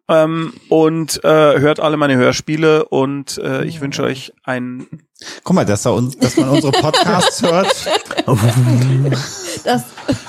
Ähm, 0.09 0.53
und 0.69 1.21
äh, 1.23 1.27
hört 1.59 1.79
alle 1.81 1.97
meine 1.97 2.15
Hörspiele 2.15 2.85
und 2.85 3.37
äh, 3.39 3.65
ich 3.65 3.81
wünsche 3.81 4.03
euch 4.03 4.33
einen 4.43 4.87
Guck 5.43 5.55
mal, 5.55 5.65
dass, 5.65 5.83
er 5.83 5.93
uns, 5.95 6.15
dass 6.17 6.37
man 6.37 6.49
unsere 6.49 6.71
Podcasts 6.71 7.41
hört. 7.41 7.73
Das, 9.63 9.81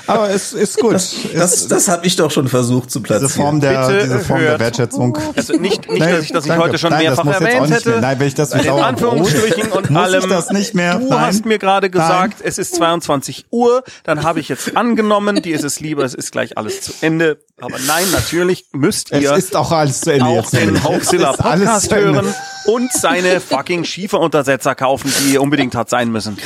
Aber 0.07 0.29
es 0.31 0.53
ist 0.53 0.77
gut. 0.79 0.93
Das, 0.93 1.13
Es- 1.33 1.67
das 1.67 1.87
habe 1.87 2.05
ich 2.07 2.15
doch 2.15 2.31
schon 2.31 2.47
versucht 2.47 2.89
zu 2.91 2.99
diese 2.99 3.19
platzieren. 3.19 3.29
Form 3.45 3.59
der, 3.61 3.87
Bitte 3.87 4.03
diese 4.03 4.19
Form 4.19 4.39
der 4.39 4.59
Wertschätzung. 4.59 5.17
Also 5.35 5.53
nicht, 5.53 5.87
nicht 5.89 5.99
Nein, 5.99 6.11
dass 6.15 6.23
ich 6.23 6.31
das 6.31 6.43
nicht 6.45 6.49
danke. 6.51 6.63
heute 6.69 6.77
schon 6.79 6.89
Nein, 6.89 7.05
das 7.05 7.23
mehrfach 7.23 7.41
erwähnt 7.41 7.69
hätte. 7.71 7.99
Nein, 8.01 8.19
wenn 8.19 8.27
ich 8.27 8.33
das 8.35 8.51
in 8.51 8.57
den 8.59 8.67
sauer 8.67 8.85
Anführungsstrichen 8.85 9.71
und 9.71 9.89
Muss 9.91 10.07
ich 10.07 10.15
allem. 10.15 10.29
das 10.29 10.49
nicht 10.49 10.73
mehr? 10.73 10.95
Du 10.95 11.07
Nein. 11.07 11.19
hast 11.21 11.45
mir 11.45 11.59
gerade 11.59 11.89
gesagt, 11.91 12.39
Nein. 12.39 12.47
es 12.47 12.57
ist 12.57 12.75
22 12.75 13.45
Uhr, 13.51 13.83
dann 14.03 14.23
habe 14.23 14.39
ich 14.39 14.49
jetzt 14.49 14.75
angenommen, 14.75 15.41
dir 15.43 15.55
ist 15.55 15.63
es 15.63 15.79
lieber, 15.79 16.03
es 16.03 16.15
ist 16.15 16.31
gleich 16.31 16.57
alles 16.57 16.81
zu 16.81 16.93
Ende. 17.01 17.37
Aber 17.61 17.75
nein, 17.85 18.05
natürlich 18.11 18.65
müsst 18.71 19.11
Es 19.11 19.21
ihr 19.21 19.35
ist 19.35 19.55
auch 19.55 19.68
alles 19.71 20.01
zu 20.01 20.11
Ende 20.13 20.25
auch 20.25 20.49
den 20.49 20.75
Es 20.75 20.83
Hoaxilla 20.87 21.31
ist 21.31 21.39
alles 21.39 21.65
Podcast 21.65 21.89
zu 21.89 21.95
Ende. 21.95 22.13
hören 22.21 22.35
und 22.65 22.91
seine 22.93 23.39
fucking 23.41 23.83
Schieferuntersetzer 23.83 24.75
kaufen, 24.75 25.11
die 25.21 25.37
unbedingt 25.37 25.75
hat 25.75 25.89
sein 25.89 26.11
müssen. 26.11 26.37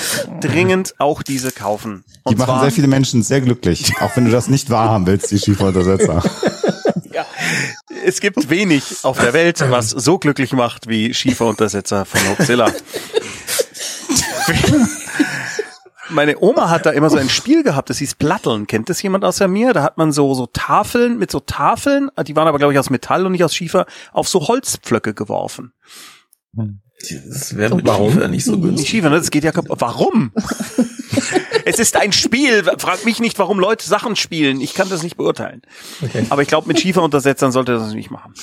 Dringend 0.42 0.94
auch 1.00 1.24
diese 1.24 1.52
kaufen. 1.52 2.04
Und 2.24 2.32
Die 2.32 2.36
machen 2.40 2.62
sehr 2.62 2.72
viele 2.72 2.88
Menschen 2.88 3.24
sehr 3.24 3.42
glücklich, 3.42 3.94
auch 4.00 4.16
wenn 4.16 4.26
du 4.26 4.32
das 4.32 4.48
nicht 4.48 4.70
wahrhaben 4.70 5.06
willst, 5.06 5.32
die 5.32 5.40
Schieferuntersetzer. 5.40 6.24
Es 8.06 8.20
gibt 8.20 8.50
wenig 8.50 8.84
auf 9.04 9.18
der 9.18 9.32
Welt, 9.32 9.64
was 9.70 9.90
so 9.90 10.18
glücklich 10.18 10.52
macht 10.52 10.88
wie 10.90 11.14
Schieferuntersetzer 11.14 12.04
von 12.04 12.20
Hoaxilla. 12.30 12.70
Meine 16.10 16.42
Oma 16.42 16.70
hat 16.70 16.86
da 16.86 16.92
immer 16.92 17.10
so 17.10 17.18
ein 17.18 17.30
Spiel 17.30 17.64
gehabt, 17.64 17.90
das 17.90 17.98
hieß 18.00 18.16
Platteln. 18.16 18.68
Kennt 18.68 18.90
das 18.90 19.02
jemand 19.02 19.24
außer 19.24 19.48
mir? 19.48 19.74
Da 19.74 19.84
hat 19.84 19.98
man 19.98 20.12
so, 20.12 20.34
so 20.34 20.48
Tafeln 20.48 21.18
mit 21.18 21.32
so 21.32 21.40
Tafeln, 21.40 22.10
die 22.26 22.36
waren 22.36 22.48
aber 22.48 22.58
glaube 22.58 22.74
ich 22.74 22.80
aus 22.80 22.90
Metall 22.90 23.26
und 23.26 23.32
nicht 23.32 23.44
aus 23.44 23.56
Schiefer, 23.56 23.86
auf 24.12 24.28
so 24.28 24.48
Holzpflöcke 24.48 25.14
geworfen. 25.14 25.74
Das 27.30 27.58
wäre 27.58 27.76
mit 27.76 27.88
Schiefer 27.88 28.28
nicht 28.28 28.46
so 28.46 28.54
Nicht 28.54 28.64
günstig. 28.64 28.90
Schiefer, 28.90 29.10
ne? 29.10 29.18
das 29.18 29.32
geht 29.32 29.44
ja 29.44 29.52
kaputt. 29.52 29.82
Warum? 29.82 30.32
es 31.66 31.80
ist 31.80 31.98
ein 31.98 32.12
Spiel. 32.12 32.64
Frag 32.78 33.04
mich 33.06 33.20
nicht, 33.20 33.40
warum 33.40 33.60
Leute 33.60 33.86
Sachen 33.86 34.16
spielen. 34.16 34.62
Ich 34.62 34.74
kann 34.74 34.90
das 34.90 35.04
nicht 35.04 35.18
beurteilen. 35.18 35.62
Okay. 36.02 36.26
Aber 36.30 36.42
ich 36.42 36.48
glaube, 36.48 36.68
mit 36.68 36.80
Schieferuntersetzern 36.80 37.52
sollte 37.52 37.74
das 37.74 37.94
nicht 37.94 38.12
machen. 38.12 38.34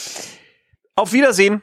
Auf 0.97 1.13
Wiedersehen. 1.13 1.63